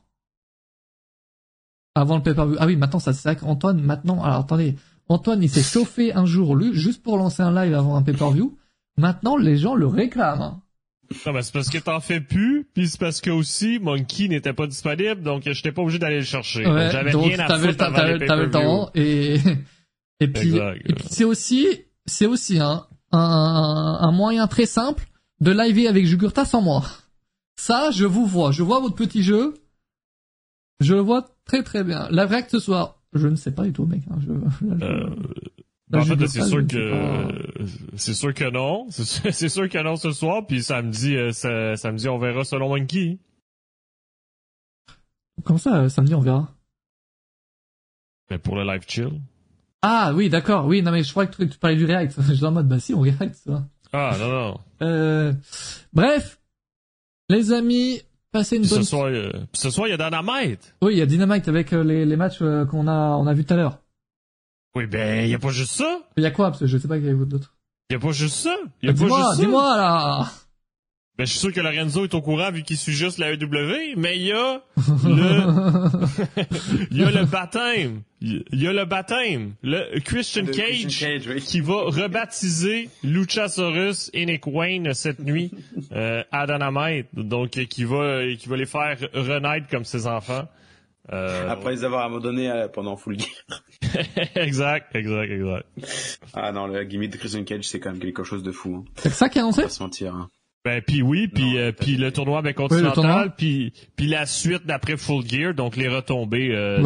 Avant 1.94 2.16
le 2.16 2.22
pay-per-view. 2.24 2.56
Ah 2.58 2.66
oui, 2.66 2.74
maintenant 2.74 2.98
ça 2.98 3.12
c'est 3.12 3.28
vrai 3.28 3.36
qu'Antoine, 3.36 3.80
maintenant, 3.80 4.20
alors 4.24 4.40
attendez, 4.40 4.76
Antoine 5.08 5.40
il 5.40 5.48
s'est 5.48 5.62
chauffé 5.62 6.12
un 6.12 6.26
jour 6.26 6.56
lui 6.56 6.74
juste 6.74 7.02
pour 7.04 7.16
lancer 7.16 7.42
un 7.44 7.54
live 7.54 7.74
avant 7.74 7.94
un 7.94 8.02
pay-per-view. 8.02 8.58
Maintenant 8.98 9.36
les 9.36 9.56
gens 9.56 9.76
le 9.76 9.86
réclament. 9.86 10.60
Non, 11.26 11.32
mais 11.32 11.42
c'est 11.42 11.52
parce 11.52 11.68
que 11.68 11.78
t'en 11.78 12.00
fais 12.00 12.20
plus, 12.20 12.66
puis 12.74 12.88
c'est 12.88 13.00
parce 13.00 13.20
que 13.20 13.30
aussi 13.30 13.78
Monkey 13.78 14.28
n'était 14.28 14.52
pas 14.52 14.66
disponible, 14.66 15.22
donc 15.22 15.42
j'étais 15.44 15.72
pas 15.72 15.82
obligé 15.82 15.98
d'aller 15.98 16.18
le 16.18 16.24
chercher. 16.24 16.66
Ouais, 16.66 16.90
j'avais 16.90 17.10
rien 17.12 17.38
à 17.40 17.58
foutre 17.58 17.76
T'avais 17.76 18.18
le 18.18 18.50
temps 18.50 18.90
et 18.94 19.36
et 20.20 20.28
puis, 20.28 20.56
et 20.56 20.92
puis 20.94 21.04
c'est 21.08 21.24
aussi 21.24 21.66
c'est 22.06 22.26
aussi 22.26 22.58
hein, 22.60 22.86
un, 23.12 23.98
un 24.00 24.12
moyen 24.12 24.46
très 24.46 24.66
simple 24.66 25.04
de 25.40 25.50
live 25.50 25.88
avec 25.88 26.06
Jugurta 26.06 26.44
sans 26.44 26.62
moi. 26.62 26.84
Ça, 27.56 27.90
je 27.90 28.06
vous 28.06 28.26
vois. 28.26 28.52
Je 28.52 28.62
vois 28.62 28.80
votre 28.80 28.94
petit 28.94 29.22
jeu. 29.22 29.54
Je 30.80 30.94
le 30.94 31.00
vois 31.00 31.28
très 31.44 31.62
très 31.62 31.84
bien. 31.84 32.08
La 32.10 32.26
vraie 32.26 32.46
ce 32.48 32.58
soir, 32.58 33.00
je 33.12 33.28
ne 33.28 33.36
sais 33.36 33.52
pas 33.52 33.64
du 33.64 33.72
tout, 33.72 33.86
mec. 33.86 34.02
Hein. 34.10 34.18
Je, 34.20 34.84
euh, 34.84 35.10
en 35.92 36.04
fait, 36.04 36.26
c'est 36.26 36.42
sûr 36.42 36.66
que 36.66 37.36
c'est 37.96 38.14
sûr 38.14 38.34
que 38.34 38.50
non. 38.50 38.86
C'est 38.90 39.48
sûr 39.48 39.68
que 39.68 39.82
non 39.82 39.96
ce 39.96 40.12
soir. 40.12 40.46
Puis 40.46 40.62
samedi, 40.62 41.16
euh, 41.16 41.32
samedi, 41.76 42.08
on 42.08 42.18
verra 42.18 42.44
selon 42.44 42.68
Monkey. 42.68 43.18
Comment 45.44 45.58
ça, 45.58 45.88
samedi, 45.88 46.14
on 46.14 46.20
verra? 46.20 46.48
Mais 48.30 48.38
pour 48.38 48.56
le 48.56 48.64
live 48.64 48.84
chill. 48.86 49.20
Ah 49.82 50.12
oui, 50.14 50.30
d'accord. 50.30 50.66
Oui, 50.66 50.80
non 50.80 50.92
mais 50.92 51.02
je 51.02 51.10
crois 51.10 51.26
que 51.26 51.42
tu, 51.42 51.58
parlais 51.58 51.76
du 51.76 51.84
react. 51.84 52.16
Je 52.28 52.34
suis 52.34 52.44
en 52.44 52.52
mode, 52.52 52.68
bah 52.68 52.78
si, 52.78 52.94
on 52.94 53.00
react, 53.00 53.34
ça. 53.34 53.68
Ah, 53.92 54.16
non, 54.18 54.28
non. 54.28 54.60
Euh, 54.80 55.32
bref, 55.92 56.40
les 57.28 57.52
amis, 57.52 58.00
passez 58.30 58.56
une 58.56 58.66
bonne... 58.66 58.82
Ce 58.82 58.88
soir, 58.88 59.06
euh, 59.06 59.30
ce 59.52 59.70
soir, 59.70 59.88
il 59.88 59.90
y 59.90 59.94
a 59.94 59.96
Dynamite. 59.96 60.74
Oui, 60.80 60.94
il 60.94 60.98
y 60.98 61.02
a 61.02 61.06
Dynamite 61.06 61.48
avec 61.48 61.72
euh, 61.72 61.84
les, 61.84 62.06
les 62.06 62.16
matchs 62.16 62.40
euh, 62.40 62.64
qu'on 62.64 62.88
a, 62.88 63.16
on 63.16 63.26
a 63.26 63.34
vu 63.34 63.44
tout 63.44 63.52
à 63.52 63.56
l'heure. 63.56 63.81
Oui, 64.74 64.86
ben, 64.86 65.24
il 65.24 65.30
y 65.30 65.34
a 65.34 65.38
pas 65.38 65.50
juste 65.50 65.72
ça. 65.72 65.98
Il 66.16 66.22
y 66.22 66.26
a 66.26 66.30
quoi? 66.30 66.48
Parce 66.48 66.60
que 66.60 66.66
je 66.66 66.78
sais 66.78 66.88
pas 66.88 66.98
qu'il 66.98 67.06
y 67.06 67.10
a 67.10 67.14
d'autres. 67.14 67.54
Il 67.90 67.94
y 67.94 67.96
a 67.96 67.98
pas 67.98 68.12
juste 68.12 68.36
ça. 68.36 68.56
Il 68.82 68.88
y 68.88 68.90
a 68.90 68.94
pas 68.94 69.04
juste 69.04 69.36
ça. 69.36 69.36
Dis-moi, 69.36 69.76
là! 69.76 70.30
Ben, 71.18 71.26
je 71.26 71.30
suis 71.30 71.40
sûr 71.40 71.52
que 71.52 71.60
Lorenzo 71.60 72.04
est 72.04 72.14
au 72.14 72.22
courant 72.22 72.50
vu 72.50 72.62
qu'il 72.62 72.78
suit 72.78 72.94
juste 72.94 73.18
la 73.18 73.32
EW, 73.32 73.96
mais 73.98 74.16
il 74.16 74.28
y 74.28 74.32
a 74.32 74.62
le, 75.04 76.06
il 76.90 76.96
y 76.96 77.04
a 77.04 77.10
le 77.10 77.26
baptême. 77.26 78.00
Il 78.22 78.44
y 78.52 78.66
a 78.66 78.72
le 78.72 78.86
baptême. 78.86 79.52
Le 79.62 80.00
Christian 80.00 80.46
Cage, 80.46 80.86
qui 81.40 81.60
va 81.60 81.82
rebaptiser 81.82 82.88
Luchasaurus 83.04 84.10
et 84.14 84.24
Nick 84.24 84.46
Wayne 84.46 84.94
cette 84.94 85.20
nuit, 85.20 85.50
euh, 85.92 86.24
à 86.32 86.46
Dynamite. 86.46 87.08
Donc, 87.12 87.50
qui 87.50 87.84
va, 87.84 88.22
qui 88.34 88.48
va 88.48 88.56
les 88.56 88.64
faire 88.64 88.96
renaître 89.12 89.68
comme 89.68 89.84
ses 89.84 90.06
enfants. 90.06 90.48
Euh... 91.12 91.48
Après 91.48 91.72
les 91.72 91.84
avoir 91.84 92.06
abandonnés 92.06 92.50
euh, 92.50 92.68
pendant 92.68 92.96
Full 92.96 93.18
Gear. 93.18 93.60
exact, 94.34 94.94
exact, 94.94 95.30
exact. 95.30 95.66
Ah 96.34 96.52
non, 96.52 96.66
le 96.66 96.84
gimmick 96.84 97.10
de 97.10 97.16
Christian 97.16 97.44
Cage, 97.44 97.64
c'est 97.64 97.80
quand 97.80 97.90
même 97.90 98.00
quelque 98.00 98.24
chose 98.24 98.42
de 98.42 98.52
fou. 98.52 98.76
Hein. 98.76 98.90
C'est 98.96 99.12
ça 99.12 99.28
qui 99.28 99.38
a 99.38 99.42
annoncé? 99.42 99.62
Pas 99.62 99.68
se 99.68 99.82
mentir. 99.82 100.14
Hein. 100.14 100.28
Ben 100.64 100.80
puis 100.80 101.02
oui, 101.02 101.26
puis 101.26 101.58
euh, 101.58 101.72
puis 101.72 101.96
le 101.96 102.12
tournoi 102.12 102.40
ben 102.40 102.54
continental, 102.54 103.34
puis 103.36 103.72
puis 103.96 104.06
la 104.06 104.26
suite 104.26 104.64
d'après 104.64 104.96
Full 104.96 105.26
Gear, 105.26 105.54
donc 105.54 105.74
les 105.74 105.88
retombées 105.88 106.54
euh, 106.54 106.78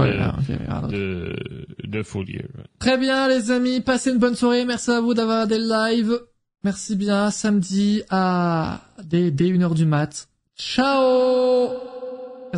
de, 0.89 1.37
de, 1.85 2.03
Full 2.03 2.27
Gear. 2.27 2.49
Très 2.79 2.97
bien 2.97 3.29
les 3.29 3.51
amis, 3.51 3.83
passez 3.83 4.13
une 4.13 4.19
bonne 4.19 4.35
soirée, 4.35 4.65
merci 4.65 4.91
à 4.91 5.01
vous 5.03 5.13
d'avoir 5.13 5.47
des 5.47 5.59
lives. 5.59 6.19
Merci 6.65 6.97
bien, 6.97 7.31
samedi 7.31 8.03
à 8.09 8.81
dès, 9.05 9.31
dès 9.31 9.51
1h 9.51 9.75
du 9.75 9.85
mat. 9.85 10.27
Ciao 10.57 11.96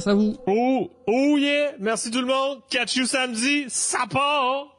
À. 0.06 0.14
Oh, 0.14 0.90
oh 1.06 1.36
yeah, 1.38 1.72
merci 1.78 2.10
tout 2.10 2.20
le 2.20 2.26
monde. 2.26 2.60
Catch 2.70 2.96
you 2.96 3.06
samedi, 3.06 3.64
ça 3.68 4.06
part 4.10 4.77